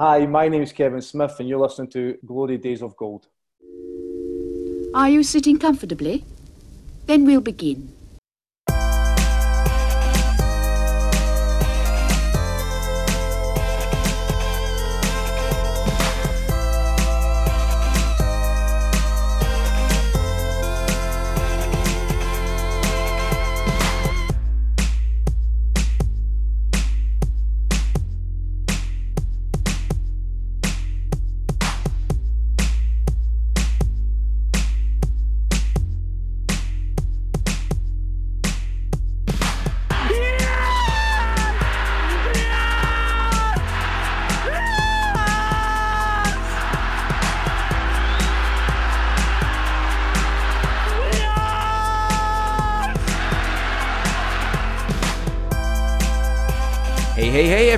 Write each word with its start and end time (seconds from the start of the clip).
Hi, 0.00 0.24
my 0.24 0.48
name 0.48 0.62
is 0.62 0.72
Kevin 0.72 1.02
Smith, 1.02 1.36
and 1.40 1.46
you're 1.46 1.60
listening 1.60 1.90
to 1.90 2.16
Glory 2.24 2.56
Days 2.56 2.80
of 2.80 2.96
Gold. 2.96 3.26
Are 4.94 5.10
you 5.10 5.22
sitting 5.22 5.58
comfortably? 5.58 6.24
Then 7.04 7.26
we'll 7.26 7.42
begin. 7.42 7.92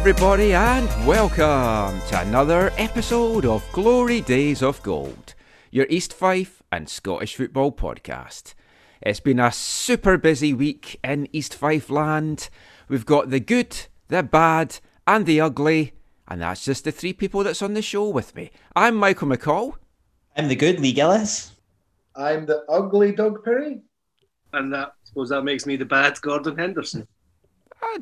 Everybody, 0.03 0.53
and 0.53 0.89
welcome 1.07 2.01
to 2.09 2.21
another 2.23 2.73
episode 2.77 3.47
of 3.47 3.65
Glory 3.71 4.21
Days 4.21 4.61
of 4.61 4.83
Gold, 4.83 5.37
your 5.71 5.87
East 5.89 6.13
Fife 6.13 6.61
and 6.73 6.89
Scottish 6.89 7.37
football 7.37 7.71
podcast. 7.71 8.55
It's 9.01 9.21
been 9.21 9.39
a 9.39 9.53
super 9.53 10.19
busy 10.19 10.53
week 10.53 10.99
in 11.05 11.29
East 11.33 11.55
Fife 11.55 11.89
land. 11.89 12.51
We've 12.89 13.07
got 13.07 13.31
the 13.31 13.39
good, 13.39 13.77
the 14.09 14.25
bad, 14.25 14.81
and 15.07 15.25
the 15.25 15.41
ugly, 15.41 15.93
and 16.27 16.43
that's 16.43 16.65
just 16.65 16.83
the 16.83 16.91
three 16.91 17.13
people 17.13 17.45
that's 17.45 17.63
on 17.63 17.75
the 17.75 17.81
show 17.81 18.09
with 18.09 18.35
me. 18.35 18.51
I'm 18.75 18.97
Michael 18.97 19.29
McCall. 19.29 19.75
I'm 20.37 20.49
the 20.49 20.57
good 20.57 20.81
Lee 20.81 20.93
Gillis. 20.93 21.53
I'm 22.17 22.45
the 22.45 22.65
ugly 22.69 23.13
Doug 23.13 23.45
Perry. 23.45 23.83
And 24.53 24.73
that, 24.73 24.89
I 24.89 25.05
suppose 25.05 25.29
that 25.29 25.45
makes 25.45 25.65
me 25.65 25.77
the 25.77 25.85
bad 25.85 26.21
Gordon 26.21 26.59
Henderson. 26.59 27.07
Uh, 27.81 28.01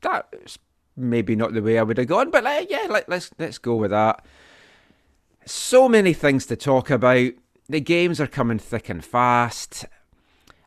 that's 0.00 0.58
maybe 0.96 1.36
not 1.36 1.52
the 1.52 1.62
way 1.62 1.78
I 1.78 1.82
would 1.82 1.98
have 1.98 2.06
gone, 2.06 2.30
but 2.30 2.46
uh, 2.46 2.64
yeah, 2.68 2.86
let, 2.88 3.08
let's 3.08 3.30
let's 3.38 3.58
go 3.58 3.76
with 3.76 3.90
that. 3.90 4.24
So 5.44 5.88
many 5.88 6.12
things 6.12 6.46
to 6.46 6.56
talk 6.56 6.90
about. 6.90 7.32
The 7.68 7.80
games 7.80 8.20
are 8.20 8.26
coming 8.26 8.58
thick 8.58 8.88
and 8.88 9.04
fast. 9.04 9.84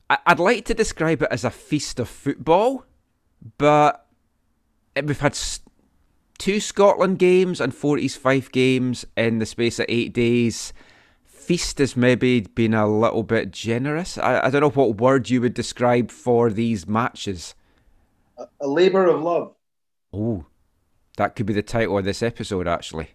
I, 0.10 0.18
I'd 0.26 0.40
like 0.40 0.66
to 0.66 0.74
describe 0.74 1.22
it 1.22 1.30
as 1.32 1.44
a 1.44 1.50
feast 1.50 2.00
of 2.00 2.10
football, 2.10 2.86
but 3.58 4.06
we've 4.96 5.20
had 5.20 5.38
two 6.38 6.60
Scotland 6.60 7.20
games 7.20 7.62
and 7.62 7.74
four 7.74 7.98
East 7.98 8.20
Fife 8.20 8.52
games 8.52 9.06
in 9.16 9.40
the 9.40 9.46
space 9.46 9.80
of 9.80 9.86
eight 9.90 10.14
days. 10.14 10.74
Feast 11.26 11.80
has 11.80 11.98
maybe 11.98 12.42
been 12.42 12.74
a 12.74 12.88
little 12.88 13.24
bit 13.24 13.52
generous. 13.52 14.18
I, 14.18 14.46
I 14.46 14.50
don't 14.50 14.62
know 14.62 14.70
what 14.70 15.02
word 15.02 15.30
you 15.30 15.42
would 15.42 15.54
describe 15.54 16.12
for 16.12 16.52
these 16.52 16.88
matches. 16.88 17.56
A, 18.38 18.46
a 18.62 18.68
labour 18.68 19.06
of 19.08 19.22
love. 19.22 19.56
Oh, 20.14 20.46
that 21.18 21.36
could 21.36 21.46
be 21.46 21.54
the 21.54 21.62
title 21.62 21.98
of 21.98 22.06
this 22.06 22.24
episode, 22.24 22.68
actually. 22.68 23.10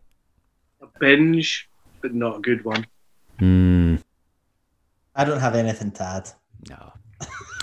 A 0.82 0.86
binge, 1.00 1.68
but 2.00 2.14
not 2.14 2.38
a 2.38 2.40
good 2.40 2.64
one. 2.64 2.86
Hmm. 3.38 3.96
I 5.14 5.24
don't 5.24 5.40
have 5.40 5.54
anything 5.54 5.90
to 5.92 6.02
add. 6.02 6.30
No. 6.68 6.92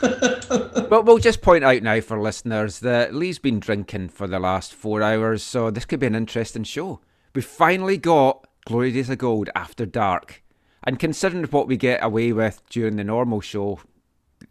but 0.90 1.06
we'll 1.06 1.18
just 1.18 1.42
point 1.42 1.64
out 1.64 1.84
now 1.84 2.00
for 2.02 2.20
listeners 2.20 2.80
that 2.80 3.14
Lee's 3.14 3.40
been 3.40 3.60
drinking 3.60 4.10
for 4.10 4.28
the 4.28 4.40
last 4.40 4.74
four 4.74 5.04
hours, 5.04 5.44
so 5.44 5.70
this 5.70 5.86
could 5.86 6.00
be 6.00 6.08
an 6.08 6.16
interesting 6.16 6.64
show. 6.64 7.02
We 7.36 7.42
finally 7.42 7.98
got 7.98 8.48
Glory 8.66 8.92
Days 8.92 9.10
of 9.10 9.18
Gold 9.18 9.50
after 9.56 9.86
dark. 9.86 10.44
And 10.84 11.00
considering 11.00 11.44
what 11.46 11.68
we 11.68 11.78
get 11.78 12.04
away 12.04 12.34
with 12.34 12.62
during 12.70 12.96
the 12.96 13.04
normal 13.04 13.42
show, 13.42 13.80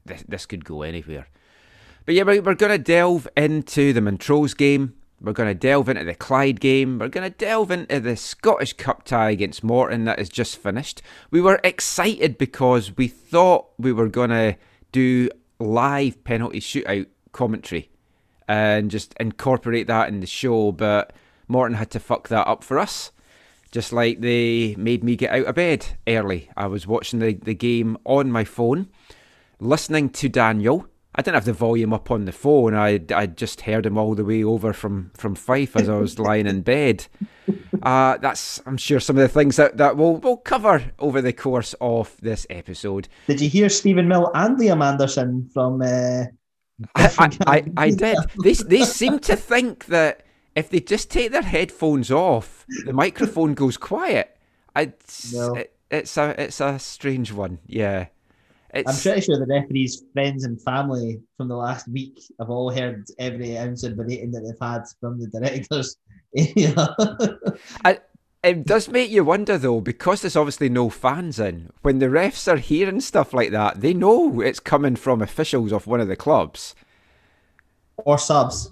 this, 0.04 0.24
this 0.28 0.46
could 0.46 0.64
go 0.64 0.82
anywhere. 0.82 1.26
But 2.10 2.16
yeah, 2.16 2.24
we're, 2.24 2.42
we're 2.42 2.54
going 2.56 2.72
to 2.72 2.78
delve 2.78 3.28
into 3.36 3.92
the 3.92 4.00
Montrose 4.00 4.52
game. 4.52 4.94
We're 5.20 5.32
going 5.32 5.48
to 5.48 5.54
delve 5.54 5.88
into 5.88 6.02
the 6.02 6.16
Clyde 6.16 6.58
game. 6.58 6.98
We're 6.98 7.06
going 7.06 7.30
to 7.30 7.38
delve 7.38 7.70
into 7.70 8.00
the 8.00 8.16
Scottish 8.16 8.72
Cup 8.72 9.04
tie 9.04 9.30
against 9.30 9.62
Morton 9.62 10.06
that 10.06 10.18
is 10.18 10.28
just 10.28 10.56
finished. 10.56 11.02
We 11.30 11.40
were 11.40 11.60
excited 11.62 12.36
because 12.36 12.96
we 12.96 13.06
thought 13.06 13.68
we 13.78 13.92
were 13.92 14.08
going 14.08 14.30
to 14.30 14.56
do 14.90 15.28
live 15.60 16.24
penalty 16.24 16.58
shootout 16.58 17.06
commentary 17.30 17.90
and 18.48 18.90
just 18.90 19.14
incorporate 19.20 19.86
that 19.86 20.08
in 20.08 20.18
the 20.18 20.26
show, 20.26 20.72
but 20.72 21.12
Morton 21.46 21.76
had 21.76 21.92
to 21.92 22.00
fuck 22.00 22.26
that 22.26 22.48
up 22.48 22.64
for 22.64 22.80
us. 22.80 23.12
Just 23.70 23.92
like 23.92 24.20
they 24.20 24.74
made 24.76 25.04
me 25.04 25.14
get 25.14 25.30
out 25.30 25.46
of 25.46 25.54
bed 25.54 25.86
early. 26.08 26.50
I 26.56 26.66
was 26.66 26.88
watching 26.88 27.20
the, 27.20 27.34
the 27.34 27.54
game 27.54 27.96
on 28.04 28.32
my 28.32 28.42
phone, 28.42 28.88
listening 29.60 30.10
to 30.10 30.28
Daniel. 30.28 30.88
I 31.20 31.22
didn't 31.22 31.34
have 31.34 31.44
the 31.44 31.52
volume 31.52 31.92
up 31.92 32.10
on 32.10 32.24
the 32.24 32.32
phone. 32.32 32.72
I, 32.72 32.98
I 33.14 33.26
just 33.26 33.60
heard 33.60 33.84
him 33.84 33.98
all 33.98 34.14
the 34.14 34.24
way 34.24 34.42
over 34.42 34.72
from, 34.72 35.10
from 35.18 35.34
Fife 35.34 35.76
as 35.76 35.86
I 35.86 35.96
was 35.98 36.18
lying 36.18 36.46
in 36.46 36.62
bed. 36.62 37.06
Uh, 37.82 38.16
that's 38.16 38.62
I'm 38.64 38.78
sure 38.78 39.00
some 39.00 39.18
of 39.18 39.20
the 39.20 39.28
things 39.28 39.56
that, 39.56 39.76
that 39.76 39.98
we'll, 39.98 40.16
we'll 40.16 40.38
cover 40.38 40.82
over 40.98 41.20
the 41.20 41.34
course 41.34 41.74
of 41.78 42.16
this 42.22 42.46
episode. 42.48 43.06
Did 43.26 43.42
you 43.42 43.50
hear 43.50 43.68
Stephen 43.68 44.08
Mill 44.08 44.30
and 44.34 44.56
Liam 44.58 44.82
Anderson 44.82 45.50
from? 45.52 45.82
Uh, 45.82 46.24
I, 46.94 47.10
I, 47.18 47.30
I, 47.46 47.64
I 47.76 47.90
did. 47.94 48.16
They, 48.42 48.54
they 48.54 48.84
seem 48.84 49.18
to 49.18 49.36
think 49.36 49.84
that 49.86 50.22
if 50.56 50.70
they 50.70 50.80
just 50.80 51.10
take 51.10 51.32
their 51.32 51.42
headphones 51.42 52.10
off, 52.10 52.64
the 52.86 52.94
microphone 52.94 53.52
goes 53.52 53.76
quiet. 53.76 54.38
It's, 54.74 55.34
No. 55.34 55.52
it, 55.52 55.76
it's 55.90 56.16
a 56.16 56.34
it's 56.44 56.62
a 56.62 56.78
strange 56.78 57.30
one. 57.30 57.58
Yeah, 57.66 58.06
I'm 58.74 58.96
pretty 58.98 59.20
sure 59.22 59.38
the 59.38 59.46
referees' 59.46 60.04
friends 60.12 60.44
and 60.44 60.60
family 60.62 61.20
from 61.36 61.48
the 61.48 61.56
last 61.56 61.88
week 61.88 62.20
have 62.38 62.50
all 62.50 62.70
heard 62.70 63.06
every 63.18 63.58
ounce 63.58 63.82
of 63.82 63.96
berating 63.96 64.30
that 64.32 64.42
they've 64.42 64.68
had 64.68 64.84
from 65.00 65.18
the 65.20 65.28
directors. 65.28 65.96
Yeah. 66.32 66.86
it 68.42 68.64
does 68.64 68.88
make 68.88 69.10
you 69.10 69.24
wonder 69.24 69.58
though 69.58 69.80
because 69.80 70.22
there's 70.22 70.36
obviously 70.36 70.68
no 70.68 70.88
fans 70.88 71.38
in. 71.38 71.70
When 71.82 71.98
the 71.98 72.06
refs 72.06 72.50
are 72.50 72.56
hearing 72.56 73.00
stuff 73.00 73.34
like 73.34 73.50
that, 73.50 73.80
they 73.80 73.92
know 73.94 74.40
it's 74.40 74.60
coming 74.60 74.96
from 74.96 75.20
officials 75.22 75.72
of 75.72 75.86
one 75.86 76.00
of 76.00 76.08
the 76.08 76.16
clubs. 76.16 76.74
or 77.96 78.18
subs. 78.18 78.70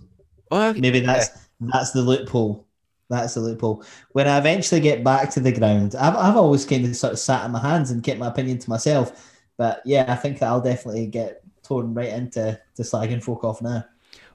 Oh, 0.50 0.72
Maybe 0.74 1.00
that's 1.00 1.30
that's 1.60 1.92
the 1.92 2.02
loophole. 2.02 2.66
That's 3.10 3.34
the 3.34 3.40
loophole. 3.40 3.84
When 4.12 4.28
I 4.28 4.38
eventually 4.38 4.80
get 4.80 5.04
back 5.04 5.30
to 5.30 5.40
the 5.40 5.52
ground, 5.52 5.94
I've, 5.96 6.16
I've 6.16 6.36
always 6.36 6.64
kind 6.66 6.84
of 6.86 6.96
sort 6.96 7.14
of 7.14 7.18
sat 7.18 7.44
in 7.46 7.52
my 7.52 7.60
hands 7.60 7.90
and 7.90 8.02
kept 8.04 8.18
my 8.20 8.28
opinion 8.28 8.58
to 8.58 8.70
myself. 8.70 9.12
But 9.58 9.82
yeah, 9.84 10.06
I 10.08 10.16
think 10.16 10.38
that 10.38 10.46
I'll 10.46 10.62
definitely 10.62 11.06
get 11.08 11.42
torn 11.62 11.92
right 11.92 12.08
into 12.08 12.58
to 12.76 12.82
slagging 12.82 13.22
folk 13.22 13.44
off 13.44 13.60
now. 13.60 13.84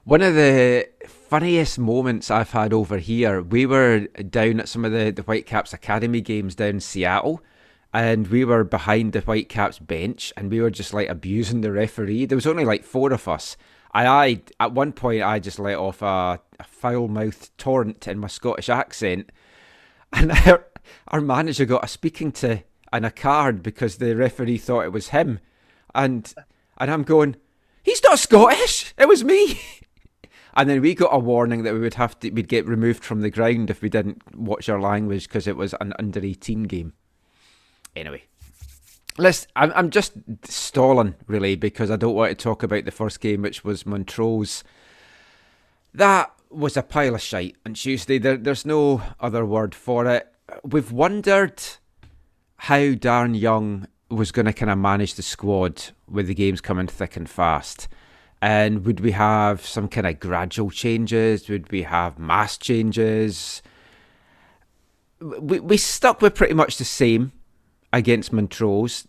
One 0.04 0.20
of 0.20 0.34
the 0.34 0.86
funniest 1.06 1.78
moments 1.78 2.30
I've 2.30 2.50
had 2.50 2.74
over 2.74 2.98
here, 2.98 3.40
we 3.42 3.64
were 3.64 4.00
down 4.00 4.60
at 4.60 4.68
some 4.68 4.84
of 4.84 4.92
the, 4.92 5.10
the 5.10 5.22
Whitecaps 5.22 5.72
Academy 5.72 6.20
games 6.20 6.54
down 6.54 6.68
in 6.68 6.80
Seattle, 6.80 7.42
and 7.92 8.28
we 8.28 8.44
were 8.44 8.64
behind 8.64 9.14
the 9.14 9.22
Whitecaps 9.22 9.78
bench, 9.78 10.30
and 10.36 10.50
we 10.50 10.60
were 10.60 10.70
just 10.70 10.92
like 10.92 11.08
abusing 11.08 11.62
the 11.62 11.72
referee. 11.72 12.26
There 12.26 12.36
was 12.36 12.46
only 12.46 12.66
like 12.66 12.84
four 12.84 13.14
of 13.14 13.26
us. 13.26 13.56
I, 13.92 14.06
I 14.06 14.42
at 14.60 14.72
one 14.72 14.92
point, 14.92 15.22
I 15.22 15.38
just 15.38 15.58
let 15.58 15.78
off 15.78 16.02
a, 16.02 16.38
a 16.60 16.64
foul 16.64 17.08
mouthed 17.08 17.56
torrent 17.56 18.06
in 18.06 18.18
my 18.18 18.26
Scottish 18.28 18.68
accent, 18.68 19.32
and 20.12 20.32
our, 20.46 20.66
our 21.08 21.22
manager 21.22 21.64
got 21.64 21.84
a 21.84 21.88
speaking 21.88 22.30
to 22.32 22.62
and 22.94 23.04
a 23.04 23.10
card 23.10 23.60
because 23.60 23.96
the 23.96 24.14
referee 24.14 24.56
thought 24.56 24.84
it 24.84 24.92
was 24.92 25.08
him, 25.08 25.40
and 25.96 26.32
and 26.78 26.90
I'm 26.90 27.02
going, 27.02 27.36
he's 27.82 28.02
not 28.04 28.20
Scottish. 28.20 28.94
It 28.96 29.08
was 29.08 29.24
me. 29.24 29.60
And 30.56 30.70
then 30.70 30.82
we 30.82 30.94
got 30.94 31.12
a 31.12 31.18
warning 31.18 31.64
that 31.64 31.74
we 31.74 31.80
would 31.80 31.94
have 31.94 32.16
to 32.20 32.30
we'd 32.30 32.46
get 32.46 32.64
removed 32.64 33.02
from 33.02 33.22
the 33.22 33.28
ground 33.28 33.70
if 33.70 33.82
we 33.82 33.88
didn't 33.88 34.22
watch 34.36 34.68
our 34.68 34.80
language 34.80 35.26
because 35.26 35.48
it 35.48 35.56
was 35.56 35.74
an 35.80 35.92
under 35.98 36.24
eighteen 36.24 36.62
game. 36.62 36.92
Anyway, 37.96 38.22
let's. 39.18 39.48
I'm 39.56 39.72
I'm 39.74 39.90
just 39.90 40.12
stalling 40.44 41.16
really 41.26 41.56
because 41.56 41.90
I 41.90 41.96
don't 41.96 42.14
want 42.14 42.30
to 42.30 42.40
talk 42.40 42.62
about 42.62 42.84
the 42.84 42.92
first 42.92 43.18
game, 43.18 43.42
which 43.42 43.64
was 43.64 43.84
Montrose. 43.84 44.62
That 45.92 46.32
was 46.50 46.76
a 46.76 46.84
pile 46.84 47.16
of 47.16 47.20
shite 47.20 47.56
on 47.66 47.74
Tuesday. 47.74 48.18
There, 48.18 48.36
there's 48.36 48.64
no 48.64 49.02
other 49.18 49.44
word 49.44 49.74
for 49.74 50.06
it. 50.06 50.32
We've 50.62 50.92
wondered 50.92 51.60
how 52.56 52.78
Darren 52.78 53.38
Young 53.38 53.86
was 54.08 54.32
going 54.32 54.46
to 54.46 54.52
kind 54.52 54.70
of 54.70 54.78
manage 54.78 55.14
the 55.14 55.22
squad 55.22 55.82
with 56.08 56.26
the 56.26 56.34
games 56.34 56.60
coming 56.60 56.86
thick 56.86 57.16
and 57.16 57.28
fast. 57.28 57.88
And 58.40 58.84
would 58.84 59.00
we 59.00 59.12
have 59.12 59.64
some 59.64 59.88
kind 59.88 60.06
of 60.06 60.20
gradual 60.20 60.70
changes? 60.70 61.48
Would 61.48 61.70
we 61.72 61.82
have 61.82 62.18
mass 62.18 62.58
changes? 62.58 63.62
we 65.20 65.60
we 65.60 65.76
stuck 65.76 66.20
with 66.20 66.34
pretty 66.34 66.54
much 66.54 66.76
the 66.76 66.84
same 66.84 67.32
against 67.92 68.32
Montrose. 68.32 69.06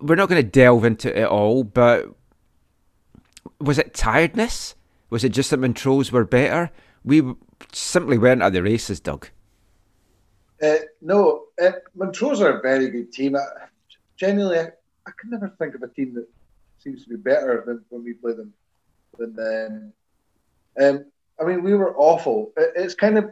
We're 0.00 0.14
not 0.14 0.28
going 0.28 0.42
to 0.42 0.48
delve 0.48 0.84
into 0.84 1.16
it 1.18 1.26
all, 1.26 1.64
but 1.64 2.08
was 3.60 3.78
it 3.78 3.94
tiredness? 3.94 4.76
Was 5.10 5.24
it 5.24 5.30
just 5.30 5.50
that 5.50 5.58
Montrose 5.58 6.12
were 6.12 6.24
better? 6.24 6.70
We 7.04 7.34
simply 7.72 8.18
weren't 8.18 8.42
at 8.42 8.52
the 8.52 8.62
races, 8.62 9.00
Doug. 9.00 9.30
Uh, 10.62 10.76
no, 11.00 11.44
uh, 11.62 11.72
Montrose 11.94 12.40
are 12.40 12.58
a 12.58 12.62
very 12.62 12.90
good 12.90 13.12
team. 13.12 13.36
I, 13.36 13.44
genuinely, 14.16 14.58
I, 14.58 14.68
I 15.06 15.10
can 15.18 15.30
never 15.30 15.48
think 15.58 15.74
of 15.74 15.82
a 15.82 15.88
team 15.88 16.14
that 16.14 16.26
seems 16.78 17.04
to 17.04 17.10
be 17.10 17.16
better 17.16 17.62
than 17.66 17.84
when 17.90 18.04
we 18.04 18.14
play 18.14 18.32
them. 18.32 18.52
Than 19.18 19.92
um, 20.76 20.84
um, 20.84 21.04
I 21.40 21.44
mean, 21.44 21.62
we 21.62 21.74
were 21.74 21.96
awful. 21.96 22.52
It, 22.56 22.72
it's 22.76 22.94
kind 22.94 23.18
of. 23.18 23.30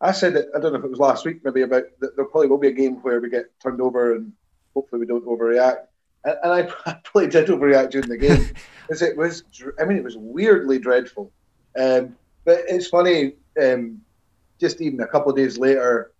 I 0.00 0.12
said 0.12 0.36
it. 0.36 0.48
I 0.54 0.60
don't 0.60 0.72
know 0.72 0.78
if 0.78 0.84
it 0.84 0.90
was 0.90 1.00
last 1.00 1.24
week, 1.24 1.44
maybe 1.44 1.62
about 1.62 1.84
that. 2.00 2.16
There 2.16 2.24
probably 2.24 2.48
will 2.48 2.58
be 2.58 2.68
a 2.68 2.72
game 2.72 2.96
where 2.96 3.20
we 3.20 3.30
get 3.30 3.46
turned 3.60 3.80
over, 3.80 4.14
and 4.14 4.32
hopefully 4.74 5.00
we 5.00 5.06
don't 5.06 5.24
overreact. 5.24 5.86
And, 6.24 6.36
and 6.42 6.52
I, 6.52 6.68
I 6.90 6.98
probably 7.04 7.28
did 7.28 7.48
overreact 7.48 7.90
during 7.90 8.08
the 8.08 8.16
game, 8.16 8.50
because 8.82 9.02
it 9.02 9.16
was. 9.16 9.44
I 9.80 9.84
mean, 9.84 9.98
it 9.98 10.04
was 10.04 10.16
weirdly 10.16 10.78
dreadful. 10.78 11.32
Um, 11.78 12.16
but 12.44 12.64
it's 12.68 12.88
funny. 12.88 13.34
Um, 13.60 14.00
just 14.60 14.80
even 14.80 15.00
a 15.00 15.06
couple 15.06 15.30
of 15.30 15.36
days 15.36 15.58
later, 15.58 16.12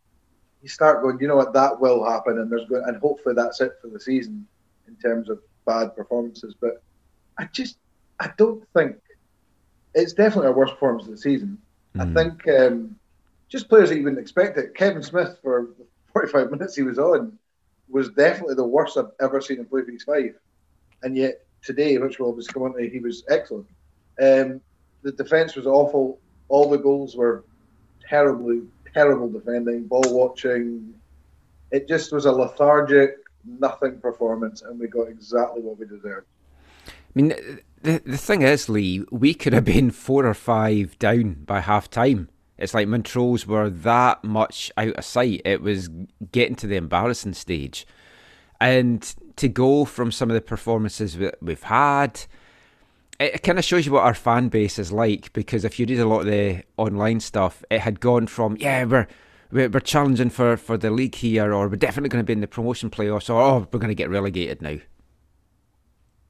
you 0.62 0.68
start 0.68 1.02
going. 1.02 1.18
You 1.20 1.28
know 1.28 1.36
what? 1.36 1.52
That 1.52 1.80
will 1.80 2.04
happen, 2.04 2.38
and 2.38 2.50
there's 2.50 2.68
going, 2.68 2.84
and 2.86 2.96
hopefully 3.00 3.34
that's 3.34 3.60
it 3.60 3.72
for 3.80 3.88
the 3.88 4.00
season 4.00 4.46
in 4.86 4.96
terms 4.96 5.28
of 5.28 5.40
bad 5.66 5.94
performances. 5.94 6.54
But 6.60 6.82
I 7.38 7.46
just, 7.52 7.78
I 8.20 8.30
don't 8.36 8.64
think 8.74 8.96
it's 9.94 10.12
definitely 10.12 10.48
our 10.48 10.56
worst 10.56 10.74
performance 10.74 11.04
of 11.04 11.12
the 11.12 11.18
season. 11.18 11.58
Mm. 11.96 12.00
I 12.10 12.14
think 12.14 12.48
um, 12.48 12.96
just 13.48 13.68
players 13.68 13.88
that 13.90 13.96
you 13.96 14.04
wouldn't 14.04 14.20
expect 14.20 14.58
it. 14.58 14.74
Kevin 14.74 15.02
Smith 15.02 15.38
for 15.42 15.70
45 16.12 16.50
minutes 16.50 16.74
he 16.74 16.82
was 16.82 16.98
on 16.98 17.38
was 17.88 18.10
definitely 18.10 18.54
the 18.54 18.66
worst 18.66 18.96
I've 18.96 19.10
ever 19.20 19.40
seen 19.40 19.58
him 19.58 19.66
play 19.66 19.82
for 19.82 19.90
East 19.90 20.06
Fife, 20.06 20.34
and 21.02 21.16
yet 21.16 21.44
today, 21.62 21.98
which 21.98 22.18
will 22.18 22.28
obviously 22.28 22.52
come 22.52 22.62
on 22.64 22.74
to, 22.74 22.88
he 22.88 22.98
was 22.98 23.24
excellent. 23.28 23.66
Um, 24.20 24.60
the 25.02 25.12
defence 25.12 25.54
was 25.54 25.66
awful. 25.66 26.18
All 26.48 26.68
the 26.68 26.78
goals 26.78 27.16
were 27.16 27.44
terribly, 28.08 28.62
terrible 28.98 29.28
defending, 29.28 29.86
ball 29.86 30.02
watching. 30.06 30.92
It 31.70 31.86
just 31.86 32.12
was 32.12 32.26
a 32.26 32.32
lethargic, 32.32 33.16
nothing 33.44 34.00
performance, 34.00 34.62
and 34.62 34.78
we 34.80 34.88
got 34.88 35.08
exactly 35.08 35.62
what 35.62 35.78
we 35.78 35.86
deserved. 35.86 36.26
I 36.88 36.92
mean, 37.14 37.28
the 37.82 38.02
the 38.04 38.16
thing 38.16 38.42
is, 38.42 38.68
Lee, 38.68 39.04
we 39.12 39.34
could 39.34 39.52
have 39.52 39.64
been 39.64 39.90
four 39.90 40.26
or 40.26 40.34
five 40.34 40.98
down 40.98 41.44
by 41.44 41.60
half 41.60 41.88
time. 41.88 42.28
It's 42.56 42.74
like 42.74 42.88
Montrose 42.88 43.46
were 43.46 43.70
that 43.70 44.24
much 44.24 44.72
out 44.76 44.96
of 44.96 45.04
sight. 45.04 45.42
It 45.44 45.62
was 45.62 45.88
getting 46.32 46.56
to 46.56 46.66
the 46.66 46.74
embarrassing 46.74 47.34
stage. 47.34 47.86
And 48.60 49.02
to 49.36 49.48
go 49.48 49.84
from 49.84 50.10
some 50.10 50.28
of 50.28 50.34
the 50.34 50.40
performances 50.40 51.16
we've 51.40 51.62
had, 51.62 52.20
it 53.20 53.42
kind 53.42 53.58
of 53.58 53.64
shows 53.64 53.86
you 53.86 53.92
what 53.92 54.04
our 54.04 54.14
fan 54.14 54.48
base 54.48 54.78
is 54.78 54.92
like. 54.92 55.32
Because 55.32 55.64
if 55.64 55.78
you 55.78 55.86
read 55.86 55.98
a 55.98 56.06
lot 56.06 56.20
of 56.20 56.26
the 56.26 56.62
online 56.76 57.20
stuff, 57.20 57.64
it 57.70 57.80
had 57.80 58.00
gone 58.00 58.26
from, 58.26 58.56
yeah, 58.58 58.84
we're 58.84 59.08
we're, 59.50 59.80
challenging 59.80 60.30
for, 60.30 60.56
for 60.56 60.76
the 60.76 60.90
league 60.90 61.14
here, 61.14 61.54
or 61.54 61.68
we're 61.68 61.76
definitely 61.76 62.10
going 62.10 62.22
to 62.22 62.26
be 62.26 62.34
in 62.34 62.40
the 62.40 62.46
promotion 62.46 62.90
playoffs, 62.90 63.30
or 63.30 63.40
oh, 63.40 63.68
we're 63.72 63.78
going 63.78 63.88
to 63.88 63.94
get 63.94 64.10
relegated 64.10 64.60
now. 64.60 64.76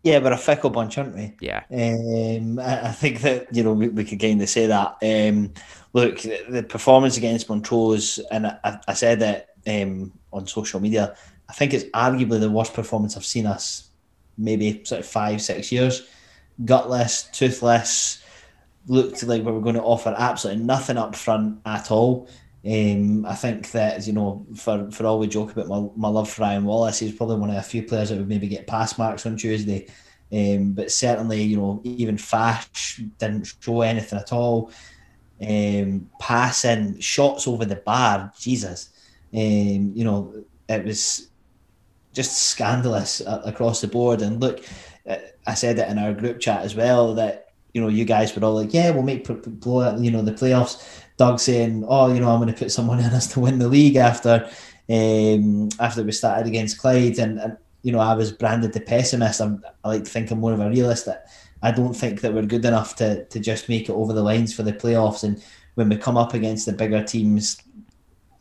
Yeah, 0.04 0.20
we're 0.20 0.32
a 0.32 0.38
fickle 0.38 0.70
bunch, 0.70 0.96
aren't 0.96 1.16
we? 1.16 1.34
Yeah. 1.40 1.64
Um, 1.70 2.60
I, 2.60 2.88
I, 2.88 2.92
think 2.92 3.20
that 3.22 3.54
you 3.54 3.64
know 3.64 3.72
we, 3.72 3.88
we 3.88 4.04
could 4.04 4.20
kind 4.20 4.40
of 4.40 4.48
say 4.48 4.66
that. 4.66 4.96
Um, 5.02 5.52
look, 5.92 6.20
the, 6.20 6.44
the, 6.48 6.62
performance 6.62 7.16
against 7.16 7.48
Montrose, 7.48 8.20
and 8.30 8.46
I, 8.46 8.78
I 8.86 8.94
said 8.94 9.18
that 9.20 9.48
um, 9.66 10.12
on 10.32 10.46
social 10.46 10.78
media. 10.78 11.16
I 11.48 11.52
think 11.54 11.74
it's 11.74 11.84
arguably 11.86 12.38
the 12.38 12.50
worst 12.50 12.74
performance 12.74 13.16
I've 13.16 13.24
seen 13.24 13.46
us, 13.46 13.88
maybe 14.36 14.84
sort 14.84 15.00
of 15.00 15.06
five, 15.06 15.42
six 15.42 15.72
years. 15.72 16.06
Gutless, 16.64 17.28
toothless, 17.32 18.22
looked 18.86 19.22
like 19.22 19.44
we 19.44 19.52
were 19.52 19.60
going 19.60 19.74
to 19.74 19.82
offer 19.82 20.14
absolutely 20.16 20.64
nothing 20.64 20.96
up 20.96 21.14
front 21.14 21.60
at 21.64 21.90
all. 21.90 22.28
Um, 22.66 23.24
I 23.24 23.34
think 23.34 23.70
that 23.70 24.06
you 24.06 24.12
know, 24.12 24.44
for, 24.56 24.90
for 24.90 25.06
all 25.06 25.18
we 25.18 25.28
joke 25.28 25.52
about 25.52 25.68
my, 25.68 25.88
my 25.96 26.08
love 26.08 26.28
for 26.28 26.42
Ryan 26.42 26.64
Wallace, 26.64 26.98
he's 26.98 27.14
probably 27.14 27.36
one 27.36 27.50
of 27.50 27.56
a 27.56 27.62
few 27.62 27.82
players 27.82 28.08
that 28.08 28.18
would 28.18 28.28
maybe 28.28 28.48
get 28.48 28.66
pass 28.66 28.98
marks 28.98 29.26
on 29.26 29.36
Tuesday. 29.36 29.86
Um, 30.32 30.72
but 30.72 30.90
certainly, 30.90 31.42
you 31.42 31.56
know, 31.56 31.80
even 31.84 32.18
Fash 32.18 33.00
didn't 33.18 33.54
show 33.60 33.80
anything 33.82 34.18
at 34.18 34.32
all. 34.32 34.70
Um, 35.40 36.10
passing 36.18 36.98
shots 36.98 37.46
over 37.46 37.64
the 37.64 37.76
bar, 37.76 38.32
Jesus, 38.38 38.90
um, 39.32 39.92
you 39.94 40.04
know, 40.04 40.34
it 40.68 40.84
was 40.84 41.28
just 42.12 42.36
scandalous 42.36 43.22
across 43.26 43.80
the 43.80 43.86
board. 43.86 44.20
And 44.20 44.40
look, 44.40 44.64
uh, 45.08 45.16
I 45.48 45.54
said 45.54 45.78
it 45.78 45.88
in 45.88 45.98
our 45.98 46.12
group 46.12 46.40
chat 46.40 46.62
as 46.62 46.76
well 46.76 47.14
that 47.14 47.46
you 47.72 47.80
know 47.80 47.88
you 47.88 48.04
guys 48.04 48.36
were 48.36 48.44
all 48.44 48.54
like, 48.54 48.74
yeah, 48.74 48.90
we'll 48.90 49.02
make 49.02 49.26
blow 49.26 49.96
you 49.96 50.10
know 50.10 50.22
the 50.22 50.32
playoffs. 50.32 51.02
Doug 51.16 51.40
saying, 51.40 51.84
"Oh, 51.88 52.12
you 52.12 52.20
know, 52.20 52.30
I'm 52.30 52.40
going 52.40 52.52
to 52.52 52.58
put 52.58 52.70
someone 52.70 53.00
in 53.06 53.06
us 53.06 53.26
to 53.32 53.40
win 53.40 53.58
the 53.58 53.66
league 53.68 53.96
after 53.96 54.48
um, 54.90 55.70
after 55.80 56.02
we 56.02 56.12
started 56.12 56.46
against 56.46 56.78
Clyde." 56.78 57.18
And, 57.18 57.40
and 57.40 57.56
you 57.82 57.92
know, 57.92 57.98
I 57.98 58.14
was 58.14 58.30
branded 58.30 58.74
the 58.74 58.80
pessimist. 58.80 59.40
I'm, 59.40 59.64
I 59.84 59.88
like 59.88 60.04
to 60.04 60.10
think 60.10 60.30
I'm 60.30 60.40
more 60.40 60.52
of 60.52 60.60
a 60.60 60.68
realist. 60.68 61.06
That 61.06 61.26
I 61.62 61.72
don't 61.72 61.94
think 61.94 62.20
that 62.20 62.34
we're 62.34 62.42
good 62.42 62.66
enough 62.66 62.94
to 62.96 63.24
to 63.24 63.40
just 63.40 63.68
make 63.70 63.88
it 63.88 63.92
over 63.92 64.12
the 64.12 64.22
lines 64.22 64.54
for 64.54 64.62
the 64.62 64.72
playoffs. 64.72 65.24
And 65.24 65.42
when 65.76 65.88
we 65.88 65.96
come 65.96 66.18
up 66.18 66.34
against 66.34 66.66
the 66.66 66.72
bigger 66.72 67.02
teams 67.02 67.56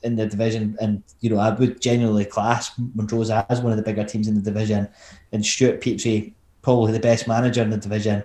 in 0.04 0.18
the 0.18 0.28
division, 0.28 0.78
and 0.82 1.04
you 1.22 1.30
know, 1.30 1.40
I 1.40 1.52
would 1.52 1.82
genuinely 1.82 2.26
class 2.26 2.72
Montrose 2.96 3.32
as 3.32 3.62
one 3.62 3.72
of 3.72 3.78
the 3.78 3.84
bigger 3.84 4.04
teams 4.04 4.28
in 4.28 4.36
the 4.36 4.42
division, 4.42 4.90
and 5.32 5.46
Stuart 5.46 5.82
Petrie 5.82 6.36
probably 6.68 6.92
the 6.92 7.00
best 7.00 7.30
manager 7.30 7.62
in 7.62 7.70
the 7.70 7.78
division 7.78 8.22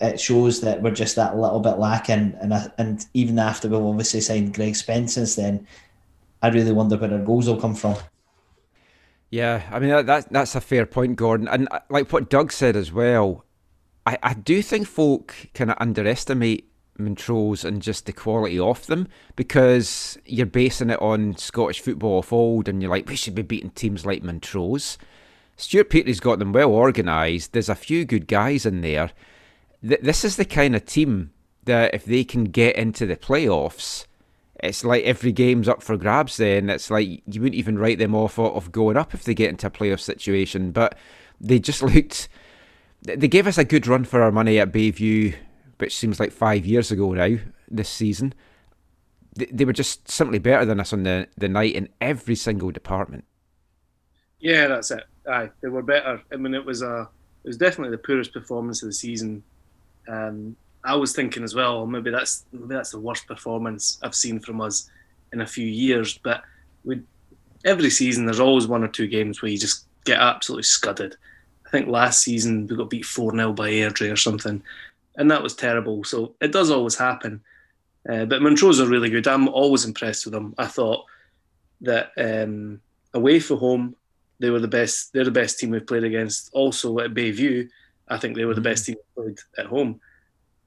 it 0.00 0.18
shows 0.18 0.62
that 0.62 0.80
we're 0.80 0.92
just 0.92 1.16
that 1.16 1.36
little 1.36 1.60
bit 1.60 1.78
lacking. 1.78 2.34
And 2.40 2.72
and 2.78 3.04
even 3.12 3.38
after 3.38 3.68
we've 3.68 3.82
obviously 3.82 4.22
signed 4.22 4.54
Greg 4.54 4.76
Spence 4.76 5.14
since 5.14 5.34
then, 5.34 5.66
I 6.40 6.48
really 6.48 6.72
wonder 6.72 6.96
where 6.96 7.12
our 7.12 7.18
goals 7.18 7.48
will 7.48 7.60
come 7.60 7.74
from. 7.74 7.96
Yeah, 9.28 9.68
I 9.70 9.78
mean 9.78 10.06
that, 10.06 10.32
that's 10.32 10.54
a 10.54 10.60
fair 10.62 10.86
point, 10.86 11.16
Gordon, 11.16 11.48
and 11.48 11.68
uh, 11.70 11.80
like 11.90 12.10
what 12.12 12.30
Doug 12.30 12.50
said 12.50 12.76
as 12.76 12.90
well. 12.90 13.44
I, 14.06 14.16
I 14.22 14.32
do 14.32 14.62
think 14.62 14.86
folk 14.86 15.34
kind 15.52 15.70
of 15.70 15.76
underestimate 15.80 16.72
Montrose 16.96 17.62
and 17.62 17.82
just 17.82 18.06
the 18.06 18.12
quality 18.14 18.58
of 18.58 18.86
them 18.86 19.06
because 19.36 20.16
you're 20.24 20.46
basing 20.46 20.88
it 20.88 21.02
on 21.02 21.36
Scottish 21.36 21.82
football 21.82 22.20
of 22.20 22.32
old, 22.32 22.68
and 22.68 22.80
you're 22.80 22.90
like, 22.90 23.06
we 23.06 23.16
should 23.16 23.34
be 23.34 23.42
beating 23.42 23.70
teams 23.70 24.06
like 24.06 24.22
Montrose. 24.22 24.96
Stuart 25.58 25.90
Petrie's 25.90 26.20
got 26.20 26.38
them 26.38 26.52
well 26.54 26.70
organised. 26.70 27.52
There's 27.52 27.68
a 27.68 27.74
few 27.74 28.06
good 28.06 28.26
guys 28.26 28.64
in 28.64 28.80
there 28.80 29.10
th- 29.86 30.00
this 30.00 30.24
is 30.24 30.36
the 30.36 30.44
kind 30.44 30.74
of 30.74 30.84
team 30.84 31.32
that 31.64 31.94
if 31.94 32.04
they 32.04 32.24
can 32.24 32.44
get 32.44 32.76
into 32.76 33.06
the 33.06 33.16
playoffs, 33.16 34.06
it's 34.62 34.84
like 34.84 35.04
every 35.04 35.32
game's 35.32 35.68
up 35.68 35.82
for 35.82 35.96
grabs. 35.96 36.38
Then 36.38 36.70
it's 36.70 36.90
like 36.90 37.08
you 37.08 37.40
wouldn't 37.40 37.54
even 37.54 37.78
write 37.78 37.98
them 37.98 38.14
off 38.14 38.38
of 38.38 38.72
going 38.72 38.96
up 38.96 39.14
if 39.14 39.24
they 39.24 39.34
get 39.34 39.50
into 39.50 39.66
a 39.66 39.70
playoff 39.70 40.00
situation. 40.00 40.72
But 40.72 40.96
they 41.40 41.58
just 41.58 41.82
looked. 41.82 42.28
They 43.02 43.28
gave 43.28 43.46
us 43.46 43.58
a 43.58 43.64
good 43.64 43.86
run 43.86 44.04
for 44.04 44.22
our 44.22 44.32
money 44.32 44.58
at 44.58 44.72
Bayview, 44.72 45.36
which 45.78 45.96
seems 45.96 46.18
like 46.18 46.32
five 46.32 46.66
years 46.66 46.90
ago 46.90 47.12
now. 47.12 47.38
This 47.70 47.88
season, 47.88 48.34
they, 49.36 49.66
were 49.66 49.74
just 49.74 50.10
simply 50.10 50.38
better 50.38 50.64
than 50.64 50.80
us 50.80 50.92
on 50.92 51.02
the 51.02 51.28
the 51.36 51.48
night 51.48 51.74
in 51.74 51.90
every 52.00 52.34
single 52.34 52.70
department. 52.70 53.24
Yeah, 54.40 54.68
that's 54.68 54.90
it. 54.90 55.04
Aye, 55.28 55.50
they 55.60 55.68
were 55.68 55.82
better. 55.82 56.22
I 56.32 56.36
mean, 56.36 56.54
it 56.54 56.64
was 56.64 56.82
a 56.82 57.08
it 57.44 57.48
was 57.48 57.56
definitely 57.56 57.96
the 57.96 58.02
poorest 58.02 58.32
performance 58.32 58.82
of 58.82 58.88
the 58.88 58.94
season 58.94 59.42
um, 60.08 60.56
I 60.84 60.94
was 60.94 61.14
thinking 61.14 61.44
as 61.44 61.54
well, 61.54 61.86
maybe 61.86 62.10
that's 62.10 62.44
maybe 62.52 62.74
that's 62.74 62.90
the 62.90 63.00
worst 63.00 63.26
performance 63.26 63.98
I've 64.02 64.14
seen 64.14 64.40
from 64.40 64.60
us 64.60 64.90
in 65.32 65.40
a 65.40 65.46
few 65.46 65.66
years. 65.66 66.18
But 66.18 66.42
we 66.84 67.02
every 67.64 67.90
season 67.90 68.24
there's 68.24 68.40
always 68.40 68.66
one 68.66 68.84
or 68.84 68.88
two 68.88 69.06
games 69.06 69.42
where 69.42 69.50
you 69.50 69.58
just 69.58 69.84
get 70.04 70.18
absolutely 70.18 70.62
scudded. 70.62 71.16
I 71.66 71.70
think 71.70 71.88
last 71.88 72.22
season 72.22 72.66
we 72.66 72.76
got 72.76 72.90
beat 72.90 73.04
four 73.04 73.32
0 73.32 73.52
by 73.52 73.70
Airdrie 73.70 74.12
or 74.12 74.16
something, 74.16 74.62
and 75.16 75.30
that 75.30 75.42
was 75.42 75.54
terrible. 75.54 76.04
So 76.04 76.34
it 76.40 76.52
does 76.52 76.70
always 76.70 76.96
happen. 76.96 77.42
Uh, 78.08 78.24
but 78.24 78.40
Montrose 78.40 78.80
are 78.80 78.86
really 78.86 79.10
good. 79.10 79.28
I'm 79.28 79.48
always 79.48 79.84
impressed 79.84 80.24
with 80.24 80.32
them. 80.32 80.54
I 80.56 80.66
thought 80.66 81.04
that 81.82 82.12
um, 82.16 82.80
away 83.12 83.40
from 83.40 83.58
home, 83.58 83.96
they 84.40 84.50
were 84.50 84.60
the 84.60 84.68
best. 84.68 85.12
They're 85.12 85.24
the 85.24 85.30
best 85.30 85.58
team 85.58 85.70
we've 85.70 85.86
played 85.86 86.04
against. 86.04 86.50
Also 86.52 86.98
at 86.98 87.14
Bayview, 87.14 87.68
I 88.08 88.18
think 88.18 88.36
they 88.36 88.44
were 88.44 88.54
the 88.54 88.60
best 88.60 88.86
team 88.86 88.96
we 89.16 89.22
played 89.22 89.38
at 89.58 89.66
home. 89.66 90.00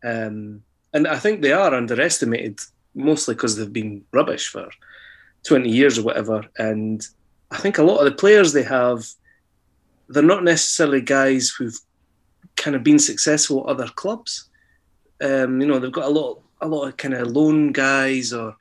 Um, 0.03 0.63
and 0.93 1.07
I 1.07 1.17
think 1.17 1.41
they 1.41 1.53
are 1.53 1.73
underestimated 1.73 2.59
mostly 2.93 3.35
because 3.35 3.55
they've 3.55 3.71
been 3.71 4.03
rubbish 4.11 4.47
for 4.47 4.69
20 5.45 5.69
years 5.69 5.97
or 5.97 6.03
whatever. 6.03 6.43
And 6.57 7.05
I 7.49 7.57
think 7.57 7.77
a 7.77 7.83
lot 7.83 7.99
of 7.99 8.05
the 8.05 8.17
players 8.17 8.51
they 8.51 8.63
have, 8.63 9.05
they're 10.09 10.23
not 10.23 10.43
necessarily 10.43 11.01
guys 11.01 11.49
who've 11.49 11.77
kind 12.57 12.75
of 12.75 12.83
been 12.83 12.99
successful 12.99 13.61
at 13.61 13.71
other 13.71 13.87
clubs. 13.87 14.49
Um, 15.21 15.61
you 15.61 15.67
know, 15.67 15.79
they've 15.79 15.91
got 15.91 16.07
a 16.07 16.09
lot, 16.09 16.41
a 16.61 16.67
lot 16.67 16.87
of 16.87 16.97
kind 16.97 17.13
of 17.13 17.27
loan 17.27 17.71
guys 17.71 18.33
or 18.33 18.55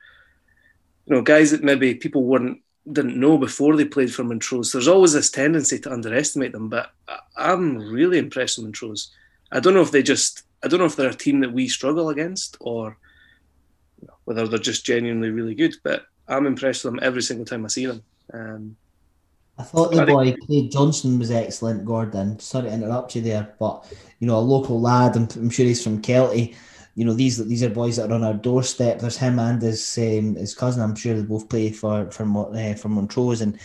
you 1.05 1.15
know, 1.15 1.21
guys 1.21 1.51
that 1.51 1.63
maybe 1.63 1.95
people 1.95 2.23
weren't 2.23 2.61
didn't 2.91 3.19
know 3.19 3.37
before 3.37 3.75
they 3.75 3.85
played 3.85 4.13
for 4.13 4.23
Montrose. 4.23 4.71
There's 4.71 4.87
always 4.87 5.13
this 5.13 5.29
tendency 5.29 5.79
to 5.79 5.91
underestimate 5.91 6.51
them, 6.51 6.69
but 6.69 6.91
I'm 7.37 7.77
really 7.77 8.17
impressed 8.17 8.57
with 8.57 8.65
Montrose. 8.65 9.11
I 9.51 9.59
don't 9.59 9.73
know 9.73 9.81
if 9.81 9.91
they 9.91 10.03
just, 10.03 10.43
I 10.63 10.67
don't 10.67 10.79
know 10.79 10.85
if 10.85 10.95
they're 10.95 11.09
a 11.09 11.13
team 11.13 11.41
that 11.41 11.53
we 11.53 11.67
struggle 11.67 12.09
against 12.09 12.57
or 12.59 12.97
whether 14.25 14.47
they're 14.47 14.59
just 14.59 14.85
genuinely 14.85 15.29
really 15.29 15.55
good, 15.55 15.75
but 15.83 16.05
I'm 16.27 16.45
impressed 16.45 16.83
with 16.83 16.93
them 16.93 17.03
every 17.03 17.21
single 17.21 17.45
time 17.45 17.65
I 17.65 17.67
see 17.67 17.85
them. 17.85 18.03
Um, 18.33 18.77
I 19.57 19.63
thought 19.63 19.91
the 19.91 20.05
boy 20.05 20.35
Craig 20.47 20.71
Johnson 20.71 21.19
was 21.19 21.29
excellent, 21.29 21.85
Gordon. 21.85 22.39
Sorry 22.39 22.69
to 22.69 22.73
interrupt 22.73 23.15
you 23.15 23.21
there, 23.21 23.53
but 23.59 23.85
you 24.19 24.27
know, 24.27 24.37
a 24.37 24.39
local 24.39 24.79
lad, 24.79 25.15
I'm, 25.15 25.27
I'm 25.35 25.49
sure 25.49 25.65
he's 25.65 25.83
from 25.83 26.01
Kelty 26.01 26.55
you 26.95 27.05
know 27.05 27.13
these 27.13 27.45
these 27.47 27.63
are 27.63 27.69
boys 27.69 27.97
that 27.97 28.11
are 28.11 28.13
on 28.13 28.23
our 28.23 28.33
doorstep. 28.33 28.99
There's 28.99 29.17
him 29.17 29.39
and 29.39 29.61
his 29.61 29.97
um, 29.97 30.35
his 30.35 30.53
cousin. 30.53 30.83
I'm 30.83 30.95
sure 30.95 31.15
they 31.15 31.23
both 31.23 31.49
play 31.49 31.71
for 31.71 32.09
for 32.11 32.23
uh, 32.23 32.73
for 32.73 32.89
Montrose, 32.89 33.41
and 33.41 33.59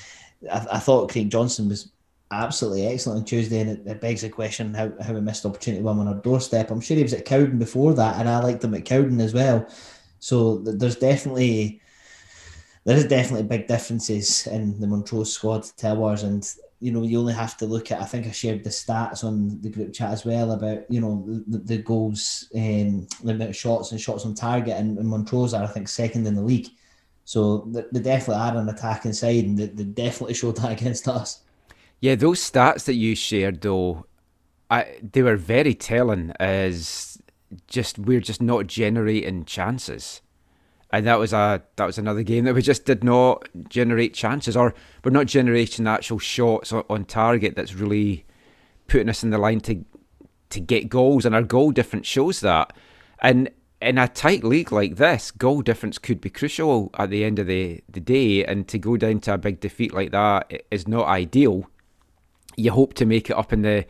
I, 0.52 0.66
I, 0.72 0.78
thought 0.78 1.10
Craig 1.10 1.30
Johnson 1.30 1.68
was 1.68 1.90
absolutely 2.30 2.86
excellent 2.86 3.20
on 3.20 3.24
Tuesday, 3.24 3.60
and 3.60 3.70
it, 3.70 3.86
it 3.86 4.00
begs 4.00 4.22
the 4.22 4.28
question 4.28 4.74
how 4.74 4.92
how 5.02 5.12
we 5.12 5.20
missed 5.20 5.44
opportunity 5.44 5.82
one 5.82 5.98
on 5.98 6.08
our 6.08 6.14
doorstep. 6.14 6.70
I'm 6.70 6.80
sure 6.80 6.96
he 6.96 7.02
was 7.02 7.14
at 7.14 7.24
Cowden 7.24 7.58
before 7.58 7.94
that, 7.94 8.20
and 8.20 8.28
I 8.28 8.38
liked 8.40 8.62
him 8.62 8.74
at 8.74 8.84
Cowden 8.84 9.20
as 9.20 9.34
well. 9.34 9.66
So 10.20 10.58
there's 10.58 10.96
definitely 10.96 11.80
there 12.84 12.96
is 12.96 13.06
definitely 13.06 13.48
big 13.48 13.66
differences 13.66 14.46
in 14.46 14.78
the 14.78 14.86
Montrose 14.86 15.32
squad 15.32 15.64
to 15.64 15.88
ours, 15.88 16.22
and 16.22 16.48
you 16.80 16.92
know, 16.92 17.02
you 17.02 17.18
only 17.18 17.32
have 17.32 17.56
to 17.58 17.66
look 17.66 17.90
at. 17.90 18.00
I 18.00 18.04
think 18.04 18.26
I 18.26 18.30
shared 18.30 18.62
the 18.62 18.70
stats 18.70 19.24
on 19.24 19.60
the 19.62 19.70
group 19.70 19.92
chat 19.92 20.10
as 20.10 20.24
well 20.24 20.52
about 20.52 20.90
you 20.90 21.00
know 21.00 21.24
the, 21.46 21.58
the 21.58 21.78
goals, 21.78 22.48
um, 22.54 23.06
the 23.22 23.32
amount 23.32 23.50
of 23.50 23.56
shots 23.56 23.92
and 23.92 24.00
shots 24.00 24.26
on 24.26 24.34
target, 24.34 24.76
and, 24.76 24.98
and 24.98 25.08
Montrose 25.08 25.54
are 25.54 25.64
I 25.64 25.68
think 25.68 25.88
second 25.88 26.26
in 26.26 26.34
the 26.34 26.42
league. 26.42 26.68
So 27.24 27.68
they, 27.92 28.00
definitely 28.00 28.42
are 28.42 28.56
an 28.56 28.68
attacking 28.68 29.14
side, 29.14 29.44
and 29.44 29.58
they, 29.58 29.66
they 29.66 29.84
definitely 29.84 30.34
showed 30.40 30.56
that 30.56 30.72
against 30.72 31.08
us. 31.08 31.40
Yeah, 32.00 32.14
those 32.14 32.40
stats 32.40 32.84
that 32.84 32.94
you 32.94 33.14
shared 33.14 33.62
though, 33.62 34.06
I, 34.70 34.98
they 35.02 35.22
were 35.22 35.36
very 35.36 35.74
telling. 35.74 36.32
As 36.38 37.18
just 37.68 37.98
we're 37.98 38.20
just 38.20 38.42
not 38.42 38.66
generating 38.66 39.44
chances 39.44 40.20
and 40.90 41.06
that 41.06 41.18
was 41.18 41.32
a 41.32 41.62
that 41.76 41.86
was 41.86 41.98
another 41.98 42.22
game 42.22 42.44
that 42.44 42.54
we 42.54 42.62
just 42.62 42.84
did 42.84 43.02
not 43.02 43.48
generate 43.68 44.14
chances, 44.14 44.56
or 44.56 44.74
we're 45.04 45.10
not 45.10 45.26
generating 45.26 45.86
actual 45.86 46.18
shots 46.18 46.72
on, 46.72 47.04
target. 47.04 47.56
That's 47.56 47.74
really 47.74 48.24
putting 48.86 49.08
us 49.08 49.24
in 49.24 49.30
the 49.30 49.38
line 49.38 49.60
to 49.60 49.84
to 50.50 50.60
get 50.60 50.88
goals, 50.88 51.26
and 51.26 51.34
our 51.34 51.42
goal 51.42 51.72
difference 51.72 52.06
shows 52.06 52.40
that. 52.40 52.72
And 53.20 53.50
in 53.82 53.98
a 53.98 54.08
tight 54.08 54.44
league 54.44 54.72
like 54.72 54.96
this, 54.96 55.30
goal 55.30 55.60
difference 55.60 55.98
could 55.98 56.20
be 56.20 56.30
crucial 56.30 56.90
at 56.98 57.10
the 57.10 57.24
end 57.24 57.38
of 57.38 57.46
the, 57.46 57.82
the 57.88 58.00
day, 58.00 58.44
and 58.44 58.66
to 58.68 58.78
go 58.78 58.96
down 58.96 59.20
to 59.20 59.34
a 59.34 59.38
big 59.38 59.60
defeat 59.60 59.92
like 59.92 60.12
that 60.12 60.50
is 60.70 60.86
not 60.86 61.06
ideal. 61.08 61.68
You 62.56 62.70
hope 62.70 62.94
to 62.94 63.04
make 63.06 63.28
it 63.28 63.36
up 63.36 63.52
in 63.52 63.62
the 63.62 63.86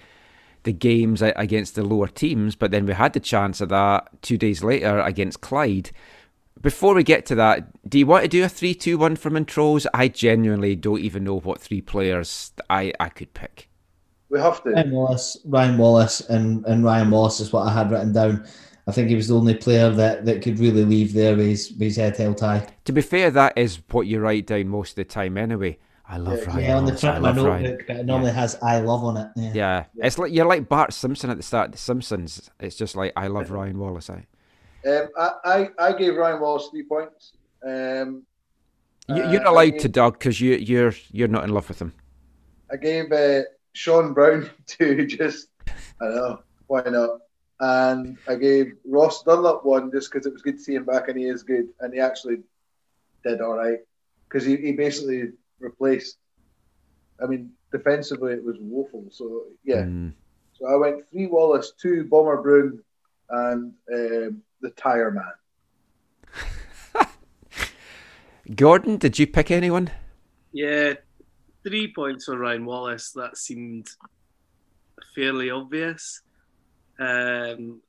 the 0.62 0.72
games 0.72 1.22
against 1.22 1.76
the 1.76 1.84
lower 1.84 2.08
teams, 2.08 2.56
but 2.56 2.72
then 2.72 2.86
we 2.86 2.94
had 2.94 3.12
the 3.12 3.20
chance 3.20 3.60
of 3.60 3.68
that 3.68 4.08
two 4.22 4.36
days 4.36 4.64
later 4.64 4.98
against 4.98 5.40
Clyde 5.40 5.92
before 6.60 6.94
we 6.94 7.02
get 7.02 7.26
to 7.26 7.34
that, 7.36 7.68
do 7.88 7.98
you 7.98 8.06
want 8.06 8.22
to 8.22 8.28
do 8.28 8.44
a 8.44 8.48
three-two-one 8.48 9.16
for 9.16 9.30
Montrose? 9.30 9.86
I 9.92 10.08
genuinely 10.08 10.74
don't 10.74 11.00
even 11.00 11.24
know 11.24 11.38
what 11.38 11.60
three 11.60 11.80
players 11.80 12.52
I, 12.70 12.92
I 12.98 13.08
could 13.08 13.34
pick. 13.34 13.68
We 14.28 14.40
have 14.40 14.62
to. 14.64 14.70
Ryan 14.70 14.90
Wallace, 14.90 15.36
Ryan 15.44 15.78
Wallace, 15.78 16.20
and, 16.20 16.64
and 16.66 16.84
Ryan 16.84 17.10
Wallace 17.10 17.40
is 17.40 17.52
what 17.52 17.66
I 17.66 17.72
had 17.72 17.90
written 17.90 18.12
down. 18.12 18.46
I 18.88 18.92
think 18.92 19.08
he 19.08 19.16
was 19.16 19.28
the 19.28 19.36
only 19.36 19.54
player 19.54 19.90
that, 19.90 20.24
that 20.26 20.42
could 20.42 20.58
really 20.58 20.84
leave 20.84 21.12
there 21.12 21.36
with 21.36 21.46
his, 21.46 21.70
with 21.72 21.82
his 21.82 21.96
head 21.96 22.16
held 22.16 22.40
high. 22.40 22.66
To 22.84 22.92
be 22.92 23.02
fair, 23.02 23.30
that 23.32 23.56
is 23.56 23.80
what 23.90 24.06
you 24.06 24.20
write 24.20 24.46
down 24.46 24.68
most 24.68 24.90
of 24.90 24.96
the 24.96 25.04
time 25.04 25.36
anyway. 25.36 25.78
I 26.08 26.18
love 26.18 26.38
yeah, 26.38 26.44
Ryan. 26.46 26.60
Yeah, 26.60 26.76
on 26.76 26.84
the 26.86 26.96
front 26.96 27.16
of 27.16 27.22
my 27.22 27.32
notebook, 27.32 27.90
it 27.90 28.06
normally 28.06 28.30
yeah. 28.30 28.34
has 28.34 28.58
"I 28.62 28.78
love" 28.78 29.02
on 29.02 29.16
it. 29.16 29.28
Yeah. 29.34 29.52
yeah. 29.54 29.84
it's 29.96 30.18
like 30.18 30.32
you're 30.32 30.46
like 30.46 30.68
Bart 30.68 30.92
Simpson 30.92 31.30
at 31.30 31.36
the 31.36 31.42
start 31.42 31.66
of 31.66 31.72
The 31.72 31.78
Simpsons. 31.78 32.48
It's 32.60 32.76
just 32.76 32.94
like 32.94 33.12
I 33.16 33.26
love 33.26 33.50
Ryan 33.50 33.78
Wallace. 33.78 34.08
I. 34.08 34.26
Um, 34.86 35.08
I, 35.18 35.30
I, 35.44 35.70
I 35.78 35.92
gave 35.92 36.16
Ryan 36.16 36.40
Wallace 36.40 36.68
three 36.70 36.84
points. 36.84 37.32
Um, 37.66 38.22
you, 39.08 39.22
are 39.22 39.32
not 39.32 39.46
uh, 39.46 39.50
allowed 39.50 39.72
gave, 39.72 39.80
to, 39.82 39.88
Doug, 39.88 40.18
because 40.18 40.40
you, 40.40 40.54
you're 40.54 40.94
you're 41.10 41.28
not 41.28 41.44
in 41.44 41.50
love 41.50 41.68
with 41.68 41.80
him. 41.80 41.92
I 42.70 42.76
gave 42.76 43.10
uh, 43.12 43.42
Sean 43.72 44.12
Brown 44.12 44.50
two. 44.66 45.06
just 45.06 45.48
I 46.00 46.04
don't 46.04 46.14
know 46.14 46.40
why 46.66 46.82
not, 46.86 47.20
and 47.60 48.18
I 48.28 48.34
gave 48.36 48.74
Ross 48.84 49.22
Dunlop 49.22 49.64
one 49.64 49.90
just 49.90 50.12
because 50.12 50.26
it 50.26 50.32
was 50.32 50.42
good 50.42 50.58
to 50.58 50.62
see 50.62 50.74
him 50.74 50.84
back 50.84 51.08
and 51.08 51.18
he 51.18 51.26
is 51.26 51.42
good 51.42 51.68
and 51.80 51.94
he 51.94 52.00
actually 52.00 52.38
did 53.24 53.40
all 53.40 53.56
right 53.56 53.78
because 54.28 54.44
he, 54.44 54.56
he 54.56 54.72
basically 54.72 55.30
replaced. 55.58 56.18
I 57.22 57.26
mean, 57.26 57.50
defensively 57.72 58.34
it 58.34 58.44
was 58.44 58.56
woeful. 58.60 59.06
So 59.10 59.44
yeah, 59.64 59.82
mm. 59.82 60.12
so 60.52 60.66
I 60.66 60.76
went 60.76 61.08
three 61.10 61.26
Wallace, 61.26 61.72
two 61.80 62.04
Bomber 62.04 62.42
Brown, 62.42 62.82
and 63.30 63.72
um, 63.92 64.42
the 64.60 64.70
Tire 64.70 65.10
Man. 65.10 67.06
Gordon, 68.54 68.96
did 68.96 69.18
you 69.18 69.26
pick 69.26 69.50
anyone? 69.50 69.90
Yeah, 70.52 70.94
three 71.64 71.92
points 71.92 72.26
for 72.26 72.38
Ryan 72.38 72.64
Wallace. 72.64 73.12
That 73.12 73.36
seemed 73.36 73.88
fairly 75.14 75.50
obvious. 75.50 76.22
Um, 76.98 77.82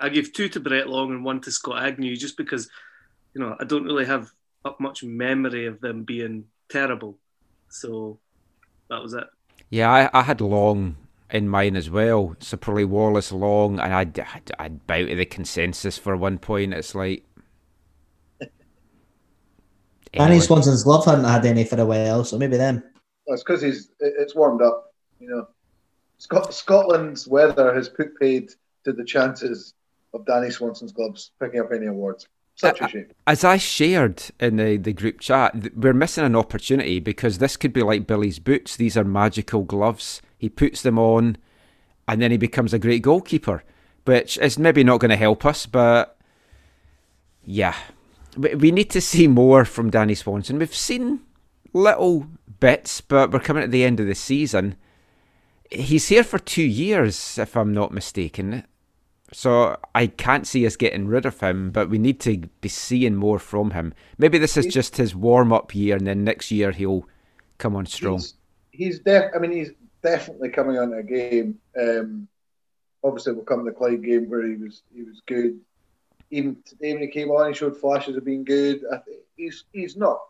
I 0.00 0.08
gave 0.08 0.32
two 0.32 0.48
to 0.50 0.60
Brett 0.60 0.88
Long 0.88 1.10
and 1.10 1.24
one 1.24 1.40
to 1.42 1.50
Scott 1.50 1.82
Agnew 1.82 2.16
just 2.16 2.36
because, 2.36 2.68
you 3.34 3.40
know, 3.40 3.56
I 3.58 3.64
don't 3.64 3.84
really 3.84 4.04
have 4.04 4.30
up 4.64 4.78
much 4.80 5.02
memory 5.02 5.66
of 5.66 5.80
them 5.80 6.04
being 6.04 6.44
terrible. 6.68 7.18
So 7.68 8.18
that 8.90 9.02
was 9.02 9.14
it. 9.14 9.24
Yeah, 9.70 9.90
I, 9.90 10.20
I 10.20 10.22
had 10.22 10.40
Long 10.40 10.96
in 11.30 11.48
mine 11.48 11.76
as 11.76 11.90
well. 11.90 12.36
So 12.40 12.56
probably 12.56 12.84
Wallace 12.84 13.32
Long, 13.32 13.78
and 13.78 13.92
I'd, 13.92 14.18
I'd, 14.18 14.52
I'd 14.58 14.86
bow 14.86 15.06
to 15.06 15.14
the 15.14 15.24
consensus 15.24 15.98
for 15.98 16.16
one 16.16 16.38
point. 16.38 16.74
It's 16.74 16.94
like. 16.94 17.24
Danny 20.12 20.40
Swanson's 20.40 20.84
glove 20.84 21.04
hadn't 21.04 21.24
had 21.24 21.44
any 21.44 21.64
for 21.64 21.80
a 21.80 21.86
while, 21.86 22.24
so 22.24 22.38
maybe 22.38 22.56
them. 22.56 22.82
Well, 23.26 23.34
it's 23.34 23.42
because 23.42 23.62
he's 23.62 23.90
it's 24.00 24.34
warmed 24.34 24.62
up. 24.62 24.94
You 25.18 25.28
know, 25.28 25.48
Scot- 26.18 26.54
Scotland's 26.54 27.26
weather 27.26 27.74
has 27.74 27.88
put 27.88 28.18
paid 28.18 28.50
to 28.84 28.92
the 28.92 29.04
chances 29.04 29.74
of 30.14 30.24
Danny 30.26 30.50
Swanson's 30.50 30.92
gloves 30.92 31.32
picking 31.40 31.60
up 31.60 31.72
any 31.72 31.86
awards. 31.86 32.26
Such 32.54 32.80
a 32.80 32.88
shame. 32.88 33.08
As 33.26 33.44
I 33.44 33.58
shared 33.58 34.22
in 34.40 34.56
the, 34.56 34.78
the 34.78 34.94
group 34.94 35.20
chat, 35.20 35.76
we're 35.76 35.92
missing 35.92 36.24
an 36.24 36.34
opportunity 36.34 37.00
because 37.00 37.36
this 37.36 37.56
could 37.56 37.72
be 37.72 37.82
like 37.82 38.06
Billy's 38.06 38.38
boots. 38.38 38.76
These 38.76 38.96
are 38.96 39.04
magical 39.04 39.62
gloves. 39.62 40.22
He 40.46 40.50
puts 40.50 40.82
them 40.82 40.96
on, 40.96 41.38
and 42.06 42.22
then 42.22 42.30
he 42.30 42.36
becomes 42.36 42.72
a 42.72 42.78
great 42.78 43.02
goalkeeper, 43.02 43.64
which 44.04 44.38
is 44.38 44.60
maybe 44.60 44.84
not 44.84 45.00
going 45.00 45.10
to 45.10 45.16
help 45.16 45.44
us, 45.44 45.66
but 45.66 46.16
yeah. 47.44 47.74
We 48.38 48.70
need 48.70 48.90
to 48.90 49.00
see 49.00 49.26
more 49.26 49.64
from 49.64 49.90
Danny 49.90 50.14
Swanson. 50.14 50.60
We've 50.60 50.72
seen 50.72 51.22
little 51.72 52.28
bits, 52.60 53.00
but 53.00 53.32
we're 53.32 53.40
coming 53.40 53.64
at 53.64 53.72
the 53.72 53.82
end 53.82 53.98
of 53.98 54.06
the 54.06 54.14
season. 54.14 54.76
He's 55.68 56.06
here 56.06 56.22
for 56.22 56.38
two 56.38 56.62
years, 56.62 57.38
if 57.38 57.56
I'm 57.56 57.74
not 57.74 57.90
mistaken. 57.90 58.62
So 59.32 59.76
I 59.96 60.06
can't 60.06 60.46
see 60.46 60.64
us 60.64 60.76
getting 60.76 61.08
rid 61.08 61.26
of 61.26 61.40
him, 61.40 61.72
but 61.72 61.90
we 61.90 61.98
need 61.98 62.20
to 62.20 62.36
be 62.60 62.68
seeing 62.68 63.16
more 63.16 63.40
from 63.40 63.72
him. 63.72 63.94
Maybe 64.16 64.38
this 64.38 64.56
is 64.56 64.66
just 64.66 64.96
his 64.96 65.12
warm 65.12 65.52
up 65.52 65.74
year, 65.74 65.96
and 65.96 66.06
then 66.06 66.22
next 66.22 66.52
year 66.52 66.70
he'll 66.70 67.08
come 67.58 67.74
on 67.74 67.86
strong. 67.86 68.18
He's, 68.18 68.34
he's 68.70 69.00
def. 69.00 69.32
I 69.34 69.40
mean, 69.40 69.50
he's 69.50 69.70
definitely 70.06 70.50
coming 70.50 70.78
on 70.78 70.92
a 70.92 71.02
game. 71.02 71.58
Um, 71.78 72.28
obviously, 73.02 73.32
will 73.32 73.42
come 73.42 73.64
the 73.64 73.72
Clyde 73.72 74.04
game 74.04 74.30
where 74.30 74.46
he 74.46 74.56
was 74.56 74.82
he 74.94 75.02
was 75.02 75.20
good. 75.26 75.58
Even 76.30 76.56
today 76.64 76.92
when 76.92 77.02
he 77.02 77.08
came 77.08 77.30
on, 77.30 77.48
he 77.48 77.54
showed 77.54 77.76
flashes 77.76 78.16
of 78.16 78.24
being 78.24 78.44
good. 78.44 78.80
Think 78.80 79.18
he's 79.36 79.64
he's 79.72 79.96
not 79.96 80.20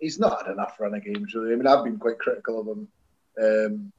he's 0.00 0.18
not 0.18 0.46
had 0.46 0.52
enough 0.52 0.80
run 0.80 0.94
of 0.94 1.04
games 1.04 1.34
really. 1.34 1.52
I 1.52 1.56
mean, 1.56 1.66
I've 1.66 1.84
been 1.84 1.98
quite 1.98 2.18
critical 2.18 2.60
of 2.60 2.66
him, 2.66 2.88
um, 3.42 3.92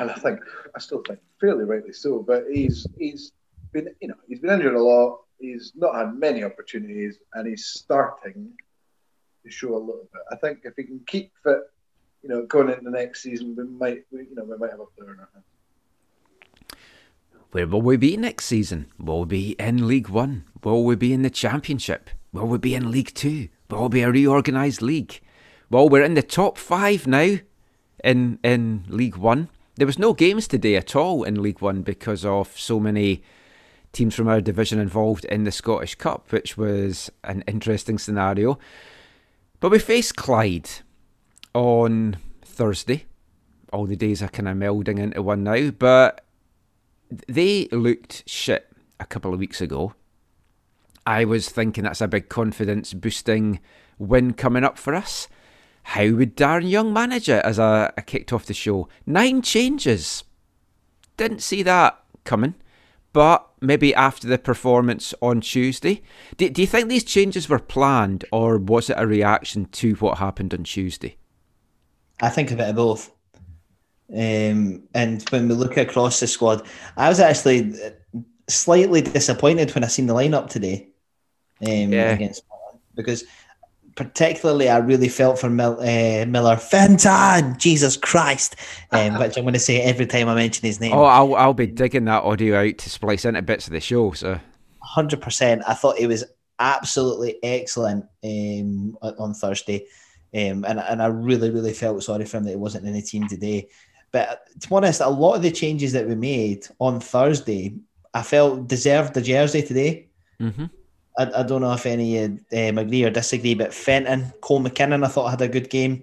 and 0.00 0.10
I 0.10 0.14
think 0.14 0.40
I 0.74 0.78
still 0.78 1.02
think 1.06 1.20
fairly 1.40 1.64
rightly 1.64 1.92
so. 1.92 2.20
But 2.20 2.44
he's 2.52 2.86
he's 2.98 3.32
been 3.72 3.88
you 4.00 4.08
know 4.08 4.16
he's 4.28 4.40
been 4.40 4.50
injured 4.50 4.74
a 4.74 4.82
lot. 4.82 5.20
He's 5.40 5.72
not 5.74 5.94
had 5.94 6.14
many 6.14 6.44
opportunities, 6.44 7.18
and 7.32 7.48
he's 7.48 7.66
starting 7.66 8.52
to 9.44 9.50
show 9.50 9.74
a 9.74 9.78
little 9.78 10.08
bit. 10.12 10.22
I 10.30 10.36
think 10.36 10.60
if 10.64 10.74
he 10.76 10.82
can 10.82 11.00
keep 11.06 11.32
fit 11.42 11.60
you 12.28 12.34
know, 12.34 12.46
going 12.46 12.68
into 12.68 12.82
the 12.82 12.90
next 12.90 13.22
season, 13.22 13.56
we 13.56 13.64
might, 13.64 14.04
we, 14.12 14.20
you 14.20 14.34
know, 14.34 14.44
we 14.44 14.56
might 14.58 14.70
have 14.70 14.80
a 14.80 14.86
player 14.86 15.14
in 15.14 15.20
our 15.20 15.28
hands. 15.32 15.44
Where 17.50 17.66
will 17.66 17.80
we 17.80 17.96
be 17.96 18.16
next 18.18 18.44
season? 18.44 18.86
Will 18.98 19.20
we 19.20 19.26
be 19.26 19.50
in 19.58 19.88
League 19.88 20.10
One? 20.10 20.44
Will 20.62 20.84
we 20.84 20.94
be 20.94 21.14
in 21.14 21.22
the 21.22 21.30
Championship? 21.30 22.10
Will 22.30 22.46
we 22.46 22.58
be 22.58 22.74
in 22.74 22.90
League 22.90 23.14
Two? 23.14 23.48
Will 23.70 23.84
we 23.84 23.88
be 23.88 24.02
a 24.02 24.10
reorganised 24.10 24.82
league? 24.82 25.20
Well, 25.70 25.88
we're 25.88 26.02
in 26.02 26.12
the 26.12 26.22
top 26.22 26.58
five 26.58 27.06
now 27.06 27.38
in 28.04 28.38
in 28.44 28.84
League 28.88 29.16
One. 29.16 29.48
There 29.76 29.86
was 29.86 29.98
no 29.98 30.12
games 30.12 30.46
today 30.46 30.76
at 30.76 30.94
all 30.94 31.22
in 31.22 31.40
League 31.40 31.62
One 31.62 31.80
because 31.80 32.26
of 32.26 32.58
so 32.58 32.78
many 32.78 33.22
teams 33.92 34.14
from 34.14 34.28
our 34.28 34.42
division 34.42 34.78
involved 34.78 35.24
in 35.24 35.44
the 35.44 35.52
Scottish 35.52 35.94
Cup, 35.94 36.30
which 36.30 36.58
was 36.58 37.10
an 37.24 37.42
interesting 37.46 37.96
scenario. 37.96 38.58
But 39.60 39.70
we 39.70 39.78
faced 39.78 40.16
Clyde 40.16 40.68
on 41.54 42.18
Thursday. 42.42 43.06
All 43.72 43.86
the 43.86 43.96
days 43.96 44.22
are 44.22 44.28
kind 44.28 44.48
of 44.48 44.56
melding 44.56 44.98
into 44.98 45.22
one 45.22 45.44
now, 45.44 45.70
but 45.70 46.24
they 47.26 47.68
looked 47.70 48.28
shit 48.28 48.70
a 49.00 49.06
couple 49.06 49.32
of 49.32 49.40
weeks 49.40 49.60
ago. 49.60 49.94
I 51.06 51.24
was 51.24 51.48
thinking 51.48 51.84
that's 51.84 52.00
a 52.00 52.08
big 52.08 52.28
confidence 52.28 52.92
boosting 52.92 53.60
win 53.98 54.34
coming 54.34 54.64
up 54.64 54.78
for 54.78 54.94
us. 54.94 55.28
How 55.82 56.10
would 56.10 56.36
Darren 56.36 56.68
Young 56.68 56.92
manage 56.92 57.30
it 57.30 57.44
as 57.44 57.58
I, 57.58 57.90
I 57.96 58.02
kicked 58.02 58.32
off 58.32 58.44
the 58.44 58.52
show? 58.52 58.88
Nine 59.06 59.40
changes. 59.40 60.24
Didn't 61.16 61.40
see 61.42 61.62
that 61.62 61.98
coming. 62.24 62.54
But 63.14 63.48
maybe 63.60 63.94
after 63.94 64.28
the 64.28 64.38
performance 64.38 65.14
on 65.22 65.40
Tuesday. 65.40 66.02
Do, 66.36 66.50
do 66.50 66.60
you 66.60 66.66
think 66.66 66.88
these 66.88 67.04
changes 67.04 67.48
were 67.48 67.58
planned 67.58 68.26
or 68.30 68.58
was 68.58 68.90
it 68.90 68.96
a 68.98 69.06
reaction 69.06 69.64
to 69.66 69.94
what 69.94 70.18
happened 70.18 70.52
on 70.52 70.64
Tuesday? 70.64 71.16
I 72.20 72.28
think 72.28 72.50
a 72.50 72.56
bit 72.56 72.68
of 72.68 72.76
both. 72.76 73.10
Um, 74.10 74.84
and 74.94 75.22
when 75.30 75.48
we 75.48 75.54
look 75.54 75.76
across 75.76 76.20
the 76.20 76.26
squad, 76.26 76.66
I 76.96 77.08
was 77.08 77.20
actually 77.20 77.74
slightly 78.48 79.02
disappointed 79.02 79.74
when 79.74 79.84
I 79.84 79.88
seen 79.88 80.06
the 80.06 80.14
lineup 80.14 80.48
today 80.48 80.88
um, 81.60 81.92
yeah. 81.92 82.12
against 82.12 82.42
because 82.94 83.24
particularly 83.98 84.68
I 84.68 84.78
really 84.78 85.08
felt 85.08 85.38
for 85.38 85.50
Mil- 85.50 85.80
uh, 85.80 86.24
Miller 86.26 86.56
Fenton, 86.56 87.58
Jesus 87.58 87.96
Christ, 87.96 88.54
um, 88.92 89.18
which 89.18 89.36
I'm 89.36 89.42
going 89.42 89.54
to 89.54 89.60
say 89.60 89.80
every 89.80 90.06
time 90.06 90.28
I 90.28 90.34
mention 90.36 90.64
his 90.64 90.80
name. 90.80 90.92
Oh, 90.92 91.02
I'll, 91.02 91.34
I'll 91.34 91.54
be 91.54 91.66
digging 91.66 92.04
that 92.04 92.22
audio 92.22 92.60
out 92.60 92.78
to 92.78 92.90
splice 92.90 93.24
into 93.24 93.42
bits 93.42 93.66
of 93.66 93.72
the 93.72 93.80
show. 93.80 94.12
So, 94.12 94.38
hundred 94.80 95.20
percent. 95.20 95.62
I 95.66 95.74
thought 95.74 95.98
it 95.98 96.06
was 96.06 96.24
absolutely 96.60 97.42
excellent 97.42 98.04
um, 98.22 98.96
on 99.02 99.34
Thursday, 99.34 99.86
um, 100.34 100.64
and 100.64 100.78
and 100.78 101.02
I 101.02 101.06
really 101.06 101.50
really 101.50 101.72
felt 101.72 102.02
sorry 102.02 102.24
for 102.24 102.38
him 102.38 102.44
that 102.44 102.50
he 102.50 102.56
wasn't 102.56 102.86
in 102.86 102.92
the 102.92 103.02
team 103.02 103.28
today. 103.28 103.68
But 104.12 104.48
to 104.60 104.68
be 104.68 104.74
honest, 104.74 105.00
a 105.00 105.08
lot 105.08 105.34
of 105.34 105.42
the 105.42 105.50
changes 105.50 105.92
that 105.92 106.08
we 106.08 106.14
made 106.14 106.66
on 106.78 107.00
Thursday, 107.00 107.74
I 108.14 108.22
felt 108.22 108.68
deserved 108.68 109.14
the 109.14 109.22
jersey 109.22 109.62
today. 109.62 110.08
Mm-hmm. 110.40 110.66
I, 111.18 111.40
I 111.40 111.42
don't 111.42 111.60
know 111.60 111.72
if 111.72 111.84
any 111.84 112.18
um, 112.18 112.78
agree 112.78 113.04
or 113.04 113.10
disagree, 113.10 113.54
but 113.54 113.74
Fenton, 113.74 114.32
Cole 114.40 114.60
McKinnon, 114.60 115.04
I 115.04 115.08
thought 115.08 115.30
had 115.30 115.42
a 115.42 115.48
good 115.48 115.68
game 115.68 116.02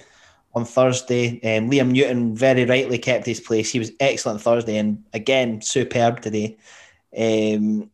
on 0.53 0.65
Thursday. 0.65 1.39
Um, 1.41 1.70
Liam 1.70 1.91
Newton 1.91 2.36
very 2.36 2.65
rightly 2.65 2.98
kept 2.98 3.25
his 3.25 3.39
place. 3.39 3.72
He 3.72 3.79
was 3.79 3.91
excellent 4.00 4.41
Thursday 4.41 4.77
and 4.77 5.03
again 5.13 5.62
superb 5.62 6.22
today. 6.22 6.58
Um, 7.17 7.89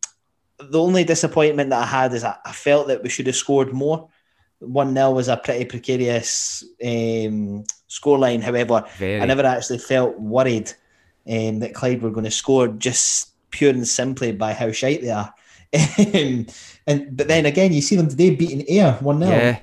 the 0.58 0.80
only 0.80 1.04
disappointment 1.04 1.70
that 1.70 1.82
I 1.82 1.86
had 1.86 2.12
is 2.12 2.24
I, 2.24 2.36
I 2.44 2.52
felt 2.52 2.88
that 2.88 3.02
we 3.02 3.08
should 3.08 3.26
have 3.26 3.36
scored 3.36 3.72
more. 3.72 4.08
1 4.62 4.94
0 4.94 5.10
was 5.10 5.28
a 5.28 5.36
pretty 5.36 5.64
precarious 5.64 6.64
um, 6.82 7.64
scoreline. 7.88 8.42
However, 8.42 8.84
very. 8.96 9.20
I 9.20 9.26
never 9.26 9.44
actually 9.44 9.78
felt 9.78 10.18
worried 10.18 10.72
um, 11.28 11.60
that 11.60 11.74
Clyde 11.74 12.02
were 12.02 12.10
going 12.10 12.24
to 12.24 12.30
score 12.30 12.68
just 12.68 13.30
pure 13.50 13.70
and 13.70 13.86
simply 13.86 14.32
by 14.32 14.52
how 14.52 14.72
shite 14.72 15.02
they 15.02 15.10
are. 15.10 15.32
Um, 15.74 16.46
and 16.86 17.16
but 17.16 17.28
then 17.28 17.46
again, 17.46 17.72
you 17.72 17.80
see 17.80 17.96
them 17.96 18.08
today 18.08 18.34
beating 18.34 18.64
Ayr 18.68 18.98
one 19.00 19.20
0 19.20 19.30
Yeah, 19.30 19.58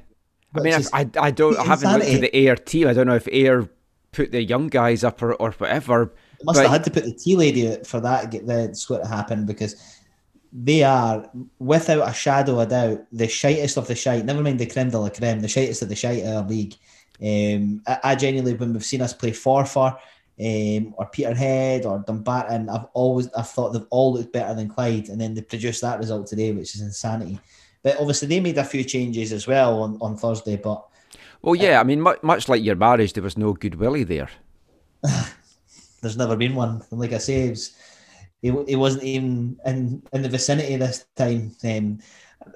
I 0.56 0.62
mean, 0.62 0.74
I, 0.94 1.10
I 1.20 1.32
don't 1.32 1.58
I 1.58 1.66
haven't 1.66 1.92
looked 1.92 2.06
at 2.06 2.22
the 2.22 2.36
Ayr 2.36 2.56
team. 2.56 2.88
I 2.88 2.94
don't 2.94 3.08
know 3.08 3.16
if 3.16 3.28
Ayr 3.28 3.70
put 4.12 4.32
the 4.32 4.42
young 4.42 4.68
guys 4.68 5.04
up 5.04 5.22
or, 5.22 5.34
or 5.36 5.52
whatever. 5.52 6.14
They 6.40 6.46
must 6.46 6.58
but... 6.58 6.64
have 6.64 6.72
had 6.72 6.84
to 6.86 6.92
put 6.92 7.04
the 7.04 7.14
tea 7.14 7.36
lady 7.36 7.78
for 7.84 8.00
that 8.00 8.22
to 8.22 8.28
get 8.28 8.48
that's 8.48 8.90
what 8.90 9.06
happened 9.06 9.48
because 9.48 9.76
they 10.52 10.84
are 10.84 11.30
without 11.60 12.10
a 12.10 12.14
shadow 12.14 12.60
of 12.60 12.70
doubt 12.70 13.06
the 13.12 13.26
shittest 13.26 13.78
of 13.78 13.88
the 13.88 13.96
shite. 13.96 14.26
Never 14.26 14.42
mind 14.42 14.60
the 14.60 14.66
creme 14.66 14.90
de 14.90 14.98
la 15.00 15.10
creme, 15.10 15.42
the 15.42 15.48
shittest 15.48 15.82
of 15.82 15.90
the 15.90 15.96
shite 15.96 16.24
of 16.24 16.36
our 16.36 16.50
league. 16.50 16.76
Um, 17.22 17.82
I, 17.86 18.00
I 18.04 18.16
genuinely, 18.16 18.54
when 18.54 18.74
we've 18.74 18.84
seen 18.84 19.02
us 19.02 19.14
play 19.14 19.32
Forfar, 19.32 19.98
um, 20.40 20.94
or 20.98 21.06
Peterhead 21.12 21.86
or 21.86 22.04
Dumbarton. 22.08 22.70
I've 22.70 22.86
always 22.94 23.28
I've 23.34 23.50
thought 23.50 23.74
they've 23.74 23.86
all 23.90 24.14
looked 24.14 24.32
better 24.32 24.54
than 24.54 24.70
Clyde, 24.70 25.10
and 25.10 25.20
then 25.20 25.34
they 25.34 25.42
produced 25.42 25.82
that 25.82 26.00
result 26.00 26.28
today, 26.28 26.52
which 26.52 26.76
is 26.76 26.82
insanity. 26.82 27.40
But 27.84 28.00
obviously 28.00 28.28
they 28.28 28.40
made 28.40 28.58
a 28.58 28.64
few 28.64 28.84
changes 28.84 29.32
as 29.34 29.48
well 29.48 29.82
on, 29.82 29.98
on 30.02 30.18
Thursday. 30.18 30.56
But 30.58 30.86
well, 31.42 31.56
yeah, 31.56 31.78
uh, 31.78 31.82
I 31.82 31.84
mean, 31.84 32.02
much, 32.02 32.22
much 32.24 32.50
like 32.50 32.64
your 32.64 32.76
marriage, 32.76 33.14
there 33.14 33.24
was 33.24 33.38
no 33.38 33.54
Goodwillie 33.54 34.08
there. 34.08 34.30
There's 36.02 36.18
never 36.18 36.36
been 36.36 36.56
one. 36.56 36.84
And 36.92 37.00
like 37.00 37.14
I 37.14 37.18
say, 37.18 37.48
it, 37.48 37.50
was, 37.52 37.76
it, 38.42 38.54
it 38.68 38.76
wasn't 38.76 39.04
even 39.04 39.60
in 39.66 40.02
in 40.14 40.22
the 40.22 40.30
vicinity 40.30 40.76
this 40.78 41.06
time. 41.16 41.56
Um, 41.64 42.00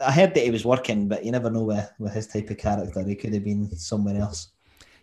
I 0.02 0.12
heard 0.12 0.34
that 0.34 0.44
he 0.44 0.52
was 0.52 0.66
working, 0.66 1.08
but 1.08 1.26
you 1.26 1.32
never 1.32 1.50
know 1.50 1.64
with, 1.64 1.92
with 2.00 2.14
his 2.14 2.28
type 2.28 2.50
of 2.50 2.58
character. 2.58 3.04
He 3.04 3.16
could 3.16 3.34
have 3.34 3.44
been 3.44 3.70
somewhere 3.76 4.20
else. 4.20 4.50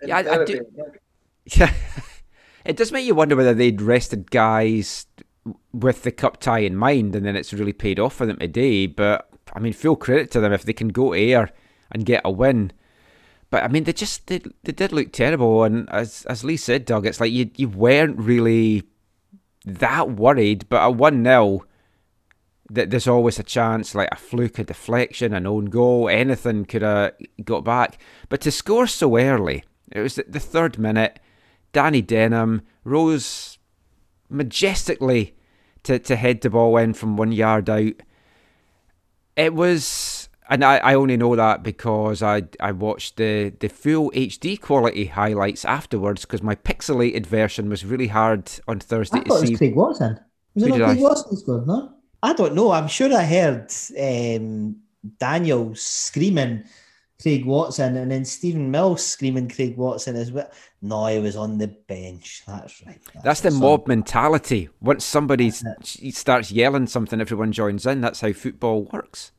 Yeah, 0.03 0.19
I, 0.19 0.40
I 0.40 0.45
do. 0.45 0.64
Yeah. 1.45 1.73
It 2.62 2.77
does 2.77 2.93
make 2.93 3.07
you 3.07 3.14
wonder 3.14 3.37
whether 3.37 3.55
they'd 3.55 3.81
rested 3.81 4.31
guys 4.31 5.07
with 5.73 6.03
the 6.03 6.12
cup 6.12 6.40
tie 6.40 6.59
in 6.59 6.77
mind, 6.77 7.16
and 7.16 7.25
then 7.25 7.37
it's 7.37 7.53
really 7.53 7.73
paid 7.73 7.99
off 7.99 8.14
for 8.14 8.27
them 8.27 8.37
today. 8.37 8.87
But 8.87 9.31
I 9.55 9.61
mean, 9.61 9.73
full 9.73 9.97
credit 9.97 10.31
to 10.33 10.40
them 10.40 10.53
if 10.53 10.64
they 10.64 10.73
can 10.73 10.88
go 10.88 11.14
Ayr 11.14 11.51
and 11.90 12.05
get 12.05 12.21
a 12.25 12.31
win. 12.31 12.73
But 13.49 13.64
I 13.64 13.69
mean, 13.69 13.85
they 13.85 13.93
just 13.93 14.27
they, 14.27 14.43
they 14.62 14.73
did 14.73 14.93
look 14.93 15.12
terrible, 15.12 15.64
and 15.64 15.88
as 15.90 16.27
as 16.27 16.45
Lee 16.45 16.57
said, 16.57 16.85
Doug, 16.85 17.07
it's 17.07 17.21
like 17.21 17.33
you 17.33 17.51
you 17.57 17.69
weren't 17.69 18.19
really 18.19 18.85
that 19.64 20.11
worried, 20.12 20.68
but 20.68 20.85
a 20.85 20.90
one 20.90 21.25
0 21.25 21.64
that 22.70 22.90
there's 22.90 23.09
always 23.09 23.38
a 23.38 23.42
chance, 23.42 23.94
like 23.94 24.09
a 24.12 24.16
fluke, 24.16 24.59
a 24.59 24.64
deflection, 24.64 25.35
an 25.35 25.46
own 25.46 25.66
goal, 25.66 26.09
anything 26.09 26.64
could 26.64 26.83
have 26.83 27.12
got 27.44 27.64
back. 27.64 27.99
But 28.29 28.40
to 28.42 28.53
score 28.53 28.87
so 28.87 29.18
early, 29.18 29.64
it 29.90 30.01
was 30.01 30.14
the 30.14 30.40
third 30.40 30.79
minute 30.79 31.18
Danny 31.73 32.01
Denham 32.01 32.62
rose 32.85 33.59
majestically 34.29 35.35
to, 35.83 35.99
to 35.99 36.16
head 36.16 36.40
the 36.40 36.51
ball 36.51 36.77
in 36.77 36.94
from 36.94 37.16
one 37.16 37.33
yard 37.33 37.68
out. 37.68 37.94
It 39.37 39.55
was, 39.55 40.20
and 40.51 40.65
I, 40.65 40.79
I 40.79 40.95
only 40.95 41.17
know 41.17 41.37
that 41.37 41.63
because 41.63 42.23
I 42.23 42.43
I 42.59 42.73
watched 42.73 43.17
the, 43.17 43.53
the 43.61 43.69
full 43.69 44.11
HD 44.11 44.61
quality 44.61 45.07
highlights 45.07 45.65
afterwards 45.65 46.23
because 46.23 46.43
my 46.43 46.57
pixelated 46.57 47.25
version 47.25 47.71
was 47.71 47.85
really 47.85 48.09
hard 48.09 48.51
on 48.67 48.81
Thursday 48.81 49.21
I 49.21 49.23
thought 49.23 49.41
to. 49.41 49.47
It 49.47 49.51
was 49.51 49.59
Craig 49.59 49.77
Watson. 49.77 50.21
Was 50.57 50.65
it 50.65 50.69
not 50.71 50.77
Craig 50.77 50.99
I? 50.99 51.03
Watson 51.03 51.37
scored, 51.37 51.67
no? 51.69 51.95
I 52.23 52.33
don't 52.33 52.55
know. 52.55 52.73
I'm 52.73 52.89
sure 52.89 53.17
I 53.17 53.25
heard 53.25 53.73
um, 53.99 54.77
Daniel 55.19 55.73
screaming 55.77 56.65
Craig 57.23 57.45
Watson, 57.45 57.97
and 57.97 58.11
then 58.11 58.25
Stephen 58.25 58.73
Mills 58.73 59.07
screaming 59.07 59.49
Craig 59.49 59.77
Watson 59.77 60.17
as 60.17 60.33
well. 60.33 60.51
No, 60.83 61.07
he 61.07 61.21
was 61.21 61.37
on 61.37 61.59
the 61.59 61.69
bench. 61.69 62.43
That's 62.47 62.85
right. 62.85 63.01
That's, 63.15 63.25
that's 63.25 63.41
the 63.43 63.51
mob 63.53 63.87
mentality. 63.87 64.69
Once 64.81 65.05
somebody 65.05 65.53
starts 65.53 66.51
yelling 66.51 66.89
something, 66.89 67.21
everyone 67.21 67.53
joins 67.53 67.87
in. 67.87 68.01
That's 68.01 68.21
how 68.21 68.33
football 68.33 68.89
works. 68.93 69.31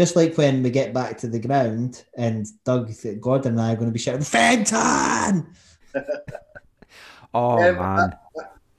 Just 0.00 0.16
like 0.16 0.38
when 0.38 0.62
we 0.62 0.70
get 0.70 0.94
back 0.94 1.18
to 1.18 1.28
the 1.28 1.38
ground 1.38 2.06
and 2.16 2.46
Doug 2.64 2.90
Gordon 3.20 3.52
and 3.52 3.60
I 3.60 3.74
are 3.74 3.76
going 3.76 3.90
to 3.90 3.92
be 3.92 3.98
shouting, 3.98 4.22
Fenton! 4.22 5.46
oh, 7.34 7.68
um, 7.68 7.76
man. 7.76 8.16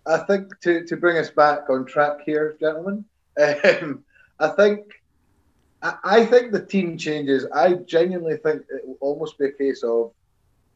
I, 0.08 0.16
I, 0.16 0.18
think 0.26 0.60
to, 0.62 0.84
to 0.84 0.98
bring 0.98 1.18
us 1.18 1.30
back 1.30 1.70
on 1.70 1.86
track 1.86 2.22
here, 2.26 2.58
gentlemen, 2.60 3.06
um, 3.40 4.04
I 4.40 4.48
think 4.48 5.00
I, 5.84 6.26
think 6.26 6.54
the 6.54 6.66
team 6.66 6.98
changes. 6.98 7.46
I 7.54 7.74
genuinely 7.74 8.38
think 8.38 8.64
it 8.72 8.82
will 8.84 8.98
almost 9.00 9.38
be 9.38 9.46
a 9.46 9.52
case 9.52 9.84
of 9.84 10.14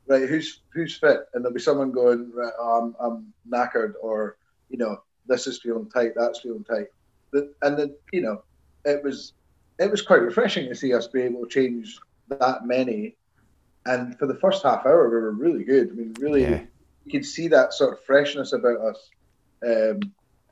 right, 0.06 0.30
who's 0.30 0.60
who's 0.70 0.96
fit, 0.96 1.22
and 1.34 1.44
there'll 1.44 1.56
be 1.56 1.60
someone 1.60 1.92
going, 1.92 2.32
right, 2.36 2.54
oh, 2.60 2.94
I'm, 2.94 2.96
I'm 3.04 3.34
knackered, 3.50 3.94
or 4.00 4.38
you 4.70 4.78
know, 4.78 5.02
this 5.26 5.48
is 5.48 5.58
feeling 5.58 5.90
tight, 5.90 6.12
that's 6.16 6.42
feeling 6.42 6.64
tight. 6.64 6.90
And 7.34 7.80
then 7.80 7.96
you 8.14 8.22
know, 8.22 8.44
it 8.86 9.04
was 9.04 9.34
it 9.80 9.92
was 9.92 10.02
quite 10.02 10.22
refreshing 10.22 10.70
to 10.70 10.76
see 10.76 10.94
us 10.94 11.08
be 11.08 11.22
able 11.24 11.46
to 11.46 11.50
change 11.50 12.00
that 12.30 12.66
many. 12.66 13.16
And 13.86 14.18
for 14.18 14.26
the 14.26 14.36
first 14.36 14.64
half 14.64 14.86
hour, 14.86 15.10
we 15.10 15.16
were 15.16 15.32
really 15.32 15.64
good. 15.64 15.90
I 15.90 15.94
mean, 15.94 16.16
really, 16.20 16.42
yeah. 16.42 16.62
you 17.06 17.12
could 17.12 17.26
see 17.26 17.50
that 17.50 17.74
sort 17.74 17.94
of 17.94 18.04
freshness 18.04 18.54
about 18.54 18.80
us. 18.80 19.10
Um, 19.66 20.00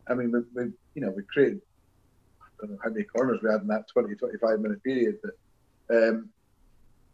I 0.07 0.13
mean, 0.13 0.31
we, 0.31 0.39
we 0.53 0.71
you 0.95 1.01
know 1.01 1.09
we 1.09 1.23
created 1.23 1.61
I 2.63 2.67
don't 2.67 2.75
know 2.75 2.79
how 2.83 2.89
many 2.89 3.03
corners 3.03 3.39
we 3.41 3.49
had 3.49 3.61
in 3.61 3.67
that 3.67 3.87
20, 3.89 4.15
25 4.15 4.59
minute 4.59 4.83
period. 4.83 5.19
But 5.21 5.95
um, 5.95 6.29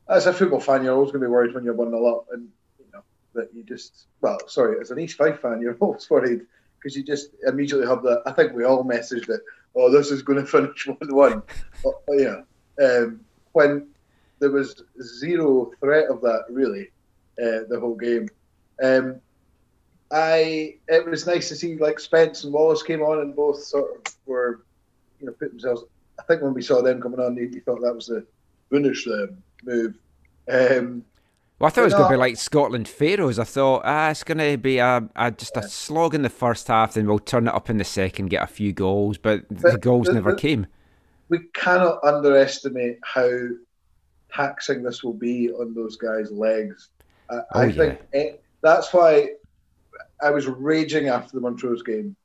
as 0.08 0.26
a 0.26 0.34
football 0.34 0.60
fan, 0.60 0.84
you're 0.84 0.94
always 0.94 1.12
going 1.12 1.22
to 1.22 1.28
be 1.28 1.32
worried 1.32 1.54
when 1.56 1.64
you're 1.64 1.74
1 1.74 1.90
0 1.90 2.06
up. 2.06 2.26
And, 2.32 2.50
you 2.80 2.86
know, 2.94 3.02
that 3.34 3.50
you 3.54 3.64
just, 3.64 4.08
well, 4.22 4.40
sorry, 4.48 4.80
as 4.82 4.92
an 4.92 5.00
East 5.00 5.18
Fife 5.18 5.40
fan, 5.42 5.62
you're 5.62 5.76
always 5.80 6.10
worried 6.10 6.42
because 6.78 6.96
you 6.96 7.04
just 7.04 7.30
immediately 7.48 7.88
have 7.88 8.04
that. 8.04 8.24
I 8.26 8.32
think 8.32 8.54
we 8.54 8.64
all 8.64 8.84
messaged 8.84 9.28
that, 9.28 9.42
oh, 9.76 9.92
this 9.92 10.12
is 10.12 10.22
going 10.22 10.40
to 10.46 10.46
finish 10.46 10.88
1 10.88 10.98
1. 11.02 11.44
oh, 11.86 11.94
yeah. 12.14 12.42
Um, 12.84 13.22
when 13.54 13.88
there 14.40 14.52
was 14.52 14.84
zero 15.02 15.72
threat 15.80 16.10
of 16.10 16.22
that, 16.22 16.46
really, 16.50 16.92
uh, 17.42 17.68
the 17.68 17.78
whole 17.80 17.96
game. 17.96 18.30
Um, 18.82 19.20
I 20.12 20.78
it 20.88 21.06
was 21.06 21.28
nice 21.28 21.50
to 21.50 21.56
see 21.56 21.78
like 21.78 22.00
Spence 22.00 22.44
and 22.44 22.54
Wallace 22.54 22.82
came 22.82 23.02
on 23.02 23.20
and 23.20 23.36
both 23.36 23.62
sort 23.62 23.96
of 23.96 24.16
were 24.26 24.64
you 25.20 25.28
know 25.28 25.34
put 25.34 25.52
themselves. 25.52 25.84
I 26.20 26.24
think 26.24 26.42
when 26.42 26.54
we 26.54 26.62
saw 26.62 26.82
them 26.82 27.02
coming 27.02 27.20
on, 27.20 27.36
you, 27.38 27.62
thought 27.62 27.82
that 27.82 27.94
was 27.94 28.08
the 28.08 28.26
Bunish 28.72 29.08
move. 29.64 29.96
Um, 30.48 31.06
well, 31.60 31.68
I 31.68 31.72
thought 31.72 31.82
it 31.82 31.86
was 31.86 31.94
going 31.94 32.06
to 32.06 32.14
be 32.14 32.18
like 32.18 32.38
Scotland 32.38 32.88
Faroes. 32.88 33.38
I 33.38 33.44
thought, 33.44 33.82
ah, 33.84 34.10
it's 34.10 34.24
going 34.24 34.38
to 34.38 34.58
be 34.58 34.78
a, 34.78 35.08
a 35.18 35.32
just 35.32 35.58
a 35.58 35.64
slog 35.64 36.16
in 36.16 36.22
the 36.22 36.30
first 36.30 36.70
half, 36.70 36.94
then 36.94 37.06
we'll 37.06 37.20
turn 37.20 37.48
it 37.48 37.54
up 37.54 37.70
in 37.70 37.78
the 37.78 37.84
second, 37.84 38.28
get 38.28 38.44
a 38.44 38.48
few 38.48 38.72
goals, 38.72 39.18
but, 39.18 39.44
but 39.50 39.74
the 39.74 39.78
goals 39.78 40.08
the, 40.08 40.14
never 40.14 40.32
the, 40.32 40.38
came. 40.38 40.68
We 41.28 41.40
cannot 41.54 42.02
underestimate 42.02 43.00
how 43.04 43.30
taxing 44.32 44.84
this 44.84 45.04
will 45.04 45.14
be 45.14 45.52
on 45.52 45.74
those 45.74 45.98
guys' 45.98 46.32
legs. 46.32 46.90
I, 47.30 47.36
oh, 47.36 47.44
I 47.54 47.72
think 47.74 48.00
it, 48.14 48.42
that's 48.62 48.94
why 48.94 49.32
I 50.22 50.32
was 50.32 50.48
raging 50.48 51.10
after 51.10 51.34
the 51.34 51.42
Montrose 51.42 51.84
game. 51.84 52.16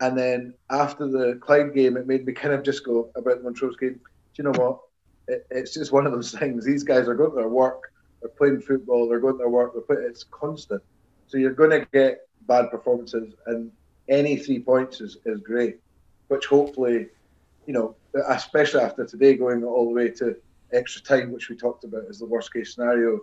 And 0.00 0.18
then 0.18 0.52
after 0.70 1.06
the 1.06 1.38
Clyde 1.40 1.74
game, 1.74 1.96
it 1.96 2.08
made 2.08 2.26
me 2.26 2.32
kind 2.32 2.52
of 2.52 2.64
just 2.64 2.84
go 2.84 3.10
about 3.14 3.38
the 3.38 3.44
Montrose 3.44 3.76
game. 3.76 3.94
Do 3.94 4.42
you 4.42 4.44
know 4.44 4.58
what? 4.58 4.80
It, 5.28 5.46
it's 5.50 5.72
just 5.72 5.92
one 5.92 6.06
of 6.06 6.12
those 6.12 6.32
things. 6.38 6.64
These 6.64 6.82
guys 6.82 7.06
are 7.06 7.14
going 7.14 7.30
to 7.30 7.36
their 7.36 7.48
work 7.48 7.92
they're 8.24 8.30
playing 8.30 8.62
football, 8.62 9.06
they're 9.06 9.20
going 9.20 9.38
to 9.38 9.48
work, 9.48 9.74
they're 9.74 9.82
putting, 9.82 10.08
it's 10.08 10.24
constant. 10.24 10.82
So 11.26 11.36
you're 11.36 11.52
going 11.52 11.70
to 11.70 11.86
get 11.92 12.26
bad 12.48 12.70
performances, 12.70 13.34
and 13.46 13.70
any 14.08 14.36
three 14.36 14.60
points 14.60 15.02
is, 15.02 15.18
is 15.26 15.40
great, 15.40 15.76
which 16.28 16.46
hopefully, 16.46 17.08
you 17.66 17.74
know, 17.74 17.94
especially 18.28 18.80
after 18.80 19.04
today 19.04 19.34
going 19.34 19.62
all 19.62 19.84
the 19.84 19.94
way 19.94 20.08
to 20.08 20.36
extra 20.72 21.02
time, 21.02 21.32
which 21.32 21.50
we 21.50 21.56
talked 21.56 21.84
about 21.84 22.04
as 22.08 22.18
the 22.18 22.24
worst 22.24 22.50
case 22.50 22.74
scenario, 22.74 23.20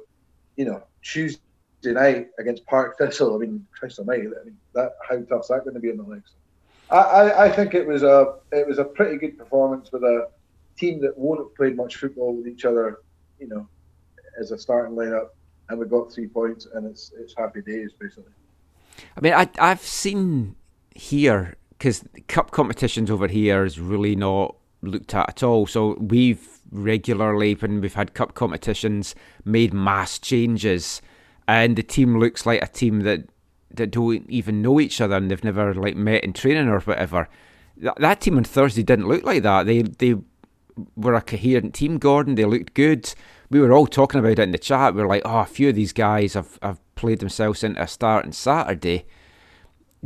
you 0.55 0.65
know, 0.65 0.83
Tuesday 1.01 1.39
night 1.83 2.27
against 2.37 2.63
Partick 2.67 2.99
Thistle, 2.99 3.33
I 3.35 3.39
mean, 3.39 3.65
Christ 3.71 3.97
almighty, 3.97 4.27
I 4.27 4.45
mean, 4.45 4.57
that, 4.75 4.91
how 5.07 5.15
tough 5.21 5.41
is 5.41 5.47
that 5.47 5.63
going 5.63 5.73
to 5.73 5.79
be 5.79 5.89
in 5.89 5.97
the 5.97 6.03
legs? 6.03 6.29
I, 6.91 7.45
I 7.45 7.49
think 7.49 7.73
it 7.73 7.87
was 7.87 8.03
a 8.03 8.35
it 8.51 8.67
was 8.67 8.77
a 8.77 8.83
pretty 8.83 9.15
good 9.15 9.37
performance 9.37 9.93
with 9.93 10.03
a 10.03 10.27
team 10.77 10.99
that 11.01 11.17
won't 11.17 11.39
have 11.39 11.55
played 11.55 11.77
much 11.77 11.95
football 11.95 12.35
with 12.35 12.47
each 12.47 12.65
other, 12.65 12.99
you 13.39 13.47
know, 13.47 13.65
as 14.39 14.51
a 14.51 14.57
starting 14.57 14.95
lineup, 14.95 15.29
and 15.69 15.79
we 15.79 15.85
got 15.85 16.11
three 16.11 16.27
points, 16.27 16.67
and 16.73 16.85
it's 16.85 17.11
it's 17.17 17.33
happy 17.37 17.61
days 17.61 17.91
basically. 17.99 18.33
I 19.17 19.21
mean, 19.21 19.33
I 19.33 19.49
I've 19.59 19.81
seen 19.81 20.55
here 20.93 21.55
because 21.71 22.03
cup 22.27 22.51
competitions 22.51 23.09
over 23.09 23.27
here 23.27 23.65
is 23.65 23.79
really 23.79 24.15
not 24.15 24.55
looked 24.81 25.13
at 25.13 25.29
at 25.29 25.43
all. 25.43 25.65
So 25.67 25.95
we've 25.99 26.59
regularly, 26.71 27.53
when 27.55 27.81
we've 27.81 27.93
had 27.93 28.13
cup 28.13 28.33
competitions, 28.33 29.15
made 29.45 29.73
mass 29.73 30.19
changes, 30.19 31.01
and 31.47 31.75
the 31.75 31.83
team 31.83 32.19
looks 32.19 32.45
like 32.45 32.61
a 32.61 32.67
team 32.67 33.01
that 33.01 33.29
that 33.73 33.91
don't 33.91 34.29
even 34.29 34.61
know 34.61 34.79
each 34.79 34.99
other 34.99 35.15
and 35.15 35.31
they've 35.31 35.43
never 35.43 35.73
like 35.73 35.95
met 35.95 36.23
in 36.23 36.33
training 36.33 36.67
or 36.67 36.81
whatever. 36.81 37.29
That, 37.77 37.95
that 37.99 38.21
team 38.21 38.37
on 38.37 38.43
Thursday 38.43 38.83
didn't 38.83 39.07
look 39.07 39.23
like 39.23 39.43
that. 39.43 39.65
They 39.65 39.81
they 39.81 40.15
were 40.95 41.13
a 41.13 41.21
coherent 41.21 41.73
team. 41.73 41.97
Gordon, 41.97 42.35
they 42.35 42.45
looked 42.45 42.73
good 42.73 43.13
we 43.51 43.59
were 43.59 43.73
all 43.73 43.85
talking 43.85 44.19
about 44.19 44.31
it 44.31 44.39
in 44.39 44.51
the 44.51 44.57
chat. 44.57 44.95
We 44.95 45.01
are 45.01 45.07
like, 45.07 45.23
oh, 45.25 45.39
a 45.39 45.45
few 45.45 45.69
of 45.69 45.75
these 45.75 45.91
guys 45.91 46.33
have, 46.35 46.57
have 46.61 46.79
played 46.95 47.19
themselves 47.19 47.63
into 47.63 47.81
a 47.81 47.87
start 47.87 48.25
on 48.25 48.31
Saturday. 48.31 49.05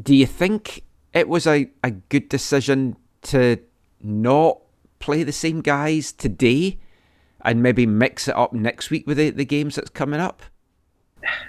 Do 0.02 0.16
you 0.16 0.26
think 0.26 0.82
it 1.14 1.30
was 1.30 1.46
a, 1.46 1.70
a 1.84 1.92
good 1.92 2.28
decision 2.28 2.98
to 3.22 3.60
not 4.02 4.60
play 4.98 5.22
the 5.22 5.32
same 5.32 5.62
guys 5.62 6.12
today 6.12 6.80
and 7.42 7.62
maybe 7.62 7.86
mix 7.86 8.28
it 8.28 8.36
up 8.36 8.52
next 8.52 8.90
week 8.90 9.06
with 9.06 9.18
the, 9.18 9.30
the 9.30 9.46
games 9.46 9.76
that's 9.76 9.92
coming 9.92 10.20
up? 10.20 10.42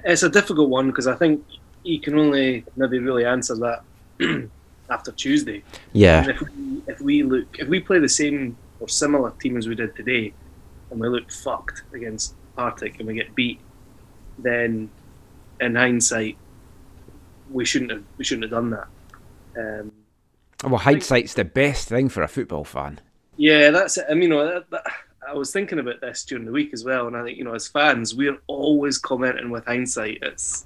It's 0.04 0.22
a 0.22 0.28
difficult 0.28 0.68
one 0.68 0.88
because 0.88 1.06
I 1.06 1.14
think 1.14 1.42
you 1.82 1.98
can 1.98 2.18
only 2.18 2.64
maybe 2.76 2.98
really 2.98 3.24
answer 3.24 3.56
that 3.56 4.50
after 4.90 5.12
Tuesday. 5.12 5.64
Yeah. 5.94 6.28
If 6.28 6.40
we, 6.42 6.82
if 6.88 7.00
we 7.00 7.22
look, 7.22 7.58
if 7.58 7.68
we 7.68 7.80
play 7.80 8.00
the 8.00 8.08
same 8.08 8.58
or 8.80 8.88
similar 8.88 9.30
team 9.40 9.56
as 9.56 9.66
we 9.66 9.74
did 9.74 9.96
today, 9.96 10.34
and 10.96 11.02
we 11.02 11.08
look 11.10 11.30
fucked 11.30 11.82
against 11.92 12.34
Partick 12.56 12.98
and 12.98 13.06
we 13.06 13.14
get 13.14 13.34
beat, 13.34 13.60
then 14.38 14.88
in 15.60 15.74
hindsight, 15.74 16.38
we 17.50 17.66
shouldn't 17.66 17.90
have 17.90 18.02
we 18.16 18.24
shouldn't 18.24 18.44
have 18.44 18.50
done 18.50 18.70
that. 18.70 18.88
Um, 19.58 19.92
well, 20.64 20.78
hindsight's 20.78 21.34
the 21.34 21.44
best 21.44 21.88
thing 21.88 22.08
for 22.08 22.22
a 22.22 22.28
football 22.28 22.64
fan. 22.64 23.00
Yeah, 23.36 23.70
that's 23.70 23.98
it. 23.98 24.06
I 24.08 24.14
mean, 24.14 24.22
you 24.22 24.28
know, 24.30 24.46
that, 24.46 24.70
that, 24.70 24.84
I 25.28 25.34
was 25.34 25.52
thinking 25.52 25.78
about 25.78 26.00
this 26.00 26.24
during 26.24 26.46
the 26.46 26.52
week 26.52 26.70
as 26.72 26.82
well, 26.82 27.06
and 27.06 27.16
I 27.16 27.24
think 27.24 27.36
you 27.36 27.44
know, 27.44 27.54
as 27.54 27.68
fans, 27.68 28.14
we're 28.14 28.38
always 28.46 28.96
commenting 28.96 29.50
with 29.50 29.66
hindsight. 29.66 30.18
It's 30.22 30.64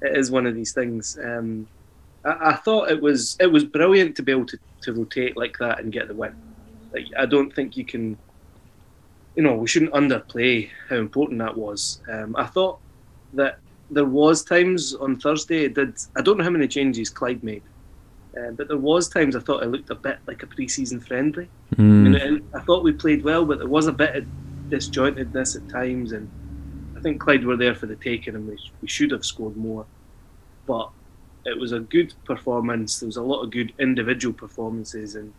it 0.00 0.16
is 0.16 0.30
one 0.30 0.46
of 0.46 0.54
these 0.54 0.72
things. 0.72 1.18
Um, 1.22 1.66
I, 2.24 2.50
I, 2.50 2.52
thought 2.54 2.90
it 2.90 3.02
was 3.02 3.36
it 3.40 3.50
was 3.50 3.64
brilliant 3.64 4.14
to 4.16 4.22
be 4.22 4.30
able 4.30 4.46
to, 4.46 4.58
to 4.82 4.92
rotate 4.92 5.36
like 5.36 5.58
that 5.58 5.80
and 5.80 5.92
get 5.92 6.06
the 6.06 6.14
win. 6.14 6.36
Like, 6.92 7.06
I 7.18 7.26
don't 7.26 7.52
think 7.52 7.76
you 7.76 7.84
can 7.84 8.16
you 9.36 9.42
know, 9.42 9.54
we 9.54 9.68
shouldn't 9.68 9.92
underplay 9.92 10.70
how 10.88 10.96
important 10.96 11.38
that 11.38 11.56
was. 11.56 12.00
Um, 12.10 12.34
I 12.36 12.46
thought 12.46 12.78
that 13.34 13.58
there 13.90 14.06
was 14.06 14.42
times 14.42 14.94
on 14.94 15.20
Thursday. 15.20 15.68
Did. 15.68 15.94
I 16.16 16.22
don't 16.22 16.38
know 16.38 16.44
how 16.44 16.50
many 16.50 16.66
changes 16.66 17.10
Clyde 17.10 17.44
made, 17.44 17.62
uh, 18.36 18.50
but 18.52 18.68
there 18.68 18.78
was 18.78 19.08
times 19.08 19.36
I 19.36 19.40
thought 19.40 19.62
it 19.62 19.66
looked 19.66 19.90
a 19.90 19.94
bit 19.94 20.18
like 20.26 20.42
a 20.42 20.46
pre-season 20.46 21.00
friendly. 21.00 21.48
Mm. 21.76 22.20
And, 22.20 22.42
I 22.54 22.60
thought 22.60 22.82
we 22.82 22.92
played 22.92 23.22
well, 23.22 23.44
but 23.44 23.58
there 23.58 23.68
was 23.68 23.86
a 23.86 23.92
bit 23.92 24.16
of 24.16 24.26
disjointedness 24.70 25.56
at 25.56 25.68
times, 25.68 26.12
and 26.12 26.28
I 26.96 27.00
think 27.00 27.20
Clyde 27.20 27.44
were 27.44 27.56
there 27.56 27.74
for 27.74 27.86
the 27.86 27.96
taking, 27.96 28.34
and 28.34 28.48
we 28.48 28.58
we 28.80 28.88
should 28.88 29.10
have 29.10 29.24
scored 29.24 29.56
more. 29.56 29.84
But 30.66 30.90
it 31.44 31.60
was 31.60 31.72
a 31.72 31.80
good 31.80 32.14
performance. 32.24 33.00
There 33.00 33.06
was 33.06 33.18
a 33.18 33.22
lot 33.22 33.42
of 33.42 33.50
good 33.50 33.74
individual 33.78 34.32
performances, 34.32 35.14
and 35.14 35.32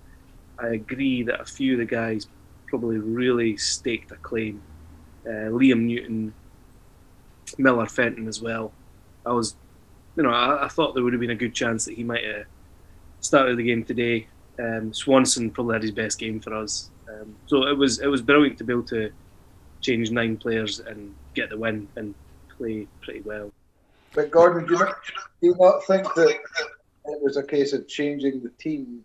I 0.60 0.68
agree 0.68 1.24
that 1.24 1.42
a 1.42 1.46
few 1.46 1.74
of 1.74 1.80
the 1.80 1.86
guys 1.86 2.28
probably 2.68 2.98
really 2.98 3.58
staked 3.58 4.12
a 4.12 4.16
claim. 4.18 4.62
Uh, 5.26 5.50
Liam 5.50 5.82
Newton, 5.84 6.34
Miller 7.58 7.86
Fenton 7.86 8.28
as 8.28 8.42
well. 8.42 8.72
I 9.26 9.32
was, 9.32 9.56
you 10.16 10.24
know, 10.24 10.30
I, 10.30 10.66
I, 10.66 10.68
thought 10.68 10.94
there 10.94 11.04
would 11.04 11.14
have 11.14 11.20
been 11.20 11.32
a 11.32 11.36
good 11.36 11.54
chance 11.54 11.86
that 11.86 11.96
he 11.96 12.04
might 12.04 12.24
have 12.24 12.46
started 13.20 13.58
the 13.58 13.64
game 13.64 13.84
today. 13.84 14.28
Um, 14.60 14.94
Swanson 14.94 15.52
probably 15.52 15.76
had 15.76 15.82
his 15.84 15.92
best 15.92 16.18
game 16.18 16.40
for 16.40 16.54
us, 16.54 16.90
um, 17.10 17.36
so 17.46 17.68
it 17.68 17.78
was 17.78 18.00
it 18.00 18.08
was 18.08 18.22
brilliant 18.22 18.58
to 18.58 18.64
be 18.64 18.74
able 18.74 18.84
to 18.84 19.12
change 19.82 20.10
nine 20.10 20.38
players 20.38 20.80
and 20.80 21.14
get 21.36 21.50
the 21.50 21.58
win 21.58 21.88
and 21.96 22.16
play 22.58 22.88
pretty 23.02 23.22
well. 23.22 23.52
But 24.14 24.32
Gordon, 24.32 24.66
do 24.66 24.74
you 24.74 24.80
not, 24.80 24.96
do 25.42 25.48
you 25.48 25.56
not 25.60 25.86
think 25.86 26.12
that 26.16 26.40
it 27.06 27.22
was 27.22 27.38
a 27.38 27.44
case 27.44 27.74
of 27.74 27.88
changing 27.88 28.42
the 28.42 28.50
team 28.50 29.04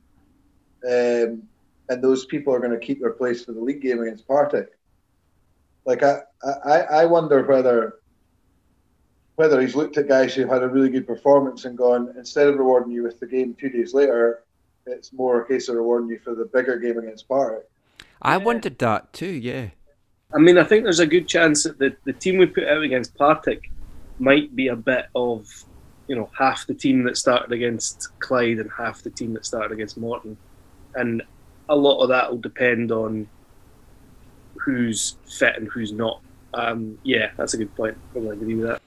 um, 0.88 1.42
and 1.88 2.02
those 2.02 2.26
people 2.26 2.54
are 2.54 2.58
going 2.58 2.78
to 2.78 2.84
keep 2.84 3.00
their 3.00 3.12
place 3.12 3.44
for 3.44 3.52
the 3.52 3.60
league 3.60 3.82
game 3.82 4.00
against 4.00 4.26
Partick. 4.26 4.68
Like 5.84 6.02
I, 6.02 6.20
I, 6.64 6.80
I 6.80 7.04
wonder 7.06 7.42
whether 7.42 7.98
whether 9.36 9.60
he's 9.60 9.74
looked 9.74 9.96
at 9.96 10.08
guys 10.08 10.34
who've 10.34 10.48
had 10.48 10.62
a 10.62 10.68
really 10.68 10.90
good 10.90 11.06
performance 11.06 11.64
and 11.64 11.76
gone 11.76 12.14
instead 12.16 12.48
of 12.48 12.58
rewarding 12.58 12.92
you 12.92 13.02
with 13.02 13.18
the 13.18 13.26
game 13.26 13.54
two 13.58 13.70
days 13.70 13.94
later, 13.94 14.44
it's 14.86 15.12
more 15.12 15.42
a 15.42 15.46
case 15.46 15.68
of 15.68 15.76
rewarding 15.76 16.10
you 16.10 16.18
for 16.18 16.34
the 16.34 16.44
bigger 16.44 16.78
game 16.78 16.98
against 16.98 17.26
Partick. 17.28 17.68
I 18.20 18.36
wondered 18.36 18.78
that 18.78 19.12
too. 19.12 19.26
Yeah. 19.26 19.70
I 20.34 20.38
mean, 20.38 20.58
I 20.58 20.64
think 20.64 20.84
there's 20.84 21.00
a 21.00 21.06
good 21.06 21.28
chance 21.28 21.64
that 21.64 21.78
the, 21.78 21.96
the 22.04 22.12
team 22.12 22.38
we 22.38 22.46
put 22.46 22.64
out 22.64 22.82
against 22.82 23.14
Partick 23.14 23.70
might 24.18 24.54
be 24.54 24.68
a 24.68 24.76
bit 24.76 25.06
of, 25.14 25.48
you 26.08 26.16
know, 26.16 26.30
half 26.38 26.66
the 26.66 26.74
team 26.74 27.04
that 27.04 27.16
started 27.16 27.52
against 27.52 28.08
Clyde 28.20 28.58
and 28.58 28.70
half 28.76 29.02
the 29.02 29.10
team 29.10 29.34
that 29.34 29.44
started 29.44 29.72
against 29.72 29.98
Morton. 29.98 30.36
And 30.94 31.22
a 31.68 31.76
lot 31.76 32.02
of 32.02 32.08
that 32.08 32.30
will 32.30 32.38
depend 32.38 32.92
on 32.92 33.28
who's 34.56 35.16
fit 35.26 35.56
and 35.56 35.68
who's 35.68 35.92
not. 35.92 36.20
Um, 36.54 36.98
yeah, 37.02 37.30
that's 37.36 37.54
a 37.54 37.56
good 37.56 37.74
point. 37.74 37.96
Probably 38.12 38.30
agree 38.30 38.54
with 38.54 38.68
that. 38.68 38.82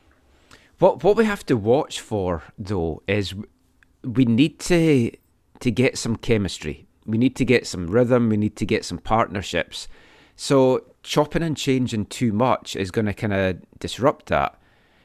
What 0.80 1.04
what 1.04 1.16
we 1.16 1.26
have 1.26 1.46
to 1.46 1.56
watch 1.56 2.02
for 2.02 2.44
though 2.58 3.02
is 3.08 3.34
we 4.04 4.26
need 4.26 4.60
to 4.60 5.12
to 5.60 5.72
get 5.72 5.98
some 5.98 6.16
chemistry. 6.18 6.88
We 7.06 7.18
need 7.18 7.36
to 7.38 7.46
get 7.46 7.66
some 7.68 7.88
rhythm. 7.88 8.30
We 8.30 8.38
need 8.38 8.56
to 8.58 8.66
get 8.66 8.84
some 8.84 8.98
partnerships. 8.98 9.88
So 10.36 10.86
chopping 11.02 11.44
and 11.44 11.56
changing 11.56 12.08
too 12.08 12.34
much 12.34 12.76
is 12.76 12.92
going 12.92 13.06
to 13.06 13.14
kind 13.14 13.34
of 13.34 13.58
disrupt 13.80 14.26
that. 14.28 14.60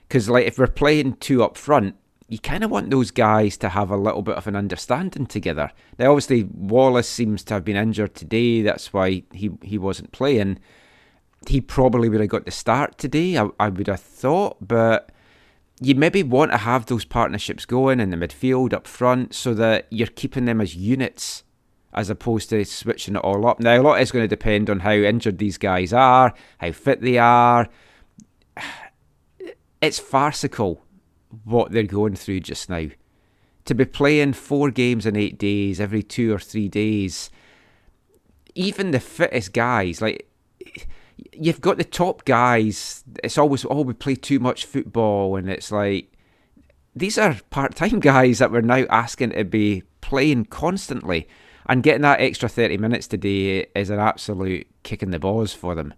Because 0.09 0.29
like 0.29 0.47
if 0.47 0.59
we're 0.59 0.67
playing 0.67 1.17
two 1.17 1.43
up 1.45 1.57
front, 1.57 1.95
you 2.31 2.38
kind 2.38 2.62
of 2.62 2.71
want 2.71 2.90
those 2.90 3.11
guys 3.11 3.57
to 3.57 3.69
have 3.71 3.90
a 3.90 3.97
little 3.97 4.23
bit 4.23 4.37
of 4.37 4.47
an 4.47 4.55
understanding 4.55 5.27
together. 5.27 5.73
Now, 5.99 6.12
obviously, 6.12 6.45
Wallace 6.45 7.09
seems 7.09 7.43
to 7.45 7.55
have 7.55 7.64
been 7.64 7.77
injured 7.77 8.14
today. 8.14 8.62
That's 8.62 8.93
why 8.93 9.25
he, 9.33 9.51
he 9.62 9.79
wasn't 9.79 10.12
playing. 10.12 10.61
He 11.49 11.61
probably 11.61 12.09
would 12.09 12.21
have 12.21 12.29
got 12.29 12.45
the 12.45 12.53
start 12.53 12.99
today, 12.99 13.37
I, 13.37 13.49
I 13.59 13.69
would 13.69 13.88
have 13.88 14.01
thought, 14.01 14.57
but 14.61 15.11
you 15.81 15.97
maybe 15.97 16.23
want 16.23 16.53
to 16.53 16.59
have 16.59 16.87
those 16.87 17.05
partnerships 17.05 17.66
going 17.66 17.99
in 17.99 18.11
the 18.11 18.16
midfield 18.16 18.73
up 18.73 18.87
front 18.87 19.35
so 19.35 19.53
that 19.55 19.88
you're 19.90 20.07
keeping 20.07 20.45
them 20.45 20.61
as 20.61 20.77
units 20.77 21.43
as 21.93 22.11
opposed 22.11 22.51
to 22.51 22.64
switching 22.64 23.16
it 23.16 23.25
all 23.25 23.45
up. 23.45 23.59
Now, 23.59 23.81
a 23.81 23.83
lot 23.83 24.01
is 24.01 24.12
going 24.12 24.23
to 24.23 24.29
depend 24.29 24.71
on 24.71 24.81
how 24.81 24.93
injured 24.93 25.38
these 25.38 25.59
guys 25.59 25.93
are, 25.93 26.33
how 26.59 26.71
fit 26.71 27.01
they 27.01 27.19
are. 27.19 27.69
It's 29.83 29.99
farcical 29.99 30.85
what 31.45 31.73
they're 31.73 31.83
going 31.83 32.16
through 32.16 32.40
just 32.40 32.69
now. 32.69 32.87
To 33.66 33.75
be 33.75 33.85
playing 33.85 34.33
four 34.33 34.71
games 34.71 35.07
in 35.07 35.16
eight 35.16 35.38
days, 35.38 35.81
every 35.81 36.03
two 36.03 36.33
or 36.35 36.38
three 36.38 36.69
days, 36.69 37.31
even 38.55 38.90
the 38.90 39.01
fittest 39.01 39.53
guys, 39.53 40.01
like 40.01 40.29
you've 41.33 41.61
got 41.61 41.77
the 41.77 41.85
top 41.85 42.25
guys. 42.25 43.05
It's 43.23 43.38
always 43.38 43.64
oh 43.69 43.83
we 43.83 43.93
play 43.93 44.16
too 44.16 44.40
much 44.40 44.64
football, 44.64 45.37
and 45.37 45.49
it's 45.49 45.71
like 45.71 46.12
these 46.95 47.19
are 47.19 47.37
part-time 47.51 48.01
guys 48.01 48.38
that 48.38 48.51
we're 48.51 48.61
now 48.61 48.85
asking 48.90 49.31
to 49.31 49.45
be 49.45 49.83
playing 50.01 50.47
constantly, 50.47 51.29
and 51.66 51.83
getting 51.83 52.03
that 52.03 52.21
extra 52.21 52.49
thirty 52.49 52.79
minutes 52.79 53.07
today 53.07 53.66
is 53.75 53.90
an 53.90 53.99
absolute 54.01 54.66
kick 54.83 55.03
in 55.03 55.11
the 55.11 55.19
balls 55.19 55.53
for 55.53 55.75
them. 55.75 55.95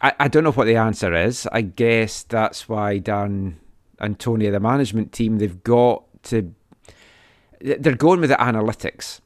I, 0.00 0.12
I 0.20 0.28
don't 0.28 0.44
know 0.44 0.52
what 0.52 0.66
the 0.66 0.76
answer 0.76 1.14
is. 1.14 1.46
I 1.52 1.62
guess 1.62 2.22
that's 2.22 2.68
why 2.68 2.98
Dan 2.98 3.58
Antonio, 4.00 4.50
the 4.50 4.60
management 4.60 5.12
team, 5.12 5.38
they've 5.38 5.62
got 5.62 6.04
to. 6.24 6.54
They're 7.60 7.96
going 7.96 8.20
with 8.20 8.30
the 8.30 8.36
analytics. 8.36 9.20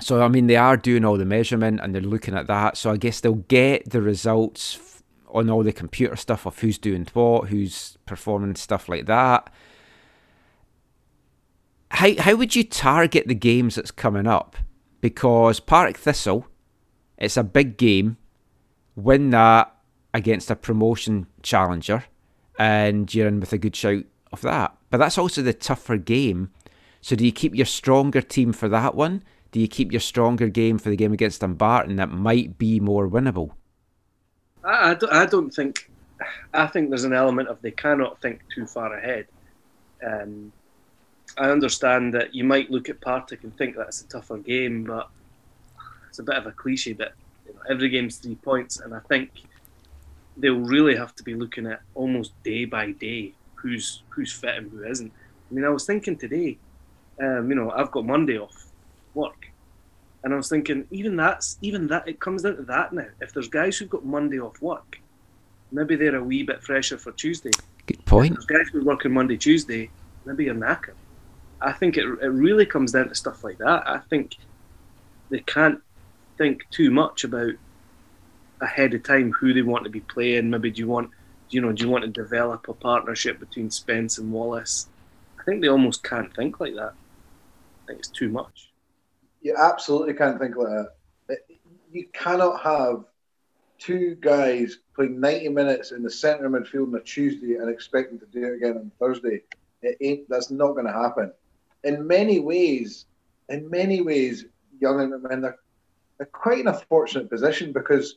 So, 0.00 0.22
I 0.22 0.28
mean, 0.28 0.48
they 0.48 0.56
are 0.56 0.76
doing 0.76 1.04
all 1.04 1.16
the 1.16 1.24
measurement 1.24 1.80
and 1.82 1.94
they're 1.94 2.02
looking 2.02 2.34
at 2.34 2.46
that. 2.48 2.76
So, 2.76 2.90
I 2.90 2.96
guess 2.96 3.20
they'll 3.20 3.34
get 3.34 3.88
the 3.88 4.02
results 4.02 5.02
on 5.28 5.48
all 5.48 5.62
the 5.62 5.72
computer 5.72 6.16
stuff 6.16 6.46
of 6.46 6.58
who's 6.58 6.78
doing 6.78 7.06
what, 7.12 7.48
who's 7.48 7.96
performing 8.06 8.54
stuff 8.54 8.88
like 8.88 9.06
that. 9.06 9.50
How, 11.90 12.10
how 12.18 12.34
would 12.34 12.56
you 12.56 12.64
target 12.64 13.28
the 13.28 13.34
games 13.34 13.76
that's 13.76 13.90
coming 13.90 14.26
up? 14.26 14.56
Because 15.00 15.60
Partick 15.60 15.96
Thistle, 15.96 16.46
it's 17.18 17.36
a 17.36 17.44
big 17.44 17.76
game. 17.76 18.16
Win 18.96 19.30
that 19.30 19.74
against 20.12 20.50
a 20.50 20.56
promotion 20.56 21.26
challenger 21.42 22.04
and 22.58 23.12
you're 23.14 23.28
in 23.28 23.40
with 23.40 23.52
a 23.52 23.58
good 23.58 23.76
shout 23.76 24.04
of 24.32 24.40
that. 24.42 24.76
But 24.90 24.98
that's 24.98 25.18
also 25.18 25.42
the 25.42 25.52
tougher 25.52 25.96
game. 25.96 26.50
So 27.00 27.16
do 27.16 27.24
you 27.24 27.32
keep 27.32 27.54
your 27.54 27.66
stronger 27.66 28.20
team 28.20 28.52
for 28.52 28.68
that 28.68 28.94
one? 28.94 29.22
Do 29.52 29.60
you 29.60 29.68
keep 29.68 29.92
your 29.92 30.00
stronger 30.00 30.48
game 30.48 30.78
for 30.78 30.90
the 30.90 30.96
game 30.96 31.12
against 31.12 31.40
Dumbarton 31.40 31.96
that 31.96 32.10
might 32.10 32.58
be 32.58 32.80
more 32.80 33.08
winnable? 33.08 33.52
I, 34.64 34.90
I, 34.90 34.94
don't, 34.94 35.12
I 35.12 35.26
don't 35.26 35.50
think. 35.50 35.90
I 36.52 36.66
think 36.66 36.88
there's 36.88 37.04
an 37.04 37.12
element 37.12 37.48
of 37.48 37.60
they 37.60 37.70
cannot 37.70 38.20
think 38.20 38.40
too 38.54 38.66
far 38.66 38.96
ahead. 38.96 39.26
Um, 40.04 40.52
I 41.36 41.50
understand 41.50 42.14
that 42.14 42.34
you 42.34 42.44
might 42.44 42.70
look 42.70 42.88
at 42.88 43.00
Partick 43.00 43.42
and 43.42 43.56
think 43.56 43.76
that's 43.76 44.02
a 44.02 44.08
tougher 44.08 44.38
game, 44.38 44.84
but 44.84 45.08
it's 46.08 46.18
a 46.18 46.22
bit 46.22 46.36
of 46.36 46.46
a 46.46 46.52
cliche. 46.52 46.92
But 46.92 47.12
you 47.46 47.52
know, 47.52 47.60
every 47.68 47.88
game's 47.88 48.18
three 48.18 48.36
points, 48.36 48.80
and 48.80 48.94
I 48.94 49.00
think 49.00 49.30
they'll 50.36 50.60
really 50.60 50.96
have 50.96 51.14
to 51.16 51.22
be 51.22 51.34
looking 51.34 51.66
at 51.66 51.80
almost 51.94 52.32
day 52.42 52.64
by 52.64 52.92
day 52.92 53.34
who's 53.54 54.02
who's 54.10 54.32
fit 54.32 54.56
and 54.56 54.70
who 54.70 54.84
isn't. 54.84 55.12
I 55.50 55.54
mean, 55.54 55.64
I 55.64 55.68
was 55.70 55.86
thinking 55.86 56.16
today, 56.16 56.58
um, 57.20 57.48
you 57.48 57.56
know, 57.56 57.70
I've 57.70 57.90
got 57.90 58.04
Monday 58.04 58.38
off 58.38 58.66
work, 59.14 59.46
and 60.22 60.32
I 60.32 60.36
was 60.36 60.48
thinking 60.48 60.86
even 60.90 61.16
that's 61.16 61.58
even 61.62 61.86
that 61.88 62.08
it 62.08 62.20
comes 62.20 62.42
down 62.42 62.56
to 62.56 62.62
that 62.64 62.92
now. 62.92 63.06
If 63.20 63.32
there's 63.32 63.48
guys 63.48 63.78
who've 63.78 63.90
got 63.90 64.04
Monday 64.04 64.40
off 64.40 64.60
work, 64.60 65.00
maybe 65.72 65.96
they're 65.96 66.16
a 66.16 66.24
wee 66.24 66.42
bit 66.42 66.62
fresher 66.62 66.98
for 66.98 67.12
Tuesday. 67.12 67.50
Good 67.86 68.04
point. 68.04 68.32
If 68.32 68.46
there's 68.46 68.64
guys 68.64 68.72
who 68.72 68.80
are 68.80 68.84
working 68.84 69.12
Monday, 69.12 69.36
Tuesday, 69.36 69.90
maybe 70.24 70.44
you're 70.44 70.54
knackered. 70.54 70.94
I 71.60 71.72
think 71.72 71.96
it 71.96 72.04
it 72.04 72.28
really 72.28 72.66
comes 72.66 72.92
down 72.92 73.08
to 73.08 73.14
stuff 73.14 73.44
like 73.44 73.58
that. 73.58 73.88
I 73.88 73.98
think 74.10 74.36
they 75.30 75.40
can't 75.40 75.80
think 76.36 76.68
too 76.70 76.90
much 76.90 77.24
about 77.24 77.54
ahead 78.60 78.94
of 78.94 79.02
time 79.02 79.32
who 79.32 79.52
they 79.52 79.62
want 79.62 79.84
to 79.84 79.90
be 79.90 80.00
playing. 80.00 80.50
Maybe 80.50 80.70
do 80.70 80.80
you 80.80 80.88
want, 80.88 81.10
you 81.50 81.60
know, 81.60 81.72
do 81.72 81.84
you 81.84 81.90
want 81.90 82.04
to 82.04 82.10
develop 82.10 82.68
a 82.68 82.74
partnership 82.74 83.40
between 83.40 83.70
Spence 83.70 84.18
and 84.18 84.32
Wallace? 84.32 84.88
I 85.38 85.44
think 85.44 85.60
they 85.60 85.68
almost 85.68 86.02
can't 86.02 86.34
think 86.34 86.60
like 86.60 86.74
that. 86.74 86.92
I 86.92 87.86
think 87.86 87.98
it's 87.98 88.08
too 88.08 88.28
much. 88.28 88.72
You 89.42 89.54
absolutely 89.56 90.14
can't 90.14 90.38
think 90.38 90.56
like 90.56 90.68
that. 91.28 91.38
You 91.92 92.06
cannot 92.12 92.60
have 92.62 93.04
two 93.78 94.16
guys 94.20 94.78
playing 94.96 95.20
90 95.20 95.50
minutes 95.50 95.92
in 95.92 96.02
the 96.02 96.10
centre 96.10 96.48
midfield 96.48 96.88
on 96.88 96.94
a 96.94 97.00
Tuesday 97.00 97.56
and 97.56 97.68
expecting 97.68 98.18
to 98.18 98.26
do 98.26 98.44
it 98.44 98.56
again 98.56 98.76
on 98.78 98.90
Thursday. 98.98 99.42
It 99.82 99.98
ain't. 100.00 100.28
That's 100.28 100.50
not 100.50 100.72
going 100.72 100.86
to 100.86 100.92
happen. 100.92 101.32
In 101.82 102.06
many 102.06 102.40
ways, 102.40 103.04
in 103.48 103.68
many 103.68 104.00
ways, 104.00 104.46
Young 104.80 105.00
and 105.00 105.12
McMahon 105.12 105.44
are, 105.44 105.58
are 106.20 106.26
quite 106.26 106.60
in 106.60 106.68
a 106.68 106.72
fortunate 106.72 107.28
position 107.28 107.72
because 107.72 108.16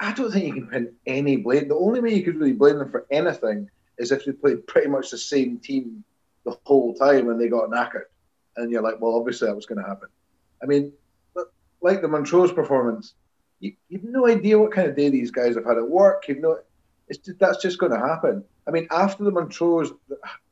I 0.00 0.12
don't 0.12 0.30
think 0.30 0.46
you 0.46 0.52
can 0.52 0.66
pin 0.68 0.94
any 1.06 1.36
blame. 1.36 1.68
The 1.68 1.74
only 1.76 2.00
way 2.00 2.14
you 2.14 2.22
could 2.22 2.36
really 2.36 2.52
blame 2.52 2.78
them 2.78 2.90
for 2.90 3.06
anything 3.10 3.68
is 3.98 4.12
if 4.12 4.24
they 4.24 4.32
played 4.32 4.66
pretty 4.66 4.88
much 4.88 5.10
the 5.10 5.18
same 5.18 5.58
team 5.58 6.04
the 6.44 6.56
whole 6.64 6.94
time 6.94 7.28
and 7.28 7.40
they 7.40 7.48
got 7.48 7.70
knackered. 7.70 8.04
And 8.56 8.70
you're 8.70 8.82
like, 8.82 9.00
well, 9.00 9.14
obviously 9.14 9.48
that 9.48 9.54
was 9.54 9.66
going 9.66 9.82
to 9.82 9.88
happen. 9.88 10.08
I 10.62 10.66
mean, 10.66 10.92
like 11.80 12.00
the 12.00 12.08
Montrose 12.08 12.52
performance, 12.52 13.14
you, 13.60 13.74
you've 13.88 14.04
no 14.04 14.26
idea 14.28 14.58
what 14.58 14.72
kind 14.72 14.88
of 14.88 14.96
day 14.96 15.08
these 15.08 15.30
guys 15.30 15.54
have 15.56 15.64
had 15.64 15.78
at 15.78 15.88
work. 15.88 16.28
You've 16.28 16.40
no, 16.40 16.58
it's 17.08 17.18
just, 17.18 17.38
that's 17.38 17.60
just 17.62 17.78
going 17.78 17.92
to 17.92 17.98
happen. 17.98 18.44
I 18.66 18.70
mean, 18.70 18.86
after 18.90 19.24
the 19.24 19.30
Montrose, 19.30 19.92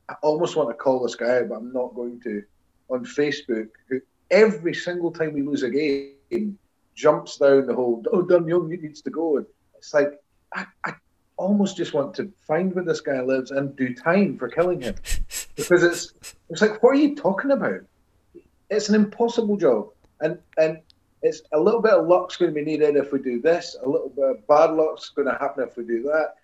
I 0.08 0.14
almost 0.22 0.56
want 0.56 0.70
to 0.70 0.74
call 0.74 1.02
this 1.02 1.14
guy, 1.14 1.42
but 1.42 1.56
I'm 1.56 1.72
not 1.72 1.94
going 1.94 2.20
to. 2.22 2.42
On 2.88 3.04
Facebook, 3.04 3.68
who 3.88 4.00
every 4.32 4.74
single 4.74 5.12
time 5.12 5.32
we 5.32 5.42
lose 5.42 5.62
a 5.62 5.70
game, 5.70 6.58
jumps 7.00 7.38
down 7.38 7.66
the 7.66 7.74
hole. 7.74 8.04
oh, 8.12 8.22
Darren 8.22 8.48
Young 8.48 8.68
needs 8.68 9.00
to 9.02 9.10
go. 9.10 9.38
And 9.38 9.46
it's 9.76 9.94
like, 9.94 10.20
I, 10.54 10.66
I 10.84 10.94
almost 11.36 11.76
just 11.76 11.94
want 11.94 12.14
to 12.16 12.30
find 12.46 12.74
where 12.74 12.84
this 12.84 13.00
guy 13.00 13.20
lives 13.22 13.50
and 13.50 13.74
do 13.76 13.94
time 13.94 14.36
for 14.36 14.48
killing 14.48 14.82
him. 14.82 14.94
because 15.56 15.82
it's 15.82 16.34
it's 16.50 16.60
like, 16.60 16.82
what 16.82 16.90
are 16.90 17.00
you 17.00 17.16
talking 17.16 17.50
about? 17.50 17.80
It's 18.68 18.88
an 18.88 18.94
impossible 18.94 19.56
job. 19.56 19.88
And 20.20 20.38
and 20.58 20.80
it's 21.22 21.42
a 21.52 21.60
little 21.60 21.80
bit 21.80 21.92
of 21.92 22.06
luck's 22.06 22.36
going 22.36 22.52
to 22.52 22.54
be 22.54 22.64
needed 22.64 22.96
if 22.96 23.12
we 23.12 23.20
do 23.20 23.40
this, 23.40 23.76
a 23.82 23.88
little 23.88 24.10
bit 24.10 24.24
of 24.24 24.46
bad 24.46 24.72
luck's 24.72 25.10
going 25.10 25.28
to 25.28 25.38
happen 25.38 25.66
if 25.66 25.76
we 25.76 25.84
do 25.84 26.02
that. 26.02 26.34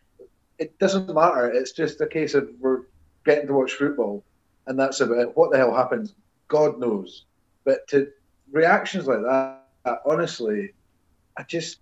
It 0.58 0.78
doesn't 0.78 1.14
matter. 1.14 1.50
It's 1.50 1.72
just 1.72 2.00
a 2.00 2.06
case 2.06 2.34
of 2.34 2.48
we're 2.60 2.82
getting 3.24 3.46
to 3.46 3.54
watch 3.54 3.72
football, 3.72 4.24
and 4.66 4.78
that's 4.78 5.00
about 5.00 5.18
it. 5.18 5.36
What 5.36 5.50
the 5.50 5.58
hell 5.58 5.74
happens? 5.74 6.14
God 6.48 6.78
knows. 6.78 7.24
But 7.64 7.86
to 7.88 8.08
reactions 8.52 9.06
like 9.06 9.22
that, 9.22 9.65
uh, 9.86 9.96
honestly, 10.04 10.74
I 11.38 11.44
just, 11.44 11.78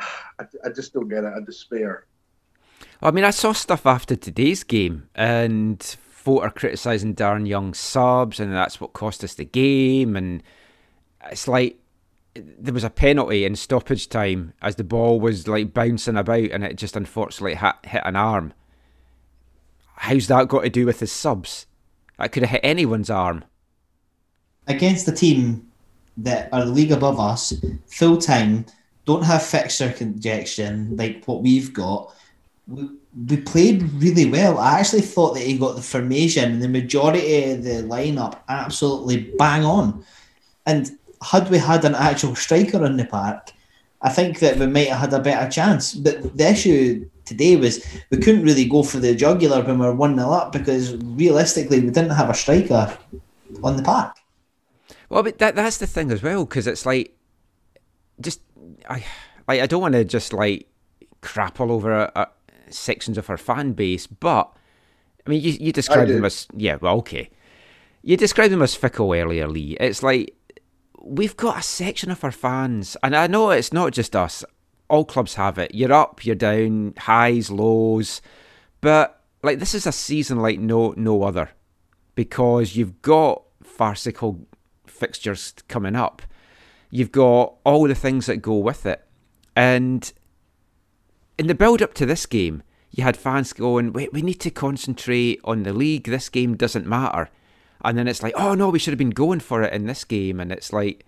I, 0.00 0.44
I 0.64 0.68
just 0.74 0.94
don't 0.94 1.08
get 1.08 1.24
it. 1.24 1.32
I 1.36 1.40
despair. 1.44 2.06
Well, 3.00 3.10
I 3.10 3.14
mean, 3.14 3.24
I 3.24 3.30
saw 3.30 3.52
stuff 3.52 3.84
after 3.84 4.16
today's 4.16 4.62
game, 4.64 5.08
and 5.14 5.82
folk 5.82 6.42
are 6.42 6.50
criticising 6.50 7.16
Darren 7.16 7.46
Young's 7.48 7.78
subs, 7.78 8.38
and 8.40 8.52
that's 8.52 8.80
what 8.80 8.92
cost 8.92 9.24
us 9.24 9.34
the 9.34 9.44
game. 9.44 10.16
And 10.16 10.42
it's 11.30 11.48
like 11.48 11.78
there 12.34 12.72
was 12.72 12.84
a 12.84 12.90
penalty 12.90 13.44
in 13.44 13.56
stoppage 13.56 14.08
time 14.08 14.54
as 14.62 14.76
the 14.76 14.84
ball 14.84 15.20
was 15.20 15.48
like 15.48 15.74
bouncing 15.74 16.16
about, 16.16 16.50
and 16.50 16.64
it 16.64 16.76
just 16.76 16.96
unfortunately 16.96 17.56
hit, 17.56 17.74
hit 17.84 18.02
an 18.04 18.16
arm. 18.16 18.54
How's 19.96 20.28
that 20.28 20.48
got 20.48 20.62
to 20.62 20.70
do 20.70 20.86
with 20.86 21.00
the 21.00 21.06
subs? 21.06 21.66
That 22.18 22.30
could 22.32 22.44
have 22.44 22.50
hit 22.50 22.60
anyone's 22.62 23.10
arm. 23.10 23.44
Against 24.68 25.06
the 25.06 25.12
team 25.12 25.71
that 26.18 26.48
are 26.52 26.64
the 26.64 26.70
league 26.70 26.92
above 26.92 27.18
us, 27.18 27.54
full 27.86 28.18
time, 28.18 28.66
don't 29.04 29.24
have 29.24 29.42
fixture 29.42 29.92
congestion 29.92 30.96
like 30.96 31.24
what 31.24 31.42
we've 31.42 31.72
got. 31.72 32.14
We, 32.68 32.88
we 33.28 33.36
played 33.38 33.82
really 33.94 34.30
well. 34.30 34.58
I 34.58 34.80
actually 34.80 35.02
thought 35.02 35.34
that 35.34 35.42
he 35.42 35.58
got 35.58 35.76
the 35.76 35.82
formation 35.82 36.52
and 36.52 36.62
the 36.62 36.68
majority 36.68 37.52
of 37.52 37.64
the 37.64 37.82
lineup 37.82 38.38
absolutely 38.48 39.32
bang 39.38 39.64
on. 39.64 40.04
And 40.66 40.90
had 41.22 41.50
we 41.50 41.58
had 41.58 41.84
an 41.84 41.94
actual 41.94 42.34
striker 42.34 42.84
in 42.84 42.96
the 42.96 43.04
park, 43.04 43.50
I 44.00 44.08
think 44.08 44.38
that 44.40 44.58
we 44.58 44.66
might 44.66 44.88
have 44.88 44.98
had 44.98 45.12
a 45.14 45.20
better 45.20 45.50
chance. 45.50 45.94
But 45.94 46.36
the 46.36 46.50
issue 46.50 47.08
today 47.24 47.56
was 47.56 47.84
we 48.10 48.18
couldn't 48.18 48.42
really 48.42 48.64
go 48.64 48.82
for 48.82 48.98
the 48.98 49.14
jugular 49.14 49.62
when 49.62 49.78
we 49.78 49.86
were 49.86 49.94
1 49.94 50.16
0 50.16 50.30
up 50.30 50.52
because 50.52 50.96
realistically 50.96 51.80
we 51.80 51.90
didn't 51.90 52.10
have 52.10 52.30
a 52.30 52.34
striker 52.34 52.96
on 53.62 53.76
the 53.76 53.82
park. 53.82 54.16
Well, 55.12 55.22
but 55.22 55.38
that 55.40 55.54
that's 55.54 55.76
the 55.76 55.86
thing 55.86 56.10
as 56.10 56.22
well 56.22 56.46
because 56.46 56.66
it's 56.66 56.86
like 56.86 57.14
just 58.18 58.40
I 58.88 59.04
like 59.46 59.60
I 59.60 59.66
don't 59.66 59.82
want 59.82 59.92
to 59.92 60.06
just 60.06 60.32
like 60.32 60.70
crap 61.20 61.60
all 61.60 61.70
over 61.70 61.92
a, 61.92 62.12
a 62.16 62.28
sections 62.72 63.18
of 63.18 63.28
our 63.28 63.36
fan 63.36 63.74
base, 63.74 64.06
but 64.06 64.50
I 65.26 65.28
mean 65.28 65.42
you 65.42 65.52
you 65.52 65.70
described 65.70 66.10
them 66.10 66.24
as 66.24 66.48
yeah 66.56 66.76
well 66.80 66.96
okay 67.00 67.28
you 68.00 68.16
described 68.16 68.54
them 68.54 68.62
as 68.62 68.74
fickle 68.74 69.12
earlier, 69.12 69.46
Lee. 69.46 69.76
It's 69.78 70.02
like 70.02 70.34
we've 71.02 71.36
got 71.36 71.58
a 71.58 71.62
section 71.62 72.10
of 72.10 72.24
our 72.24 72.32
fans, 72.32 72.96
and 73.02 73.14
I 73.14 73.26
know 73.26 73.50
it's 73.50 73.70
not 73.70 73.92
just 73.92 74.16
us. 74.16 74.46
All 74.88 75.04
clubs 75.04 75.34
have 75.34 75.58
it. 75.58 75.74
You're 75.74 75.92
up, 75.92 76.24
you're 76.24 76.34
down, 76.34 76.94
highs, 76.96 77.50
lows, 77.50 78.22
but 78.80 79.22
like 79.42 79.58
this 79.58 79.74
is 79.74 79.86
a 79.86 79.92
season 79.92 80.40
like 80.40 80.58
no 80.58 80.94
no 80.96 81.22
other 81.22 81.50
because 82.14 82.76
you've 82.76 83.02
got 83.02 83.42
farcical 83.62 84.46
fixtures 85.02 85.54
coming 85.66 85.96
up. 85.96 86.22
You've 86.90 87.10
got 87.10 87.54
all 87.64 87.88
the 87.88 87.94
things 87.96 88.26
that 88.26 88.36
go 88.36 88.56
with 88.58 88.86
it. 88.86 89.04
And 89.56 90.12
in 91.38 91.48
the 91.48 91.56
build 91.56 91.82
up 91.82 91.94
to 91.94 92.06
this 92.06 92.24
game, 92.24 92.62
you 92.92 93.02
had 93.02 93.16
fans 93.16 93.52
going, 93.52 93.92
wait, 93.92 94.12
we 94.12 94.22
need 94.22 94.40
to 94.40 94.50
concentrate 94.50 95.40
on 95.42 95.64
the 95.64 95.72
league. 95.72 96.04
This 96.04 96.28
game 96.28 96.56
doesn't 96.56 96.86
matter. 96.86 97.30
And 97.84 97.98
then 97.98 98.06
it's 98.06 98.22
like, 98.22 98.34
oh 98.36 98.54
no, 98.54 98.68
we 98.68 98.78
should 98.78 98.92
have 98.92 98.98
been 98.98 99.10
going 99.10 99.40
for 99.40 99.62
it 99.62 99.72
in 99.72 99.86
this 99.86 100.04
game. 100.04 100.38
And 100.38 100.52
it's 100.52 100.72
like, 100.72 101.04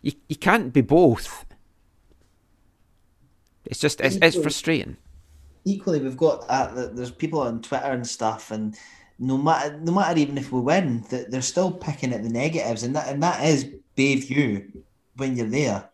you, 0.00 0.12
you 0.28 0.36
can't 0.36 0.72
be 0.72 0.80
both. 0.80 1.44
It's 3.66 3.80
just 3.80 4.00
it's, 4.00 4.16
it's 4.22 4.36
frustrating. 4.36 4.96
Equally, 5.64 6.00
we've 6.00 6.16
got 6.16 6.44
uh, 6.48 6.88
there's 6.92 7.10
people 7.10 7.40
on 7.40 7.60
Twitter 7.60 7.90
and 7.90 8.06
stuff, 8.06 8.52
and 8.52 8.76
no 9.18 9.38
matter 9.38 9.78
no 9.80 9.92
matter 9.92 10.18
even 10.18 10.38
if 10.38 10.52
we 10.52 10.60
win, 10.60 11.04
that 11.10 11.30
they're 11.30 11.42
still 11.42 11.72
picking 11.72 12.12
at 12.12 12.22
the 12.22 12.28
negatives, 12.28 12.82
and 12.82 12.94
that 12.96 13.08
and 13.08 13.22
that 13.22 13.44
is 13.44 13.68
Bayview 13.96 14.82
when 15.16 15.36
you're 15.36 15.46
there. 15.48 15.88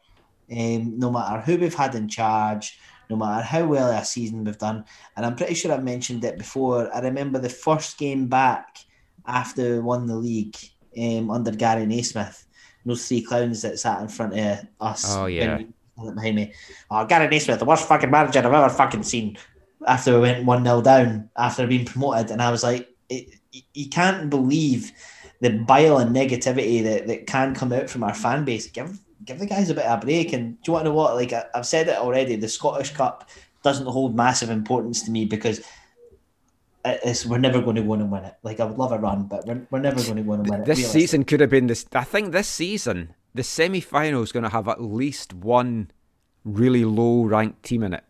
Um, 0.50 0.98
no 0.98 1.11
matter 1.11 1.40
who 1.40 1.56
we've 1.56 1.74
had 1.74 1.94
in 1.94 2.08
charge, 2.08 2.78
no 3.08 3.16
matter 3.16 3.42
how 3.42 3.64
well 3.64 3.90
a 3.90 4.04
season 4.04 4.44
we've 4.44 4.58
done, 4.58 4.85
and 5.16 5.24
I'm 5.24 5.37
pretty 5.37 5.54
sure 5.54 5.72
I've 5.72 5.85
mentioned 5.85 6.24
it 6.24 6.37
before. 6.37 6.94
I 6.94 7.00
remember 7.00 7.38
the 7.38 7.48
first 7.48 7.96
game 7.96 8.26
back 8.26 8.78
after 9.26 9.74
we 9.74 9.80
won 9.80 10.06
the 10.06 10.16
league 10.16 10.56
um, 10.98 11.30
under 11.30 11.52
Gary 11.52 11.87
Naismith. 11.87 12.46
Those 12.85 13.06
three 13.06 13.22
clowns 13.22 13.62
that 13.62 13.78
sat 13.78 14.02
in 14.02 14.08
front 14.08 14.37
of 14.37 14.58
us. 14.80 15.04
Oh 15.16 15.26
yeah. 15.26 15.62
Behind 15.96 16.35
me. 16.35 16.52
Oh, 16.90 17.04
Gary 17.06 17.28
Naismith, 17.28 17.61
the 17.61 17.64
worst 17.64 17.87
fucking 17.87 18.11
manager 18.11 18.40
I've 18.40 18.46
ever 18.46 18.68
fucking 18.68 19.04
seen. 19.04 19.38
After 19.87 20.14
we 20.14 20.20
went 20.20 20.44
1 20.44 20.64
0 20.64 20.82
down, 20.82 21.30
after 21.37 21.66
being 21.66 21.85
promoted. 21.85 22.30
And 22.30 22.42
I 22.42 22.50
was 22.50 22.62
like, 22.62 22.91
it, 23.12 23.64
you 23.75 23.88
can't 23.88 24.31
believe 24.31 24.92
the 25.40 25.51
bile 25.51 25.98
and 25.98 26.14
negativity 26.14 26.83
that, 26.83 27.07
that 27.07 27.27
can 27.27 27.55
come 27.55 27.72
out 27.72 27.90
from 27.90 28.05
our 28.05 28.14
fan 28.14 28.44
base. 28.44 28.66
Give 28.68 28.98
give 29.25 29.38
the 29.38 29.46
guys 29.46 29.70
a 29.70 29.75
bit 29.75 29.85
of 29.85 30.03
a 30.03 30.05
break. 30.05 30.33
And 30.33 30.61
do 30.62 30.70
you 30.70 30.72
want 30.72 30.85
to 30.85 30.90
know 30.90 30.94
what? 30.94 31.14
Like 31.14 31.33
I, 31.33 31.44
I've 31.55 31.66
said 31.66 31.88
it 31.88 31.98
already. 31.98 32.37
The 32.37 32.48
Scottish 32.48 32.90
Cup 32.90 33.29
doesn't 33.62 33.87
hold 33.87 34.16
massive 34.16 34.51
importance 34.51 35.03
to 35.03 35.11
me 35.11 35.25
because 35.25 35.61
it's, 36.85 37.25
we're 37.25 37.38
never 37.38 37.61
going 37.61 37.77
to 37.77 37.83
go 37.83 37.92
and 37.94 38.11
win 38.11 38.25
it. 38.25 38.35
Like 38.42 38.61
I 38.61 38.64
would 38.64 38.79
love 38.79 38.92
a 38.92 38.98
run, 38.98 39.25
but 39.25 39.46
we're, 39.46 39.66
we're 39.70 39.79
never 39.79 40.03
going 40.03 40.16
to 40.16 40.22
go 40.22 40.33
and 40.33 40.48
win 40.48 40.62
it. 40.62 40.66
This 40.66 40.90
season 40.90 41.25
could 41.25 41.40
have 41.40 41.51
been 41.51 41.68
this. 41.68 41.87
I 41.92 42.05
think 42.05 42.33
this 42.33 42.48
season 42.48 43.14
the 43.35 43.42
semi 43.42 43.81
final 43.81 44.22
is 44.22 44.33
going 44.33 44.44
to 44.44 44.51
have 44.51 44.68
at 44.68 44.83
least 44.83 45.33
one 45.33 45.90
really 46.44 46.85
low 46.85 47.22
ranked 47.25 47.62
team 47.62 47.83
in 47.83 47.94
it. 47.94 48.05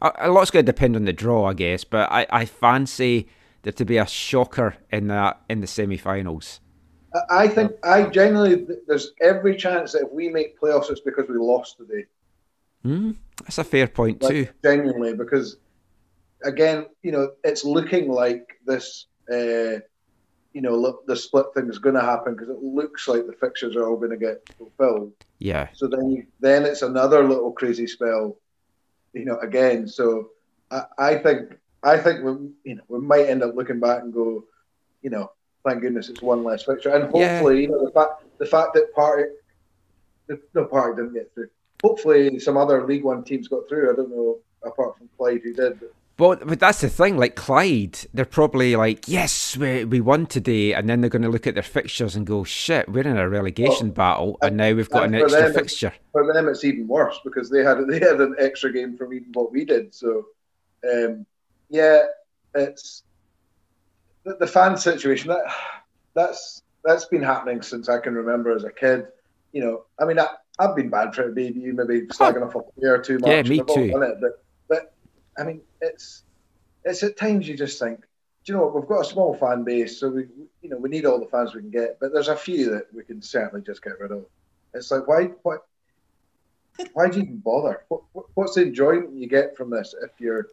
A, 0.00 0.12
a 0.18 0.30
lot's 0.30 0.50
going 0.50 0.66
to 0.66 0.72
depend 0.72 0.96
on 0.96 1.04
the 1.04 1.12
draw, 1.12 1.46
I 1.46 1.54
guess, 1.54 1.84
but 1.84 2.10
I, 2.10 2.26
I 2.30 2.44
fancy 2.44 3.28
there 3.64 3.72
to 3.72 3.84
be 3.84 3.98
a 3.98 4.06
shocker 4.06 4.76
in 4.92 5.08
that 5.08 5.40
in 5.48 5.60
the 5.60 5.66
semi-finals. 5.66 6.60
I 7.30 7.48
think 7.48 7.72
I 7.82 8.04
genuinely 8.04 8.66
there's 8.86 9.12
every 9.20 9.56
chance 9.56 9.92
that 9.92 10.02
if 10.02 10.12
we 10.12 10.28
make 10.28 10.60
playoffs, 10.60 10.90
it's 10.90 11.00
because 11.00 11.28
we 11.28 11.36
lost 11.36 11.76
today. 11.76 12.06
Mm, 12.84 13.16
that's 13.40 13.58
a 13.58 13.64
fair 13.64 13.86
point 13.86 14.22
like, 14.22 14.32
too. 14.32 14.48
Genuinely, 14.62 15.14
because 15.14 15.56
again, 16.42 16.86
you 17.02 17.12
know, 17.12 17.30
it's 17.42 17.64
looking 17.64 18.10
like 18.10 18.60
this. 18.66 19.06
Uh, 19.30 19.80
you 20.52 20.60
know, 20.60 20.76
look, 20.76 21.06
the 21.06 21.16
split 21.16 21.46
thing 21.54 21.68
is 21.68 21.78
going 21.78 21.96
to 21.96 22.00
happen 22.00 22.34
because 22.34 22.48
it 22.48 22.62
looks 22.62 23.08
like 23.08 23.26
the 23.26 23.32
fixtures 23.32 23.74
are 23.74 23.88
all 23.88 23.96
going 23.96 24.10
to 24.10 24.16
get 24.16 24.40
fulfilled. 24.56 25.12
Yeah. 25.40 25.68
So 25.72 25.88
then, 25.88 26.10
you, 26.10 26.26
then 26.38 26.64
it's 26.64 26.82
another 26.82 27.26
little 27.26 27.50
crazy 27.50 27.86
spell. 27.86 28.36
You 29.14 29.24
know, 29.24 29.38
again. 29.38 29.88
So 29.88 30.30
I, 30.70 30.82
I 30.98 31.14
think 31.16 31.56
I 31.84 31.98
think 31.98 32.24
we, 32.24 32.32
you 32.64 32.76
know, 32.76 32.82
we 32.88 32.98
might 32.98 33.26
end 33.26 33.42
up 33.42 33.54
looking 33.54 33.78
back 33.78 34.02
and 34.02 34.12
go, 34.12 34.44
you 35.02 35.10
know, 35.10 35.30
thank 35.64 35.82
goodness 35.82 36.08
it's 36.08 36.22
one 36.22 36.42
less 36.42 36.62
fixture, 36.62 36.94
and 36.94 37.04
hopefully, 37.04 37.56
yeah. 37.56 37.60
you 37.62 37.68
know, 37.68 37.84
the 37.84 37.92
fact 37.92 38.24
the 38.38 38.46
fact 38.46 38.74
that 38.74 38.92
Partick, 38.94 39.30
no 40.54 40.64
Partick 40.64 40.96
didn't 40.96 41.14
get 41.14 41.32
through. 41.34 41.48
Hopefully, 41.82 42.38
some 42.38 42.56
other 42.56 42.86
League 42.86 43.04
One 43.04 43.22
teams 43.22 43.48
got 43.48 43.68
through. 43.68 43.92
I 43.92 43.96
don't 43.96 44.10
know, 44.10 44.38
apart 44.64 44.96
from 44.96 45.08
Clyde, 45.18 45.42
who 45.44 45.52
did. 45.52 45.80
But, 46.16 46.46
but 46.46 46.60
that's 46.60 46.80
the 46.80 46.88
thing, 46.88 47.18
like 47.18 47.34
Clyde, 47.34 47.98
they're 48.14 48.24
probably 48.24 48.76
like, 48.76 49.08
yes, 49.08 49.56
we, 49.56 49.84
we 49.84 50.00
won 50.00 50.26
today, 50.26 50.72
and 50.72 50.88
then 50.88 51.00
they're 51.00 51.10
going 51.10 51.22
to 51.22 51.28
look 51.28 51.48
at 51.48 51.54
their 51.54 51.62
fixtures 51.64 52.14
and 52.14 52.24
go, 52.24 52.44
shit, 52.44 52.88
we're 52.88 53.00
in 53.00 53.16
a 53.16 53.28
relegation 53.28 53.88
well, 53.88 53.94
battle, 53.94 54.38
and, 54.40 54.50
and 54.50 54.56
now 54.58 54.72
we've 54.72 54.88
got 54.88 55.06
an 55.06 55.16
extra 55.16 55.52
fixture. 55.52 55.92
For 56.12 56.32
them, 56.32 56.48
it's 56.48 56.62
even 56.62 56.86
worse 56.86 57.18
because 57.24 57.50
they 57.50 57.64
had 57.64 57.78
they 57.88 57.98
had 57.98 58.20
an 58.20 58.36
extra 58.38 58.72
game 58.72 58.96
from 58.96 59.12
even 59.12 59.32
what 59.32 59.50
we 59.50 59.64
did. 59.64 59.92
So, 59.92 60.26
um, 60.88 61.26
yeah, 61.74 62.04
it's 62.54 63.02
the, 64.22 64.36
the 64.36 64.46
fan 64.46 64.76
situation 64.76 65.28
that 65.28 65.42
that's 66.14 66.62
that's 66.84 67.06
been 67.06 67.22
happening 67.22 67.62
since 67.62 67.88
I 67.88 67.98
can 67.98 68.14
remember 68.14 68.54
as 68.54 68.62
a 68.62 68.70
kid. 68.70 69.08
You 69.52 69.62
know, 69.62 69.84
I 70.00 70.04
mean, 70.04 70.20
I, 70.20 70.28
have 70.60 70.76
been 70.76 70.88
bad 70.88 71.14
for 71.14 71.28
a 71.28 71.32
baby, 71.32 71.72
maybe 71.72 72.02
slagging 72.06 72.46
off 72.46 72.54
a 72.54 72.62
player 72.62 72.98
too 72.98 73.18
much. 73.18 73.28
Yeah, 73.28 73.42
me 73.42 73.58
too. 73.58 73.92
It, 73.92 74.20
but, 74.20 74.44
but 74.68 74.94
I 75.36 75.42
mean, 75.42 75.62
it's 75.80 76.22
it's 76.84 77.02
at 77.02 77.16
times 77.16 77.48
you 77.48 77.56
just 77.56 77.80
think, 77.80 78.00
do 78.00 78.52
you 78.52 78.54
know 78.54 78.66
what? 78.66 78.76
We've 78.76 78.88
got 78.88 79.00
a 79.00 79.04
small 79.04 79.34
fan 79.34 79.64
base, 79.64 79.98
so 79.98 80.10
we 80.10 80.26
you 80.62 80.70
know 80.70 80.76
we 80.76 80.88
need 80.88 81.04
all 81.04 81.18
the 81.18 81.26
fans 81.26 81.56
we 81.56 81.60
can 81.60 81.70
get, 81.70 81.98
but 82.00 82.12
there's 82.12 82.28
a 82.28 82.36
few 82.36 82.70
that 82.70 82.86
we 82.94 83.02
can 83.02 83.20
certainly 83.20 83.64
just 83.66 83.82
get 83.82 83.98
rid 83.98 84.12
of. 84.12 84.26
It's 84.74 84.92
like 84.92 85.08
why 85.08 85.24
why 85.42 85.56
why 86.92 87.08
do 87.08 87.18
you 87.18 87.24
even 87.24 87.38
bother? 87.38 87.84
What, 87.88 88.02
what's 88.34 88.54
the 88.54 88.62
enjoyment 88.62 89.16
you 89.16 89.26
get 89.26 89.56
from 89.56 89.70
this 89.70 89.92
if 90.00 90.10
you're 90.20 90.46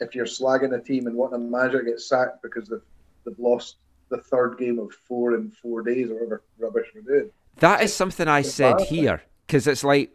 if 0.00 0.14
you're 0.14 0.26
slagging 0.26 0.74
a 0.74 0.82
team 0.82 1.06
and 1.06 1.16
wanting 1.16 1.36
a 1.36 1.50
manager 1.50 1.82
to 1.82 1.90
get 1.90 2.00
sacked 2.00 2.42
because 2.42 2.68
they've, 2.68 2.82
they've 3.24 3.38
lost 3.38 3.76
the 4.08 4.18
third 4.18 4.58
game 4.58 4.78
of 4.78 4.92
four 4.92 5.34
in 5.34 5.50
four 5.50 5.82
days 5.82 6.10
or 6.10 6.14
whatever 6.14 6.42
rubbish 6.58 6.86
we're 6.94 7.02
doing. 7.02 7.30
That 7.56 7.82
is 7.82 7.94
something 7.94 8.28
I 8.28 8.42
said 8.42 8.80
here 8.82 9.22
because 9.46 9.66
it's 9.66 9.84
like 9.84 10.12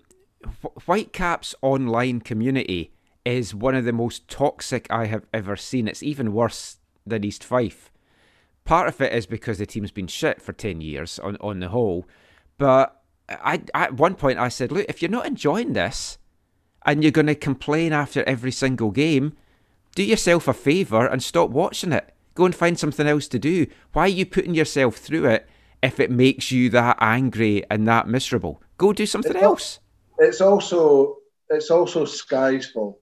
Whitecaps 0.86 1.56
online 1.62 2.22
community 2.22 2.93
is 3.26 3.56
one 3.56 3.76
of 3.76 3.86
the 3.86 3.93
most 3.93 4.28
toxic 4.28 4.88
I 4.89 5.06
have 5.06 5.26
ever 5.34 5.56
seen. 5.56 5.88
It's 5.88 6.04
even 6.04 6.34
worse 6.34 6.78
than 7.06 7.24
East 7.24 7.43
Fife. 7.43 7.91
Part 8.65 8.88
of 8.88 9.02
it 9.02 9.13
is 9.13 9.26
because 9.26 9.58
the 9.58 9.65
team's 9.65 9.91
been 9.91 10.08
shit 10.08 10.41
for 10.41 10.54
10 10.54 10.82
years 10.82 11.19
on, 11.19 11.38
on 11.41 11.60
the 11.60 11.69
whole. 11.69 12.08
But 12.58 13.02
I, 13.30 13.62
at 13.74 13.96
one 13.96 14.15
point 14.15 14.39
I 14.39 14.50
said, 14.50 14.72
look, 14.72 14.86
if 14.88 15.02
you're 15.02 15.12
not 15.12 15.26
enjoying 15.26 15.74
this 15.74 16.17
and 16.86 17.04
you're 17.04 17.12
going 17.12 17.28
to 17.28 17.36
complain 17.36 17.93
after 17.93 18.24
every 18.24 18.52
single 18.52 18.91
game, 18.91 19.36
do 19.95 20.03
yourself 20.03 20.47
a 20.47 20.53
favour 20.53 21.06
and 21.06 21.21
stop 21.21 21.49
watching 21.49 21.91
it. 21.91 22.13
Go 22.36 22.45
and 22.45 22.56
find 22.56 22.79
something 22.79 23.08
else 23.08 23.27
to 23.29 23.39
do. 23.39 23.67
Why 23.93 24.03
are 24.03 24.08
you 24.08 24.25
putting 24.25 24.56
yourself 24.56 24.97
through 24.97 25.25
it 25.27 25.47
if 25.84 25.99
it 25.99 26.10
makes 26.10 26.51
you 26.51 26.69
that 26.71 26.97
angry 26.99 27.63
and 27.69 27.88
that 27.88 28.08
miserable? 28.08 28.62
Go 28.77 28.93
do 28.93 29.06
something 29.06 29.36
it's 29.36 29.43
else. 29.43 29.79
it's 30.17 30.41
also 30.41 31.17
it's 31.49 31.69
also 31.69 32.06
Sky's 32.06 32.67
fault. 32.67 32.99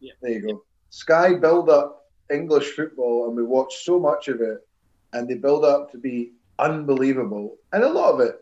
Yeah. 0.00 0.12
There 0.22 0.32
you 0.32 0.40
go. 0.40 0.64
Sky 0.88 1.34
build 1.34 1.68
up 1.68 2.10
English 2.30 2.70
football 2.74 3.28
and 3.28 3.36
we 3.36 3.42
watch 3.42 3.84
so 3.84 4.00
much 4.00 4.28
of 4.28 4.40
it 4.40 4.66
and 5.12 5.28
they 5.28 5.34
build 5.34 5.64
up 5.64 5.92
to 5.92 5.98
be 5.98 6.32
unbelievable. 6.58 7.58
And 7.72 7.84
a 7.84 7.88
lot 7.88 8.14
of 8.14 8.20
it 8.20 8.36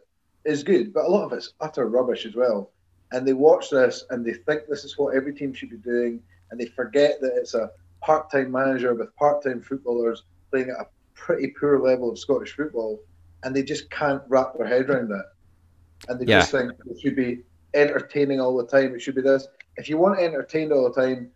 is 0.44 0.62
good, 0.62 0.92
but 0.92 1.05
a 1.05 1.09
lot 1.09 1.25
of 1.25 1.33
it's 1.33 1.55
utter 1.61 1.88
rubbish 1.88 2.25
as 2.25 2.37
well. 2.37 2.70
And 3.11 3.27
they 3.27 3.33
watch 3.33 3.70
this 3.70 4.05
and 4.11 4.25
they 4.25 4.35
think 4.35 4.62
this 4.68 4.85
is 4.85 4.96
what 4.96 5.16
every 5.16 5.35
team 5.35 5.53
should 5.53 5.70
be 5.70 5.77
doing 5.77 6.23
and 6.51 6.61
they 6.61 6.67
forget 6.67 7.21
that 7.21 7.33
it's 7.37 7.55
a 7.55 7.71
part-time 8.01 8.51
manager 8.51 8.95
with 8.95 9.15
part-time 9.17 9.61
footballers 9.63 10.25
playing 10.51 10.71
at 10.71 10.81
a 10.81 10.87
pretty 11.15 11.49
poor 11.49 11.79
level 11.79 12.11
of 12.11 12.19
Scottish 12.19 12.57
football, 12.57 13.01
and 13.43 13.55
they 13.55 13.63
just 13.63 13.91
can't 13.91 14.23
wrap 14.29 14.57
their 14.57 14.67
head 14.67 14.89
around 14.89 15.09
that. 15.09 15.33
And 16.09 16.19
they 16.19 16.27
yeah. 16.27 16.41
just 16.41 16.53
think 16.53 16.73
it 16.91 17.01
should 17.01 17.17
be 17.17 17.43
entertaining 17.75 18.41
all 18.41 18.57
the 18.57 18.67
time. 18.67 18.95
It 18.95 19.03
should 19.03 19.15
be 19.15 19.23
this. 19.23 19.47
If 19.77 19.89
you 19.89 19.99
want 19.99 20.19
entertained 20.19 20.73
all 20.73 20.91
the 20.91 21.01
time, 21.01 21.31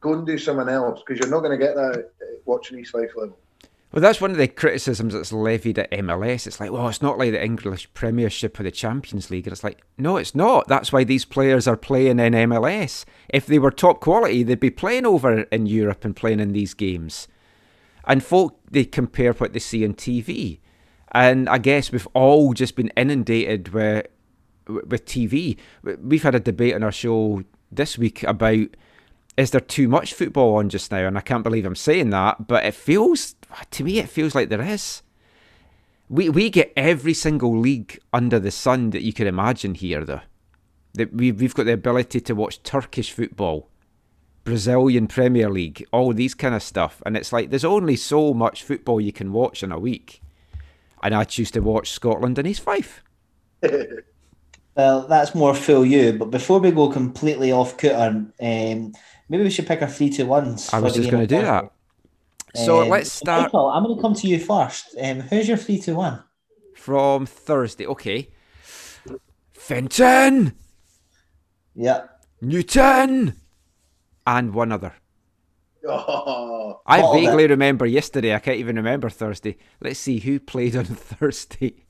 go 0.00 0.14
and 0.14 0.26
do 0.26 0.38
something 0.38 0.68
else 0.68 1.02
because 1.06 1.20
you're 1.20 1.30
not 1.30 1.40
going 1.40 1.58
to 1.58 1.64
get 1.64 1.74
that 1.74 2.10
watching 2.44 2.78
East 2.78 2.92
Fife 2.92 3.10
level. 3.16 3.38
Well, 3.96 4.02
that's 4.02 4.20
one 4.20 4.30
of 4.30 4.36
the 4.36 4.46
criticisms 4.46 5.14
that's 5.14 5.32
levied 5.32 5.78
at 5.78 5.90
MLS. 5.90 6.46
It's 6.46 6.60
like, 6.60 6.70
well, 6.70 6.86
it's 6.86 7.00
not 7.00 7.16
like 7.16 7.32
the 7.32 7.42
English 7.42 7.88
Premiership 7.94 8.60
or 8.60 8.62
the 8.62 8.70
Champions 8.70 9.30
League. 9.30 9.46
And 9.46 9.52
it's 9.54 9.64
like, 9.64 9.80
no, 9.96 10.18
it's 10.18 10.34
not. 10.34 10.68
That's 10.68 10.92
why 10.92 11.02
these 11.02 11.24
players 11.24 11.66
are 11.66 11.78
playing 11.78 12.20
in 12.20 12.34
MLS. 12.34 13.06
If 13.30 13.46
they 13.46 13.58
were 13.58 13.70
top 13.70 14.00
quality, 14.00 14.42
they'd 14.42 14.60
be 14.60 14.68
playing 14.68 15.06
over 15.06 15.44
in 15.44 15.64
Europe 15.64 16.04
and 16.04 16.14
playing 16.14 16.40
in 16.40 16.52
these 16.52 16.74
games. 16.74 17.26
And 18.04 18.22
folk, 18.22 18.60
they 18.70 18.84
compare 18.84 19.32
what 19.32 19.54
they 19.54 19.60
see 19.60 19.82
on 19.82 19.94
TV. 19.94 20.58
And 21.12 21.48
I 21.48 21.56
guess 21.56 21.90
we've 21.90 22.08
all 22.12 22.52
just 22.52 22.76
been 22.76 22.92
inundated 22.98 23.68
with, 23.68 24.08
with 24.66 25.06
TV. 25.06 25.56
We've 25.82 26.22
had 26.22 26.34
a 26.34 26.40
debate 26.40 26.74
on 26.74 26.82
our 26.82 26.92
show 26.92 27.44
this 27.72 27.96
week 27.96 28.24
about 28.24 28.68
is 29.36 29.50
there 29.50 29.60
too 29.60 29.86
much 29.86 30.14
football 30.14 30.56
on 30.56 30.68
just 30.68 30.90
now? 30.90 31.06
And 31.06 31.18
I 31.18 31.20
can't 31.20 31.44
believe 31.44 31.66
I'm 31.66 31.76
saying 31.76 32.10
that, 32.10 32.46
but 32.46 32.64
it 32.64 32.74
feels 32.74 33.34
to 33.70 33.84
me 33.84 33.98
it 33.98 34.08
feels 34.08 34.34
like 34.34 34.48
there 34.48 34.62
is. 34.62 35.02
We 36.08 36.28
we 36.28 36.50
get 36.50 36.72
every 36.76 37.14
single 37.14 37.58
league 37.58 37.98
under 38.12 38.38
the 38.38 38.50
sun 38.50 38.90
that 38.90 39.02
you 39.02 39.12
can 39.12 39.26
imagine 39.26 39.74
here, 39.74 40.04
though. 40.04 40.20
That 40.94 41.12
we 41.12 41.32
we've 41.32 41.54
got 41.54 41.66
the 41.66 41.72
ability 41.72 42.20
to 42.22 42.34
watch 42.34 42.62
Turkish 42.62 43.10
football, 43.12 43.68
Brazilian 44.44 45.08
Premier 45.08 45.50
League, 45.50 45.84
all 45.92 46.12
these 46.12 46.34
kind 46.34 46.54
of 46.54 46.62
stuff, 46.62 47.02
and 47.04 47.16
it's 47.16 47.32
like 47.32 47.50
there's 47.50 47.64
only 47.64 47.96
so 47.96 48.32
much 48.32 48.62
football 48.62 49.00
you 49.00 49.12
can 49.12 49.32
watch 49.32 49.62
in 49.62 49.72
a 49.72 49.78
week, 49.78 50.22
and 51.02 51.14
I 51.14 51.24
choose 51.24 51.50
to 51.52 51.60
watch 51.60 51.90
Scotland 51.90 52.38
and 52.38 52.46
East 52.46 52.60
Fife. 52.62 53.02
well, 54.76 55.06
that's 55.08 55.34
more 55.34 55.54
for 55.54 55.84
you. 55.84 56.12
But 56.12 56.30
before 56.30 56.60
we 56.60 56.70
go 56.70 56.88
completely 56.88 57.50
off 57.50 57.76
cutter, 57.76 58.26
um, 58.40 58.92
maybe 59.28 59.42
we 59.42 59.50
should 59.50 59.66
pick 59.66 59.82
our 59.82 59.88
three 59.88 60.10
two 60.10 60.26
ones. 60.26 60.72
I 60.72 60.78
was 60.78 60.94
just 60.94 61.10
going 61.10 61.26
to 61.26 61.34
do 61.36 61.42
that. 61.42 61.72
So 62.54 62.82
um, 62.82 62.88
let's 62.88 63.12
start. 63.12 63.44
Michael, 63.44 63.68
I'm 63.68 63.82
going 63.84 63.96
to 63.96 64.02
come 64.02 64.14
to 64.14 64.26
you 64.26 64.38
first. 64.38 64.96
Um, 65.00 65.20
who's 65.20 65.48
your 65.48 65.56
three 65.56 65.78
two 65.78 65.96
one? 65.96 66.22
From 66.74 67.26
Thursday, 67.26 67.86
okay. 67.86 68.30
Fenton, 69.52 70.52
Yeah. 71.74 72.04
Newton, 72.40 73.34
and 74.26 74.54
one 74.54 74.70
other. 74.72 74.94
Oh, 75.88 76.80
I 76.86 77.00
All 77.00 77.14
vaguely 77.14 77.46
remember 77.46 77.86
yesterday. 77.86 78.34
I 78.34 78.38
can't 78.38 78.58
even 78.58 78.76
remember 78.76 79.08
Thursday. 79.10 79.56
Let's 79.80 79.98
see 79.98 80.18
who 80.20 80.38
played 80.38 80.76
on 80.76 80.84
Thursday. 80.84 81.86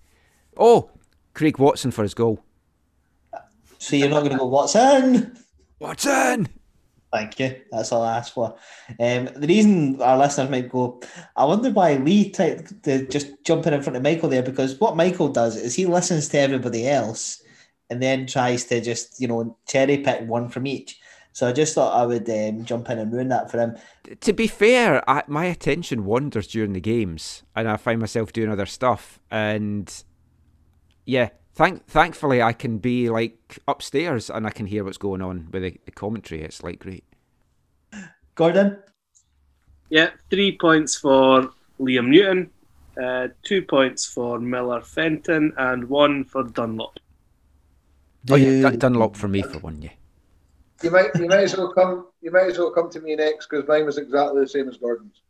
Oh, 0.57 0.91
Craig 1.35 1.59
Watson 1.59 1.91
for 1.91 2.03
his 2.03 2.15
goal. 2.15 2.43
So 3.79 3.97
you're 3.97 4.09
not 4.09 4.21
going 4.21 4.33
to 4.33 4.39
go, 4.39 4.47
Watson? 4.47 5.37
Watson. 5.79 6.49
Thank 7.13 7.39
you. 7.39 7.61
That's 7.71 7.93
all 7.93 8.03
I 8.03 8.19
asked 8.19 8.35
for. 8.35 8.57
Um, 9.01 9.27
the 9.37 9.47
reason 9.47 10.03
our 10.03 10.19
listeners 10.19 10.51
might 10.51 10.69
go, 10.69 11.01
I 11.37 11.45
wonder 11.45 11.71
why 11.71 11.95
Lee 11.95 12.31
tried 12.31 12.83
to 12.83 13.07
just 13.07 13.29
jump 13.45 13.67
in 13.67 13.75
in 13.75 13.83
front 13.83 13.97
of 13.97 14.03
Michael 14.03 14.29
there 14.29 14.43
because 14.43 14.79
what 14.81 14.97
Michael 14.97 15.29
does 15.29 15.57
is 15.57 15.75
he 15.75 15.87
listens 15.87 16.29
to 16.29 16.39
everybody 16.39 16.87
else 16.89 17.43
and 17.89 18.03
then 18.03 18.27
tries 18.27 18.65
to 18.65 18.81
just, 18.81 19.21
you 19.21 19.29
know, 19.29 19.57
cherry 19.67 19.99
pick 19.99 20.29
one 20.29 20.49
from 20.49 20.67
each. 20.67 20.99
So 21.33 21.47
I 21.47 21.53
just 21.53 21.75
thought 21.75 21.95
I 21.95 22.07
would 22.07 22.29
um, 22.31 22.65
jump 22.65 22.89
in 22.89 22.99
and 22.99 23.13
ruin 23.13 23.29
that 23.29 23.51
for 23.51 23.59
him. 23.59 23.77
To 24.21 24.33
be 24.33 24.47
fair, 24.47 25.09
I, 25.09 25.23
my 25.27 25.45
attention 25.45 26.07
wanders 26.07 26.47
during 26.47 26.73
the 26.73 26.81
games, 26.81 27.43
and 27.55 27.69
I 27.69 27.77
find 27.77 28.01
myself 28.01 28.33
doing 28.33 28.49
other 28.49 28.65
stuff. 28.65 29.21
And 29.31 29.93
yeah, 31.05 31.29
thank 31.57 31.87
thankfully 31.87 32.41
I 32.41 32.53
can 32.53 32.79
be 32.79 33.09
like 33.11 33.59
upstairs 33.67 34.31
and 34.31 34.47
I 34.47 34.51
can 34.51 34.67
hear 34.67 34.85
what's 34.85 34.99
going 34.99 35.23
on 35.23 35.49
with 35.51 35.63
the, 35.63 35.75
the 35.87 35.91
commentary. 35.91 36.43
It's 36.43 36.63
like 36.63 36.79
great. 36.79 37.05
Gordon? 38.35 38.79
Yeah, 39.89 40.11
three 40.31 40.57
points 40.57 40.97
for 40.97 41.51
Liam 41.81 42.09
Newton, 42.09 42.51
uh, 43.03 43.29
two 43.43 43.63
points 43.63 44.05
for 44.05 44.39
Miller 44.39 44.81
Fenton, 44.83 45.53
and 45.57 45.89
one 45.89 46.25
for 46.25 46.43
Dunlop. 46.45 46.99
Oh 48.31 48.35
yeah, 48.37 48.51
Do- 48.51 48.63
Dun- 48.63 48.79
Dunlop 48.79 49.17
for 49.17 49.29
me 49.29 49.43
for 49.43 49.59
one. 49.61 49.81
Yeah. 49.81 49.91
you 50.83 50.91
might 50.91 51.15
you 51.15 51.27
might 51.27 51.45
as 51.45 51.57
well 51.57 51.73
come 51.73 52.07
you 52.21 52.31
might 52.31 52.47
as 52.51 52.59
well 52.59 52.71
come 52.73 52.91
to 52.91 53.01
me 53.01 53.15
next 53.17 53.47
because 53.49 53.67
mine 53.67 53.87
was 53.87 53.97
exactly 53.99 54.41
the 54.43 54.49
same 54.49 54.69
as 54.69 54.77
Gordon's. 54.77 55.23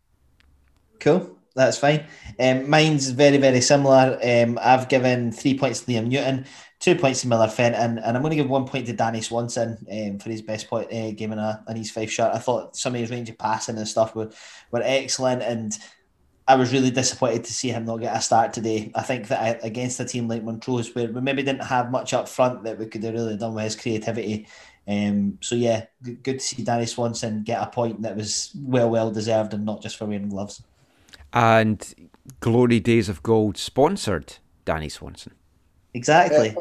Cool, 0.99 1.39
that's 1.57 1.79
fine. 1.79 2.07
Um, 2.39 2.69
mine's 2.69 3.11
very, 3.11 3.39
very 3.39 3.61
similar. 3.61 4.19
Um, 4.23 4.59
I've 4.63 4.89
given 4.89 5.33
three 5.33 5.59
points 5.59 5.81
to 5.81 5.87
Liam 5.87 6.09
Newton, 6.09 6.45
two 6.81 6.95
points 6.95 7.23
to 7.23 7.29
Miller 7.29 7.49
Fenton, 7.49 7.99
and 7.99 8.17
I'm 8.17 8.23
going 8.23 8.31
to 8.31 8.37
give 8.37 8.49
one 8.49 8.67
point 8.67 8.87
to 8.87 8.93
Danny 8.93 9.23
Swanson 9.23 9.79
um, 9.91 10.19
for 10.19 10.31
his 10.31 10.43
best 10.43 10.69
point 10.69 10.93
uh, 10.93 11.13
game 11.13 11.33
in 11.33 11.39
a 11.39 11.65
an 11.67 11.79
East 11.79 11.95
Fife 11.95 12.11
shot. 12.11 12.35
I 12.35 12.39
thought 12.39 12.77
some 12.77 12.95
of 12.95 13.01
his 13.01 13.11
range 13.11 13.31
of 13.31 13.39
passing 13.39 13.79
and 13.79 13.89
stuff 13.89 14.15
were, 14.15 14.31
were 14.71 14.83
excellent, 14.85 15.43
and 15.43 15.77
I 16.47 16.57
was 16.57 16.73
really 16.73 16.91
disappointed 16.91 17.45
to 17.45 17.53
see 17.53 17.71
him 17.71 17.87
not 17.87 18.01
get 18.01 18.17
a 18.17 18.21
start 18.21 18.53
today. 18.53 18.93
I 18.95 19.03
think 19.03 19.29
that 19.29 19.41
I, 19.41 19.67
against 19.67 19.99
a 19.99 20.05
team 20.05 20.29
like 20.29 20.45
Montrose, 20.45 20.95
where 20.95 21.09
we 21.09 21.21
maybe 21.23 21.43
didn't 21.43 21.65
have 21.65 21.91
much 21.91 22.13
up 22.13 22.29
front 22.29 22.65
that 22.65 22.79
we 22.79 22.87
could 22.87 23.03
have 23.03 23.15
really 23.15 23.37
done 23.39 23.55
with 23.55 23.65
his 23.65 23.77
creativity. 23.77 24.47
Um, 24.87 25.39
so 25.41 25.57
yeah, 25.57 25.87
good, 26.03 26.23
good 26.23 26.39
to 26.39 26.45
see 26.45 26.63
Danny 26.63 26.87
Swanson 26.87 27.43
get 27.43 27.63
a 27.63 27.67
point 27.67 28.03
that 28.03 28.15
was 28.15 28.53
well, 28.55 28.91
well 28.91 29.11
deserved, 29.11 29.55
and 29.55 29.65
not 29.65 29.83
just 29.83 29.97
for 29.97 30.05
wearing 30.05 30.29
gloves. 30.29 30.63
And 31.37 32.11
Glory 32.41 32.81
Days 32.81 33.11
of 33.11 33.23
Gold 33.23 33.59
sponsored 33.59 34.39
Danny 34.65 34.89
Swanson. 34.89 35.35
Exactly. 35.93 36.57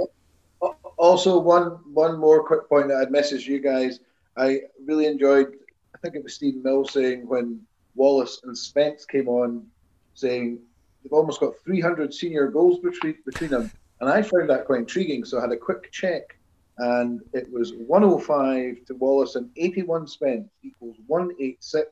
Uh, 0.62 0.68
also, 0.98 1.40
one 1.40 1.80
one 1.94 2.20
more 2.20 2.46
quick 2.46 2.68
point 2.68 2.90
that 2.90 2.98
I'd 2.98 3.10
message 3.10 3.48
you 3.48 3.60
guys. 3.60 4.02
I 4.36 4.64
really 4.86 5.06
enjoyed. 5.06 5.54
I 5.96 5.98
think 6.00 6.16
it 6.16 6.24
was 6.24 6.34
Steve 6.34 6.62
Mills 6.62 6.92
saying 6.92 7.26
when 7.26 7.62
Wallace 7.96 8.42
and 8.44 8.58
Spence 8.58 9.06
came 9.06 9.30
on, 9.30 9.66
saying 10.14 10.60
they've 11.02 11.14
almost 11.14 11.40
got 11.40 11.54
300 11.64 12.14
senior 12.14 12.50
goals 12.50 12.80
between 12.80 13.16
between 13.26 13.52
them, 13.52 13.72
and 14.02 14.10
I 14.10 14.22
found 14.24 14.50
that 14.50 14.66
quite 14.66 14.80
intriguing. 14.80 15.24
So 15.24 15.38
I 15.38 15.42
had 15.42 15.54
a 15.54 15.58
quick 15.58 15.90
check, 15.94 16.38
and 16.80 17.22
it 17.32 17.50
was 17.50 17.72
105 17.76 18.86
to 18.88 18.96
Wallace 18.96 19.36
and 19.36 19.50
81 19.56 20.06
Spence 20.08 20.50
equals 20.64 20.98
186, 21.08 21.88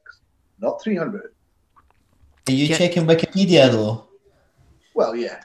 not 0.59 0.81
300. 0.81 1.33
Are 2.47 2.51
you 2.51 2.65
Yeah. 2.65 2.77
checking 2.77 3.05
Wikipedia 3.05 3.71
though? 3.71 4.07
Well, 4.93 5.15
yeah. 5.15 5.41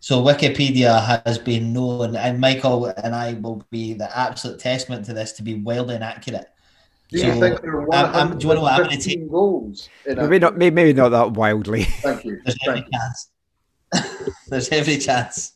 So 0.00 0.22
Wikipedia 0.22 1.22
has 1.26 1.38
been 1.38 1.72
known, 1.72 2.14
and 2.16 2.40
Michael 2.40 2.86
and 2.86 3.14
I 3.14 3.34
will 3.34 3.64
be 3.70 3.94
the 3.94 4.16
absolute 4.16 4.60
testament 4.60 5.06
to 5.06 5.12
this 5.12 5.32
to 5.32 5.42
be 5.42 5.54
wildly 5.54 5.96
inaccurate. 5.96 6.46
Do 7.10 7.18
So, 7.18 7.26
you 7.26 7.40
think 7.40 7.62
there 7.62 7.80
are 7.80 7.94
um, 7.94 8.32
um, 8.32 8.38
do 8.38 8.46
you 8.48 8.54
know 8.54 8.60
what 8.60 8.72
I'm 8.72 8.82
gonna 8.82 8.88
115 8.90 9.28
goals? 9.28 9.88
In 10.06 10.16
Maybe 10.18 10.38
not. 10.38 10.56
Maybe, 10.58 10.74
maybe 10.74 10.92
not 10.92 11.08
that 11.08 11.32
wildly. 11.32 11.84
Thank 12.02 12.24
you. 12.24 12.40
There's 12.44 12.58
every 12.66 12.80
you. 12.80 12.86
chance. 12.92 13.30
There's 14.48 14.68
every 14.68 14.98
chance. 14.98 15.52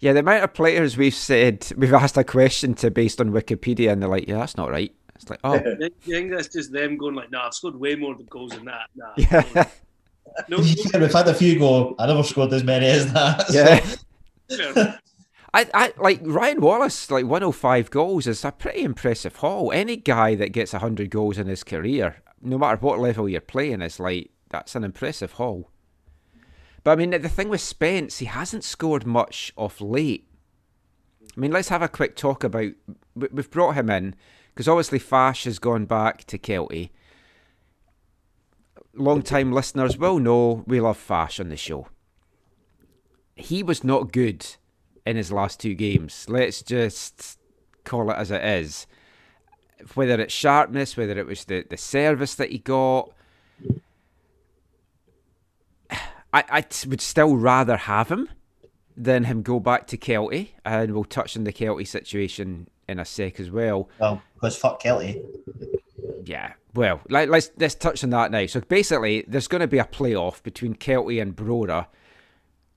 Yeah, 0.00 0.12
the 0.12 0.20
amount 0.20 0.44
of 0.44 0.54
players 0.54 0.96
we've 0.96 1.12
said 1.14 1.66
we've 1.76 1.92
asked 1.92 2.16
a 2.16 2.22
question 2.22 2.74
to 2.74 2.90
based 2.92 3.20
on 3.20 3.32
Wikipedia, 3.32 3.90
and 3.90 4.00
they're 4.00 4.08
like, 4.08 4.28
"Yeah, 4.28 4.38
that's 4.38 4.56
not 4.56 4.70
right." 4.70 4.94
It's 5.20 5.30
like, 5.30 5.40
oh, 5.44 5.54
You 5.80 5.90
think 6.04 6.30
that's 6.30 6.48
just 6.48 6.72
them 6.72 6.96
going 6.96 7.14
like, 7.14 7.30
"Nah, 7.30 7.46
I've 7.46 7.54
scored 7.54 7.76
way 7.76 7.96
more 7.96 8.14
than 8.14 8.26
goals 8.26 8.52
than 8.52 8.64
that." 8.66 8.88
Nah, 8.94 9.12
yeah, 9.16 9.68
no, 10.48 10.58
We've 10.58 11.12
had 11.12 11.28
a 11.28 11.34
few 11.34 11.58
go. 11.58 11.94
I 11.98 12.06
never 12.06 12.22
scored 12.22 12.52
as 12.52 12.62
many 12.64 12.86
as 12.86 13.12
that. 13.12 13.44
yeah. 13.50 13.84
no, 14.56 14.72
no. 14.72 14.94
I, 15.54 15.66
I 15.72 15.92
like 15.98 16.20
Ryan 16.22 16.60
Wallace, 16.60 17.10
like 17.10 17.24
105 17.24 17.90
goals 17.90 18.26
is 18.26 18.44
a 18.44 18.52
pretty 18.52 18.82
impressive 18.82 19.36
haul. 19.36 19.72
Any 19.72 19.96
guy 19.96 20.34
that 20.34 20.52
gets 20.52 20.72
100 20.74 21.10
goals 21.10 21.38
in 21.38 21.46
his 21.46 21.64
career, 21.64 22.22
no 22.42 22.58
matter 22.58 22.76
what 22.76 22.98
level 22.98 23.28
you're 23.28 23.40
playing, 23.40 23.80
is 23.80 23.98
like 23.98 24.30
that's 24.50 24.76
an 24.76 24.84
impressive 24.84 25.32
haul. 25.32 25.70
But 26.84 26.92
I 26.92 26.96
mean, 26.96 27.10
the 27.10 27.28
thing 27.28 27.48
with 27.48 27.60
Spence, 27.60 28.18
he 28.18 28.26
hasn't 28.26 28.62
scored 28.62 29.06
much 29.06 29.52
off 29.56 29.80
late. 29.80 30.28
I 31.36 31.40
mean, 31.40 31.50
let's 31.50 31.68
have 31.68 31.82
a 31.82 31.88
quick 31.88 32.14
talk 32.14 32.44
about. 32.44 32.72
We've 33.14 33.50
brought 33.50 33.74
him 33.74 33.90
in 33.90 34.14
because 34.58 34.66
obviously 34.66 34.98
Fash 34.98 35.44
has 35.44 35.60
gone 35.60 35.84
back 35.84 36.24
to 36.24 36.36
Kelty. 36.36 36.90
Long 38.92 39.22
time 39.22 39.52
listeners 39.52 39.96
will 39.96 40.18
know 40.18 40.64
we 40.66 40.80
love 40.80 40.96
Fash 40.96 41.38
on 41.38 41.48
the 41.48 41.56
show. 41.56 41.86
He 43.36 43.62
was 43.62 43.84
not 43.84 44.10
good 44.10 44.44
in 45.06 45.14
his 45.14 45.30
last 45.30 45.60
two 45.60 45.74
games. 45.74 46.26
Let's 46.28 46.60
just 46.62 47.38
call 47.84 48.10
it 48.10 48.16
as 48.16 48.32
it 48.32 48.42
is. 48.42 48.88
Whether 49.94 50.20
it's 50.20 50.34
sharpness, 50.34 50.96
whether 50.96 51.16
it 51.16 51.26
was 51.26 51.44
the, 51.44 51.64
the 51.70 51.76
service 51.76 52.34
that 52.34 52.50
he 52.50 52.58
got, 52.58 53.12
I, 56.32 56.42
I 56.50 56.64
would 56.88 57.00
still 57.00 57.36
rather 57.36 57.76
have 57.76 58.10
him 58.10 58.28
than 58.96 59.22
him 59.22 59.42
go 59.42 59.60
back 59.60 59.86
to 59.86 59.96
Kelty. 59.96 60.48
And 60.64 60.94
we'll 60.94 61.04
touch 61.04 61.36
on 61.36 61.44
the 61.44 61.52
Kelty 61.52 61.86
situation 61.86 62.66
in 62.88 62.98
a 62.98 63.04
sec 63.04 63.38
as 63.40 63.50
well. 63.50 63.88
Well, 63.98 64.22
because 64.34 64.56
fuck 64.56 64.82
Kelty. 64.82 65.22
Yeah, 66.24 66.54
well, 66.74 67.00
like, 67.08 67.28
let's 67.28 67.50
let's 67.58 67.74
touch 67.74 68.04
on 68.04 68.10
that 68.10 68.30
now. 68.30 68.46
So 68.46 68.60
basically, 68.60 69.24
there's 69.26 69.48
going 69.48 69.60
to 69.60 69.66
be 69.66 69.78
a 69.78 69.84
playoff 69.84 70.42
between 70.42 70.74
Kelty 70.74 71.20
and 71.20 71.34
Brora. 71.34 71.86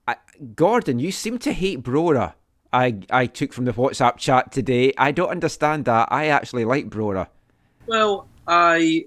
I, 0.07 0.15
Gordon, 0.55 0.99
you 0.99 1.11
seem 1.11 1.37
to 1.39 1.53
hate 1.53 1.83
Brora. 1.83 2.33
I 2.73 2.99
I 3.09 3.25
took 3.25 3.53
from 3.53 3.65
the 3.65 3.73
WhatsApp 3.73 4.17
chat 4.17 4.51
today. 4.51 4.93
I 4.97 5.11
don't 5.11 5.29
understand 5.29 5.85
that. 5.85 6.09
I 6.11 6.27
actually 6.27 6.65
like 6.65 6.89
Brora. 6.89 7.27
Well, 7.87 8.27
I 8.47 9.05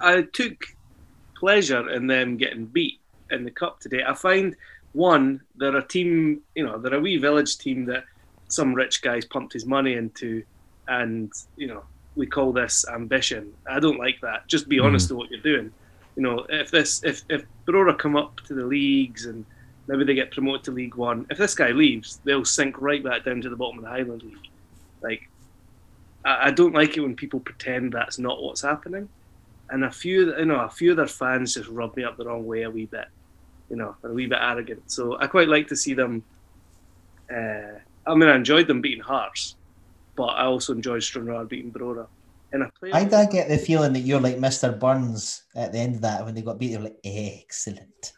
I 0.00 0.22
took 0.32 0.64
pleasure 1.38 1.90
in 1.90 2.06
them 2.06 2.36
getting 2.36 2.66
beat 2.66 3.00
in 3.30 3.44
the 3.44 3.50
cup 3.50 3.80
today. 3.80 4.02
I 4.06 4.14
find 4.14 4.56
one, 4.92 5.40
they're 5.56 5.76
a 5.76 5.86
team, 5.86 6.40
you 6.54 6.64
know, 6.64 6.78
they're 6.78 6.94
a 6.94 7.00
wee 7.00 7.16
village 7.16 7.58
team 7.58 7.84
that 7.86 8.04
some 8.54 8.74
rich 8.74 9.02
guys 9.02 9.24
pumped 9.24 9.52
his 9.52 9.66
money 9.66 9.94
into, 9.94 10.42
and 10.88 11.32
you 11.56 11.66
know, 11.66 11.82
we 12.16 12.26
call 12.26 12.52
this 12.52 12.84
ambition. 12.88 13.52
I 13.68 13.80
don't 13.80 13.98
like 13.98 14.20
that. 14.22 14.46
Just 14.46 14.68
be 14.68 14.78
honest 14.78 15.08
to 15.08 15.16
what 15.16 15.30
you're 15.30 15.40
doing. 15.40 15.72
You 16.16 16.22
know, 16.22 16.46
if 16.48 16.70
this, 16.70 17.02
if 17.02 17.22
if 17.28 17.44
Brora 17.66 17.98
come 17.98 18.16
up 18.16 18.40
to 18.42 18.54
the 18.54 18.64
leagues 18.64 19.26
and 19.26 19.44
maybe 19.88 20.04
they 20.04 20.14
get 20.14 20.30
promoted 20.30 20.64
to 20.64 20.70
League 20.70 20.94
One, 20.94 21.26
if 21.30 21.38
this 21.38 21.54
guy 21.54 21.70
leaves, 21.70 22.20
they'll 22.24 22.44
sink 22.44 22.80
right 22.80 23.02
back 23.02 23.24
down 23.24 23.40
to 23.42 23.48
the 23.48 23.56
bottom 23.56 23.78
of 23.78 23.84
the 23.84 23.90
Highland 23.90 24.22
League. 24.22 24.48
Like, 25.02 25.28
I, 26.24 26.48
I 26.48 26.50
don't 26.50 26.74
like 26.74 26.96
it 26.96 27.00
when 27.00 27.16
people 27.16 27.40
pretend 27.40 27.92
that's 27.92 28.18
not 28.18 28.42
what's 28.42 28.62
happening. 28.62 29.08
And 29.70 29.84
a 29.84 29.90
few, 29.90 30.36
you 30.36 30.44
know, 30.44 30.60
a 30.60 30.68
few 30.68 30.92
of 30.92 30.98
their 30.98 31.06
fans 31.06 31.54
just 31.54 31.68
rub 31.68 31.96
me 31.96 32.04
up 32.04 32.16
the 32.16 32.26
wrong 32.26 32.46
way 32.46 32.62
a 32.62 32.70
wee 32.70 32.86
bit. 32.86 33.06
You 33.70 33.76
know, 33.76 33.96
a 34.04 34.08
wee 34.08 34.26
bit 34.26 34.38
arrogant. 34.40 34.90
So 34.90 35.18
I 35.18 35.26
quite 35.26 35.48
like 35.48 35.68
to 35.68 35.76
see 35.76 35.94
them. 35.94 36.22
Uh, 37.34 37.80
I 38.06 38.14
mean, 38.14 38.28
I 38.28 38.36
enjoyed 38.36 38.66
them 38.66 38.80
beating 38.80 39.02
Hearts, 39.02 39.56
but 40.16 40.24
I 40.26 40.44
also 40.44 40.72
enjoyed 40.72 41.02
Stranraer 41.02 41.44
beating 41.44 41.72
Brora. 41.72 42.06
And 42.52 42.62
I 42.62 42.70
played. 42.78 42.92
I 42.94 43.04
did 43.04 43.30
get 43.30 43.48
the 43.48 43.58
feeling 43.58 43.92
that 43.94 44.00
you're 44.00 44.20
like 44.20 44.36
Mr. 44.36 44.78
Burns 44.78 45.42
at 45.56 45.72
the 45.72 45.78
end 45.78 45.96
of 45.96 46.00
that 46.02 46.24
when 46.24 46.34
they 46.34 46.42
got 46.42 46.58
beat. 46.58 46.70
You're 46.70 46.82
like, 46.82 46.98
excellent. 47.04 48.12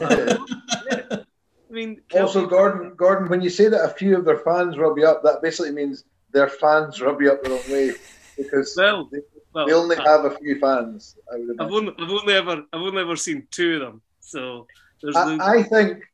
I 0.00 1.24
mean, 1.70 2.00
Also, 2.14 2.46
Gordon, 2.46 2.94
Gordon, 2.96 3.28
when 3.28 3.40
you 3.40 3.50
say 3.50 3.68
that 3.68 3.84
a 3.84 3.88
few 3.88 4.16
of 4.16 4.24
their 4.24 4.38
fans 4.38 4.78
rub 4.78 4.96
you 4.96 5.06
up, 5.06 5.22
that 5.24 5.42
basically 5.42 5.72
means 5.72 6.04
their 6.32 6.48
fans 6.48 7.00
rub 7.00 7.20
you 7.20 7.32
up 7.32 7.42
the 7.42 7.50
wrong 7.50 7.60
way 7.70 7.92
because 8.36 8.74
Well, 8.76 9.08
they, 9.10 9.18
well, 9.52 9.66
they 9.66 9.72
only 9.72 9.96
I- 9.96 10.08
have 10.08 10.24
a 10.24 10.36
few 10.38 10.58
fans. 10.60 11.16
I 11.32 11.38
would 11.38 11.60
I've 11.60 11.72
only, 11.72 11.92
I've 11.98 12.10
only 12.10 12.34
ever, 12.34 12.62
I've 12.72 12.80
only 12.80 13.02
ever 13.02 13.16
seen 13.16 13.46
two 13.50 13.74
of 13.74 13.80
them. 13.80 14.02
So 14.20 14.66
there's. 15.02 15.16
I, 15.16 15.36
the- 15.36 15.44
I 15.44 15.62
think, 15.64 16.04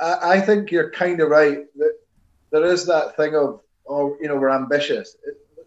I, 0.00 0.34
I 0.36 0.40
think 0.40 0.70
you're 0.72 0.90
kind 0.90 1.20
of 1.20 1.28
right 1.28 1.64
that 1.76 1.97
there 2.50 2.64
is 2.64 2.86
that 2.86 3.16
thing 3.16 3.34
of 3.34 3.60
oh, 3.88 4.16
you 4.20 4.28
know, 4.28 4.36
we're 4.36 4.50
ambitious. 4.50 5.16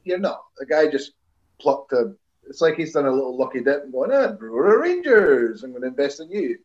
You're 0.04 0.20
not. 0.20 0.44
The 0.58 0.66
guy 0.66 0.88
just 0.88 1.14
plucked 1.60 1.92
a. 1.94 2.14
It's 2.48 2.62
like 2.62 2.76
he's 2.76 2.94
done 2.94 3.06
a 3.06 3.12
little 3.12 3.38
lucky 3.38 3.62
dip 3.62 3.84
and 3.84 3.92
going, 3.92 4.12
ah, 4.12 4.36
Brora 4.36 4.82
Rangers, 4.82 5.64
I'm 5.64 5.72
going 5.72 5.84
to 5.84 5.88
invest 5.90 6.20
in 6.20 6.30
you. 6.30 6.58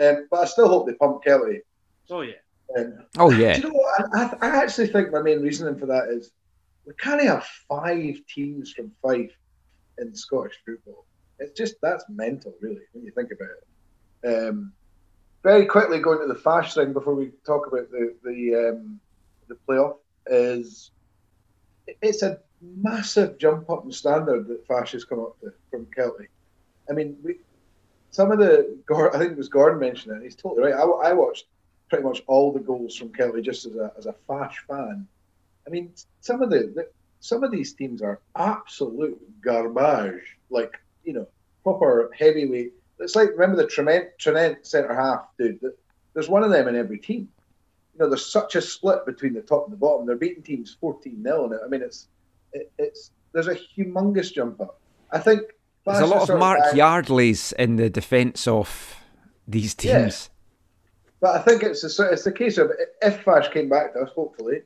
Um, 0.00 0.26
but 0.30 0.40
I 0.40 0.44
still 0.46 0.68
hope 0.68 0.86
they 0.86 0.94
pump 0.94 1.22
Kelty. 1.24 1.60
Oh 2.10 2.22
yeah. 2.22 2.34
Um, 2.76 2.98
oh 3.18 3.30
yeah. 3.30 3.54
Do 3.54 3.62
you 3.62 3.68
know 3.68 3.74
what? 3.74 4.04
I, 4.14 4.36
I, 4.46 4.62
actually 4.62 4.88
think 4.88 5.12
my 5.12 5.22
main 5.22 5.40
reasoning 5.40 5.78
for 5.78 5.86
that 5.86 6.08
is 6.08 6.32
we 6.84 6.94
can't 6.94 7.22
have 7.22 7.46
five 7.68 8.16
teams 8.28 8.72
from 8.72 8.90
Fife 9.00 9.30
in 9.98 10.14
Scottish 10.14 10.58
football. 10.66 11.04
It's 11.38 11.56
just 11.56 11.76
that's 11.80 12.04
mental, 12.08 12.54
really, 12.60 12.80
when 12.92 13.04
you 13.04 13.12
think 13.12 13.30
about 13.30 13.48
it. 13.50 14.48
Um, 14.48 14.72
very 15.42 15.66
quickly 15.66 16.00
going 16.00 16.20
to 16.20 16.26
the 16.26 16.40
Fash 16.40 16.74
thing 16.74 16.92
before 16.92 17.14
we 17.14 17.30
talk 17.46 17.66
about 17.68 17.90
the 17.90 18.14
the 18.24 18.70
um, 18.70 19.00
the 19.48 19.56
playoff 19.68 19.96
is 20.26 20.90
it's 21.86 22.22
a 22.22 22.38
massive 22.60 23.38
jump 23.38 23.68
up 23.70 23.84
in 23.84 23.92
standard 23.92 24.48
that 24.48 24.66
Fash 24.66 24.92
has 24.92 25.04
come 25.04 25.20
up 25.20 25.38
to 25.40 25.52
from 25.70 25.86
Kelty. 25.86 26.28
I 26.88 26.92
mean, 26.92 27.16
we, 27.22 27.36
some 28.10 28.30
of 28.30 28.38
the 28.38 28.76
I 29.12 29.18
think 29.18 29.32
it 29.32 29.38
was 29.38 29.48
Gordon 29.48 29.80
mentioned 29.80 30.16
it. 30.16 30.22
He's 30.22 30.36
totally 30.36 30.70
right. 30.70 30.74
I, 30.74 31.10
I 31.10 31.12
watched 31.12 31.46
pretty 31.88 32.04
much 32.04 32.22
all 32.26 32.52
the 32.52 32.60
goals 32.60 32.96
from 32.96 33.10
Kelty 33.10 33.42
just 33.42 33.66
as 33.66 33.76
a 33.76 33.92
as 33.98 34.06
a 34.06 34.14
Fash 34.26 34.64
fan. 34.68 35.06
I 35.66 35.70
mean, 35.70 35.92
some 36.20 36.42
of 36.42 36.50
the, 36.50 36.72
the 36.74 36.88
some 37.20 37.42
of 37.42 37.50
these 37.50 37.72
teams 37.74 38.02
are 38.02 38.20
absolute 38.36 39.18
garbage. 39.42 40.38
Like 40.50 40.74
you 41.04 41.12
know, 41.12 41.28
proper 41.62 42.10
heavyweight. 42.18 42.72
It's 43.00 43.16
like 43.16 43.30
remember 43.30 43.56
the 43.56 43.66
Trent, 43.66 44.08
Trent 44.18 44.66
centre 44.66 44.94
half 44.94 45.26
dude. 45.38 45.60
There's 46.12 46.28
one 46.28 46.44
of 46.44 46.50
them 46.50 46.68
in 46.68 46.76
every 46.76 46.98
team 46.98 47.28
you 47.94 48.02
know, 48.02 48.08
there's 48.08 48.26
such 48.26 48.56
a 48.56 48.60
split 48.60 49.06
between 49.06 49.34
the 49.34 49.40
top 49.40 49.64
and 49.64 49.72
the 49.72 49.76
bottom. 49.76 50.06
They're 50.06 50.16
beating 50.16 50.42
teams 50.42 50.76
14 50.80 51.22
0. 51.22 51.60
I 51.64 51.68
mean, 51.68 51.82
it's 51.82 52.08
it, 52.52 52.72
it's 52.78 53.12
there's 53.32 53.46
a 53.46 53.54
humongous 53.54 54.32
jump 54.32 54.60
up. 54.60 54.80
I 55.12 55.20
think 55.20 55.42
there's 55.86 56.00
a 56.00 56.06
lot 56.06 56.28
of 56.28 56.38
Mark 56.38 56.60
Yardleys 56.72 57.52
in 57.52 57.76
the 57.76 57.88
defence 57.88 58.48
of 58.48 58.96
these 59.46 59.74
teams. 59.74 60.30
Yeah. 60.30 60.30
But 61.20 61.36
I 61.36 61.42
think 61.42 61.62
it's 61.62 61.98
a, 61.98 62.10
it's 62.10 62.26
a 62.26 62.32
case 62.32 62.58
of 62.58 62.72
if 63.00 63.22
Fash 63.22 63.48
came 63.50 63.68
back 63.68 63.94
to 63.94 64.00
us, 64.00 64.10
hopefully, 64.14 64.62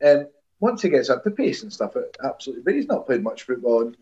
and 0.00 0.20
um, 0.20 0.26
once 0.60 0.80
he 0.82 0.88
gets 0.88 1.10
up 1.10 1.24
to 1.24 1.30
pace 1.30 1.62
and 1.62 1.72
stuff, 1.72 1.96
it, 1.96 2.16
absolutely. 2.24 2.62
But 2.62 2.74
he's 2.74 2.86
not 2.86 3.06
played 3.06 3.22
much 3.22 3.42
football, 3.42 3.82
and 3.82 3.96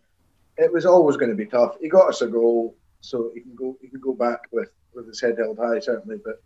it 0.59 0.73
was 0.73 0.85
always 0.85 1.17
going 1.17 1.31
to 1.31 1.37
be 1.37 1.47
tough. 1.47 1.77
He 1.81 1.89
got 1.89 2.11
us 2.11 2.21
a 2.21 2.27
goal, 2.27 2.77
so 3.01 3.31
he 3.35 3.41
can 3.41 3.55
go 3.55 3.79
he 3.81 3.89
can 3.89 4.01
go 4.01 4.13
back 4.13 4.43
with 4.53 4.71
with 4.95 5.07
his 5.07 5.21
head 5.21 5.37
held 5.39 5.59
high 5.59 5.81
certainly. 5.81 6.19
But 6.23 6.43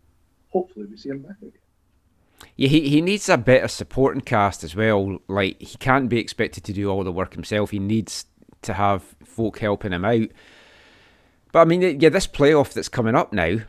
hopefully, 0.49 0.85
we 0.85 0.97
see 0.97 1.09
him 1.09 1.19
back 1.19 1.37
again. 1.41 1.64
Yeah, 2.55 2.69
he, 2.69 2.89
he 2.89 3.01
needs 3.01 3.29
a 3.29 3.37
better 3.37 3.67
supporting 3.67 4.21
cast 4.21 4.63
as 4.63 4.75
well. 4.75 5.19
Like 5.27 5.61
he 5.61 5.77
can't 5.77 6.09
be 6.09 6.19
expected 6.19 6.63
to 6.65 6.73
do 6.73 6.89
all 6.89 7.03
the 7.03 7.11
work 7.11 7.33
himself. 7.33 7.71
He 7.71 7.79
needs 7.79 8.25
to 8.63 8.73
have 8.73 9.03
folk 9.23 9.59
helping 9.59 9.91
him 9.91 10.05
out. 10.05 10.29
But 11.51 11.61
I 11.61 11.65
mean, 11.65 11.99
yeah, 11.99 12.09
this 12.09 12.27
playoff 12.27 12.73
that's 12.73 12.89
coming 12.89 13.15
up 13.15 13.31
now, 13.31 13.59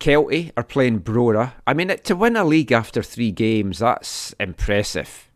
Kelty 0.00 0.52
are 0.56 0.64
playing 0.64 1.00
Brora. 1.00 1.52
I 1.66 1.74
mean, 1.74 1.88
to 1.88 2.16
win 2.16 2.36
a 2.36 2.44
league 2.44 2.72
after 2.72 3.02
three 3.02 3.30
games, 3.30 3.78
that's 3.78 4.34
impressive. 4.40 5.30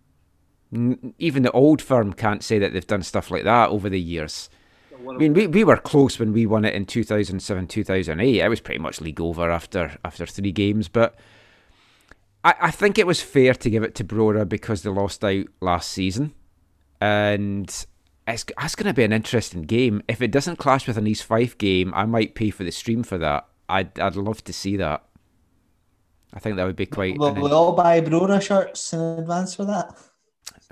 Even 1.19 1.43
the 1.43 1.53
old 1.53 1.83
firm 1.83 2.13
can't 2.13 2.45
say 2.45 2.59
that 2.59 2.73
they've 2.73 2.87
done 2.87 3.03
stuff 3.03 3.31
like 3.31 3.45
that 3.45 3.71
over 3.71 3.89
the 3.89 4.01
years. 4.01 4.51
I 5.09 5.17
mean, 5.17 5.33
we, 5.33 5.47
we 5.47 5.65
were 5.65 5.77
close 5.77 6.19
when 6.19 6.33
we 6.33 6.47
won 6.47 6.65
it 6.65 6.75
in 6.75 6.87
2007, 6.87 7.67
2008. 7.67 8.41
It 8.41 8.49
was 8.49 8.61
pretty 8.61 8.81
much 8.81 9.01
league 9.01 9.21
over 9.21 9.51
after 9.51 9.97
after 10.05 10.27
three 10.27 10.53
games, 10.53 10.89
but 10.89 11.17
I, 12.45 12.55
I 12.61 12.71
think 12.71 12.99
it 12.99 13.07
was 13.07 13.21
fair 13.21 13.55
to 13.55 13.71
give 13.71 13.83
it 13.83 13.95
to 13.97 14.05
Brora 14.05 14.49
because 14.49 14.83
they 14.83 14.91
lost 14.91 15.25
out 15.25 15.47
last 15.61 15.91
season. 15.91 16.35
And 17.01 17.69
it's, 18.27 18.45
that's 18.59 18.75
going 18.75 18.87
to 18.87 18.95
be 18.95 19.05
an 19.05 19.13
interesting 19.13 19.63
game. 19.63 20.03
If 20.09 20.23
it 20.23 20.31
doesn't 20.31 20.57
clash 20.57 20.87
with 20.87 20.97
an 20.97 21.07
East 21.07 21.25
Fife 21.25 21.57
game, 21.59 21.93
I 21.95 22.05
might 22.07 22.35
pay 22.35 22.51
for 22.51 22.65
the 22.65 22.73
stream 22.73 23.03
for 23.03 23.19
that. 23.19 23.47
I'd, 23.69 23.99
I'd 23.99 24.17
love 24.17 24.43
to 24.45 24.53
see 24.53 24.77
that. 24.77 25.05
I 26.33 26.39
think 26.39 26.57
that 26.57 26.65
would 26.65 26.77
be 26.77 26.87
quite. 26.87 27.19
Will 27.19 27.35
we 27.35 27.51
all 27.51 27.73
buy 27.73 28.01
Brora 28.01 28.41
shirts 28.41 28.93
in 28.93 29.01
advance 29.01 29.55
for 29.57 29.65
that? 29.65 29.99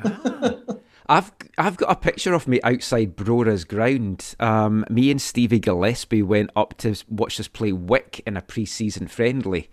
Ah. 0.05 0.55
I've 1.09 1.33
I've 1.57 1.79
got 1.79 1.91
a 1.91 1.97
picture 1.97 2.35
of 2.35 2.47
me 2.47 2.61
outside 2.63 3.17
Brora's 3.17 3.65
ground. 3.65 4.37
Um, 4.39 4.85
me 4.91 5.11
and 5.11 5.21
Stevie 5.21 5.59
Gillespie 5.59 6.23
went 6.23 6.51
up 6.55 6.77
to 6.79 6.95
watch 7.09 7.41
us 7.41 7.49
play 7.49 7.73
Wick 7.73 8.23
in 8.27 8.37
a 8.37 8.43
pre-season 8.43 9.09
friendly, 9.09 9.71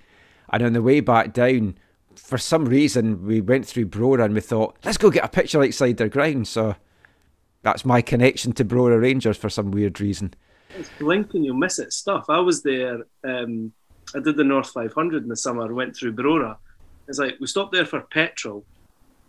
and 0.51 0.63
on 0.63 0.73
the 0.73 0.81
way 0.81 1.01
back 1.01 1.33
down, 1.33 1.77
for 2.20 2.38
some 2.38 2.66
reason 2.66 3.26
we 3.26 3.41
went 3.41 3.66
through 3.66 3.88
Brora 3.88 4.26
and 4.26 4.34
we 4.34 4.41
thought, 4.41 4.78
let's 4.84 4.97
go 4.97 5.09
get 5.09 5.26
a 5.26 5.30
picture 5.30 5.61
outside 5.61 5.97
their 5.97 6.09
ground. 6.09 6.47
So 6.47 6.76
that's 7.61 7.86
my 7.86 8.01
connection 8.01 8.51
to 8.53 8.66
Brora 8.66 9.01
Rangers 9.01 9.38
for 9.38 9.49
some 9.49 9.72
weird 9.72 9.99
reason. 9.99 10.34
It's 10.78 10.89
blinking, 10.99 11.43
you'll 11.43 11.55
miss 11.55 11.80
it 11.80 11.93
stuff. 11.93 12.26
I 12.30 12.39
was 12.39 12.61
there. 12.63 12.99
Um, 13.24 13.72
I 14.16 14.20
did 14.20 14.36
the 14.38 14.43
North 14.43 14.70
500 14.72 15.24
in 15.24 15.30
the 15.30 15.36
summer. 15.36 15.74
Went 15.74 15.95
through 15.95 16.13
Brora. 16.13 16.57
It's 17.07 17.20
like 17.20 17.36
we 17.39 17.47
stopped 17.47 17.72
there 17.72 17.86
for 17.86 18.01
petrol, 18.01 18.66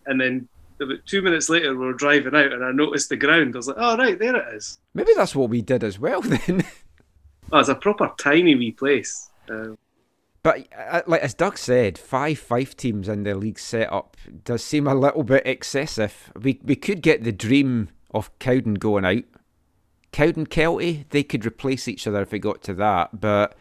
and 0.07 0.21
then 0.21 0.49
about 0.81 1.05
two 1.07 1.23
minutes 1.23 1.49
later 1.49 1.71
we 1.75 1.87
were 1.87 1.93
driving 1.93 2.35
out, 2.35 2.53
and 2.53 2.65
I 2.65 2.73
noticed 2.73 3.09
the 3.11 3.17
ground. 3.17 3.55
I 3.55 3.59
was 3.59 3.69
like, 3.69 3.77
"Oh 3.79 3.97
right, 3.97 4.19
there 4.19 4.35
it 4.37 4.55
is." 4.55 4.79
Maybe 4.95 5.13
that's 5.15 5.35
what 5.37 5.51
we 5.51 5.61
did 5.63 5.85
as 5.85 5.99
well 5.99 6.21
then. 6.23 6.65
oh, 7.53 7.59
it's 7.59 7.69
a 7.69 7.75
proper 7.75 8.13
tiny 8.19 8.55
wee 8.55 8.73
place. 8.73 9.31
Uh, 9.51 9.75
but 10.47 10.69
uh, 10.79 11.03
like 11.09 11.23
as 11.23 11.35
Doug 11.35 11.59
said, 11.59 11.99
five 11.99 12.39
five 12.39 12.77
teams 12.77 13.09
in 13.09 13.25
the 13.25 13.35
league 13.35 13.59
setup 13.59 14.17
does 14.45 14.63
seem 14.63 14.87
a 14.87 14.95
little 14.95 15.25
bit 15.25 15.45
excessive. 15.45 16.31
We 16.41 16.61
we 16.63 16.77
could 16.77 17.03
get 17.03 17.25
the 17.25 17.33
dream 17.33 17.89
of 18.13 18.31
Cowden 18.39 18.75
going 18.75 19.05
out. 19.05 19.25
Cowden 20.13 20.47
Kelty, 20.47 21.09
they 21.09 21.25
could 21.25 21.45
replace 21.45 21.89
each 21.89 22.07
other 22.07 22.23
if 22.23 22.33
it 22.33 22.39
got 22.39 22.63
to 22.63 22.75
that, 22.75 23.21
but 23.21 23.57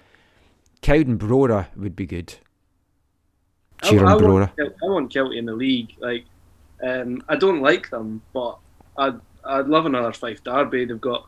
Cowden 0.84 1.18
Brora 1.18 1.76
would 1.76 1.96
be 1.96 2.06
good. 2.06 2.36
Cheer 3.82 4.06
I, 4.06 4.14
I 4.14 4.18
Brora. 4.18 4.56
Want, 4.56 4.60
I 4.60 4.86
want 4.86 5.12
Kelty 5.12 5.40
in 5.40 5.46
the 5.48 5.56
league. 5.56 5.96
Like, 5.98 6.26
um, 6.84 7.24
I 7.28 7.36
don't 7.36 7.64
like 7.64 7.90
them, 7.90 8.22
but 8.32 8.60
I'd 8.96 9.20
I'd 9.44 9.68
love 9.68 9.88
another 9.88 10.14
Fife 10.14 10.44
derby. 10.44 10.86
They've 10.86 11.02
got 11.02 11.28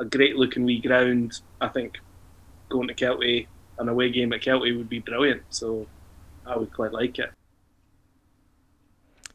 a 0.00 0.04
great 0.04 0.34
looking 0.34 0.64
wee 0.64 0.80
ground. 0.80 1.40
I 1.60 1.68
think 1.68 1.96
going 2.68 2.88
to 2.88 2.94
Kelty 2.94 3.46
an 3.78 3.88
away 3.88 4.10
game 4.10 4.32
at 4.32 4.40
Kelty 4.40 4.76
would 4.76 4.88
be 4.88 4.98
brilliant. 5.00 5.42
So 5.50 5.86
I 6.46 6.56
would 6.56 6.72
quite 6.72 6.92
like 6.92 7.18
it. 7.18 7.30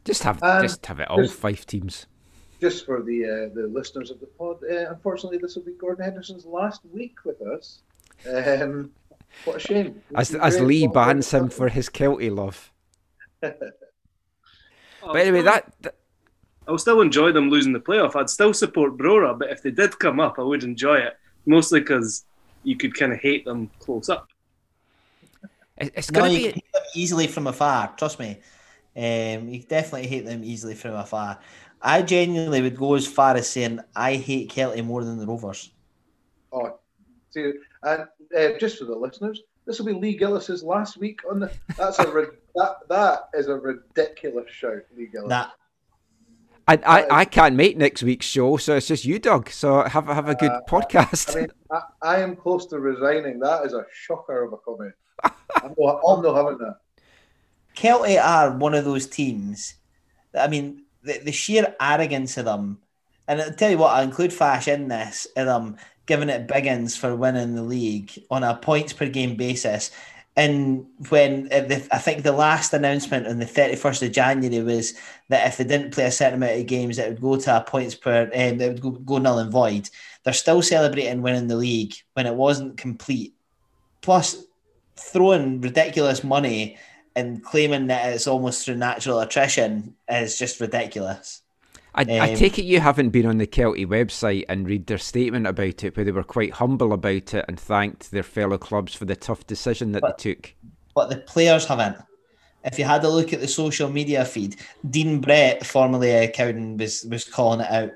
Just 0.04 0.22
have 0.24 0.42
um, 0.42 0.62
just 0.62 0.84
have 0.86 1.00
it 1.00 1.08
all 1.08 1.22
just, 1.22 1.34
five 1.34 1.64
teams. 1.66 2.06
Just 2.60 2.86
for 2.86 3.02
the 3.02 3.24
uh, 3.24 3.54
the 3.54 3.68
listeners 3.68 4.10
of 4.10 4.20
the 4.20 4.26
pod, 4.26 4.58
uh, 4.68 4.90
unfortunately, 4.90 5.38
this 5.38 5.54
will 5.54 5.62
be 5.62 5.72
Gordon 5.72 6.04
Henderson's 6.04 6.44
last 6.44 6.80
week 6.92 7.24
with 7.24 7.40
us. 7.42 7.80
Um, 8.28 8.90
what 9.44 9.56
a 9.56 9.60
shame. 9.60 10.02
As 10.16 10.34
as 10.34 10.60
Lee 10.60 10.88
bans 10.88 11.30
him 11.30 11.48
for 11.48 11.68
his 11.68 11.88
Kelty 11.88 12.34
love. 12.34 12.72
but 13.40 13.56
anyway, 15.14 15.42
that, 15.42 15.72
that 15.82 15.94
I'll 16.66 16.78
still 16.78 17.00
enjoy 17.00 17.32
them 17.32 17.48
losing 17.48 17.72
the 17.72 17.80
playoff. 17.80 18.16
I'd 18.16 18.30
still 18.30 18.54
support 18.54 18.96
Brora, 18.96 19.38
but 19.38 19.50
if 19.50 19.62
they 19.62 19.70
did 19.70 19.98
come 19.98 20.20
up, 20.20 20.38
I 20.38 20.42
would 20.42 20.64
enjoy 20.64 20.96
it. 20.96 21.14
Mostly 21.46 21.80
because 21.80 22.24
you 22.64 22.76
could 22.76 22.94
kind 22.94 23.12
of 23.12 23.20
hate 23.20 23.44
them 23.44 23.70
close 23.78 24.08
up. 24.08 24.28
It's 25.78 26.10
going 26.10 26.30
to 26.30 26.38
no, 26.38 26.38
be 26.38 26.44
hate 26.52 26.72
them 26.72 26.82
easily 26.94 27.26
from 27.26 27.46
afar. 27.46 27.94
Trust 27.96 28.20
me, 28.20 28.38
um, 28.96 29.48
you 29.48 29.62
definitely 29.62 30.06
hate 30.06 30.24
them 30.24 30.44
easily 30.44 30.74
from 30.74 30.94
afar. 30.94 31.38
I 31.80 32.02
genuinely 32.02 32.62
would 32.62 32.76
go 32.76 32.94
as 32.94 33.06
far 33.06 33.34
as 33.34 33.48
saying 33.48 33.80
I 33.96 34.14
hate 34.14 34.50
Kelty 34.50 34.84
more 34.84 35.02
than 35.02 35.18
the 35.18 35.26
Rovers. 35.26 35.72
Oh, 36.52 36.78
see, 37.30 37.52
and 37.82 38.06
uh, 38.36 38.58
just 38.58 38.78
for 38.78 38.84
the 38.84 38.94
listeners, 38.94 39.42
this 39.66 39.78
will 39.78 39.86
be 39.86 39.92
Lee 39.92 40.16
Gillis's 40.16 40.62
last 40.62 40.98
week 40.98 41.20
on 41.28 41.40
the. 41.40 41.52
That's 41.76 41.98
a 41.98 42.04
that 42.54 42.76
that 42.88 43.28
is 43.34 43.48
a 43.48 43.56
ridiculous 43.56 44.50
shout, 44.50 44.82
Lee 44.96 45.06
Gillis. 45.06 45.28
That 45.28 45.52
I, 46.68 46.76
I, 46.86 47.20
I 47.20 47.24
can't 47.24 47.56
make 47.56 47.76
next 47.76 48.02
week's 48.02 48.26
show, 48.26 48.56
so 48.56 48.76
it's 48.76 48.86
just 48.86 49.04
you, 49.04 49.18
Doug. 49.18 49.50
So 49.50 49.82
have 49.82 50.06
have 50.06 50.28
a 50.28 50.34
good 50.34 50.50
uh, 50.50 50.60
podcast. 50.68 51.36
I 51.36 51.40
mean, 51.40 51.50
I, 51.70 51.82
I, 52.02 52.20
am 52.20 52.36
close 52.36 52.66
to 52.66 52.78
resigning. 52.78 53.40
That 53.40 53.66
is 53.66 53.72
a 53.72 53.84
shocker 53.92 54.44
of 54.44 54.52
a 54.52 54.56
comment. 54.58 54.94
I'm, 55.24 55.74
not, 55.76 56.00
I'm 56.06 56.22
not 56.22 56.36
having 56.36 56.58
that. 56.58 56.76
Kelty 57.76 58.22
are 58.22 58.56
one 58.56 58.74
of 58.74 58.84
those 58.84 59.06
teams. 59.06 59.74
That, 60.32 60.46
I 60.46 60.50
mean, 60.50 60.84
the, 61.02 61.18
the 61.18 61.32
sheer 61.32 61.74
arrogance 61.80 62.36
of 62.36 62.44
them, 62.44 62.78
and 63.26 63.40
I'll 63.40 63.54
tell 63.54 63.70
you 63.70 63.78
what, 63.78 63.94
I 63.94 64.02
include 64.02 64.32
Fash 64.32 64.68
in 64.68 64.88
this, 64.88 65.26
of 65.36 65.46
them 65.46 65.76
giving 66.06 66.28
it 66.28 66.48
biggins 66.48 66.96
for 66.96 67.14
winning 67.16 67.54
the 67.54 67.62
league 67.62 68.12
on 68.30 68.42
a 68.44 68.56
points 68.56 68.92
per 68.92 69.08
game 69.08 69.36
basis 69.36 69.90
and 70.34 70.86
when 71.10 71.48
uh, 71.52 71.60
the, 71.60 71.86
I 71.92 71.98
think 71.98 72.22
the 72.22 72.32
last 72.32 72.72
announcement 72.72 73.26
on 73.26 73.38
the 73.38 73.44
31st 73.44 74.06
of 74.06 74.12
January 74.12 74.62
was 74.62 74.94
that 75.28 75.46
if 75.46 75.58
they 75.58 75.64
didn't 75.64 75.92
play 75.92 76.04
a 76.04 76.12
certain 76.12 76.34
amount 76.34 76.58
of 76.58 76.66
games, 76.66 76.98
it 76.98 77.08
would 77.08 77.20
go 77.20 77.36
to 77.36 77.56
a 77.58 77.60
points 77.60 77.94
per, 77.94 78.22
um, 78.24 78.30
it 78.32 78.58
would 78.58 78.80
go, 78.80 78.90
go 78.92 79.18
null 79.18 79.38
and 79.38 79.52
void. 79.52 79.90
They're 80.22 80.32
still 80.32 80.62
celebrating 80.62 81.20
winning 81.20 81.48
the 81.48 81.56
league 81.56 81.94
when 82.14 82.26
it 82.26 82.34
wasn't 82.34 82.78
complete. 82.78 83.34
Plus, 84.00 84.44
throwing 84.96 85.60
ridiculous 85.60 86.24
money 86.24 86.78
and 87.14 87.44
claiming 87.44 87.88
that 87.88 88.14
it's 88.14 88.26
almost 88.26 88.64
through 88.64 88.76
natural 88.76 89.20
attrition 89.20 89.94
is 90.08 90.38
just 90.38 90.60
ridiculous. 90.60 91.42
I, 91.94 92.02
um, 92.02 92.22
I, 92.22 92.34
take 92.34 92.58
it 92.58 92.64
you 92.64 92.80
haven't 92.80 93.10
been 93.10 93.26
on 93.26 93.38
the 93.38 93.46
Kelty 93.46 93.86
website 93.86 94.44
and 94.48 94.66
read 94.66 94.86
their 94.86 94.98
statement 94.98 95.46
about 95.46 95.84
it, 95.84 95.96
where 95.96 96.04
they 96.04 96.12
were 96.12 96.22
quite 96.22 96.52
humble 96.52 96.92
about 96.92 97.34
it 97.34 97.44
and 97.48 97.60
thanked 97.60 98.10
their 98.10 98.22
fellow 98.22 98.56
clubs 98.56 98.94
for 98.94 99.04
the 99.04 99.16
tough 99.16 99.46
decision 99.46 99.92
that 99.92 100.00
but, 100.00 100.18
they 100.18 100.34
took. 100.34 100.54
But 100.94 101.10
the 101.10 101.18
players 101.18 101.66
haven't. 101.66 101.98
If 102.64 102.78
you 102.78 102.84
had 102.84 103.04
a 103.04 103.08
look 103.08 103.32
at 103.32 103.40
the 103.40 103.48
social 103.48 103.90
media 103.90 104.24
feed, 104.24 104.56
Dean 104.88 105.20
Brett, 105.20 105.66
formerly 105.66 106.16
uh, 106.16 106.28
Cowden, 106.28 106.76
was 106.76 107.04
was 107.04 107.24
calling 107.24 107.60
it 107.60 107.70
out 107.70 107.90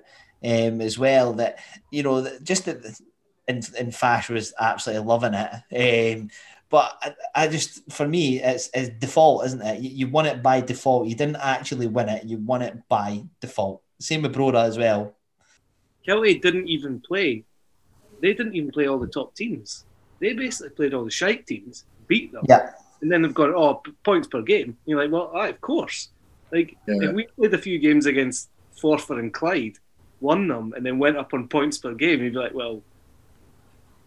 um, 0.44 0.80
as 0.80 0.98
well. 0.98 1.32
That 1.34 1.60
you 1.90 2.02
know, 2.02 2.28
just 2.42 2.66
that, 2.66 3.00
in 3.48 3.62
in 3.78 3.92
Fash 3.92 4.28
was 4.28 4.52
absolutely 4.58 5.06
loving 5.06 5.34
it. 5.34 6.18
Um, 6.18 6.30
but 6.68 6.98
I, 7.00 7.44
I, 7.44 7.48
just, 7.48 7.90
for 7.92 8.08
me, 8.08 8.42
it's, 8.42 8.68
it's 8.74 8.88
default, 8.98 9.46
isn't 9.46 9.62
it? 9.62 9.80
You, 9.80 9.90
you 9.90 10.08
won 10.08 10.26
it 10.26 10.42
by 10.42 10.60
default. 10.60 11.06
You 11.06 11.14
didn't 11.14 11.36
actually 11.36 11.86
win 11.86 12.08
it. 12.08 12.24
You 12.24 12.38
won 12.38 12.62
it 12.62 12.76
by 12.88 13.22
default. 13.40 13.82
Same 13.98 14.22
with 14.22 14.34
Brora 14.34 14.64
as 14.64 14.78
well. 14.78 15.14
Kelty 16.06 16.40
didn't 16.40 16.68
even 16.68 17.00
play. 17.00 17.44
They 18.20 18.32
didn't 18.34 18.54
even 18.54 18.70
play 18.70 18.86
all 18.86 18.98
the 18.98 19.06
top 19.06 19.34
teams. 19.34 19.84
They 20.20 20.32
basically 20.32 20.70
played 20.70 20.94
all 20.94 21.04
the 21.04 21.10
shite 21.10 21.46
teams, 21.46 21.84
beat 22.06 22.32
them. 22.32 22.44
Yeah. 22.48 22.70
And 23.00 23.10
then 23.10 23.22
they've 23.22 23.34
got 23.34 23.50
oh 23.50 23.82
points 24.04 24.28
per 24.28 24.42
game. 24.42 24.76
You're 24.86 25.02
like, 25.02 25.10
well, 25.10 25.30
aye, 25.34 25.48
of 25.48 25.60
course. 25.60 26.08
Like 26.52 26.76
yeah. 26.86 27.08
if 27.08 27.14
we 27.14 27.26
played 27.26 27.54
a 27.54 27.58
few 27.58 27.78
games 27.78 28.06
against 28.06 28.50
Forfar 28.80 29.18
and 29.18 29.32
Clyde, 29.32 29.78
won 30.20 30.48
them, 30.48 30.72
and 30.74 30.84
then 30.84 30.98
went 30.98 31.16
up 31.16 31.34
on 31.34 31.48
points 31.48 31.78
per 31.78 31.94
game, 31.94 32.22
you'd 32.22 32.32
be 32.32 32.38
like, 32.38 32.54
well, 32.54 32.82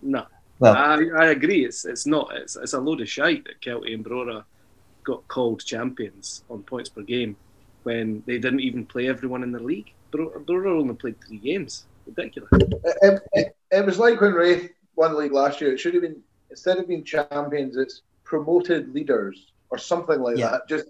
no. 0.01 0.25
Well, 0.57 0.75
I, 0.75 1.23
I 1.23 1.25
agree. 1.29 1.65
It's 1.65 1.85
it's 1.85 2.05
not. 2.05 2.31
It's, 2.33 2.55
it's 2.55 2.73
a 2.73 2.79
load 2.79 3.01
of 3.01 3.09
shite 3.09 3.45
that 3.45 3.61
Kelty 3.61 3.93
and 3.93 4.03
Brora 4.03 4.43
got 5.03 5.27
called 5.27 5.63
champions 5.63 6.43
on 6.49 6.63
points 6.63 6.89
per 6.89 7.01
game 7.01 7.37
when 7.84 8.23
they 8.25 8.38
didn't 8.38 8.61
even 8.61 8.86
play 8.86 9.07
everyone 9.07 9.43
in 9.43 9.51
the 9.51 9.59
league. 9.59 9.93
Brora 10.11 10.80
only 10.80 10.95
played 10.95 11.15
three 11.25 11.38
games. 11.38 11.86
Ridiculous. 12.05 12.49
It, 12.53 13.21
it, 13.34 13.55
it, 13.71 13.86
was 13.86 13.99
like 13.99 14.19
when 14.21 14.34
Raith 14.34 14.71
won 14.95 15.11
the 15.11 15.19
league 15.19 15.32
last 15.32 15.61
year. 15.61 15.73
It 15.73 15.80
should 15.80 15.93
have 15.93 16.01
been 16.01 16.21
instead 16.49 16.77
of 16.77 16.88
being 16.88 17.03
champions, 17.03 17.77
it's 17.77 18.01
promoted 18.23 18.93
leaders 18.93 19.51
or 19.69 19.77
something 19.77 20.19
like 20.19 20.38
yeah. 20.38 20.51
that. 20.51 20.67
Just 20.67 20.88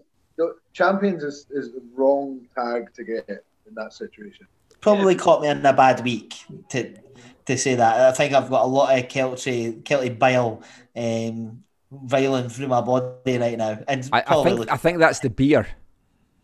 champions 0.74 1.24
is, 1.24 1.48
is 1.52 1.74
the 1.74 1.82
wrong 1.94 2.48
tag 2.56 2.94
to 2.94 3.04
get 3.04 3.28
in 3.28 3.76
that 3.76 3.94
situation. 3.94 4.48
Probably 4.82 5.14
yeah. 5.14 5.20
caught 5.20 5.42
me 5.42 5.50
in 5.50 5.66
a 5.66 5.74
bad 5.74 6.04
week 6.04 6.36
to 6.70 6.96
to 7.46 7.58
say 7.58 7.76
that. 7.76 8.00
I 8.00 8.12
think 8.14 8.34
I've 8.34 8.50
got 8.50 8.64
a 8.64 8.68
lot 8.68 8.98
of 8.98 9.08
Kelty 9.10 9.84
Kelty 9.84 10.18
bile 10.18 10.64
um, 10.96 11.64
violin 11.92 12.50
through 12.50 12.68
my 12.68 12.82
body 12.82 13.38
right 13.38 13.58
now. 13.58 13.80
And 13.88 14.08
I, 14.14 14.24
I 14.26 14.44
think 14.44 14.72
I 14.72 14.78
think 14.78 15.00
that's 15.00 15.20
the 15.20 15.30
beer. 15.30 15.68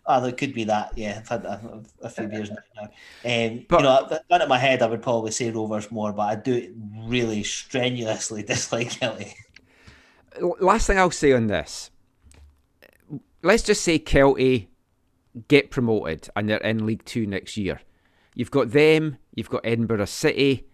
Oh, 0.07 0.21
there 0.21 0.31
could 0.31 0.53
be 0.53 0.65
that. 0.65 0.95
Yeah, 0.95 1.17
I've 1.17 1.27
had 1.27 1.45
a, 1.45 1.81
a 2.01 2.09
few 2.09 2.27
beers 2.27 2.51
now. 2.51 2.57
Um, 3.25 3.65
but, 3.67 3.79
you 3.79 3.83
know, 3.83 4.19
gun 4.29 4.41
in 4.43 4.47
my 4.47 4.59
head, 4.59 4.83
I 4.83 4.87
would 4.87 5.01
probably 5.01 5.31
say 5.31 5.49
Rovers 5.49 5.91
more, 5.91 6.13
but 6.13 6.21
I 6.21 6.35
do 6.35 6.75
really 7.07 7.43
strenuously 7.43 8.43
dislike 8.47 8.91
Kelty. 8.91 9.33
Last 10.59 10.85
thing 10.85 10.99
I'll 10.99 11.09
say 11.09 11.33
on 11.33 11.47
this. 11.47 11.89
Let's 13.41 13.63
just 13.63 13.81
say 13.81 13.97
Kelty 13.97 14.67
get 15.47 15.71
promoted 15.71 16.29
and 16.35 16.49
they're 16.49 16.57
in 16.57 16.85
League 16.85 17.05
Two 17.05 17.25
next 17.25 17.57
year. 17.57 17.81
You've 18.35 18.51
got 18.51 18.71
them, 18.71 19.17
you've 19.33 19.49
got 19.49 19.61
Edinburgh 19.63 20.05
City. 20.05 20.67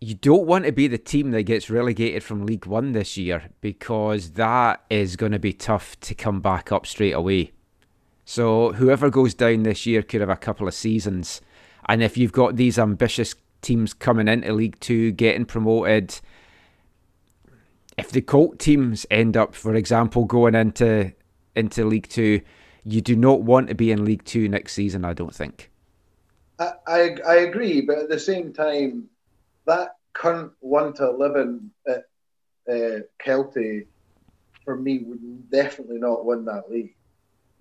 You 0.00 0.14
don't 0.14 0.46
want 0.46 0.66
to 0.66 0.72
be 0.72 0.88
the 0.88 0.98
team 0.98 1.30
that 1.30 1.44
gets 1.44 1.70
relegated 1.70 2.22
from 2.22 2.44
League 2.44 2.66
One 2.66 2.92
this 2.92 3.16
year 3.16 3.48
because 3.62 4.32
that 4.32 4.84
is 4.90 5.16
going 5.16 5.32
to 5.32 5.38
be 5.38 5.54
tough 5.54 5.98
to 6.00 6.14
come 6.14 6.40
back 6.40 6.70
up 6.70 6.86
straight 6.86 7.14
away. 7.14 7.52
So 8.28 8.72
whoever 8.72 9.08
goes 9.08 9.34
down 9.34 9.62
this 9.62 9.86
year 9.86 10.02
could 10.02 10.20
have 10.20 10.28
a 10.28 10.36
couple 10.36 10.66
of 10.66 10.74
seasons. 10.74 11.40
And 11.88 12.02
if 12.02 12.18
you've 12.18 12.32
got 12.32 12.56
these 12.56 12.76
ambitious 12.76 13.36
teams 13.62 13.94
coming 13.94 14.26
into 14.26 14.52
League 14.52 14.80
Two, 14.80 15.12
getting 15.12 15.44
promoted, 15.46 16.20
if 17.96 18.10
the 18.10 18.20
Colt 18.20 18.58
teams 18.58 19.06
end 19.12 19.36
up, 19.36 19.54
for 19.54 19.76
example, 19.76 20.24
going 20.24 20.56
into 20.56 21.12
into 21.54 21.84
League 21.84 22.08
Two, 22.08 22.40
you 22.82 23.00
do 23.00 23.14
not 23.14 23.42
want 23.42 23.68
to 23.68 23.76
be 23.76 23.92
in 23.92 24.04
League 24.04 24.24
Two 24.24 24.48
next 24.48 24.72
season. 24.72 25.04
I 25.04 25.12
don't 25.12 25.34
think. 25.34 25.70
I 26.58 26.72
I, 26.88 27.16
I 27.28 27.34
agree, 27.36 27.80
but 27.80 27.98
at 27.98 28.08
the 28.08 28.18
same 28.18 28.52
time, 28.52 29.08
that 29.66 29.98
current 30.14 30.50
one 30.58 30.92
to 30.94 31.08
eleven 31.08 31.70
at 31.86 32.06
uh, 32.68 33.02
Kelty, 33.24 33.86
for 34.64 34.76
me, 34.76 34.98
would 35.04 35.48
definitely 35.48 35.98
not 35.98 36.26
win 36.26 36.44
that 36.46 36.68
league. 36.68 36.96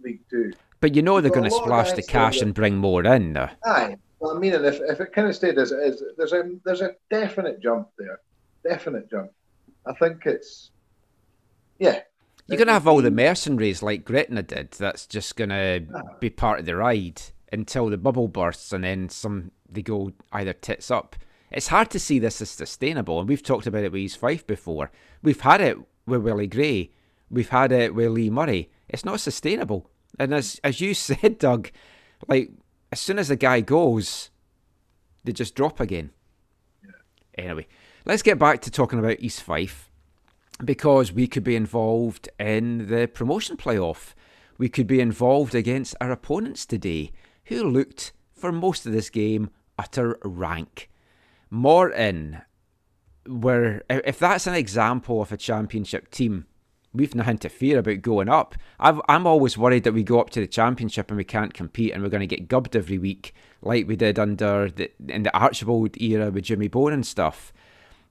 League 0.01 0.21
Two. 0.29 0.53
But 0.79 0.95
you 0.95 1.01
know 1.01 1.21
they're 1.21 1.31
going 1.31 1.49
to 1.49 1.55
splash 1.55 1.93
the 1.93 2.03
cash 2.03 2.41
and 2.41 2.53
bring 2.53 2.77
more 2.77 3.03
in, 3.05 3.33
though. 3.33 3.49
Aye, 3.65 3.97
well, 4.19 4.35
I 4.35 4.39
mean, 4.39 4.53
if, 4.53 4.79
if 4.81 4.99
it 4.99 5.13
kind 5.13 5.27
of 5.27 5.35
stayed 5.35 5.57
as 5.57 5.71
it 5.71 5.79
is, 5.79 6.03
there's 6.17 6.33
a 6.33 6.43
there's 6.63 6.81
a 6.81 6.95
definite 7.09 7.61
jump 7.61 7.89
there, 7.97 8.19
definite 8.63 9.09
jump. 9.09 9.31
I 9.85 9.93
think 9.93 10.25
it's 10.25 10.71
yeah. 11.79 12.01
You're 12.47 12.57
going 12.57 12.67
to 12.67 12.73
have 12.73 12.87
all 12.87 13.01
the 13.01 13.09
mercenaries 13.09 13.81
like 13.81 14.05
Gretna 14.05 14.43
did. 14.43 14.71
That's 14.71 15.07
just 15.07 15.35
going 15.35 15.49
to 15.49 15.83
ah. 15.95 16.01
be 16.19 16.29
part 16.29 16.59
of 16.59 16.67
the 16.67 16.75
ride 16.75 17.19
until 17.51 17.89
the 17.89 17.97
bubble 17.97 18.27
bursts, 18.27 18.71
and 18.71 18.83
then 18.83 19.09
some 19.09 19.51
they 19.69 19.81
go 19.81 20.11
either 20.31 20.53
tits 20.53 20.91
up. 20.91 21.15
It's 21.51 21.67
hard 21.67 21.89
to 21.91 21.99
see 21.99 22.19
this 22.19 22.41
as 22.41 22.49
sustainable, 22.49 23.19
and 23.19 23.29
we've 23.29 23.43
talked 23.43 23.67
about 23.67 23.83
it 23.83 23.91
with 23.91 24.01
East 24.01 24.17
Fife 24.17 24.45
before. 24.45 24.91
We've 25.21 25.41
had 25.41 25.61
it 25.61 25.77
with 26.05 26.21
Willie 26.21 26.47
Gray, 26.47 26.91
we've 27.29 27.49
had 27.49 27.71
it 27.71 27.95
with 27.95 28.11
Lee 28.11 28.29
Murray. 28.29 28.69
It's 28.89 29.05
not 29.05 29.19
sustainable. 29.19 29.89
And 30.19 30.33
as 30.33 30.59
as 30.63 30.81
you 30.81 30.93
said, 31.07 31.37
Doug, 31.39 31.71
like 32.27 32.51
as 32.91 32.99
soon 32.99 33.19
as 33.19 33.27
the 33.27 33.35
guy 33.35 33.61
goes, 33.61 34.29
they 35.23 35.33
just 35.33 35.55
drop 35.55 35.79
again. 35.79 36.11
Yeah. 36.83 36.91
Anyway, 37.43 37.67
let's 38.05 38.21
get 38.21 38.39
back 38.39 38.61
to 38.61 38.71
talking 38.71 38.99
about 38.99 39.19
East 39.19 39.41
Fife 39.41 39.91
because 40.63 41.11
we 41.11 41.27
could 41.27 41.43
be 41.43 41.55
involved 41.55 42.29
in 42.39 42.87
the 42.87 43.07
promotion 43.07 43.57
playoff. 43.57 44.13
We 44.57 44.69
could 44.69 44.87
be 44.87 45.01
involved 45.01 45.53
against 45.53 45.95
our 45.99 46.11
opponents 46.11 46.65
today, 46.65 47.11
who 47.45 47.69
looked 47.69 48.13
for 48.33 48.51
most 48.51 48.85
of 48.85 48.93
this 48.93 49.09
game 49.09 49.49
utter 49.77 50.17
rank. 50.23 50.89
Morton, 51.49 52.41
where 53.25 53.83
if 53.89 54.19
that's 54.19 54.47
an 54.47 54.55
example 54.55 55.21
of 55.21 55.31
a 55.31 55.37
championship 55.37 56.09
team 56.11 56.45
we've 56.95 57.15
nothing 57.15 57.37
to 57.39 57.49
fear 57.49 57.79
about 57.79 58.01
going 58.01 58.29
up. 58.29 58.55
i 58.79 58.97
am 59.07 59.27
always 59.27 59.57
worried 59.57 59.83
that 59.83 59.93
we 59.93 60.03
go 60.03 60.19
up 60.19 60.29
to 60.31 60.39
the 60.39 60.47
championship 60.47 61.09
and 61.09 61.17
we 61.17 61.23
can't 61.23 61.53
compete 61.53 61.91
and 61.91 62.01
we're 62.01 62.09
going 62.09 62.27
to 62.27 62.35
get 62.35 62.47
gubbed 62.47 62.75
every 62.75 62.97
week, 62.97 63.33
like 63.61 63.87
we 63.87 63.95
did 63.95 64.17
under 64.19 64.69
the 64.69 64.91
in 65.07 65.23
the 65.23 65.37
Archibald 65.37 65.99
era 66.01 66.31
with 66.31 66.45
Jimmy 66.45 66.67
Bone 66.67 66.93
and 66.93 67.05
stuff. 67.05 67.53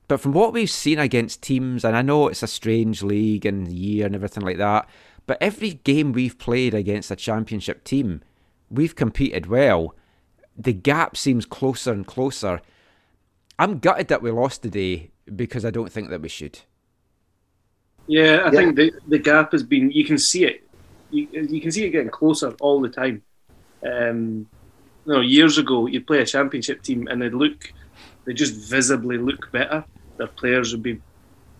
But 0.06 0.20
from 0.20 0.32
what 0.32 0.52
we've 0.52 0.70
seen 0.70 0.98
against 0.98 1.42
teams, 1.42 1.84
and 1.84 1.96
I 1.96 2.02
know 2.02 2.28
it's 2.28 2.42
a 2.42 2.46
strange 2.46 3.02
league 3.02 3.46
and 3.46 3.72
year 3.72 4.04
and 4.04 4.14
everything 4.14 4.42
like 4.42 4.58
that, 4.58 4.88
but 5.26 5.38
every 5.40 5.74
game 5.74 6.12
we've 6.12 6.38
played 6.38 6.74
against 6.74 7.10
a 7.10 7.16
championship 7.16 7.84
team, 7.84 8.20
we've 8.70 8.94
competed 8.94 9.46
well. 9.46 9.94
The 10.56 10.74
gap 10.74 11.16
seems 11.16 11.46
closer 11.46 11.92
and 11.92 12.06
closer. 12.06 12.60
I'm 13.58 13.78
gutted 13.78 14.08
that 14.08 14.22
we 14.22 14.30
lost 14.30 14.62
today 14.62 15.10
because 15.34 15.64
I 15.64 15.70
don't 15.70 15.90
think 15.90 16.10
that 16.10 16.20
we 16.20 16.28
should. 16.28 16.60
Yeah, 18.06 18.42
I 18.44 18.44
yeah. 18.44 18.50
think 18.50 18.76
the, 18.76 18.92
the 19.08 19.18
gap 19.18 19.52
has 19.52 19.62
been, 19.62 19.90
you 19.90 20.04
can 20.04 20.18
see 20.18 20.44
it. 20.44 20.66
You, 21.10 21.28
you 21.32 21.60
can 21.60 21.70
see 21.72 21.84
it 21.84 21.90
getting 21.90 22.10
closer 22.10 22.54
all 22.60 22.80
the 22.80 22.88
time. 22.88 23.22
Um, 23.82 24.46
you 25.06 25.12
know, 25.12 25.20
years 25.20 25.58
ago, 25.58 25.86
you'd 25.86 26.06
play 26.06 26.20
a 26.20 26.26
championship 26.26 26.82
team 26.82 27.08
and 27.08 27.20
they'd 27.20 27.34
look, 27.34 27.72
they 28.24 28.32
just 28.32 28.54
visibly 28.54 29.18
look 29.18 29.50
better. 29.52 29.84
Their 30.16 30.28
players 30.28 30.72
would 30.72 30.82
be 30.82 31.00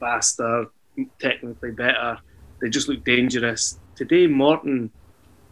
faster, 0.01 0.67
technically 1.19 1.73
better. 1.73 2.19
They 2.61 2.69
just 2.69 2.89
look 2.89 3.05
dangerous. 3.05 3.79
Today, 3.97 4.27
Morton, 4.27 4.91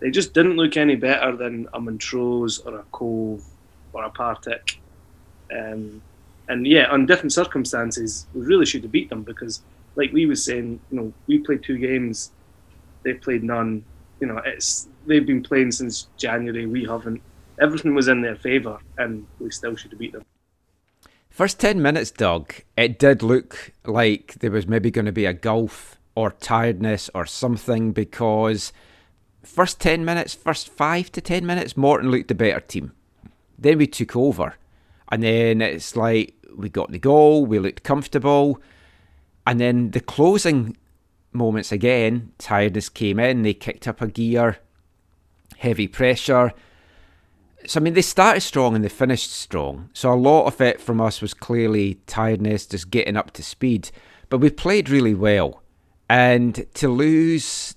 they 0.00 0.10
just 0.10 0.34
didn't 0.34 0.56
look 0.56 0.76
any 0.76 0.96
better 0.96 1.36
than 1.36 1.68
a 1.74 1.80
Montrose 1.80 2.58
or 2.60 2.78
a 2.78 2.82
Cove 2.92 3.44
or 3.92 4.04
a 4.04 4.10
Partick. 4.10 4.80
Um, 5.54 6.02
and 6.48 6.66
yeah, 6.66 6.86
on 6.86 7.06
different 7.06 7.32
circumstances, 7.32 8.26
we 8.34 8.42
really 8.42 8.66
should 8.66 8.82
have 8.82 8.92
beat 8.92 9.10
them 9.10 9.22
because 9.22 9.62
like 9.94 10.12
we 10.12 10.26
was 10.26 10.44
saying, 10.44 10.80
you 10.90 10.96
know, 10.96 11.12
we 11.26 11.38
played 11.38 11.62
two 11.62 11.78
games, 11.78 12.32
they 13.02 13.14
played 13.14 13.42
none. 13.42 13.84
You 14.20 14.28
know, 14.28 14.40
it's 14.44 14.88
they've 15.06 15.26
been 15.26 15.42
playing 15.42 15.72
since 15.72 16.08
January. 16.16 16.66
We 16.66 16.84
haven't. 16.84 17.20
Everything 17.60 17.94
was 17.94 18.08
in 18.08 18.22
their 18.22 18.36
favour, 18.36 18.78
and 18.98 19.26
we 19.38 19.50
still 19.50 19.76
should 19.76 19.90
have 19.90 19.98
beat 19.98 20.12
them. 20.12 20.24
First 21.28 21.58
ten 21.58 21.82
minutes, 21.82 22.10
Doug, 22.10 22.54
it 22.76 22.98
did 22.98 23.22
look 23.22 23.72
like 23.84 24.34
there 24.40 24.50
was 24.50 24.66
maybe 24.66 24.90
going 24.90 25.06
to 25.06 25.12
be 25.12 25.26
a 25.26 25.32
gulf 25.32 25.98
or 26.14 26.30
tiredness 26.30 27.08
or 27.14 27.26
something 27.26 27.92
because 27.92 28.72
first 29.42 29.80
ten 29.80 30.04
minutes, 30.04 30.34
first 30.34 30.68
five 30.68 31.10
to 31.12 31.20
ten 31.20 31.44
minutes, 31.44 31.76
Morton 31.76 32.10
looked 32.10 32.28
the 32.28 32.34
better 32.34 32.60
team. 32.60 32.92
Then 33.58 33.78
we 33.78 33.86
took 33.86 34.14
over, 34.14 34.54
and 35.10 35.22
then 35.22 35.60
it's 35.60 35.96
like 35.96 36.34
we 36.54 36.68
got 36.68 36.92
the 36.92 36.98
goal, 36.98 37.44
we 37.46 37.58
looked 37.58 37.82
comfortable 37.82 38.60
and 39.46 39.60
then 39.60 39.90
the 39.90 40.00
closing 40.00 40.76
moments 41.32 41.72
again, 41.72 42.32
tiredness 42.38 42.88
came 42.88 43.18
in, 43.18 43.42
they 43.42 43.54
kicked 43.54 43.88
up 43.88 44.00
a 44.00 44.06
gear, 44.06 44.58
heavy 45.58 45.88
pressure. 45.88 46.52
So, 47.66 47.80
I 47.80 47.82
mean, 47.82 47.94
they 47.94 48.02
started 48.02 48.40
strong 48.40 48.74
and 48.74 48.84
they 48.84 48.88
finished 48.88 49.32
strong. 49.32 49.90
So, 49.92 50.12
a 50.12 50.14
lot 50.14 50.46
of 50.46 50.60
it 50.60 50.80
from 50.80 51.00
us 51.00 51.20
was 51.20 51.32
clearly 51.32 52.00
tiredness, 52.06 52.66
just 52.66 52.90
getting 52.90 53.16
up 53.16 53.32
to 53.32 53.42
speed. 53.42 53.90
But 54.28 54.38
we 54.38 54.50
played 54.50 54.88
really 54.88 55.14
well. 55.14 55.62
And 56.08 56.66
to 56.74 56.88
lose 56.88 57.74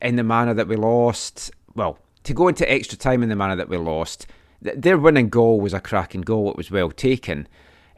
in 0.00 0.16
the 0.16 0.22
manner 0.22 0.54
that 0.54 0.68
we 0.68 0.76
lost, 0.76 1.50
well, 1.74 1.98
to 2.24 2.34
go 2.34 2.48
into 2.48 2.70
extra 2.70 2.98
time 2.98 3.22
in 3.22 3.28
the 3.28 3.36
manner 3.36 3.56
that 3.56 3.68
we 3.68 3.76
lost, 3.76 4.26
their 4.60 4.98
winning 4.98 5.28
goal 5.28 5.60
was 5.60 5.74
a 5.74 5.80
cracking 5.80 6.20
goal. 6.20 6.50
It 6.50 6.56
was 6.56 6.70
well 6.70 6.90
taken. 6.90 7.48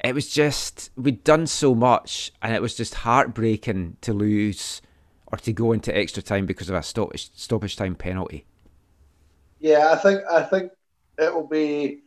It 0.05 0.15
was 0.15 0.29
just, 0.29 0.91
we'd 0.97 1.25
done 1.25 1.47
so 1.47 1.75
much, 1.75 2.31
and 2.43 2.55
it 2.55 2.61
was 2.61 2.77
just 2.77 2.95
heartbreaking 2.95 3.97
to 4.03 4.13
lose 4.13 4.83
or 5.27 5.39
to 5.39 5.53
go 5.53 5.73
into 5.73 5.97
extra 5.97 6.23
time 6.23 6.45
because 6.45 6.69
of 6.69 6.75
a 6.75 6.83
stoppage, 6.83 7.31
stoppage 7.35 7.75
time 7.75 7.95
penalty. 7.95 8.45
Yeah, 9.61 9.93
I 9.93 9.97
think 9.97 10.21
I 10.31 10.43
think 10.43 10.73
it 11.19 11.35
will 11.35 11.47
be 11.47 12.03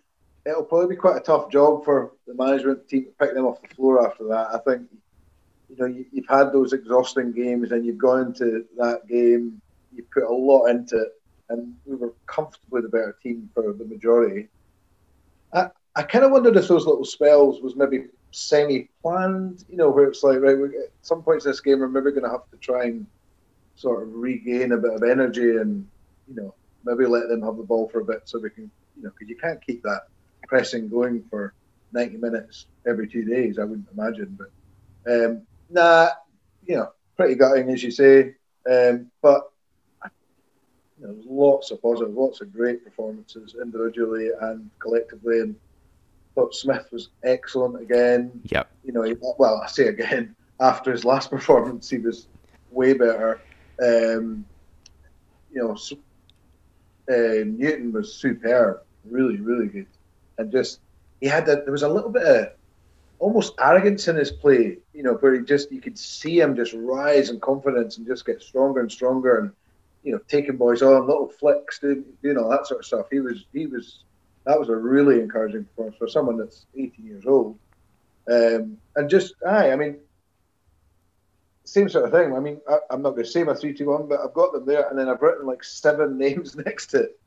it'll 0.45 0.63
probably 0.63 0.95
be 0.95 0.95
quite 0.95 1.17
a 1.17 1.21
tough 1.21 1.51
job 1.51 1.83
for 1.83 2.13
the 2.27 2.35
management 2.35 2.87
team 2.87 3.05
to 3.05 3.11
pick 3.19 3.33
them 3.33 3.45
off 3.45 3.59
the 3.63 3.73
floor 3.73 4.07
after 4.07 4.25
that. 4.25 4.49
I 4.53 4.59
think 4.59 4.87
you 5.67 5.75
know 5.77 5.87
you, 5.87 6.05
have 6.29 6.45
had 6.45 6.53
those 6.53 6.73
exhausting 6.73 7.31
games 7.31 7.71
and 7.71 7.83
you've 7.83 7.97
gone 7.97 8.27
into 8.27 8.63
that 8.77 9.07
game, 9.07 9.59
you 9.91 10.05
put 10.13 10.23
a 10.23 10.31
lot 10.31 10.67
into 10.67 10.97
it, 10.97 11.19
and 11.49 11.73
we 11.85 11.95
were 11.95 12.13
comfortably 12.27 12.81
the 12.81 12.89
better 12.89 13.17
team 13.23 13.49
for 13.55 13.73
the 13.73 13.85
majority. 13.85 14.49
I, 15.97 16.03
kind 16.03 16.23
of 16.23 16.31
wondered 16.31 16.55
if 16.55 16.67
those 16.67 16.85
little 16.85 17.05
spells 17.05 17.61
was 17.61 17.75
maybe 17.75 18.05
semi-planned, 18.31 19.65
you 19.69 19.77
know, 19.77 19.89
where 19.89 20.07
it's 20.07 20.23
like, 20.23 20.39
right, 20.39 20.55
at 20.55 20.91
some 21.01 21.23
points 21.23 21.45
in 21.45 21.51
this 21.51 21.59
game, 21.59 21.79
we're 21.79 21.87
maybe 21.87 22.11
going 22.11 22.23
to 22.23 22.29
have 22.29 22.49
to 22.51 22.57
try 22.57 22.85
and 22.85 23.05
sort 23.75 24.03
of 24.03 24.13
regain 24.13 24.73
a 24.73 24.77
bit 24.77 24.93
of 24.93 25.03
energy 25.03 25.57
and, 25.57 25.87
you 26.27 26.35
know, 26.35 26.53
maybe 26.85 27.05
let 27.05 27.27
them 27.29 27.41
have 27.41 27.57
the 27.57 27.63
ball 27.63 27.89
for 27.89 28.01
a 28.01 28.05
bit 28.05 28.21
so 28.25 28.39
we 28.39 28.49
can, 28.49 28.69
you 28.95 29.03
know, 29.03 29.09
because 29.09 29.27
you 29.27 29.35
can't 29.35 29.65
keep 29.65 29.81
that 29.83 30.07
pressing 30.47 30.87
going 30.87 31.23
for 31.29 31.53
90 31.93 32.17
minutes 32.17 32.67
every 32.85 33.07
two 33.07 33.25
days, 33.25 33.57
I 33.59 33.63
wouldn't 33.63 33.87
imagine. 33.91 34.37
But, 34.37 35.11
um, 35.11 35.41
nah, 35.69 36.09
you 36.65 36.75
know, 36.75 36.91
pretty 37.15 37.35
gutting, 37.35 37.69
as 37.69 37.83
you 37.83 37.91
say. 37.91 38.35
Um, 38.69 39.09
but 39.21 39.51
you 40.99 41.07
know, 41.07 41.13
there's 41.13 41.25
lots 41.25 41.71
of 41.71 41.81
positives, 41.81 42.15
lots 42.15 42.41
of 42.41 42.53
great 42.53 42.83
performances 42.83 43.55
individually 43.61 44.29
and 44.41 44.69
collectively. 44.79 45.41
And 45.41 45.55
thought 46.37 46.53
Smith 46.53 46.87
was 46.91 47.09
excellent 47.23 47.81
again. 47.81 48.31
Yep. 48.45 48.69
You 48.85 48.93
know, 48.93 49.01
he, 49.01 49.15
well, 49.19 49.59
I 49.63 49.67
say 49.67 49.87
again, 49.87 50.35
after 50.59 50.91
his 50.91 51.03
last 51.03 51.31
performance, 51.31 51.89
he 51.89 51.97
was 51.97 52.27
way 52.71 52.93
better. 52.93 53.41
Um, 53.81 54.45
you 55.51 55.63
know, 55.63 55.75
uh, 57.09 57.43
Newton 57.45 57.91
was 57.91 58.13
superb, 58.13 58.81
really, 59.09 59.37
really 59.37 59.67
good, 59.67 59.87
and 60.37 60.51
just 60.51 60.79
he 61.21 61.27
had 61.27 61.45
that. 61.47 61.65
There 61.65 61.71
was 61.71 61.83
a 61.83 61.89
little 61.89 62.09
bit 62.09 62.23
of 62.23 62.49
almost 63.19 63.53
arrogance 63.59 64.07
in 64.07 64.15
his 64.15 64.31
play, 64.31 64.77
you 64.93 65.03
know, 65.03 65.13
where 65.13 65.33
he 65.33 65.41
just 65.41 65.71
you 65.71 65.81
could 65.81 65.97
see 65.97 66.39
him 66.39 66.55
just 66.55 66.73
rise 66.73 67.29
in 67.29 67.39
confidence 67.39 67.97
and 67.97 68.05
just 68.05 68.25
get 68.25 68.41
stronger 68.41 68.81
and 68.81 68.91
stronger, 68.91 69.39
and 69.39 69.51
you 70.03 70.11
know, 70.11 70.19
taking 70.27 70.57
boys 70.57 70.81
on, 70.81 71.07
little 71.07 71.29
flicks, 71.29 71.79
doing, 71.79 72.03
doing 72.21 72.37
all 72.37 72.49
that 72.49 72.67
sort 72.67 72.81
of 72.81 72.85
stuff. 72.85 73.07
He 73.09 73.19
was 73.19 73.45
he 73.53 73.65
was 73.65 74.03
that 74.47 74.57
was 74.57 74.69
a 74.69 74.75
really 74.75 75.19
encouraging 75.19 75.65
performance 75.65 75.97
for 75.97 76.07
someone 76.07 76.37
that's 76.37 76.65
18 76.75 77.05
years 77.05 77.25
old, 77.25 77.59
um, 78.31 78.77
and 78.95 79.09
just 79.09 79.33
aye, 79.45 79.71
I 79.71 79.75
mean, 79.75 79.97
same 81.65 81.89
sort 81.89 82.05
of 82.05 82.11
thing. 82.11 82.33
I 82.33 82.39
mean, 82.39 82.61
I, 82.69 82.77
am 82.93 83.01
not 83.01 83.11
going 83.11 83.25
to 83.25 83.29
say 83.29 83.43
my 83.43 83.53
three, 83.53 83.73
two, 83.73 83.87
one, 83.87 84.07
but 84.07 84.21
I've 84.21 84.33
got 84.33 84.53
them 84.53 84.65
there, 84.65 84.87
and 84.87 84.97
then 84.97 85.09
I've 85.09 85.21
written 85.21 85.45
like 85.45 85.65
seven 85.65 86.17
names 86.23 86.55
next 86.55 86.87
to 86.87 87.03
it 87.03 87.19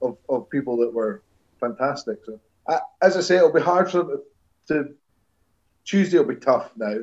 of, 0.00 0.16
of 0.28 0.48
people 0.48 0.76
that 0.78 0.94
were 0.94 1.22
fantastic. 1.58 2.20
So, 2.24 2.38
I, 2.68 2.78
as 3.02 3.16
I 3.16 3.22
say, 3.22 3.36
it'll 3.36 3.52
be 3.52 3.60
hard 3.60 3.90
for 3.90 3.98
them 3.98 4.22
to, 4.68 4.74
to 4.74 4.94
Tuesday. 5.84 6.18
Will 6.18 6.26
be 6.26 6.36
tough 6.36 6.70
now, 6.76 6.98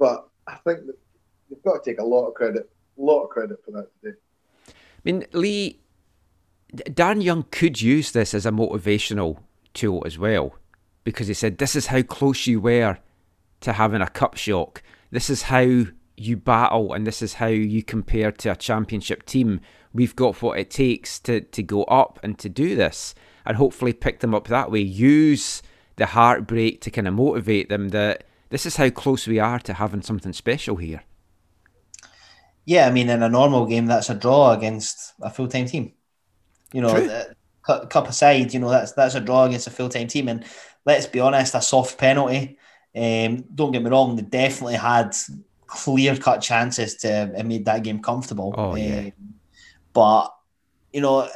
but 0.00 0.28
I 0.48 0.56
think 0.64 0.86
that 0.86 0.98
you've 1.48 1.62
got 1.62 1.84
to 1.84 1.90
take 1.90 2.00
a 2.00 2.04
lot 2.04 2.26
of 2.26 2.34
credit, 2.34 2.68
a 2.98 3.00
lot 3.00 3.22
of 3.22 3.30
credit 3.30 3.64
for 3.64 3.70
that 3.70 3.88
today. 4.02 4.16
I 4.68 4.72
mean, 5.04 5.26
Lee, 5.32 5.78
Darren 6.74 7.22
Young 7.22 7.44
could 7.50 7.80
use 7.80 8.12
this 8.12 8.34
as 8.34 8.46
a 8.46 8.50
motivational 8.50 9.38
tool 9.74 10.02
as 10.06 10.18
well, 10.18 10.56
because 11.04 11.28
he 11.28 11.34
said, 11.34 11.58
"This 11.58 11.76
is 11.76 11.86
how 11.86 12.02
close 12.02 12.46
you 12.46 12.60
were 12.60 12.98
to 13.60 13.72
having 13.74 14.00
a 14.00 14.08
cup 14.08 14.36
shock. 14.36 14.82
This 15.10 15.30
is 15.30 15.42
how." 15.42 15.86
you 16.16 16.36
battle 16.36 16.92
and 16.92 17.06
this 17.06 17.22
is 17.22 17.34
how 17.34 17.46
you 17.46 17.82
compare 17.82 18.30
to 18.30 18.50
a 18.50 18.56
championship 18.56 19.24
team. 19.26 19.60
We've 19.92 20.16
got 20.16 20.40
what 20.42 20.58
it 20.58 20.70
takes 20.70 21.18
to, 21.20 21.40
to 21.40 21.62
go 21.62 21.84
up 21.84 22.18
and 22.22 22.38
to 22.38 22.48
do 22.48 22.76
this 22.76 23.14
and 23.44 23.56
hopefully 23.56 23.92
pick 23.92 24.20
them 24.20 24.34
up 24.34 24.48
that 24.48 24.70
way. 24.70 24.80
Use 24.80 25.62
the 25.96 26.06
heartbreak 26.06 26.80
to 26.82 26.90
kind 26.90 27.08
of 27.08 27.14
motivate 27.14 27.68
them 27.68 27.90
that 27.90 28.24
this 28.50 28.66
is 28.66 28.76
how 28.76 28.90
close 28.90 29.26
we 29.26 29.38
are 29.38 29.58
to 29.60 29.74
having 29.74 30.02
something 30.02 30.32
special 30.32 30.76
here. 30.76 31.02
Yeah, 32.64 32.86
I 32.86 32.92
mean, 32.92 33.08
in 33.08 33.22
a 33.22 33.28
normal 33.28 33.66
game, 33.66 33.86
that's 33.86 34.08
a 34.08 34.14
draw 34.14 34.52
against 34.52 35.14
a 35.20 35.30
full 35.30 35.48
time 35.48 35.66
team. 35.66 35.92
You 36.72 36.82
know, 36.82 36.92
the, 36.94 37.36
cup 37.62 38.08
aside, 38.08 38.52
you 38.52 38.60
know 38.60 38.70
that's 38.70 38.92
that's 38.92 39.14
a 39.14 39.20
draw 39.20 39.44
against 39.44 39.66
a 39.66 39.70
full 39.70 39.88
time 39.88 40.08
team, 40.08 40.28
and 40.28 40.44
let's 40.84 41.06
be 41.06 41.20
honest, 41.20 41.54
a 41.54 41.62
soft 41.62 41.98
penalty. 41.98 42.58
Um, 42.94 43.44
don't 43.54 43.72
get 43.72 43.82
me 43.82 43.90
wrong, 43.90 44.16
they 44.16 44.22
definitely 44.22 44.74
had 44.74 45.16
clear 45.66 46.16
cut 46.16 46.42
chances 46.42 46.96
to 46.96 47.08
have 47.08 47.46
made 47.46 47.64
that 47.64 47.82
game 47.82 48.02
comfortable. 48.02 48.54
Oh, 48.56 48.74
yeah. 48.74 48.98
Um, 48.98 49.12
but, 49.94 50.34
you 50.92 51.00
know, 51.00 51.28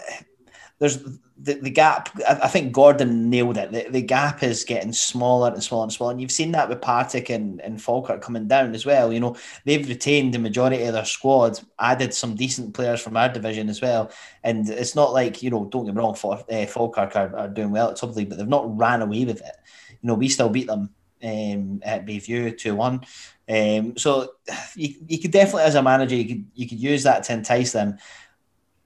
there's 0.78 0.98
the, 1.38 1.54
the 1.54 1.70
gap. 1.70 2.08
I, 2.26 2.48
think 2.48 2.72
Gordon 2.72 3.28
nailed 3.28 3.58
it. 3.58 3.70
The, 3.70 3.86
the 3.90 4.02
gap 4.02 4.42
is 4.42 4.64
getting 4.64 4.92
smaller 4.92 5.52
and 5.52 5.62
smaller 5.62 5.84
and 5.84 5.92
smaller. 5.92 6.12
And 6.12 6.20
you've 6.20 6.32
seen 6.32 6.52
that 6.52 6.68
with 6.68 6.80
Partick 6.80 7.28
and, 7.28 7.60
and 7.60 7.80
Falkirk 7.80 8.22
coming 8.22 8.48
down 8.48 8.74
as 8.74 8.86
well. 8.86 9.12
You 9.12 9.20
know, 9.20 9.36
they've 9.64 9.86
retained 9.86 10.32
the 10.32 10.38
majority 10.38 10.82
of 10.84 10.94
their 10.94 11.04
squad, 11.04 11.60
added 11.78 12.14
some 12.14 12.36
decent 12.36 12.74
players 12.74 13.02
from 13.02 13.16
our 13.16 13.28
division 13.28 13.68
as 13.68 13.82
well. 13.82 14.10
And 14.44 14.68
it's 14.68 14.94
not 14.94 15.12
like, 15.12 15.42
you 15.42 15.50
know, 15.50 15.66
don't 15.66 15.84
get 15.84 15.94
me 15.94 16.00
wrong, 16.00 16.14
for, 16.14 16.42
uh, 16.50 16.66
Falkirk 16.66 17.14
are, 17.16 17.36
are 17.36 17.48
doing 17.48 17.70
well 17.70 17.90
at 17.90 17.96
top 17.96 18.16
league, 18.16 18.30
but 18.30 18.38
they've 18.38 18.48
not 18.48 18.76
ran 18.78 19.02
away 19.02 19.24
with 19.24 19.40
it. 19.40 19.56
You 19.90 20.08
know, 20.08 20.14
we 20.14 20.28
still 20.28 20.48
beat 20.48 20.68
them 20.68 20.90
um, 21.22 21.80
at 21.82 22.06
Bayview 22.06 22.56
2 22.56 22.74
1. 22.74 23.00
Um, 23.48 23.96
so 23.98 24.32
you, 24.74 24.94
you 25.06 25.18
could 25.18 25.32
definitely, 25.32 25.64
as 25.64 25.74
a 25.74 25.82
manager, 25.82 26.16
you 26.16 26.26
could 26.26 26.46
you 26.54 26.68
could 26.68 26.80
use 26.80 27.02
that 27.02 27.24
to 27.24 27.34
entice 27.34 27.72
them. 27.72 27.98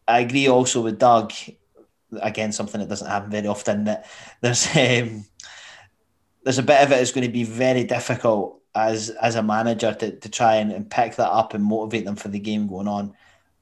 I 0.08 0.20
agree 0.20 0.48
also 0.48 0.82
with 0.82 0.98
Doug. 0.98 1.32
Again, 2.20 2.52
something 2.52 2.80
that 2.80 2.88
doesn't 2.88 3.08
happen 3.08 3.30
very 3.30 3.46
often. 3.46 3.84
That 3.84 4.06
there's 4.40 4.66
um, 4.76 5.24
there's 6.44 6.58
a 6.58 6.62
bit 6.62 6.82
of 6.82 6.92
it 6.92 7.00
is 7.00 7.12
going 7.12 7.26
to 7.26 7.32
be 7.32 7.44
very 7.44 7.84
difficult 7.84 8.60
as 8.74 9.10
as 9.10 9.34
a 9.34 9.42
manager 9.42 9.94
to, 9.94 10.12
to 10.16 10.28
try 10.28 10.56
and, 10.56 10.72
and 10.72 10.90
pick 10.90 11.16
that 11.16 11.30
up 11.30 11.54
and 11.54 11.64
motivate 11.64 12.04
them 12.04 12.16
for 12.16 12.28
the 12.28 12.38
game 12.38 12.66
going 12.66 12.88
on. 12.88 13.14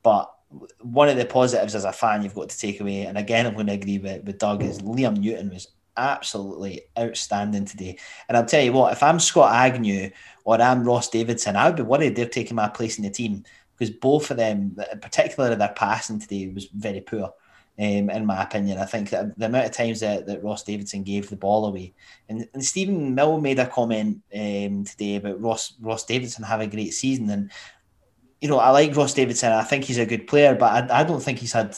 But 0.03 0.33
one 0.81 1.09
of 1.09 1.17
the 1.17 1.27
positives 1.27 1.75
as 1.75 1.85
a 1.85 1.93
fan 1.93 2.23
you've 2.23 2.35
got 2.35 2.49
to 2.49 2.59
take 2.59 2.81
away, 2.81 3.03
and 3.03 3.19
again 3.19 3.47
I'm 3.47 3.55
going 3.55 3.67
to 3.67 3.75
agree 3.75 3.99
with, 3.99 4.25
with 4.25 4.39
Doug, 4.39 4.63
is 4.63 4.81
Liam 4.81 5.19
Newton 5.19 5.51
was 5.51 5.69
absolutely 5.99 6.83
outstanding 6.99 7.65
today. 7.65 7.99
And 8.29 8.37
I'll 8.37 8.47
tell 8.47 8.63
you 8.63 8.73
what, 8.73 8.93
if 8.93 9.03
I'm 9.03 9.19
Scott 9.19 9.53
Agnew 9.53 10.11
or 10.45 10.61
I'm 10.61 10.85
Ross 10.85 11.11
Davidson, 11.11 11.57
I 11.57 11.67
would 11.67 11.77
be 11.77 11.83
worried 11.83 12.17
they're 12.17 12.29
taking 12.29 12.55
my 12.55 12.69
place 12.69 12.99
in 12.99 13.05
the 13.05 13.11
team 13.11 13.45
because 13.77 13.95
both 13.95 14.31
of 14.31 14.37
them, 14.37 14.77
particularly 15.03 15.57
their 15.57 15.69
passing 15.69 16.19
today, 16.19 16.49
was 16.49 16.67
very 16.67 17.01
poor. 17.01 17.33
Um, 17.81 18.11
in 18.11 18.27
my 18.27 18.43
opinion, 18.43 18.79
I 18.79 18.87
think 18.87 19.11
that 19.11 19.39
the 19.39 19.47
amount 19.47 19.67
of 19.67 19.73
times 19.73 20.01
that, 20.01 20.27
that 20.27 20.43
Ross 20.43 20.65
Davidson 20.65 21.05
gave 21.05 21.31
the 21.31 21.37
ball 21.37 21.67
away, 21.67 21.95
and, 22.29 22.49
and 22.53 22.65
Stephen 22.65 23.15
Mill 23.15 23.41
made 23.41 23.61
a 23.61 23.69
comment 23.69 24.21
um, 24.35 24.85
today 24.85 25.15
about 25.17 25.41
Ross 25.41 25.75
Ross 25.81 26.05
Davidson 26.05 26.43
having 26.43 26.69
a 26.69 26.73
great 26.73 26.93
season, 26.93 27.31
and 27.31 27.53
you 28.41 28.49
know 28.49 28.59
I 28.59 28.71
like 28.71 28.97
Ross 28.97 29.15
Davidson. 29.15 29.53
I 29.53 29.63
think 29.63 29.85
he's 29.85 29.99
a 29.99 30.07
good 30.07 30.27
player, 30.27 30.57
but 30.57 30.91
I, 30.91 31.01
I 31.01 31.05
don't 31.05 31.23
think 31.23 31.39
he's 31.39 31.53
had 31.53 31.77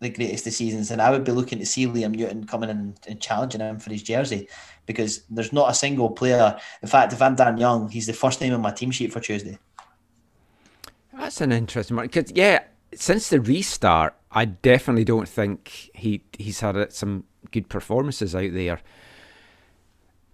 the 0.00 0.10
greatest 0.10 0.48
of 0.48 0.52
seasons, 0.52 0.90
and 0.90 1.00
I 1.00 1.10
would 1.10 1.22
be 1.22 1.30
looking 1.30 1.60
to 1.60 1.66
see 1.66 1.86
Liam 1.86 2.16
Newton 2.16 2.44
coming 2.44 2.68
in 2.68 2.96
and 3.06 3.20
challenging 3.20 3.60
him 3.60 3.78
for 3.78 3.90
his 3.90 4.02
jersey 4.02 4.48
because 4.86 5.22
there's 5.30 5.52
not 5.52 5.70
a 5.70 5.74
single 5.74 6.10
player. 6.10 6.58
In 6.82 6.88
fact, 6.88 7.12
if 7.12 7.22
I'm 7.22 7.36
Darren 7.36 7.60
Young, 7.60 7.88
he's 7.88 8.06
the 8.06 8.12
first 8.12 8.40
name 8.40 8.52
on 8.52 8.60
my 8.60 8.72
team 8.72 8.90
sheet 8.90 9.12
for 9.12 9.20
Tuesday. 9.20 9.58
That's 11.12 11.40
an 11.40 11.52
interesting 11.52 11.96
one 11.96 12.06
because 12.06 12.32
yeah, 12.34 12.64
since 12.94 13.28
the 13.28 13.40
restart, 13.40 14.14
I 14.30 14.44
definitely 14.44 15.04
don't 15.04 15.28
think 15.28 15.90
he 15.94 16.22
he's 16.38 16.60
had 16.60 16.76
uh, 16.76 16.86
some 16.88 17.24
good 17.50 17.68
performances 17.68 18.34
out 18.34 18.52
there. 18.52 18.80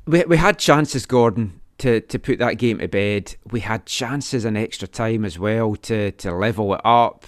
We 0.06 0.24
we 0.24 0.36
had 0.36 0.58
chances, 0.58 1.06
Gordon, 1.06 1.60
to 1.78 2.00
to 2.00 2.18
put 2.18 2.38
that 2.38 2.58
game 2.58 2.78
to 2.78 2.88
bed. 2.88 3.36
We 3.50 3.60
had 3.60 3.86
chances 3.86 4.44
in 4.44 4.56
extra 4.56 4.88
time 4.88 5.24
as 5.24 5.38
well 5.38 5.76
to 5.76 6.12
to 6.12 6.34
level 6.34 6.74
it 6.74 6.80
up 6.84 7.26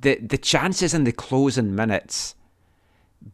the 0.00 0.16
the 0.16 0.38
chances 0.38 0.94
in 0.94 1.04
the 1.04 1.12
closing 1.12 1.74
minutes 1.74 2.34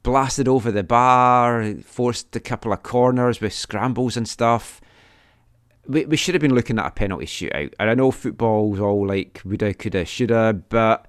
blasted 0.03 0.47
over 0.47 0.71
the 0.71 0.83
bar, 0.83 1.75
forced 1.83 2.37
a 2.37 2.41
couple 2.41 2.73
of 2.73 2.83
corners 2.83 3.41
with 3.41 3.55
scrambles 3.55 4.19
and 4.19 4.29
stuff. 4.29 4.81
We, 5.89 6.05
we 6.05 6.17
should 6.17 6.35
have 6.35 6.43
been 6.43 6.55
looking 6.55 6.79
at 6.79 6.87
a 6.87 6.91
penalty 6.91 7.27
shootout. 7.27 7.73
And 7.81 7.91
I 7.91 7.95
know 7.95 8.11
football's 8.11 8.79
all 8.79 9.07
like 9.07 9.41
woulda, 9.45 9.75
coulda, 9.75 10.05
shoulda, 10.05 10.53
but 10.69 11.07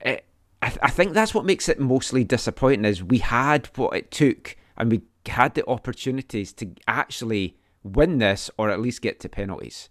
it, 0.00 0.24
I, 0.62 0.68
th- 0.68 0.80
I 0.82 0.90
think 0.90 1.12
that's 1.12 1.34
what 1.34 1.44
makes 1.44 1.68
it 1.68 1.78
mostly 1.78 2.24
disappointing 2.24 2.86
is 2.86 3.04
we 3.04 3.18
had 3.18 3.68
what 3.76 3.94
it 3.94 4.10
took 4.10 4.56
and 4.76 4.90
we 4.90 5.02
had 5.26 5.54
the 5.54 5.66
opportunities 5.68 6.52
to 6.54 6.70
actually 6.88 7.56
win 7.84 8.18
this 8.18 8.50
or 8.56 8.70
at 8.70 8.80
least 8.80 9.02
get 9.02 9.20
to 9.20 9.28
penalties. 9.28 9.90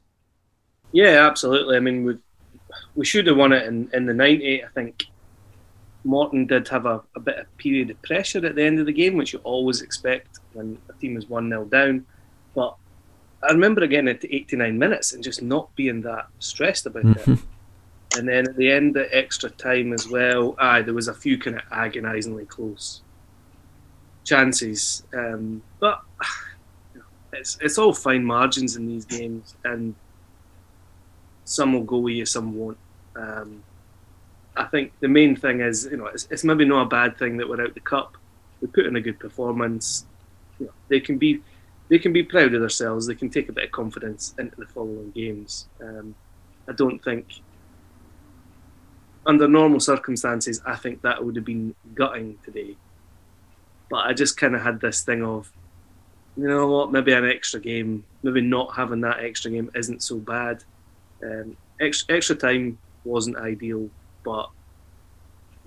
Yeah, 0.92 1.26
absolutely. 1.28 1.78
I 1.78 1.80
mean, 1.80 2.04
we 2.04 2.18
we 2.96 3.06
should 3.06 3.28
have 3.28 3.38
won 3.38 3.54
it 3.54 3.68
in, 3.68 3.90
in 3.94 4.06
the 4.06 4.14
90. 4.14 4.64
I 4.64 4.68
think 4.70 5.06
Morton 6.04 6.48
did 6.48 6.68
have 6.70 6.86
a, 6.86 7.02
a 7.16 7.20
bit 7.20 7.38
of 7.38 7.58
period 7.58 7.90
of 7.90 8.02
pressure 8.02 8.46
at 8.46 8.56
the 8.56 8.64
end 8.64 8.80
of 8.80 8.86
the 8.86 8.94
game, 8.94 9.18
which 9.18 9.34
you 9.34 9.40
always 9.40 9.82
expect 9.82 10.40
when 10.54 10.78
a 10.90 10.94
team 10.94 11.18
is 11.18 11.28
1 11.28 11.50
0 11.50 11.66
down. 11.66 12.06
But 12.56 12.76
I 13.44 13.52
remember 13.52 13.82
again 13.84 14.08
at 14.08 14.24
89 14.24 14.78
minutes 14.78 15.14
and 15.14 15.24
just 15.24 15.42
not 15.42 15.74
being 15.76 16.02
that 16.02 16.28
stressed 16.40 16.86
about 16.86 17.04
Mm-hmm. 17.04 17.34
it. 17.34 17.40
And 18.18 18.28
then 18.28 18.46
at 18.50 18.58
the 18.58 18.70
end 18.70 18.98
of 18.98 19.08
extra 19.12 19.50
time 19.50 19.94
as 19.94 20.10
well, 20.10 20.56
aye, 20.60 20.82
there 20.82 20.94
was 20.94 21.08
a 21.08 21.14
few 21.14 21.38
kind 21.38 21.56
of 21.56 21.64
agonisingly 21.72 22.46
close 22.46 23.02
chances. 24.26 25.04
Um, 25.14 25.62
but 25.80 26.02
it's 27.34 27.58
it's 27.62 27.78
all 27.78 27.94
fine 27.94 28.24
margins 28.26 28.76
in 28.76 28.86
these 28.86 29.06
games, 29.06 29.56
and 29.64 29.96
some 31.46 31.74
will 31.74 31.84
go 31.84 32.00
with 32.00 32.16
you, 32.16 32.26
some 32.26 32.56
won't. 32.56 32.78
Um, 33.16 33.64
I 34.58 34.66
think 34.66 34.92
the 35.00 35.08
main 35.08 35.36
thing 35.36 35.62
is, 35.62 35.88
you 35.90 35.96
know, 35.98 36.08
it's, 36.08 36.28
it's 36.30 36.44
maybe 36.44 36.66
not 36.66 36.84
a 36.88 36.90
bad 36.90 37.18
thing 37.18 37.38
that 37.38 37.48
we're 37.48 37.62
out 37.62 37.74
the 37.74 37.80
cup. 37.80 38.18
We 38.60 38.68
put 38.68 38.86
in 38.86 38.98
a 38.98 39.02
good 39.02 39.20
performance. 39.20 40.06
You 40.60 40.66
know, 40.66 40.74
they 40.90 41.00
can 41.00 41.18
be 41.18 41.42
they 41.92 42.00
can 42.00 42.14
be 42.14 42.24
proud 42.24 42.54
of 42.54 42.62
themselves. 42.62 43.06
They 43.06 43.16
can 43.16 43.30
take 43.30 43.50
a 43.50 43.52
bit 43.52 43.66
of 43.66 43.72
confidence 43.74 44.34
into 44.40 44.56
the 44.56 44.66
following 44.66 45.12
games. 45.12 45.68
Um, 45.82 46.16
I 46.70 46.72
don't 46.72 47.04
think, 47.04 47.42
under 49.26 49.46
normal 49.46 49.82
circumstances, 49.82 50.62
I 50.66 50.78
think 50.78 51.02
that 51.02 51.24
would 51.24 51.36
have 51.36 51.44
been 51.44 51.76
gutting 51.94 52.38
today. 52.46 52.78
But 53.90 54.08
I 54.08 54.14
just 54.14 54.38
kind 54.38 54.56
of 54.56 54.62
had 54.62 54.80
this 54.80 55.02
thing 55.02 55.22
of, 55.22 55.52
you 56.38 56.48
know 56.48 56.66
what, 56.66 56.94
maybe 56.94 57.12
an 57.12 57.30
extra 57.30 57.60
game, 57.60 58.06
maybe 58.24 58.40
not 58.40 58.74
having 58.74 59.02
that 59.02 59.20
extra 59.20 59.52
game 59.52 59.70
isn't 59.76 60.02
so 60.02 60.16
bad. 60.16 60.64
Um, 61.22 61.58
extra, 61.82 62.16
extra 62.16 62.38
time 62.38 62.78
wasn't 63.04 63.36
ideal, 63.36 63.90
but 64.24 64.50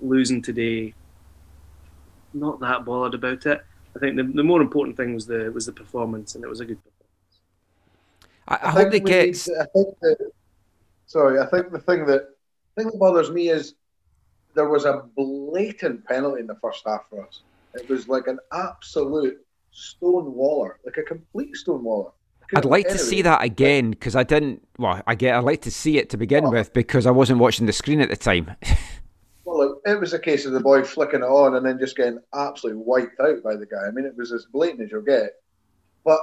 losing 0.00 0.40
today, 0.40 0.94
not 2.32 2.60
that 2.60 2.86
bothered 2.86 3.12
about 3.12 3.44
it. 3.44 3.62
I 3.96 3.98
think 4.00 4.16
the, 4.16 4.24
the 4.24 4.42
more 4.42 4.60
important 4.60 4.96
thing 4.96 5.14
was 5.14 5.26
the 5.26 5.50
was 5.52 5.66
the 5.66 5.72
performance, 5.72 6.34
and 6.34 6.42
it 6.44 6.48
was 6.48 6.60
a 6.60 6.64
good 6.64 6.78
performance. 6.82 7.00
I, 8.48 8.54
I, 8.56 8.68
I 8.68 8.70
hope 8.70 8.84
they 8.90 8.98
think 8.98 9.04
we 9.04 9.10
get. 9.10 9.34
to- 9.36 9.60
I 9.60 9.66
think 9.72 9.98
that. 10.00 10.30
Sorry, 11.06 11.38
I 11.38 11.46
think 11.46 11.70
the 11.70 11.78
thing 11.78 12.06
that 12.06 12.30
thing 12.76 12.86
that 12.86 12.98
bothers 12.98 13.30
me 13.30 13.50
is 13.50 13.74
there 14.54 14.68
was 14.68 14.84
a 14.84 15.04
blatant 15.16 16.04
penalty 16.06 16.40
in 16.40 16.46
the 16.46 16.56
first 16.56 16.82
half 16.86 17.02
for 17.10 17.24
us. 17.26 17.40
It 17.74 17.88
was 17.88 18.08
like 18.08 18.26
an 18.26 18.38
absolute 18.52 19.38
stone 19.72 20.32
waller, 20.34 20.78
like 20.84 20.96
a 20.96 21.02
complete 21.02 21.56
stone 21.56 21.82
waller. 21.84 22.10
I'd 22.54 22.64
like 22.64 22.86
to 22.88 22.98
see 22.98 23.22
that 23.22 23.42
again 23.42 23.90
because 23.90 24.14
I 24.14 24.22
didn't. 24.22 24.66
Well, 24.78 25.00
I 25.06 25.14
get. 25.14 25.34
I'd 25.34 25.44
like 25.44 25.62
to 25.62 25.70
see 25.70 25.98
it 25.98 26.10
to 26.10 26.16
begin 26.16 26.44
Oh. 26.46 26.50
with 26.50 26.72
because 26.72 27.06
I 27.06 27.10
wasn't 27.10 27.38
watching 27.40 27.66
the 27.66 27.72
screen 27.72 28.00
at 28.00 28.08
the 28.10 28.16
time. 28.16 28.50
It, 29.84 30.00
was 30.00 30.12
a 30.12 30.18
case 30.18 30.46
of 30.46 30.52
the 30.52 30.60
boy 30.60 30.82
flicking 30.84 31.20
it 31.20 31.26
on 31.26 31.56
and 31.56 31.64
then 31.64 31.78
just 31.78 31.96
getting 31.96 32.20
absolutely 32.34 32.82
wiped 32.84 33.20
out 33.20 33.42
by 33.42 33.56
the 33.56 33.66
guy. 33.66 33.86
I 33.86 33.90
mean, 33.90 34.06
it 34.06 34.16
was 34.16 34.32
as 34.32 34.46
blatant 34.46 34.82
as 34.82 34.90
you'll 34.90 35.02
get. 35.02 35.34
But 36.04 36.20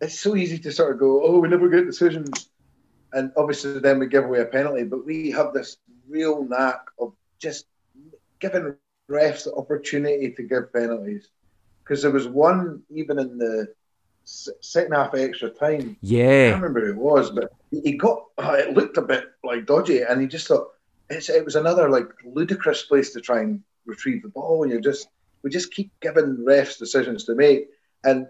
it's 0.00 0.18
so 0.18 0.36
easy 0.36 0.58
to 0.58 0.72
sort 0.72 0.92
of 0.92 0.98
go, 0.98 1.24
oh, 1.24 1.38
we 1.38 1.48
never 1.48 1.68
get 1.68 1.86
decisions. 1.86 2.48
And 3.12 3.32
obviously, 3.36 3.78
then 3.80 3.98
we 3.98 4.06
give 4.06 4.24
away 4.24 4.40
a 4.40 4.46
penalty. 4.46 4.84
But 4.84 5.04
we 5.06 5.30
have 5.30 5.52
this 5.52 5.76
real 6.08 6.44
knack 6.44 6.80
of 6.98 7.12
just 7.38 7.66
giving 8.40 8.74
refs 9.08 9.44
the 9.44 9.54
opportunity 9.54 10.30
to 10.32 10.42
give 10.42 10.72
penalties. 10.72 11.28
Because 11.82 12.02
there 12.02 12.10
was 12.10 12.26
one, 12.26 12.82
even 12.90 13.18
in 13.18 13.38
the 13.38 13.74
second 14.24 14.92
half 14.92 15.14
extra 15.14 15.50
time, 15.50 15.96
Yeah, 16.00 16.22
I 16.22 16.50
can't 16.50 16.62
remember 16.62 16.86
who 16.86 16.92
it 16.92 16.96
was, 16.96 17.30
but 17.30 17.52
he 17.70 17.92
got 17.92 18.24
uh, 18.38 18.56
it 18.58 18.74
looked 18.74 18.96
a 18.96 19.02
bit 19.02 19.26
like 19.42 19.66
dodgy, 19.66 20.02
and 20.02 20.20
he 20.20 20.26
just 20.26 20.46
thought 20.46 20.68
it 21.10 21.44
was 21.44 21.56
another 21.56 21.88
like 21.88 22.08
ludicrous 22.24 22.82
place 22.82 23.12
to 23.12 23.20
try 23.20 23.40
and 23.40 23.60
retrieve 23.86 24.22
the 24.22 24.28
ball. 24.28 24.62
And 24.62 24.72
you 24.72 24.80
just 24.80 25.08
we 25.42 25.50
just 25.50 25.72
keep 25.72 25.90
giving 26.00 26.44
refs 26.46 26.78
decisions 26.78 27.24
to 27.24 27.34
make, 27.34 27.68
and 28.04 28.26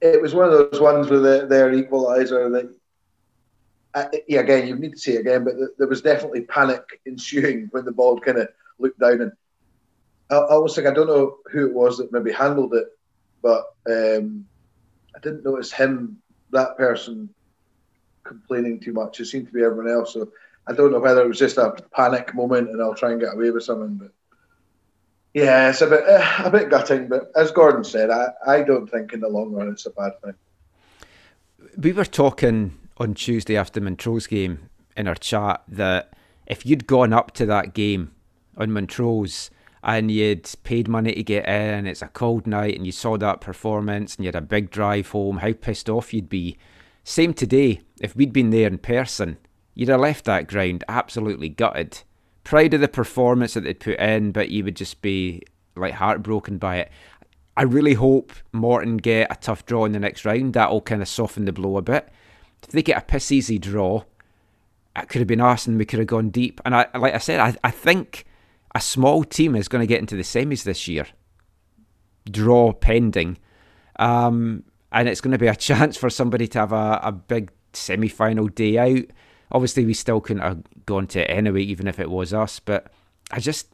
it 0.00 0.20
was 0.22 0.34
one 0.34 0.46
of 0.46 0.52
those 0.52 0.80
ones 0.80 1.08
with 1.08 1.22
the, 1.22 1.46
their 1.46 1.70
equaliser 1.72 2.50
that. 2.52 2.74
Uh, 3.94 4.04
yeah, 4.28 4.40
again, 4.40 4.68
you 4.68 4.76
need 4.76 4.92
to 4.92 4.98
see 4.98 5.12
it 5.12 5.20
again, 5.20 5.44
but 5.44 5.56
th- 5.56 5.70
there 5.78 5.88
was 5.88 6.02
definitely 6.02 6.42
panic 6.42 6.82
ensuing 7.06 7.68
when 7.72 7.86
the 7.86 7.90
ball 7.90 8.20
kind 8.20 8.38
of 8.38 8.48
looked 8.78 9.00
down, 9.00 9.22
and 9.22 9.32
I, 10.30 10.36
I 10.36 10.56
was 10.58 10.76
like, 10.76 10.86
I 10.86 10.92
don't 10.92 11.06
know 11.06 11.38
who 11.50 11.66
it 11.66 11.74
was 11.74 11.98
that 11.98 12.12
maybe 12.12 12.30
handled 12.30 12.74
it, 12.74 12.86
but 13.42 13.64
um, 13.90 14.44
I 15.16 15.20
didn't 15.20 15.44
notice 15.44 15.72
him, 15.72 16.18
that 16.52 16.76
person, 16.76 17.30
complaining 18.24 18.78
too 18.78 18.92
much. 18.92 19.20
It 19.20 19.26
seemed 19.26 19.46
to 19.46 19.52
be 19.52 19.64
everyone 19.64 19.90
else. 19.90 20.12
So 20.12 20.28
I 20.68 20.72
don't 20.74 20.92
know 20.92 21.00
whether 21.00 21.22
it 21.22 21.28
was 21.28 21.38
just 21.38 21.56
a 21.56 21.74
panic 21.92 22.34
moment 22.34 22.68
and 22.68 22.82
I'll 22.82 22.94
try 22.94 23.10
and 23.10 23.20
get 23.20 23.32
away 23.32 23.50
with 23.50 23.64
something. 23.64 23.96
But 23.96 24.12
yeah, 25.32 25.70
it's 25.70 25.80
a 25.80 25.86
bit 25.86 26.04
uh, 26.06 26.42
a 26.44 26.50
bit 26.50 26.68
gutting. 26.68 27.08
But 27.08 27.32
as 27.34 27.50
Gordon 27.50 27.84
said, 27.84 28.10
I, 28.10 28.28
I 28.46 28.62
don't 28.62 28.88
think 28.90 29.12
in 29.12 29.20
the 29.20 29.28
long 29.28 29.52
run 29.52 29.68
it's 29.68 29.86
a 29.86 29.90
bad 29.90 30.12
thing. 30.22 30.34
we 31.76 31.92
were 31.92 32.04
talking 32.04 32.78
on 32.98 33.14
Tuesday 33.14 33.56
after 33.56 33.80
Montrose 33.80 34.26
game 34.26 34.68
in 34.96 35.08
our 35.08 35.14
chat 35.14 35.62
that 35.68 36.12
if 36.46 36.66
you'd 36.66 36.86
gone 36.86 37.12
up 37.12 37.32
to 37.32 37.46
that 37.46 37.72
game 37.72 38.12
on 38.56 38.72
Montrose 38.72 39.50
and 39.82 40.10
you'd 40.10 40.50
paid 40.64 40.88
money 40.88 41.14
to 41.14 41.22
get 41.22 41.48
in, 41.48 41.86
it's 41.86 42.02
a 42.02 42.08
cold 42.08 42.46
night, 42.46 42.76
and 42.76 42.84
you 42.84 42.92
saw 42.92 43.16
that 43.16 43.40
performance 43.40 44.16
and 44.16 44.24
you 44.24 44.28
had 44.28 44.34
a 44.34 44.40
big 44.40 44.70
drive 44.70 45.08
home, 45.10 45.38
how 45.38 45.52
pissed 45.52 45.88
off 45.88 46.12
you'd 46.12 46.28
be. 46.28 46.58
Same 47.04 47.32
today, 47.32 47.80
if 48.00 48.16
we'd 48.16 48.32
been 48.32 48.50
there 48.50 48.66
in 48.66 48.78
person, 48.78 49.38
you'd 49.78 49.88
have 49.88 50.00
left 50.00 50.24
that 50.24 50.48
ground 50.48 50.82
absolutely 50.88 51.48
gutted. 51.48 52.02
Proud 52.42 52.74
of 52.74 52.80
the 52.80 52.88
performance 52.88 53.54
that 53.54 53.60
they'd 53.60 53.78
put 53.78 54.00
in, 54.00 54.32
but 54.32 54.50
you 54.50 54.64
would 54.64 54.74
just 54.74 55.00
be 55.02 55.40
like 55.76 55.94
heartbroken 55.94 56.58
by 56.58 56.78
it. 56.78 56.90
I 57.56 57.62
really 57.62 57.94
hope 57.94 58.32
Morton 58.52 58.96
get 58.96 59.30
a 59.30 59.36
tough 59.36 59.64
draw 59.66 59.84
in 59.84 59.92
the 59.92 60.00
next 60.00 60.24
round. 60.24 60.54
That'll 60.54 60.80
kind 60.80 61.00
of 61.00 61.06
soften 61.06 61.44
the 61.44 61.52
blow 61.52 61.76
a 61.76 61.82
bit. 61.82 62.08
If 62.64 62.70
they 62.70 62.82
get 62.82 62.98
a 62.98 63.06
piss 63.06 63.30
easy 63.30 63.56
draw, 63.56 64.02
it 64.96 65.08
could 65.08 65.20
have 65.20 65.28
been 65.28 65.40
us 65.40 65.68
and 65.68 65.78
we 65.78 65.84
could 65.84 66.00
have 66.00 66.08
gone 66.08 66.30
deep. 66.30 66.60
And 66.64 66.74
I, 66.74 66.86
like 66.98 67.14
I 67.14 67.18
said, 67.18 67.38
I, 67.38 67.54
I 67.62 67.70
think 67.70 68.24
a 68.74 68.80
small 68.80 69.22
team 69.22 69.54
is 69.54 69.68
going 69.68 69.82
to 69.82 69.86
get 69.86 70.00
into 70.00 70.16
the 70.16 70.22
semis 70.22 70.64
this 70.64 70.88
year. 70.88 71.06
Draw 72.28 72.72
pending. 72.72 73.38
Um, 74.00 74.64
and 74.90 75.08
it's 75.08 75.20
going 75.20 75.32
to 75.32 75.38
be 75.38 75.46
a 75.46 75.54
chance 75.70 75.96
for 75.96 76.10
somebody 76.10 76.48
to 76.48 76.58
have 76.58 76.72
a, 76.72 76.98
a 77.00 77.12
big 77.12 77.52
semi 77.72 78.08
final 78.08 78.48
day 78.48 78.76
out. 78.76 79.04
Obviously, 79.50 79.84
we 79.84 79.94
still 79.94 80.20
couldn't 80.20 80.42
have 80.42 80.62
gone 80.86 81.06
to 81.08 81.20
it 81.20 81.34
anyway, 81.34 81.62
even 81.62 81.86
if 81.86 81.98
it 81.98 82.10
was 82.10 82.34
us. 82.34 82.60
But 82.60 82.92
I 83.30 83.40
just, 83.40 83.68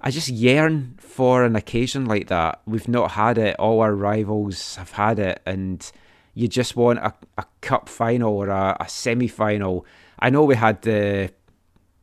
I 0.00 0.10
just 0.10 0.28
yearn 0.28 0.96
for 0.98 1.44
an 1.44 1.56
occasion 1.56 2.06
like 2.06 2.28
that. 2.28 2.60
We've 2.66 2.88
not 2.88 3.12
had 3.12 3.38
it. 3.38 3.56
All 3.58 3.80
our 3.80 3.94
rivals 3.94 4.76
have 4.76 4.92
had 4.92 5.18
it, 5.18 5.40
and 5.46 5.90
you 6.34 6.48
just 6.48 6.76
want 6.76 6.98
a, 6.98 7.14
a 7.38 7.44
cup 7.60 7.88
final 7.88 8.34
or 8.34 8.48
a, 8.48 8.76
a 8.80 8.88
semi 8.88 9.28
final. 9.28 9.86
I 10.18 10.30
know 10.30 10.44
we 10.44 10.56
had 10.56 10.82
the 10.82 11.32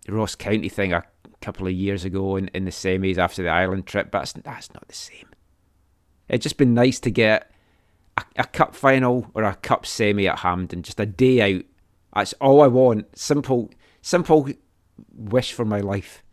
Ross 0.07 0.35
County 0.35 0.69
thing 0.69 0.93
a 0.93 1.03
couple 1.41 1.67
of 1.67 1.73
years 1.73 2.05
ago 2.05 2.37
in, 2.37 2.47
in 2.49 2.65
the 2.65 2.71
semis 2.71 3.17
after 3.17 3.43
the 3.43 3.49
Ireland 3.49 3.85
trip, 3.85 4.11
but 4.11 4.19
that's, 4.19 4.33
that's 4.33 4.73
not 4.73 4.87
the 4.87 4.95
same. 4.95 5.27
It'd 6.29 6.41
just 6.41 6.57
been 6.57 6.73
nice 6.73 6.99
to 7.01 7.11
get 7.11 7.51
a, 8.17 8.23
a 8.37 8.45
cup 8.45 8.75
final 8.75 9.29
or 9.33 9.43
a 9.43 9.55
cup 9.55 9.85
semi 9.85 10.27
at 10.27 10.39
Hampden, 10.39 10.83
just 10.83 10.99
a 10.99 11.05
day 11.05 11.57
out. 11.57 11.65
That's 12.13 12.33
all 12.33 12.61
I 12.61 12.67
want. 12.67 13.17
Simple, 13.17 13.69
simple 14.01 14.49
wish 15.15 15.53
for 15.53 15.65
my 15.65 15.79
life. 15.79 16.23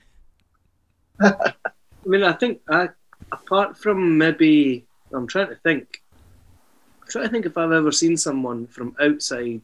I 1.20 1.52
mean, 2.04 2.22
I 2.22 2.32
think 2.32 2.60
I, 2.68 2.88
apart 3.32 3.76
from 3.76 4.18
maybe, 4.18 4.86
I'm 5.12 5.26
trying 5.26 5.48
to 5.48 5.56
think. 5.56 6.02
I'm 7.02 7.08
trying 7.08 7.24
to 7.24 7.30
think 7.30 7.46
if 7.46 7.56
I've 7.58 7.72
ever 7.72 7.92
seen 7.92 8.16
someone 8.16 8.66
from 8.66 8.94
outside 9.00 9.62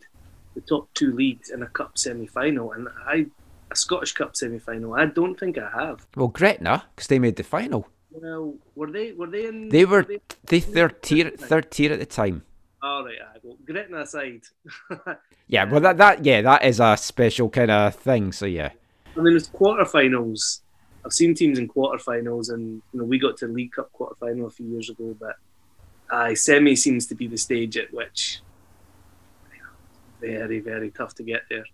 the 0.55 0.61
top 0.61 0.89
two 0.95 1.13
leagues 1.13 1.51
in 1.51 1.63
a 1.63 1.67
cup 1.67 1.99
semi-final, 1.99 2.73
and 2.73 2.89
I 3.07 3.27
a 3.75 3.77
Scottish 3.77 4.13
Cup 4.13 4.37
semi-final. 4.37 4.95
I 4.95 5.07
don't 5.07 5.39
think 5.39 5.59
I 5.59 5.69
have. 5.71 6.07
Well, 6.17 6.29
Gretna, 6.29 6.85
because 6.95 7.09
they 7.09 7.19
made 7.19 7.37
the 7.37 7.43
final. 7.43 7.89
Well, 8.11 8.55
were 8.75 8.91
they? 8.91 9.13
Were 9.13 9.27
they 9.27 9.47
in? 9.47 9.69
They 9.69 9.85
were 9.85 10.05
they, 10.05 10.21
they 10.45 10.61
third 10.61 11.03
tier, 11.03 11.31
third 11.31 11.71
tier 11.71 11.93
at 11.93 11.99
the 11.99 12.07
time. 12.07 12.45
All 12.85 13.05
right, 13.05 13.17
aye, 13.19 13.39
well, 13.43 13.57
Gretna 13.65 14.01
aside. 14.01 14.43
Yeah, 15.47 15.65
well 15.65 15.81
that 15.83 15.99
that 15.99 16.25
yeah 16.25 16.41
that 16.41 16.65
is 16.65 16.81
a 16.81 16.97
special 16.97 17.51
kind 17.51 17.71
of 17.71 17.95
thing. 17.95 18.33
So 18.33 18.47
yeah, 18.47 18.71
I 19.15 19.21
mean, 19.21 19.37
it's 19.37 19.49
quarterfinals. 19.49 20.61
I've 21.05 21.13
seen 21.13 21.35
teams 21.35 21.59
in 21.59 21.69
quarterfinals, 21.69 22.51
and 22.51 22.81
you 22.93 23.01
know 23.01 23.05
we 23.05 23.19
got 23.19 23.37
to 23.39 23.47
League 23.47 23.73
Cup 23.73 23.91
quarterfinal 23.93 24.47
a 24.47 24.51
few 24.51 24.67
years 24.67 24.89
ago, 24.89 25.15
but 25.21 25.37
I 26.11 26.33
semi 26.33 26.77
seems 26.77 27.07
to 27.09 27.15
be 27.15 27.27
the 27.27 27.37
stage 27.37 27.77
at 27.77 27.93
which 27.93 28.41
very 30.21 30.61
very 30.61 30.91
tough 30.91 31.15
to 31.17 31.23
get 31.23 31.43
there. 31.51 31.65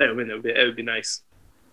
I 0.00 0.12
mean, 0.12 0.30
it 0.30 0.34
would 0.34 0.42
be 0.42 0.50
it 0.50 0.64
would 0.64 0.76
be 0.76 0.82
nice. 0.82 1.22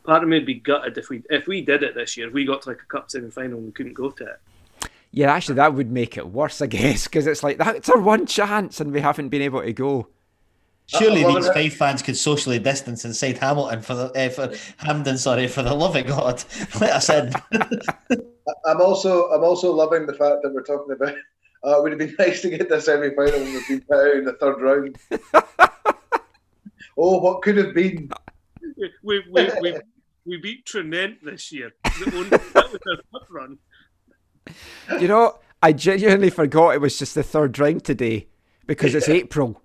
Part 0.03 0.24
of 0.24 0.30
me 0.30 0.38
would 0.38 0.45
be 0.45 0.55
gutted 0.55 0.97
if 0.97 1.09
we 1.09 1.24
if 1.30 1.47
we 1.47 1.61
did 1.61 1.84
it 1.84 1.95
this 1.95 2.18
year. 2.18 2.28
If 2.28 2.34
we 2.34 2.45
got 2.45 2.61
to 2.63 2.70
like 2.70 2.82
a 2.82 2.86
cup 2.86 3.09
semi 3.09 3.32
final 3.32 3.57
and 3.57 3.65
we 3.68 3.72
couldn't 3.72 3.93
go 3.93 4.11
to 4.11 4.24
it. 4.26 4.39
Yeah, 5.18 5.34
actually, 5.34 5.55
that 5.55 5.74
would 5.74 5.91
make 5.91 6.15
it 6.15 6.28
worse, 6.30 6.61
I 6.61 6.68
guess, 6.78 7.05
because 7.05 7.26
it's 7.26 7.41
like 7.41 7.57
that's 7.57 7.89
our 7.89 7.99
one 7.99 8.28
chance 8.28 8.80
and 8.80 8.91
we 8.91 9.01
haven't 9.01 9.30
been 9.30 9.41
able 9.41 9.63
to 9.63 9.74
go. 9.74 10.09
Surely 10.86 11.26
Uh, 11.26 11.34
these 11.34 11.47
uh, 11.47 11.53
Fife 11.53 11.76
fans 11.76 12.03
could 12.03 12.15
socially 12.15 12.59
distance 12.59 13.03
inside 13.03 13.39
Hamilton 13.39 13.82
for 13.82 13.95
the 13.95 14.11
uh, 14.13 14.30
for 14.30 14.53
Hampden. 14.78 15.18
Sorry, 15.18 15.47
for 15.47 15.63
the 15.63 15.74
love 15.74 15.95
of 15.95 16.05
God, 16.05 16.43
let 16.80 16.91
us 16.91 17.09
in. 17.09 17.34
I'm 18.65 18.80
also 18.80 19.32
I'm 19.32 19.43
also 19.43 19.74
loving 19.74 20.05
the 20.05 20.13
fact 20.13 20.43
that 20.43 20.53
we're 20.53 20.61
talking 20.61 20.93
about. 20.93 21.15
Uh, 21.63 21.82
would 21.82 21.93
it 21.93 21.97
be 21.97 22.13
nice 22.20 22.43
to 22.43 22.49
get 22.51 22.70
the 22.70 22.80
semi 22.80 23.09
final 23.15 23.39
when 23.39 23.53
we've 23.53 23.68
been 23.68 23.82
put 23.82 23.97
out 23.97 24.18
in 24.18 24.24
the 24.24 24.34
third 24.34 24.61
round? 24.61 24.97
oh, 26.95 27.18
what 27.18 27.41
could 27.41 27.57
have 27.57 27.74
been? 27.74 28.11
We 28.78 28.91
we 29.01 29.24
we, 29.32 29.49
we, 29.61 29.80
we 30.26 30.38
beat 30.38 30.63
Tranent 30.68 31.26
this 31.26 31.51
year. 31.51 31.72
The 31.84 32.15
only, 32.15 32.30
that 32.30 32.72
was 32.72 32.80
our 32.88 33.20
cup 33.20 33.28
run. 33.32 33.57
You 34.99 35.07
know, 35.07 35.39
I 35.61 35.73
genuinely 35.73 36.29
forgot 36.29 36.75
it 36.75 36.81
was 36.81 36.97
just 36.97 37.15
the 37.15 37.23
third 37.23 37.57
round 37.59 37.83
today 37.83 38.27
because 38.65 38.95
it's 38.95 39.09
April. 39.09 39.61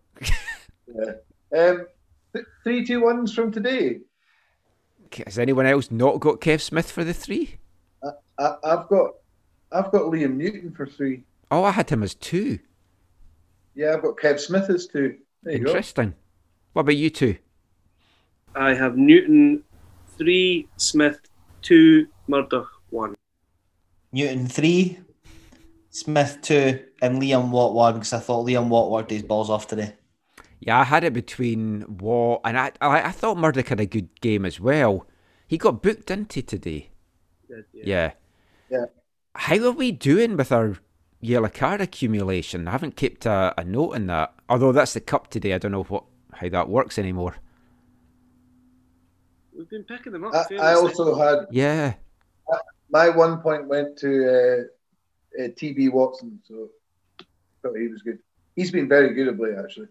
Um, 1.55 1.87
th- 2.35 2.47
three, 2.65 2.85
two, 2.85 3.03
ones 3.03 3.35
from 3.35 3.53
today. 3.53 4.01
Has 5.27 5.39
anyone 5.39 5.67
else 5.67 5.91
not 5.91 6.21
got 6.21 6.41
Kev 6.41 6.61
Smith 6.63 6.91
for 6.91 7.05
the 7.05 7.13
three? 7.13 7.57
I, 8.39 8.55
I've 8.65 8.89
got 8.89 9.11
I've 9.71 9.93
got 9.93 10.03
Liam 10.03 10.37
Newton 10.37 10.73
for 10.73 10.87
three. 10.87 11.25
Oh, 11.51 11.65
I 11.65 11.71
had 11.71 11.91
him 11.91 12.03
as 12.03 12.15
two. 12.15 12.59
Yeah, 13.75 13.93
I've 13.93 14.03
got 14.03 14.17
Kev 14.17 14.41
Smith 14.41 14.71
as 14.71 14.87
two. 14.87 15.19
There 15.43 15.53
you 15.55 15.65
go. 15.65 15.71
Interesting. 15.71 16.15
What 16.73 16.81
about 16.81 16.97
you 16.97 17.11
two? 17.11 17.37
I 18.55 18.73
have 18.75 18.97
Newton 18.97 19.63
three, 20.17 20.67
Smith 20.79 21.21
two, 21.61 22.07
Murdoch 22.29 22.71
one. 22.91 23.15
Newton 24.13 24.47
three, 24.47 24.99
Smith 25.91 26.39
two, 26.43 26.85
and 27.01 27.21
Liam 27.21 27.51
Watt 27.51 27.75
one 27.75 27.95
because 27.95 28.13
I 28.13 28.19
thought 28.21 28.47
Liam 28.47 28.69
Watt 28.69 28.91
worked 28.91 29.11
his 29.11 29.23
balls 29.23 29.51
off 29.51 29.67
today. 29.67 29.95
Yeah, 30.61 30.79
I 30.79 30.85
had 30.85 31.03
it 31.03 31.13
between 31.13 31.85
Watt 31.99 32.43
and 32.45 32.59
I. 32.59 32.73
I, 32.81 33.09
I 33.09 33.11
thought 33.11 33.37
Murdoch 33.37 33.69
had 33.69 33.81
a 33.81 33.87
good 33.87 34.09
game 34.21 34.45
as 34.45 34.61
well. 34.61 35.07
He 35.49 35.59
got 35.59 35.83
booked 35.83 36.11
into 36.11 36.43
today. 36.43 36.91
Did, 37.49 37.65
Yeah. 37.73 38.13
Yeah. 38.71 38.87
How 39.35 39.57
are 39.65 39.73
we 39.73 39.93
doing 39.93 40.37
with 40.37 40.53
our 40.53 40.77
yellow 41.21 41.49
card 41.49 41.81
accumulation? 41.81 42.69
I 42.69 42.73
haven't 42.73 42.97
kept 42.97 43.27
a, 43.27 43.55
a 43.59 43.65
note 43.65 43.95
on 43.95 44.07
that. 44.07 44.35
Although 44.49 44.73
that's 44.73 44.95
the 44.95 45.01
cup 45.01 45.29
today, 45.29 45.53
I 45.55 45.59
don't 45.59 45.73
know 45.73 45.83
what 45.83 46.05
how 46.35 46.49
that 46.49 46.69
works 46.69 46.99
anymore. 46.99 47.37
We've 49.57 49.69
been 49.69 49.85
picking 49.85 50.13
them 50.13 50.25
up. 50.25 50.35
I, 50.35 50.55
I 50.57 50.75
also 50.75 51.15
had 51.15 51.47
Yeah. 51.51 51.95
My 52.93 53.09
one 53.09 53.39
point 53.39 53.67
went 53.67 53.97
to 53.99 54.29
uh, 54.29 55.43
uh, 55.43 55.49
TB 55.49 55.91
Watson, 55.93 56.39
so 56.47 56.69
I 57.19 57.25
thought 57.63 57.77
he 57.77 57.89
was 57.89 58.03
good. 58.03 58.19
He's 58.55 58.71
been 58.71 58.89
very 58.89 59.15
good 59.15 59.29
of 59.29 59.41
late, 59.41 59.57
actually. 59.59 59.89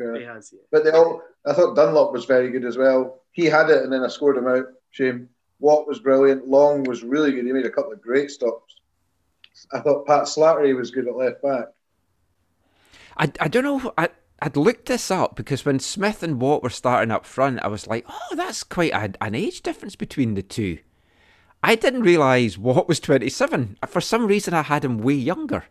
in. 0.00 0.14
He 0.16 0.22
has, 0.22 0.52
yeah. 0.52 0.60
But 0.72 0.84
they 0.84 0.90
all, 0.90 1.22
I 1.46 1.52
thought 1.52 1.76
Dunlop 1.76 2.12
was 2.12 2.24
very 2.24 2.50
good 2.50 2.64
as 2.64 2.76
well. 2.76 3.22
He 3.30 3.44
had 3.44 3.70
it, 3.70 3.84
and 3.84 3.92
then 3.92 4.02
I 4.02 4.08
scored 4.08 4.36
him 4.36 4.48
out. 4.48 4.66
Shame. 4.90 5.28
Watt 5.60 5.86
was 5.86 6.00
brilliant. 6.00 6.48
Long 6.48 6.82
was 6.82 7.02
really 7.02 7.32
good. 7.32 7.46
He 7.46 7.52
made 7.52 7.64
a 7.64 7.70
couple 7.70 7.92
of 7.92 8.02
great 8.02 8.30
stops. 8.30 8.80
I 9.72 9.80
thought 9.80 10.06
Pat 10.06 10.24
Slattery 10.24 10.76
was 10.76 10.90
good 10.90 11.08
at 11.08 11.16
left 11.16 11.42
back. 11.42 11.66
I, 13.16 13.32
I 13.40 13.48
don't 13.48 13.64
know. 13.64 13.92
I, 13.96 14.10
I'd 14.42 14.56
looked 14.56 14.86
this 14.86 15.10
up 15.10 15.34
because 15.36 15.64
when 15.64 15.78
Smith 15.78 16.22
and 16.22 16.40
Watt 16.40 16.62
were 16.62 16.70
starting 16.70 17.10
up 17.10 17.24
front, 17.24 17.60
I 17.62 17.68
was 17.68 17.86
like, 17.86 18.04
oh, 18.06 18.34
that's 18.34 18.62
quite 18.62 18.92
a, 18.92 19.12
an 19.22 19.34
age 19.34 19.62
difference 19.62 19.96
between 19.96 20.34
the 20.34 20.42
two. 20.42 20.78
I 21.66 21.74
didn't 21.74 22.02
realise 22.02 22.56
Watt 22.56 22.86
was 22.86 23.00
27. 23.00 23.78
For 23.88 24.00
some 24.00 24.26
reason, 24.26 24.54
I 24.54 24.62
had 24.62 24.84
him 24.84 24.98
way 24.98 25.14
younger. 25.14 25.64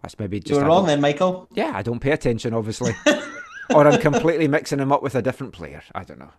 That's 0.00 0.16
maybe 0.18 0.38
just. 0.38 0.50
You 0.50 0.58
were 0.58 0.66
wrong 0.68 0.86
then, 0.86 1.00
Michael. 1.00 1.48
Yeah, 1.52 1.72
I 1.74 1.82
don't 1.82 1.98
pay 1.98 2.12
attention, 2.12 2.54
obviously. 2.54 2.94
or 3.74 3.86
I'm 3.88 4.00
completely 4.00 4.46
mixing 4.46 4.78
him 4.78 4.92
up 4.92 5.02
with 5.02 5.16
a 5.16 5.22
different 5.22 5.54
player. 5.54 5.82
I 5.94 6.04
don't 6.04 6.20
know. 6.20 6.30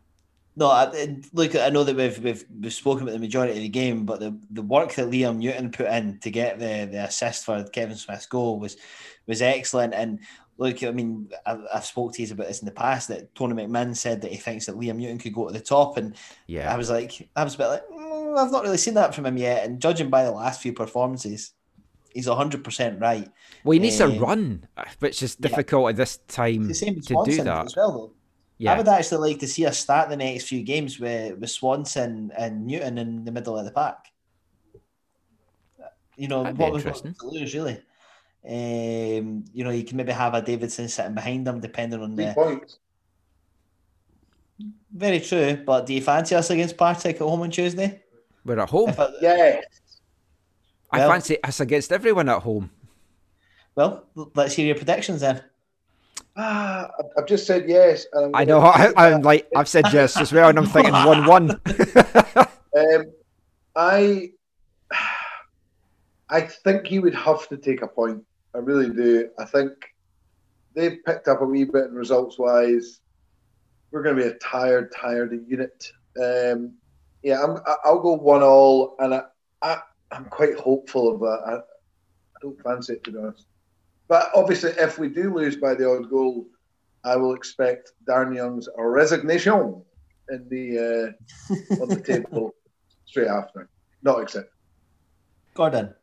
No, 0.55 0.67
I, 0.67 1.17
look, 1.33 1.55
I 1.57 1.67
know 1.69 1.83
that 1.83 1.97
we've 1.97 2.17
we've 2.19 2.45
we've 2.61 2.73
spoken 2.73 3.03
about 3.03 3.11
the 3.11 3.19
majority 3.19 3.51
of 3.51 3.57
the 3.59 3.67
game, 3.67 4.05
but 4.05 4.21
the, 4.21 4.39
the 4.49 4.61
work 4.61 4.93
that 4.93 5.09
Liam 5.09 5.37
Newton 5.39 5.71
put 5.71 5.87
in 5.87 6.17
to 6.19 6.31
get 6.31 6.59
the, 6.59 6.87
the 6.89 7.03
assist 7.03 7.43
for 7.43 7.65
Kevin 7.65 7.97
Smith's 7.97 8.27
goal 8.27 8.59
was 8.59 8.77
was 9.27 9.41
excellent. 9.41 9.93
And 9.93 10.19
look, 10.57 10.81
I 10.83 10.91
mean, 10.91 11.29
I've, 11.45 11.59
I've 11.73 11.85
spoke 11.85 12.13
to 12.13 12.23
you 12.23 12.31
about 12.33 12.47
this 12.47 12.61
in 12.61 12.67
the 12.67 12.71
past 12.71 13.09
that 13.09 13.35
Tony 13.35 13.53
McMahon 13.53 13.97
said 13.97 14.21
that 14.21 14.31
he 14.31 14.37
thinks 14.37 14.67
that 14.67 14.77
Liam 14.77 14.95
Newton 14.95 15.17
could 15.17 15.33
go 15.33 15.47
to 15.47 15.53
the 15.53 15.59
top, 15.59 15.97
and 15.97 16.15
Yeah. 16.47 16.73
I 16.73 16.77
was 16.77 16.89
like, 16.89 17.27
I 17.35 17.43
was 17.43 17.55
a 17.55 17.57
bit 17.57 17.67
like, 17.67 17.89
"Mm, 17.89 18.04
I've 18.37 18.51
not 18.51 18.63
really 18.63 18.77
seen 18.77 18.93
that 18.95 19.13
from 19.15 19.25
him 19.25 19.37
yet. 19.37 19.65
And 19.65 19.81
judging 19.81 20.09
by 20.09 20.23
the 20.23 20.31
last 20.31 20.61
few 20.61 20.73
performances, 20.73 21.53
he's 22.13 22.27
hundred 22.27 22.63
percent 22.63 22.99
right. 22.99 23.29
Well, 23.63 23.73
he 23.73 23.79
needs 23.79 23.97
to 23.97 24.05
Um, 24.05 24.17
run, 24.19 24.67
which 24.99 25.21
is 25.23 25.37
yeah. 25.39 25.47
difficult 25.49 25.89
at 25.89 25.95
this 25.97 26.17
time 26.27 26.69
It's 26.69 26.79
the 26.79 26.85
same 26.85 26.95
with 26.95 27.05
to 27.07 27.23
do 27.25 27.43
that. 27.43 27.65
as 27.67 27.75
well, 27.75 27.91
though. 27.91 28.71
I 28.71 28.77
would 28.77 28.87
actually 28.87 29.29
like 29.31 29.39
to 29.41 29.47
see 29.47 29.65
us 29.65 29.77
start 29.77 30.09
the 30.09 30.15
next 30.15 30.45
few 30.47 30.63
games 30.63 30.97
with, 30.99 31.37
with 31.39 31.49
Swanson 31.49 32.31
and 32.37 32.65
Newton 32.65 32.97
in 32.97 33.25
the 33.25 33.31
middle 33.31 33.57
of 33.57 33.65
the 33.65 33.71
pack. 33.71 33.97
You 36.17 36.29
know, 36.29 36.43
That'd 36.43 36.57
what 36.57 36.71
we've 36.73 36.83
got 36.85 36.95
interesting. 36.95 37.13
to 37.19 37.27
lose, 37.27 37.53
really. 37.53 37.81
Um, 38.47 39.43
you 39.53 39.63
know, 39.65 39.71
you 39.71 39.83
can 39.83 39.97
maybe 39.97 40.13
have 40.13 40.33
a 40.33 40.41
Davidson 40.41 40.87
sitting 40.87 41.13
behind 41.15 41.45
them, 41.45 41.59
depending 41.59 42.01
on 42.01 42.15
Three 42.15 42.25
the. 42.25 42.33
points. 42.33 42.79
Very 44.93 45.19
true, 45.19 45.61
but 45.65 45.85
do 45.85 45.93
you 45.93 46.01
fancy 46.01 46.33
us 46.35 46.49
against 46.49 46.77
Partick 46.77 47.15
at 47.17 47.21
home 47.21 47.41
on 47.41 47.51
Tuesday? 47.51 48.01
We're 48.45 48.59
at 48.59 48.69
home. 48.69 48.89
If 48.89 48.99
I- 48.99 49.09
Yeah. 49.21 49.61
I 50.91 50.99
well- 50.99 51.09
fancy 51.09 51.43
us 51.43 51.59
against 51.59 51.91
everyone 51.91 52.29
at 52.29 52.41
home. 52.43 52.69
well, 53.75 54.05
let's 54.35 54.53
hear 54.53 54.65
your 54.67 54.75
predictions 54.75 55.21
then. 55.21 55.43
Ah, 56.37 56.89
I've- 56.99 57.09
I've 57.17 57.25
just 57.25 57.47
said 57.47 57.67
yes. 57.67 58.05
and 58.13 58.25
I'm 58.27 58.35
I 58.35 58.45
gonna 58.45 58.59
know. 58.61 58.67
I, 58.67 58.93
I'm 59.15 59.21
like 59.21 59.47
I've 59.55 59.67
said 59.67 59.85
yes 59.91 60.15
as 60.17 60.31
well, 60.31 60.49
and 60.49 60.57
I'm 60.59 60.67
thinking 60.67 60.93
one-one. 61.11 61.51
Um, 62.77 63.05
I, 63.75 64.29
I 66.29 66.41
think 66.41 66.87
he 66.87 66.99
would 66.99 67.15
have 67.15 67.47
to 67.49 67.57
take 67.57 67.81
a 67.81 67.87
point. 67.87 68.23
I 68.53 68.59
really 68.59 68.89
do. 68.89 69.29
I 69.39 69.45
think 69.45 69.71
they've 70.75 70.99
picked 71.05 71.27
up 71.27 71.41
a 71.41 71.45
wee 71.45 71.63
bit 71.65 71.85
in 71.85 71.93
results 71.93 72.37
wise. 72.39 72.99
We're 73.91 74.01
going 74.03 74.15
to 74.17 74.23
be 74.23 74.27
a 74.29 74.33
tired, 74.35 74.91
tired 74.93 75.31
unit. 75.47 75.91
Um, 76.21 76.73
yeah, 77.25 77.41
I'm, 77.43 77.57
I- 77.65 77.77
I'll 77.85 77.99
go 77.99 78.13
one 78.13 78.43
all, 78.43 78.95
and 78.99 79.15
I, 79.15 79.23
I, 79.63 79.79
I'm 80.11 80.25
quite 80.25 80.55
hopeful 80.59 81.11
of 81.11 81.19
that. 81.21 81.39
I, 81.47 81.53
I 81.55 82.37
don't 82.39 82.61
fancy 82.61 82.93
it 82.93 83.03
to 83.05 83.11
be 83.11 83.17
honest. 83.17 83.47
But 84.07 84.29
obviously, 84.35 84.71
if 84.77 84.99
we 84.99 85.09
do 85.09 85.33
lose 85.33 85.55
by 85.55 85.73
the 85.73 85.89
odd 85.89 86.07
goal, 86.07 86.45
I 87.03 87.15
will 87.15 87.33
expect 87.33 87.93
Darren 88.07 88.35
Young's 88.35 88.69
resignation 88.77 89.81
in 90.29 90.47
the 90.49 91.15
uh, 91.49 91.81
on 91.81 91.89
the 91.89 91.99
table 92.05 92.53
straight 93.05 93.27
after. 93.27 93.69
Not 94.03 94.21
accept. 94.21 94.51
Gordon. 95.55 95.95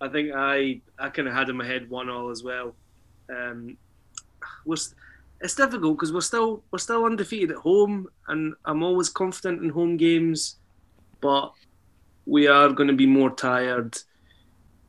I 0.00 0.08
think 0.08 0.32
I 0.34 0.80
I 0.98 1.10
kind 1.10 1.28
of 1.28 1.34
had 1.34 1.50
in 1.50 1.56
my 1.58 1.66
head 1.66 1.90
one 1.90 2.08
all 2.08 2.30
as 2.30 2.42
well. 2.42 2.74
Um, 3.28 3.76
we're, 4.64 4.76
it's 5.42 5.54
difficult 5.54 5.98
because 5.98 6.12
we're 6.14 6.22
still 6.22 6.62
we're 6.70 6.78
still 6.78 7.04
undefeated 7.04 7.50
at 7.50 7.58
home, 7.58 8.08
and 8.28 8.54
I'm 8.64 8.82
always 8.82 9.10
confident 9.10 9.62
in 9.62 9.68
home 9.68 9.98
games, 9.98 10.56
but 11.20 11.52
we 12.26 12.46
are 12.46 12.68
going 12.70 12.88
to 12.88 12.94
be 12.94 13.06
more 13.06 13.30
tired. 13.30 13.98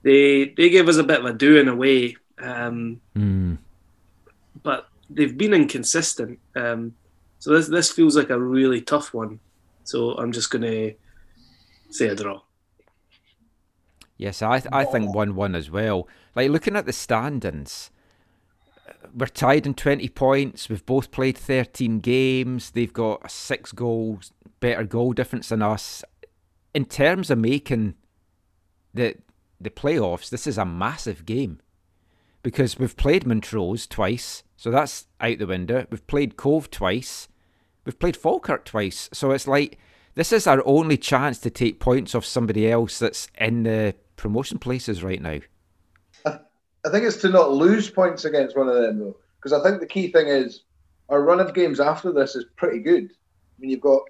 They 0.04 0.54
they 0.58 0.70
gave 0.70 0.88
us 0.90 0.98
a 0.98 1.04
bit 1.04 1.20
of 1.20 1.26
a 1.26 1.34
doing 1.34 1.68
away, 1.68 2.16
um, 2.40 3.02
Hmm. 3.16 3.56
but 4.64 4.88
they've 5.10 5.38
been 5.38 5.54
inconsistent. 5.54 6.40
Um, 6.56 6.96
so 7.40 7.54
this 7.54 7.68
this 7.68 7.92
feels 7.92 8.16
like 8.16 8.30
a 8.30 8.40
really 8.40 8.82
tough 8.82 9.14
one. 9.14 9.40
So 9.84 10.12
I'm 10.14 10.32
just 10.32 10.50
going 10.52 10.64
to 10.64 10.94
say 11.90 12.08
a 12.08 12.16
draw. 12.16 12.42
Yes, 14.18 14.42
I 14.42 14.62
I 14.72 14.86
think 14.86 15.14
one-one 15.16 15.56
as 15.56 15.72
well. 15.72 16.08
Like 16.36 16.50
looking 16.52 16.76
at 16.76 16.86
the 16.86 16.94
standings, 16.94 17.90
we're 19.16 19.26
tied 19.26 19.66
in 19.66 19.74
twenty 19.74 20.10
points. 20.10 20.70
We've 20.70 20.86
both 20.86 21.12
played 21.12 21.38
thirteen 21.38 22.00
games. 22.00 22.72
They've 22.72 22.94
got 22.94 23.22
a 23.26 23.30
six 23.30 23.72
goals 23.72 24.32
better 24.60 24.84
goal 24.84 25.14
difference 25.14 25.50
than 25.50 25.62
us. 25.64 26.04
In 26.74 26.86
terms 26.86 27.30
of 27.30 27.38
making 27.38 27.96
the 28.94 29.16
the 29.60 29.70
playoffs, 29.70 30.30
this 30.30 30.48
is 30.48 30.58
a 30.58 30.66
massive 30.66 31.26
game 31.26 31.62
because 32.44 32.80
we've 32.80 32.98
played 32.98 33.26
Montrose 33.26 33.86
twice, 33.86 34.44
so 34.58 34.72
that's 34.72 35.08
out 35.20 35.38
the 35.38 35.48
window. 35.48 35.86
We've 35.90 36.06
played 36.08 36.38
Cove 36.38 36.72
twice. 36.72 37.28
We've 37.86 38.00
played 38.00 38.18
Falkirk 38.18 38.66
twice, 38.66 39.10
so 39.14 39.32
it's 39.32 39.48
like 39.48 39.78
this 40.16 40.32
is 40.32 40.48
our 40.48 40.62
only 40.66 40.98
chance 40.98 41.40
to 41.40 41.50
take 41.50 41.80
points 41.80 42.16
off 42.16 42.26
somebody 42.26 42.70
else 42.70 43.00
that's 43.00 43.28
in 43.38 43.64
the 43.64 43.96
promotion 44.16 44.60
places 44.60 45.04
right 45.04 45.22
now. 45.22 45.40
I, 46.26 46.40
I 46.86 46.90
think 46.90 47.06
it's 47.06 47.18
to 47.18 47.30
not 47.30 47.52
lose 47.52 47.90
points 47.90 48.26
against 48.26 48.58
one 48.58 48.68
of 48.68 48.76
them 48.76 49.00
though, 49.00 49.18
because 49.38 49.54
I 49.54 49.64
think 49.64 49.80
the 49.80 49.88
key 49.88 50.12
thing 50.12 50.28
is 50.28 50.64
our 51.10 51.22
run 51.24 51.40
of 51.40 51.54
games 51.54 51.80
after 51.80 52.12
this 52.12 52.36
is 52.36 52.46
pretty 52.56 52.80
good. 52.80 53.06
I 53.12 53.56
mean, 53.60 53.72
you've 53.72 53.82
got 53.82 54.02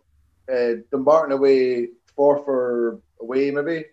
uh, 0.52 0.82
Dumbarton 0.92 1.32
away, 1.32 1.90
Forfar 2.22 3.02
away, 3.20 3.50
maybe 3.50 3.86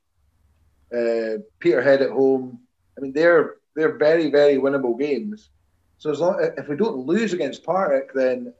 uh, 0.94 1.40
Peterhead 1.60 2.02
at 2.02 2.10
home. 2.10 2.60
I 2.96 3.00
mean, 3.00 3.12
they're 3.12 3.54
they're 3.74 3.96
very 3.96 4.30
very 4.30 4.56
winnable 4.56 4.98
games. 4.98 5.48
So 5.96 6.10
as 6.10 6.20
long 6.20 6.36
if 6.58 6.68
we 6.68 6.76
don't 6.76 7.06
lose 7.06 7.32
against 7.32 7.64
Partick, 7.64 8.12
then 8.12 8.52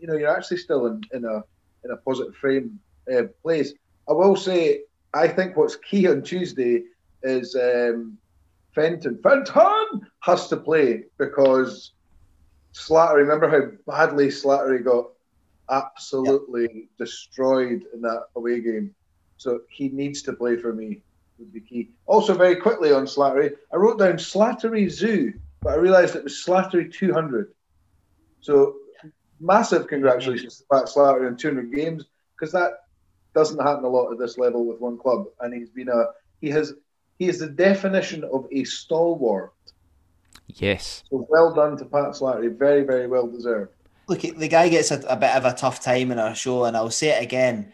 you 0.00 0.08
know 0.08 0.16
you're 0.16 0.36
actually 0.36 0.56
still 0.56 0.86
in, 0.86 1.02
in 1.12 1.24
a 1.24 1.36
in 1.84 1.92
a 1.92 1.96
positive 1.98 2.34
frame 2.34 2.80
uh, 3.12 3.24
place. 3.42 3.72
I 4.08 4.12
will 4.12 4.36
say 4.36 4.80
I 5.14 5.28
think 5.28 5.56
what's 5.56 5.76
key 5.76 6.08
on 6.08 6.22
Tuesday 6.22 6.82
is 7.22 7.54
um, 7.54 8.18
Fenton. 8.74 9.20
Fenton 9.22 10.06
has 10.20 10.48
to 10.48 10.56
play 10.56 11.04
because 11.16 11.92
Slattery. 12.74 13.18
Remember 13.18 13.48
how 13.48 13.70
badly 13.86 14.28
Slattery 14.28 14.84
got 14.84 15.06
absolutely 15.70 16.62
yep. 16.62 16.84
destroyed 16.98 17.84
in 17.94 18.00
that 18.02 18.24
away 18.34 18.60
game. 18.60 18.94
So 19.42 19.62
he 19.68 19.88
needs 19.88 20.22
to 20.22 20.32
play 20.32 20.56
for 20.56 20.72
me. 20.72 21.00
Would 21.38 21.52
be 21.52 21.60
key. 21.60 21.90
Also, 22.06 22.34
very 22.34 22.54
quickly 22.54 22.92
on 22.92 23.04
Slattery, 23.06 23.52
I 23.72 23.76
wrote 23.76 23.98
down 23.98 24.12
Slattery 24.12 24.88
Zoo, 24.88 25.32
but 25.60 25.72
I 25.72 25.76
realised 25.76 26.14
it 26.14 26.22
was 26.22 26.44
Slattery 26.46 26.92
200. 26.92 27.52
So 28.40 28.76
massive 29.40 29.88
congratulations 29.88 30.58
to 30.58 30.64
Pat 30.70 30.84
Slattery 30.84 31.26
on 31.26 31.36
200 31.36 31.74
games 31.74 32.04
because 32.36 32.52
that 32.52 32.84
doesn't 33.34 33.60
happen 33.60 33.84
a 33.84 33.88
lot 33.88 34.12
at 34.12 34.18
this 34.18 34.38
level 34.38 34.64
with 34.64 34.78
one 34.80 34.96
club, 34.96 35.26
and 35.40 35.52
he's 35.52 35.70
been 35.70 35.88
a 35.88 36.04
he 36.40 36.48
has 36.50 36.74
he 37.18 37.28
is 37.28 37.40
the 37.40 37.48
definition 37.48 38.22
of 38.24 38.46
a 38.52 38.62
stalwart. 38.62 39.52
Yes. 40.46 41.02
So 41.10 41.26
well 41.28 41.52
done 41.52 41.76
to 41.78 41.84
Pat 41.84 42.10
Slattery. 42.10 42.56
Very, 42.56 42.82
very 42.82 43.08
well 43.08 43.26
deserved. 43.26 43.72
Look, 44.06 44.20
the 44.20 44.48
guy 44.48 44.68
gets 44.68 44.90
a, 44.90 45.00
a, 45.08 45.16
bit 45.16 45.34
of 45.34 45.44
a 45.44 45.54
tough 45.54 45.80
time 45.80 46.12
in 46.12 46.18
our 46.18 46.34
show, 46.34 46.64
and 46.64 46.76
I'll 46.76 46.90
say 46.90 47.08
it 47.08 47.22
again. 47.22 47.72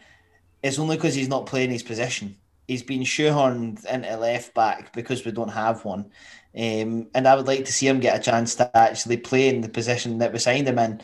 It's 0.61 0.79
only 0.79 0.97
because 0.97 1.15
he's 1.15 1.29
not 1.29 1.45
playing 1.45 1.71
his 1.71 1.83
position. 1.83 2.37
He's 2.67 2.83
been 2.83 3.01
shoehorned 3.01 3.85
into 3.85 4.17
left 4.17 4.53
back 4.53 4.93
because 4.93 5.25
we 5.25 5.31
don't 5.31 5.49
have 5.49 5.85
one. 5.85 6.11
Um, 6.55 7.07
and 7.13 7.27
I 7.27 7.35
would 7.35 7.47
like 7.47 7.65
to 7.65 7.73
see 7.73 7.87
him 7.87 7.99
get 7.99 8.19
a 8.19 8.23
chance 8.23 8.55
to 8.55 8.75
actually 8.75 9.17
play 9.17 9.49
in 9.49 9.61
the 9.61 9.69
position 9.69 10.17
that 10.19 10.33
we 10.33 10.39
signed 10.39 10.67
him 10.67 10.79
in. 10.79 11.01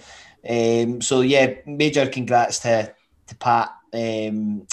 Um, 0.47 1.01
so, 1.01 1.21
yeah, 1.21 1.55
major 1.65 2.07
congrats 2.07 2.59
to, 2.59 2.93
to 3.27 3.35
Pat. 3.35 3.71
Um, 3.93 4.67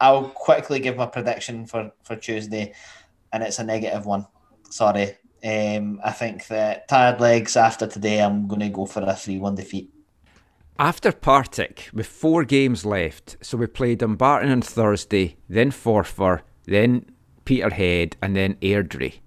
I'll 0.00 0.28
quickly 0.30 0.80
give 0.80 0.96
my 0.96 1.06
prediction 1.06 1.66
for, 1.66 1.92
for 2.02 2.16
Tuesday, 2.16 2.74
and 3.32 3.42
it's 3.42 3.60
a 3.60 3.64
negative 3.64 4.04
one. 4.06 4.26
Sorry. 4.70 5.16
Um, 5.44 6.00
I 6.04 6.12
think 6.12 6.46
that 6.48 6.88
tired 6.88 7.20
legs 7.20 7.56
after 7.56 7.86
today, 7.86 8.20
I'm 8.20 8.48
going 8.48 8.60
to 8.60 8.68
go 8.68 8.86
for 8.86 9.02
a 9.02 9.14
3 9.14 9.38
1 9.38 9.54
defeat. 9.54 9.91
After 10.78 11.12
Partick, 11.12 11.90
with 11.92 12.06
four 12.06 12.44
games 12.44 12.84
left, 12.84 13.36
so 13.40 13.56
we 13.56 13.66
played 13.66 13.98
Dumbarton 13.98 14.50
on 14.50 14.62
Thursday, 14.62 15.36
then 15.48 15.70
Forfar, 15.70 16.40
then 16.64 17.06
Peterhead, 17.44 18.16
and 18.22 18.34
then 18.34 18.54
Airdrie. 18.54 19.20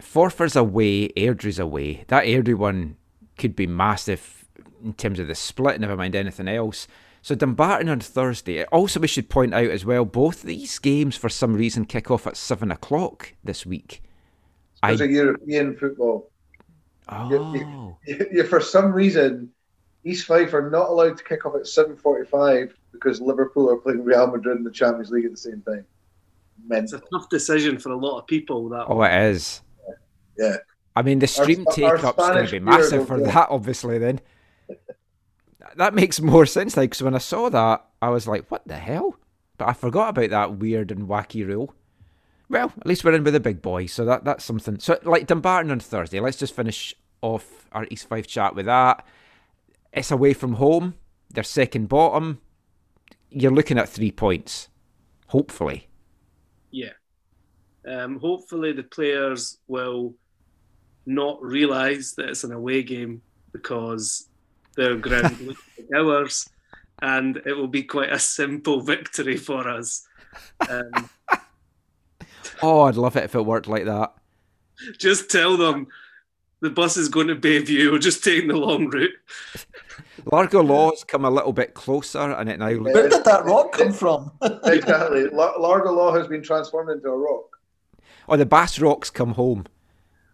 Forfar's 0.00 0.56
away, 0.56 1.08
Airdrie's 1.10 1.58
away. 1.58 2.04
That 2.08 2.24
Airdrie 2.24 2.56
one 2.56 2.96
could 3.38 3.54
be 3.54 3.66
massive 3.66 4.44
in 4.82 4.94
terms 4.94 5.18
of 5.18 5.28
the 5.28 5.34
split, 5.34 5.80
never 5.80 5.96
mind 5.96 6.16
anything 6.16 6.48
else. 6.48 6.88
So 7.22 7.36
Dumbarton 7.36 7.88
on 7.88 8.00
Thursday. 8.00 8.64
Also, 8.64 8.98
we 8.98 9.06
should 9.06 9.30
point 9.30 9.54
out 9.54 9.70
as 9.70 9.84
well, 9.84 10.04
both 10.04 10.42
these 10.42 10.80
games 10.80 11.16
for 11.16 11.28
some 11.28 11.54
reason 11.54 11.84
kick 11.84 12.10
off 12.10 12.26
at 12.26 12.36
seven 12.36 12.72
o'clock 12.72 13.34
this 13.44 13.64
week. 13.64 14.02
Because 14.82 15.00
I... 15.00 15.04
European 15.04 15.76
football. 15.76 16.28
Oh. 17.08 17.30
You, 17.30 17.96
you, 18.06 18.26
you, 18.32 18.44
for 18.44 18.60
some 18.60 18.92
reason, 18.92 19.51
East 20.04 20.26
Fife 20.26 20.52
are 20.54 20.68
not 20.68 20.88
allowed 20.88 21.16
to 21.16 21.24
kick 21.24 21.46
off 21.46 21.54
at 21.54 21.66
seven 21.66 21.96
forty-five 21.96 22.74
because 22.92 23.20
Liverpool 23.20 23.70
are 23.70 23.76
playing 23.76 24.04
Real 24.04 24.26
Madrid 24.26 24.58
in 24.58 24.64
the 24.64 24.70
Champions 24.70 25.10
League 25.10 25.24
at 25.24 25.30
the 25.30 25.36
same 25.36 25.62
time. 25.62 25.86
Mental. 26.66 26.98
It's 26.98 27.06
a 27.06 27.10
tough 27.10 27.28
decision 27.28 27.78
for 27.78 27.90
a 27.90 27.96
lot 27.96 28.18
of 28.18 28.26
people. 28.26 28.68
That 28.68 28.86
oh, 28.88 29.02
it 29.02 29.30
is. 29.30 29.62
Yeah. 30.38 30.56
I 30.94 31.02
mean, 31.02 31.20
the 31.20 31.26
stream 31.26 31.64
take 31.72 32.04
up's 32.04 32.16
going 32.16 32.44
to 32.44 32.50
be 32.50 32.58
massive 32.58 33.06
for 33.06 33.18
that, 33.20 33.48
obviously. 33.50 33.98
Then 33.98 34.20
that 35.76 35.94
makes 35.94 36.20
more 36.20 36.46
sense. 36.46 36.76
Like, 36.76 36.90
because 36.90 37.02
when 37.02 37.14
I 37.14 37.18
saw 37.18 37.48
that, 37.48 37.84
I 38.00 38.10
was 38.10 38.26
like, 38.26 38.50
"What 38.50 38.66
the 38.66 38.76
hell?" 38.76 39.16
But 39.58 39.68
I 39.68 39.72
forgot 39.72 40.10
about 40.10 40.30
that 40.30 40.58
weird 40.58 40.90
and 40.90 41.08
wacky 41.08 41.46
rule. 41.46 41.74
Well, 42.48 42.72
at 42.78 42.86
least 42.86 43.04
we're 43.04 43.14
in 43.14 43.24
with 43.24 43.32
the 43.34 43.40
big 43.40 43.62
boys, 43.62 43.92
so 43.92 44.04
that 44.04 44.24
that's 44.24 44.44
something. 44.44 44.78
So, 44.78 44.98
like 45.04 45.26
Dumbarton 45.26 45.70
on 45.70 45.80
Thursday. 45.80 46.20
Let's 46.20 46.36
just 46.36 46.54
finish 46.54 46.94
off 47.22 47.66
our 47.72 47.86
East 47.90 48.08
Fife 48.08 48.26
chat 48.26 48.54
with 48.54 48.66
that. 48.66 49.06
It's 49.92 50.10
away 50.10 50.32
from 50.32 50.54
home. 50.54 50.94
They're 51.30 51.44
second 51.44 51.88
bottom. 51.88 52.40
You're 53.30 53.52
looking 53.52 53.78
at 53.78 53.88
three 53.88 54.10
points, 54.10 54.68
hopefully. 55.28 55.88
Yeah. 56.70 56.92
Um, 57.86 58.18
hopefully, 58.18 58.72
the 58.72 58.84
players 58.84 59.58
will 59.66 60.14
not 61.04 61.42
realise 61.42 62.12
that 62.12 62.28
it's 62.28 62.44
an 62.44 62.52
away 62.52 62.82
game 62.82 63.22
because 63.52 64.28
their 64.76 64.96
ground 64.96 65.40
looks 65.40 65.62
like 65.78 66.00
ours, 66.00 66.48
and 67.02 67.38
it 67.44 67.54
will 67.56 67.68
be 67.68 67.82
quite 67.82 68.12
a 68.12 68.18
simple 68.18 68.80
victory 68.80 69.36
for 69.36 69.68
us. 69.68 70.06
Um, 70.68 71.10
oh, 72.62 72.82
I'd 72.82 72.96
love 72.96 73.16
it 73.16 73.24
if 73.24 73.34
it 73.34 73.44
worked 73.44 73.68
like 73.68 73.84
that. 73.86 74.14
Just 74.98 75.30
tell 75.30 75.56
them 75.56 75.86
the 76.60 76.70
bus 76.70 76.96
is 76.96 77.08
going 77.08 77.28
to 77.28 77.36
Bayview. 77.36 77.90
We're 77.90 77.98
just 77.98 78.24
taking 78.24 78.48
the 78.48 78.56
long 78.56 78.88
route. 78.88 79.10
Largo 80.30 80.62
Law's 80.62 81.04
come 81.04 81.24
a 81.24 81.30
little 81.30 81.52
bit 81.52 81.74
closer, 81.74 82.18
and 82.20 82.48
it 82.48 82.58
now. 82.58 82.72
Where 82.74 83.08
did 83.08 83.24
that 83.24 83.44
rock 83.44 83.72
come 83.72 83.92
from? 83.92 84.30
exactly. 84.64 85.28
Largo 85.28 85.92
Law 85.92 86.14
has 86.14 86.26
been 86.26 86.42
transformed 86.42 86.90
into 86.90 87.08
a 87.08 87.16
rock. 87.16 87.44
Oh, 88.28 88.36
the 88.36 88.46
Bass 88.46 88.78
Rocks 88.78 89.10
come 89.10 89.34
home. 89.34 89.66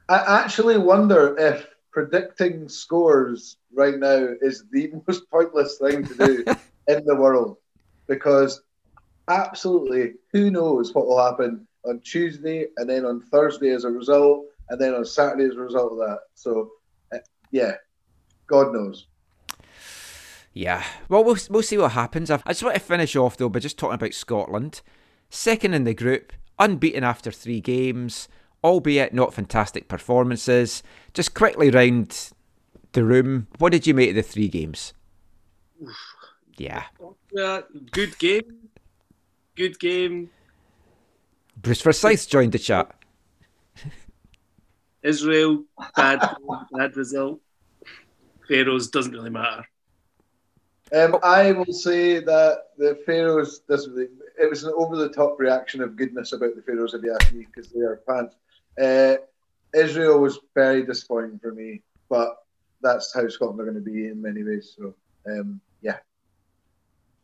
I 0.08 0.42
actually 0.42 0.78
wonder 0.78 1.36
if 1.38 1.66
predicting 1.90 2.68
scores 2.68 3.56
right 3.72 3.98
now 3.98 4.28
is 4.40 4.64
the 4.70 4.92
most 5.08 5.28
pointless 5.30 5.78
thing 5.78 6.04
to 6.06 6.14
do 6.14 6.44
in 6.88 7.04
the 7.04 7.16
world 7.16 7.56
because 8.06 8.62
absolutely 9.28 10.14
who 10.32 10.50
knows 10.50 10.94
what 10.94 11.06
will 11.06 11.22
happen 11.22 11.66
on 11.84 12.00
Tuesday 12.00 12.66
and 12.76 12.88
then 12.88 13.04
on 13.04 13.20
Thursday 13.20 13.70
as 13.70 13.84
a 13.84 13.90
result 13.90 14.44
and 14.70 14.80
then 14.80 14.94
on 14.94 15.04
Saturday 15.04 15.44
as 15.44 15.56
a 15.56 15.60
result 15.60 15.92
of 15.92 15.98
that. 15.98 16.20
So, 16.34 16.70
uh, 17.12 17.18
yeah, 17.50 17.72
God 18.46 18.72
knows. 18.72 19.06
Yeah, 20.52 20.84
well, 21.08 21.22
we'll 21.22 21.36
we'll 21.50 21.62
see 21.62 21.78
what 21.78 21.92
happens. 21.92 22.30
I 22.30 22.38
just 22.48 22.62
want 22.62 22.74
to 22.74 22.80
finish 22.80 23.14
off 23.14 23.36
though 23.36 23.48
by 23.48 23.60
just 23.60 23.78
talking 23.78 23.94
about 23.94 24.14
Scotland, 24.14 24.80
second 25.30 25.74
in 25.74 25.84
the 25.84 25.94
group, 25.94 26.32
unbeaten 26.58 27.04
after 27.04 27.30
three 27.30 27.60
games, 27.60 28.28
albeit 28.64 29.14
not 29.14 29.34
fantastic 29.34 29.88
performances. 29.88 30.82
Just 31.14 31.34
quickly 31.34 31.70
round 31.70 32.32
the 32.92 33.04
room, 33.04 33.46
what 33.58 33.72
did 33.72 33.86
you 33.86 33.94
make 33.94 34.10
of 34.10 34.16
the 34.16 34.22
three 34.22 34.48
games? 34.48 34.94
Yeah. 36.56 36.84
Uh, 37.38 37.62
good 37.92 38.18
game. 38.18 38.70
Good 39.54 39.78
game. 39.78 40.30
Bruce 41.56 41.80
Forsyth 41.80 42.28
joined 42.28 42.52
the 42.52 42.58
chat. 42.58 42.92
Israel, 45.02 45.64
bad, 45.96 46.20
bad 46.72 46.96
result. 46.96 47.40
Faroes 48.48 48.88
doesn't 48.88 49.12
really 49.12 49.30
matter. 49.30 49.64
Um, 50.94 51.18
I 51.22 51.52
will 51.52 51.72
say 51.72 52.20
that 52.20 52.58
the 52.78 52.98
Faroes. 53.04 53.62
This 53.68 53.86
it 54.40 54.48
was 54.48 54.64
an 54.64 54.72
over-the-top 54.76 55.38
reaction 55.38 55.82
of 55.82 55.96
goodness 55.96 56.32
about 56.32 56.54
the 56.54 56.62
Faroes, 56.62 56.94
if 56.94 57.02
you 57.02 57.16
ask 57.20 57.32
me, 57.32 57.46
because 57.46 57.70
they 57.70 57.80
are 57.80 58.02
pants. 58.08 58.36
Uh, 58.80 59.16
Israel 59.74 60.20
was 60.20 60.38
very 60.54 60.86
disappointing 60.86 61.38
for 61.40 61.52
me, 61.52 61.82
but 62.08 62.36
that's 62.80 63.12
how 63.12 63.28
Scotland 63.28 63.60
are 63.60 63.64
going 63.64 63.74
to 63.74 63.90
be 63.90 64.06
in 64.06 64.22
many 64.22 64.42
ways. 64.42 64.74
So, 64.78 64.94
um, 65.26 65.60
yeah. 65.82 65.98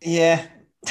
Yeah. 0.01 0.47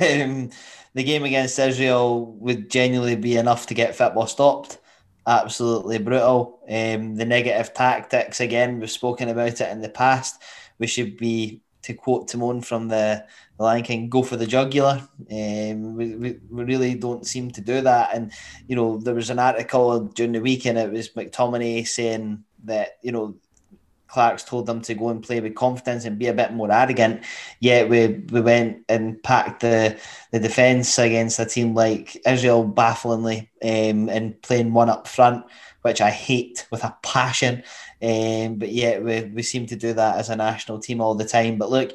um, 0.00 0.50
the 0.94 1.04
game 1.04 1.24
against 1.24 1.58
Israel 1.58 2.32
would 2.34 2.70
genuinely 2.70 3.16
be 3.16 3.36
enough 3.36 3.66
to 3.66 3.74
get 3.74 3.96
football 3.96 4.26
stopped. 4.26 4.78
Absolutely 5.26 5.98
brutal. 5.98 6.60
Um, 6.68 7.16
the 7.16 7.24
negative 7.24 7.74
tactics, 7.74 8.40
again, 8.40 8.78
we've 8.78 8.90
spoken 8.90 9.28
about 9.28 9.60
it 9.60 9.70
in 9.72 9.80
the 9.80 9.88
past. 9.88 10.40
We 10.78 10.86
should 10.86 11.16
be, 11.16 11.62
to 11.84 11.94
quote 11.94 12.28
Timon 12.28 12.60
from 12.60 12.88
the, 12.88 13.24
the 13.56 13.62
Lion 13.62 13.82
King, 13.82 14.08
go 14.08 14.22
for 14.22 14.36
the 14.36 14.46
jugular. 14.46 15.06
Um, 15.30 15.96
we, 15.96 16.16
we, 16.16 16.38
we 16.50 16.64
really 16.64 16.94
don't 16.94 17.26
seem 17.26 17.50
to 17.52 17.60
do 17.60 17.80
that. 17.82 18.14
And, 18.14 18.32
you 18.66 18.76
know, 18.76 18.98
there 18.98 19.14
was 19.14 19.30
an 19.30 19.38
article 19.38 20.00
during 20.00 20.32
the 20.32 20.40
weekend, 20.40 20.78
it 20.78 20.90
was 20.90 21.10
McTominay 21.10 21.86
saying 21.86 22.44
that, 22.64 22.98
you 23.02 23.12
know, 23.12 23.36
Clarke's 24.14 24.44
told 24.44 24.66
them 24.66 24.80
to 24.82 24.94
go 24.94 25.08
and 25.08 25.24
play 25.24 25.40
with 25.40 25.56
confidence 25.56 26.04
and 26.04 26.20
be 26.20 26.28
a 26.28 26.32
bit 26.32 26.52
more 26.52 26.70
arrogant. 26.70 27.24
Yet 27.58 27.88
we 27.88 28.06
we 28.30 28.40
went 28.40 28.84
and 28.88 29.20
packed 29.24 29.62
the 29.62 29.98
the 30.30 30.38
defence 30.38 30.98
against 31.00 31.40
a 31.40 31.44
team 31.44 31.74
like 31.74 32.16
Israel 32.24 32.62
bafflingly 32.64 33.50
um, 33.60 34.08
and 34.08 34.40
playing 34.40 34.72
one 34.72 34.88
up 34.88 35.08
front 35.08 35.44
which 35.84 36.00
I 36.00 36.10
hate 36.10 36.66
with 36.70 36.82
a 36.82 36.96
passion. 37.02 37.62
Um, 38.02 38.56
but 38.56 38.72
yeah, 38.72 39.00
we, 39.00 39.24
we 39.24 39.42
seem 39.42 39.66
to 39.66 39.76
do 39.76 39.92
that 39.92 40.16
as 40.16 40.30
a 40.30 40.36
national 40.36 40.78
team 40.78 41.02
all 41.02 41.14
the 41.14 41.26
time. 41.26 41.58
But 41.58 41.70
look, 41.70 41.92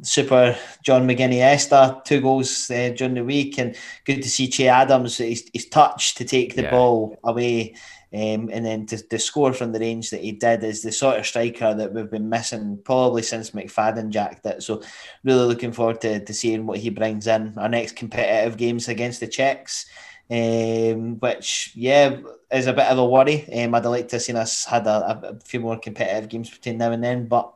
super 0.00 0.56
John 0.82 1.06
McGinnie-Esther, 1.06 2.00
two 2.06 2.22
goals 2.22 2.70
uh, 2.70 2.94
during 2.96 3.14
the 3.14 3.24
week, 3.24 3.58
and 3.58 3.76
good 4.06 4.22
to 4.22 4.30
see 4.30 4.48
Che 4.48 4.68
Adams. 4.68 5.18
He's, 5.18 5.46
he's 5.52 5.68
touched 5.68 6.16
to 6.16 6.24
take 6.24 6.56
the 6.56 6.62
yeah. 6.62 6.70
ball 6.70 7.18
away. 7.22 7.74
Um, 8.12 8.48
and 8.50 8.64
then 8.64 8.86
to, 8.86 8.96
to 9.08 9.18
score 9.18 9.52
from 9.52 9.72
the 9.72 9.80
range 9.80 10.10
that 10.10 10.22
he 10.22 10.32
did 10.32 10.64
is 10.64 10.82
the 10.82 10.90
sort 10.90 11.18
of 11.18 11.26
striker 11.26 11.74
that 11.74 11.92
we've 11.92 12.10
been 12.10 12.30
missing 12.30 12.80
probably 12.82 13.22
since 13.22 13.50
McFadden 13.50 14.08
jacked 14.08 14.46
it. 14.46 14.62
So, 14.62 14.82
really 15.24 15.44
looking 15.44 15.72
forward 15.72 16.00
to, 16.00 16.24
to 16.24 16.34
seeing 16.34 16.66
what 16.66 16.78
he 16.78 16.88
brings 16.88 17.26
in 17.26 17.56
our 17.58 17.68
next 17.68 17.96
competitive 17.96 18.56
games 18.56 18.88
against 18.88 19.20
the 19.20 19.28
Czechs, 19.28 19.86
um, 20.30 21.18
which, 21.18 21.72
yeah, 21.74 22.18
is 22.52 22.66
a 22.66 22.72
bit 22.72 22.86
of 22.86 22.98
a 22.98 23.04
worry. 23.04 23.48
Um, 23.52 23.74
I'd 23.74 23.84
like 23.84 24.08
to 24.08 24.16
have 24.16 24.22
seen 24.22 24.36
us 24.36 24.64
had 24.64 24.86
a, 24.86 25.30
a 25.30 25.40
few 25.40 25.60
more 25.60 25.78
competitive 25.78 26.28
games 26.28 26.50
between 26.50 26.78
now 26.78 26.92
and 26.92 27.02
then, 27.02 27.26
but 27.26 27.52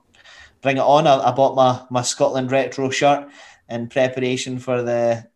bring 0.61 0.79
it 0.79 0.81
on. 0.81 1.07
I, 1.07 1.17
I 1.19 1.31
bought 1.33 1.55
my, 1.55 1.83
my 1.91 2.03
Scotland 2.03 2.51
retro 2.51 2.91
shirt 2.91 3.29
in 3.69 3.89
preparation 3.89 4.59
for 4.59 4.83
the 4.83 5.27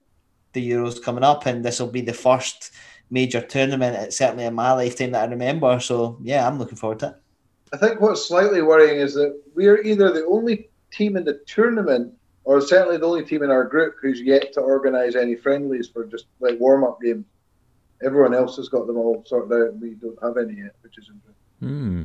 the 0.54 0.70
Euros 0.70 1.02
coming 1.02 1.24
up, 1.24 1.46
and 1.46 1.64
this 1.64 1.78
will 1.78 1.88
be 1.88 2.00
the 2.00 2.12
first 2.12 2.72
major 3.10 3.40
tournament, 3.40 4.12
certainly 4.12 4.44
in 4.44 4.54
my 4.54 4.72
lifetime 4.72 5.12
that 5.12 5.28
I 5.28 5.30
remember. 5.30 5.78
So 5.80 6.18
yeah, 6.22 6.46
I'm 6.46 6.58
looking 6.58 6.76
forward 6.76 7.00
to 7.00 7.08
it. 7.08 7.14
I 7.72 7.76
think 7.76 8.00
what's 8.00 8.26
slightly 8.26 8.62
worrying 8.62 8.98
is 8.98 9.14
that 9.14 9.38
we're 9.54 9.82
either 9.82 10.10
the 10.10 10.24
only 10.26 10.70
team 10.90 11.16
in 11.16 11.24
the 11.24 11.40
tournament 11.46 12.14
or 12.48 12.62
certainly 12.62 12.96
the 12.96 13.06
only 13.06 13.26
team 13.26 13.42
in 13.42 13.50
our 13.50 13.64
group 13.64 13.96
who's 14.00 14.22
yet 14.22 14.54
to 14.54 14.60
organise 14.62 15.14
any 15.14 15.36
friendlies 15.36 15.86
for 15.86 16.06
just 16.06 16.24
like 16.40 16.58
warm 16.58 16.82
up 16.82 16.98
games. 16.98 17.26
Everyone 18.02 18.32
else 18.32 18.56
has 18.56 18.70
got 18.70 18.86
them 18.86 18.96
all 18.96 19.22
sorted 19.26 19.52
out, 19.52 19.74
and 19.74 19.82
we 19.82 19.90
don't 19.90 20.18
have 20.22 20.38
any 20.38 20.62
yet, 20.62 20.74
which 20.80 20.96
is 20.96 21.10
interesting. 21.10 21.34
Hmm. 21.60 22.02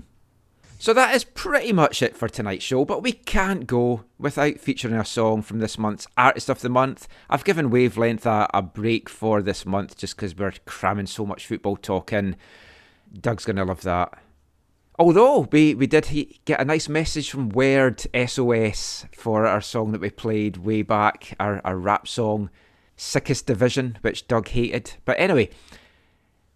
So 0.79 0.93
that 0.93 1.15
is 1.15 1.23
pretty 1.23 1.71
much 1.71 2.01
it 2.01 2.17
for 2.17 2.27
tonight's 2.27 2.65
show, 2.65 2.83
but 2.83 3.01
we 3.01 3.13
can't 3.13 3.65
go 3.65 4.03
without 4.17 4.59
featuring 4.59 4.95
a 4.95 5.05
song 5.05 5.43
from 5.43 5.59
this 5.59 5.77
month's 5.77 6.07
Artist 6.17 6.49
of 6.49 6.59
the 6.59 6.67
Month. 6.67 7.07
I've 7.29 7.45
given 7.45 7.69
Wavelength 7.69 8.25
a, 8.25 8.49
a 8.53 8.61
break 8.61 9.07
for 9.07 9.41
this 9.41 9.65
month 9.65 9.95
just 9.95 10.17
because 10.17 10.35
we're 10.35 10.51
cramming 10.65 11.05
so 11.05 11.25
much 11.25 11.47
football 11.47 11.77
talking. 11.77 12.35
Doug's 13.17 13.45
going 13.45 13.55
to 13.55 13.63
love 13.63 13.83
that. 13.83 14.21
Although 14.99 15.47
we, 15.51 15.73
we 15.73 15.87
did 15.87 16.07
he, 16.07 16.39
get 16.45 16.61
a 16.61 16.65
nice 16.65 16.87
message 16.87 17.29
from 17.29 17.49
Weird 17.49 18.05
SOS 18.27 19.05
for 19.15 19.45
our 19.45 19.61
song 19.61 19.91
that 19.91 20.01
we 20.01 20.09
played 20.09 20.57
way 20.57 20.83
back, 20.83 21.35
our, 21.39 21.61
our 21.65 21.77
rap 21.77 22.07
song, 22.07 22.49
Sickest 22.95 23.47
Division, 23.47 23.97
which 24.01 24.27
Doug 24.27 24.49
hated. 24.49 24.93
But 25.05 25.19
anyway, 25.19 25.49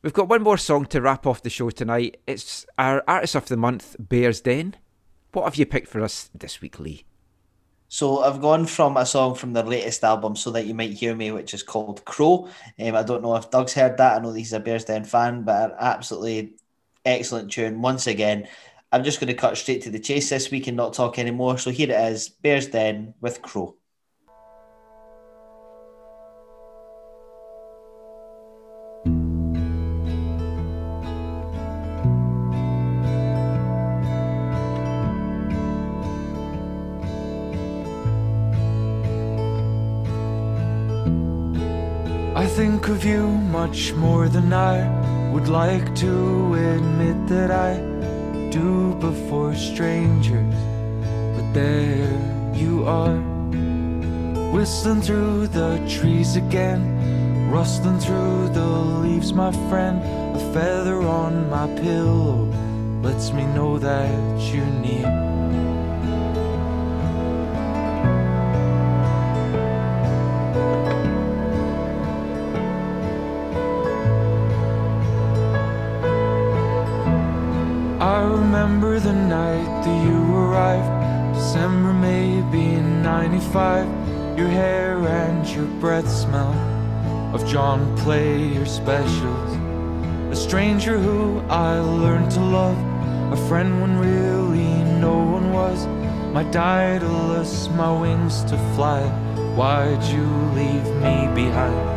We've 0.03 0.14
got 0.14 0.30
one 0.30 0.43
more 0.43 0.57
song 0.57 0.85
to 0.85 1.01
wrap 1.01 1.26
off 1.26 1.41
the 1.41 1.49
show 1.49 1.72
tonight. 1.72 2.22
It's 2.27 2.65
our 2.77 3.03
Artist 3.07 3.35
of 3.35 3.47
the 3.47 3.57
Month, 3.57 3.95
Bears 3.99 4.39
Bear's 4.39 4.41
Den. 4.41 4.76
What 5.34 5.45
have 5.45 5.55
you 5.55 5.65
picked 5.65 5.88
for 5.88 6.01
us 6.01 6.30
this 6.34 6.61
week, 6.61 6.80
Lee? 6.80 7.03
So 7.89 8.23
I've 8.23 8.39
gone 8.39 8.68
from 8.68 8.95
a 8.95 9.05
song 9.05 9.34
from 9.34 9.53
their 9.53 9.64
latest 9.64 10.03
album, 10.03 10.35
So 10.35 10.51
That 10.51 10.65
You 10.68 10.76
Might 10.76 10.93
Hear 10.93 11.15
Me, 11.15 11.31
which 11.31 11.53
is 11.53 11.64
called 11.64 12.05
Crow. 12.05 12.47
Um, 12.80 12.95
I 12.95 13.01
don't 13.01 13.23
know 13.23 13.35
if 13.35 13.49
Doug's 13.49 13.73
heard 13.73 13.97
that. 13.97 14.18
I 14.18 14.19
know 14.22 14.34
he's 14.34 14.53
a 14.53 14.59
Bears 14.59 14.85
Bear's 14.85 14.85
Den 14.85 15.03
fan, 15.03 15.41
but 15.41 15.72
an 15.72 15.77
absolutely 15.80 16.53
excellent 17.08 17.52
tune. 17.52 17.82
Once 17.82 18.08
again, 18.08 18.48
I'm 18.92 19.04
just 19.04 19.20
going 19.20 19.28
to 19.28 19.34
cut 19.34 19.58
straight 19.58 19.82
to 19.84 19.90
the 19.90 20.00
chase 20.00 20.30
this 20.30 20.52
week 20.52 20.68
and 20.68 20.78
not 20.78 20.94
talk 20.94 21.20
anymore. 21.20 21.58
So 21.58 21.72
here 21.72 21.90
it 21.90 22.12
is, 22.12 22.30
Bear's 22.30 22.68
Den 22.68 23.14
with 23.22 23.42
Crow. 23.42 23.76
I 42.36 42.46
think 42.46 42.88
of 42.88 43.04
you 43.04 43.28
much 43.28 43.94
more 43.94 44.30
than 44.30 44.54
I 44.54 45.16
would 45.38 45.49
like 45.49 45.93
to 45.93 46.55
admit 46.55 47.27
that 47.27 47.51
I 47.51 47.77
do 48.49 48.95
before 48.95 49.53
strangers. 49.53 50.55
But 51.35 51.53
there 51.53 52.09
you 52.55 52.84
are, 52.85 53.19
whistling 54.51 55.03
through 55.03 55.45
the 55.49 55.77
trees 55.88 56.38
again, 56.38 57.51
rustling 57.51 57.99
through 57.99 58.49
the 58.49 58.65
leaves, 59.05 59.31
my 59.31 59.51
friend. 59.69 60.01
A 60.35 60.39
feather 60.53 61.03
on 61.03 61.51
my 61.51 61.68
pillow 61.81 62.51
lets 63.03 63.31
me 63.31 63.45
know 63.53 63.77
that 63.77 64.09
you're 64.51 64.73
near. 64.88 65.66
95 83.28 84.38
Your 84.38 84.48
hair 84.48 84.99
and 84.99 85.45
your 85.49 85.66
breath 85.82 86.10
smell 86.10 86.54
Of 87.36 87.45
John 87.45 87.98
Player 87.98 88.66
specials. 88.66 89.52
A 90.32 90.36
stranger 90.36 90.98
who 90.98 91.41
I 91.49 91.78
learned 91.78 92.32
to 92.32 92.40
love 92.40 92.78
A 93.34 93.48
friend 93.49 93.82
when 93.82 93.99
really 93.99 94.82
no 95.02 95.18
one 95.18 95.52
was. 95.52 95.86
My 96.32 96.44
Daedalus, 96.44 97.68
my 97.72 97.91
wings 97.99 98.45
to 98.45 98.58
fly. 98.76 99.02
Why'd 99.58 100.02
you 100.04 100.26
leave 100.56 100.88
me 101.04 101.28
behind? 101.36 101.97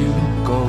You 0.00 0.12
go. 0.44 0.60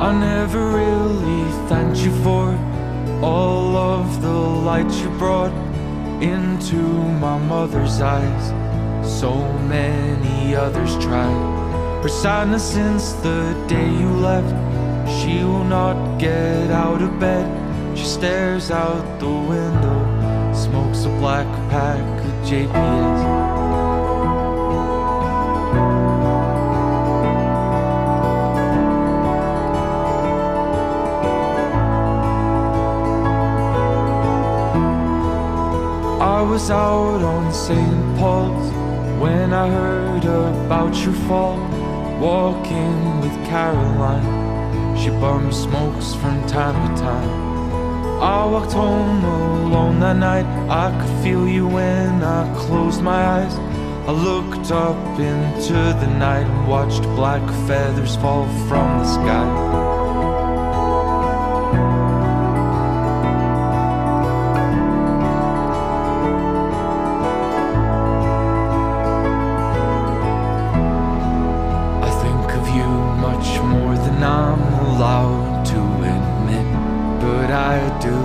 I 0.00 0.12
never 0.20 0.62
really 0.80 1.42
thanked 1.68 1.98
you 1.98 2.12
for 2.22 2.46
all 3.22 3.76
of 3.76 4.22
the 4.22 4.38
light 4.68 4.90
you 5.02 5.10
brought 5.18 5.52
into 6.22 6.76
my 7.20 7.38
mother's 7.38 8.00
eyes 8.00 8.66
so 9.06 9.34
many 9.62 10.54
others 10.54 10.96
tried. 10.98 12.02
Her 12.02 12.08
sadness 12.08 12.72
since 12.72 13.12
the 13.14 13.54
day 13.68 13.88
you 13.88 14.10
left. 14.10 14.54
She 15.18 15.38
will 15.44 15.64
not 15.64 15.95
get 16.18 16.70
out 16.70 17.02
of 17.02 17.18
bed. 17.20 17.46
She 17.96 18.04
stares 18.04 18.70
out 18.70 19.20
the 19.20 19.28
window, 19.28 20.52
smokes 20.54 21.04
a 21.04 21.08
black 21.18 21.46
pack 21.70 22.00
of 22.24 22.32
JPS. 22.48 23.46
I 36.20 36.42
was 36.42 36.70
out 36.70 37.22
on 37.22 37.52
St. 37.52 38.18
Paul's 38.18 38.72
when 39.20 39.52
I 39.52 39.68
heard 39.68 40.24
about 40.24 40.94
your 41.04 41.14
fall, 41.26 41.58
walking 42.20 43.20
with 43.20 43.32
Caroline, 43.46 44.35
she 45.06 45.12
bums 45.20 45.62
smokes 45.62 46.14
from 46.16 46.44
time 46.48 46.74
to 46.82 47.00
time. 47.00 47.30
I 48.20 48.44
walked 48.44 48.72
home 48.72 49.24
alone 49.24 50.00
that 50.00 50.16
night. 50.16 50.46
I 50.68 50.90
could 50.98 51.22
feel 51.22 51.46
you 51.46 51.68
when 51.68 52.24
I 52.24 52.52
closed 52.58 53.02
my 53.02 53.24
eyes. 53.24 53.54
I 54.08 54.10
looked 54.10 54.72
up 54.72 55.20
into 55.20 55.74
the 56.00 56.08
night 56.18 56.46
and 56.46 56.66
watched 56.66 57.02
black 57.14 57.44
feathers 57.68 58.16
fall 58.16 58.48
from 58.66 58.98
the 58.98 59.04
sky. 59.04 59.75
Loud 74.98 75.64
to 75.66 75.78
admit, 76.12 76.68
but 77.20 77.50
I 77.50 77.76
do. 78.00 78.16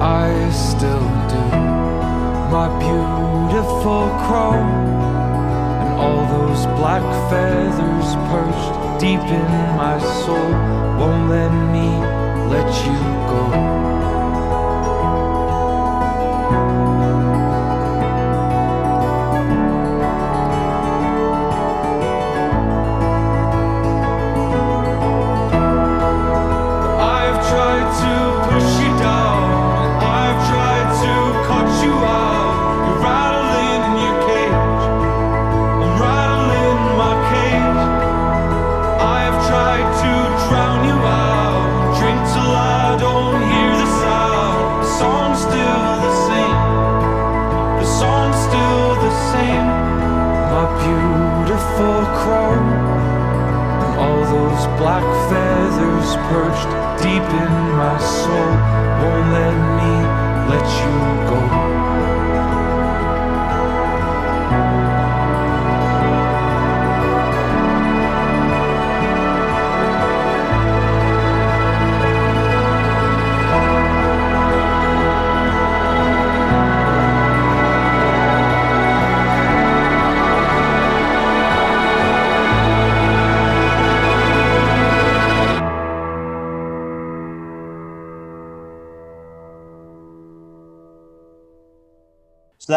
I 0.00 0.50
still 0.50 1.08
do. 1.34 1.44
My 2.54 2.68
beautiful 2.78 4.04
crow, 4.26 4.62
and 5.82 5.90
all 6.00 6.22
those 6.36 6.66
black 6.78 7.02
feathers 7.30 8.08
perched 8.30 9.00
deep 9.00 9.20
in 9.20 9.50
my 9.76 9.98
soul 10.22 10.52
won't 10.98 11.28
let 11.28 11.52
me 11.74 11.88
let 12.54 12.68
you 12.86 12.98
go. 13.32 14.23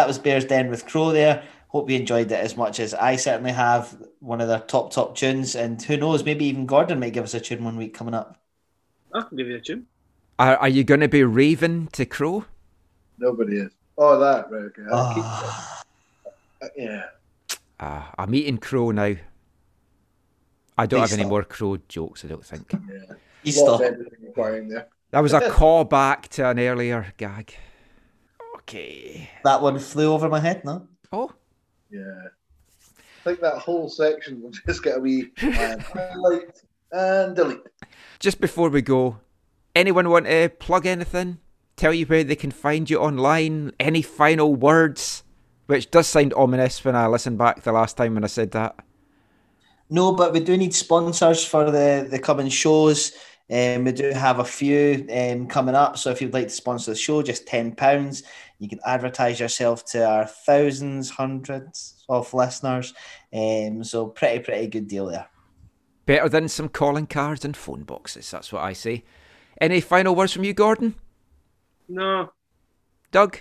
That 0.08 0.12
was 0.12 0.20
Bear's 0.20 0.46
Den 0.46 0.70
with 0.70 0.86
Crow 0.86 1.12
there. 1.12 1.44
Hope 1.68 1.90
you 1.90 1.98
enjoyed 1.98 2.32
it 2.32 2.40
as 2.40 2.56
much 2.56 2.80
as 2.80 2.94
I 2.94 3.18
certainly 3.18 3.52
have. 3.52 3.94
One 4.22 4.40
of 4.40 4.48
their 4.48 4.62
top, 4.62 4.94
top 4.94 5.18
tunes. 5.18 5.54
And 5.54 5.82
who 5.82 5.98
knows, 5.98 6.24
maybe 6.24 6.46
even 6.46 6.66
Gordon 6.66 7.02
might 7.02 7.12
give 7.12 7.26
us 7.26 7.34
a 7.34 7.42
tune 7.42 7.62
one 7.66 7.76
week 7.76 7.94
coming 7.94 8.14
up. 8.14 8.40
I 9.14 9.24
can 9.24 9.36
give 9.36 9.48
you 9.48 9.58
a 9.58 9.60
tune. 9.60 9.86
Are, 10.40 10.56
are 10.56 10.70
you 10.70 10.86
going 10.86 11.02
to 11.02 11.10
be 11.10 11.26
raving 11.26 11.88
to 11.88 12.06
Crow? 12.06 12.46
Nobody 13.18 13.58
is. 13.58 13.72
Oh, 13.98 14.18
that 14.18 14.50
right. 14.50 14.62
Okay. 14.62 14.84
I'll 14.90 15.14
keep 15.14 15.24
Ah, 15.26 15.84
yeah. 16.78 17.04
Ah, 17.82 18.14
I'm 18.18 18.34
eating 18.34 18.60
Crow 18.60 18.92
now. 18.92 19.14
I 20.78 20.86
don't 20.86 21.02
Please 21.02 21.12
have 21.12 21.20
any 21.20 21.28
more 21.28 21.44
Crow 21.44 21.76
jokes, 21.90 22.24
I 22.24 22.30
don't 22.30 22.46
think. 22.46 22.72
Yeah. 22.72 23.16
he's 23.44 23.58
still. 23.58 23.84
editing 23.84 24.08
requiring 24.22 24.70
there. 24.70 24.88
That 25.12 25.20
was 25.20 25.34
a 25.34 25.42
callback 25.50 26.30
to 26.30 26.48
an 26.48 26.60
earlier 26.60 27.14
gag. 27.18 27.58
Okay. 28.68 29.30
That 29.46 29.62
one 29.62 29.80
flew 29.80 30.12
over 30.12 30.28
my 30.28 30.40
head, 30.42 30.64
no? 30.66 30.88
Oh, 31.12 31.32
Yeah. 31.90 32.02
I 33.22 33.30
think 33.32 33.40
that 33.42 33.58
whole 33.60 33.90
section 33.90 34.42
will 34.42 34.52
just 34.66 34.84
get 34.84 34.98
a 34.98 35.00
wee 35.00 35.32
uh, 35.42 35.78
highlight 35.80 36.62
and 36.92 37.36
delete. 37.36 37.60
just 38.20 38.40
before 38.40 38.70
we 38.70 38.82
go, 38.82 39.20
anyone 39.76 40.10
want 40.10 40.26
to 40.28 40.50
plug 40.60 40.86
anything? 40.86 41.40
Tell 41.76 41.94
you 41.94 42.06
where 42.06 42.24
they 42.24 42.36
can 42.36 42.52
find 42.52 42.90
you 42.90 43.00
online? 43.00 43.72
Any 43.80 44.02
final 44.02 44.56
words? 44.56 45.24
Which 45.68 45.92
does 45.92 46.08
sound 46.08 46.34
ominous 46.36 46.84
when 46.86 46.96
I 46.96 47.08
listened 47.08 47.38
back 47.38 47.64
the 47.64 47.74
last 47.74 47.98
time 47.98 48.14
when 48.16 48.24
I 48.24 48.28
said 48.28 48.52
that. 48.52 48.76
No, 49.90 50.14
but 50.14 50.32
we 50.34 50.40
do 50.40 50.56
need 50.58 50.74
sponsors 50.74 51.44
for 51.46 51.70
the, 51.72 52.08
the 52.10 52.20
coming 52.20 52.48
shows. 52.50 53.12
Um, 53.52 53.84
we 53.86 53.92
do 53.94 54.12
have 54.12 54.40
a 54.40 54.46
few 54.46 55.06
um, 55.14 55.48
coming 55.48 55.76
up. 55.76 55.98
So 55.98 56.10
if 56.12 56.22
you'd 56.22 56.34
like 56.34 56.48
to 56.48 56.54
sponsor 56.54 56.92
the 56.92 56.98
show, 56.98 57.22
just 57.22 57.46
£10. 57.46 58.24
You 58.60 58.68
can 58.68 58.80
advertise 58.86 59.40
yourself 59.40 59.86
to 59.92 60.06
our 60.06 60.26
thousands, 60.26 61.10
hundreds 61.12 62.04
of 62.10 62.34
listeners. 62.34 62.94
Um, 63.34 63.84
so 63.84 64.08
pretty, 64.08 64.44
pretty 64.44 64.68
good 64.68 64.88
deal 64.88 65.08
there. 65.08 65.28
Better 66.06 66.30
than 66.30 66.48
some 66.48 66.70
calling 66.70 67.06
cards 67.06 67.46
and 67.46 67.56
phone 67.56 67.84
boxes, 67.84 68.32
that's 68.32 68.52
what 68.52 68.64
I 68.64 68.74
say. 68.74 69.04
Any 69.60 69.82
final 69.82 70.16
words 70.16 70.34
from 70.34 70.44
you, 70.44 70.54
Gordon? 70.54 70.96
No, 71.90 72.32
Doug? 73.12 73.40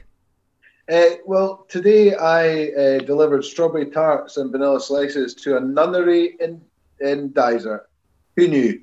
Uh, 0.90 1.16
well, 1.24 1.66
today 1.68 2.14
I 2.14 2.68
uh, 2.68 2.98
delivered 2.98 3.44
strawberry 3.44 3.90
tarts 3.90 4.36
and 4.36 4.52
vanilla 4.52 4.80
slices 4.80 5.34
to 5.34 5.56
a 5.56 5.60
nunnery 5.60 6.36
in, 6.38 6.60
in 7.00 7.32
Dysart. 7.32 7.88
Who 8.36 8.46
knew? 8.46 8.80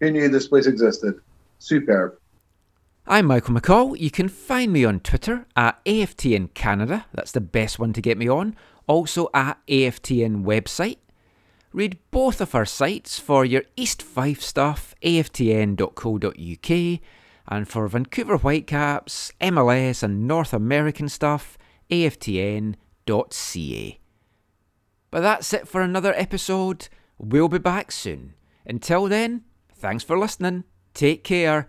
Who 0.00 0.10
knew 0.10 0.28
this 0.28 0.46
place 0.46 0.66
existed? 0.66 1.20
Superb. 1.58 2.19
I'm 3.06 3.26
Michael 3.26 3.54
McCall. 3.54 3.98
You 3.98 4.10
can 4.10 4.28
find 4.28 4.72
me 4.72 4.84
on 4.84 5.00
Twitter 5.00 5.46
at 5.56 5.84
AFTN 5.84 6.54
Canada. 6.54 7.06
That's 7.12 7.32
the 7.32 7.40
best 7.40 7.78
one 7.78 7.92
to 7.94 8.00
get 8.00 8.18
me 8.18 8.28
on. 8.28 8.54
Also 8.86 9.28
at 9.34 9.58
AFTN 9.66 10.44
website. 10.44 10.98
Read 11.72 11.98
both 12.10 12.40
of 12.40 12.54
our 12.54 12.64
sites 12.64 13.18
for 13.18 13.44
your 13.44 13.62
East 13.76 14.02
Fife 14.02 14.40
stuff, 14.42 14.94
aftn.co.uk, 15.02 17.00
and 17.48 17.68
for 17.68 17.88
Vancouver 17.88 18.36
Whitecaps, 18.36 19.32
MLS, 19.40 20.02
and 20.02 20.28
North 20.28 20.52
American 20.52 21.08
stuff, 21.08 21.56
aftn.ca. 21.90 22.76
But 25.10 25.20
that's 25.20 25.52
it 25.52 25.66
for 25.66 25.80
another 25.80 26.14
episode. 26.14 26.88
We'll 27.18 27.48
be 27.48 27.58
back 27.58 27.92
soon. 27.92 28.34
Until 28.66 29.06
then, 29.08 29.44
thanks 29.74 30.04
for 30.04 30.18
listening. 30.18 30.64
Take 30.94 31.24
care. 31.24 31.68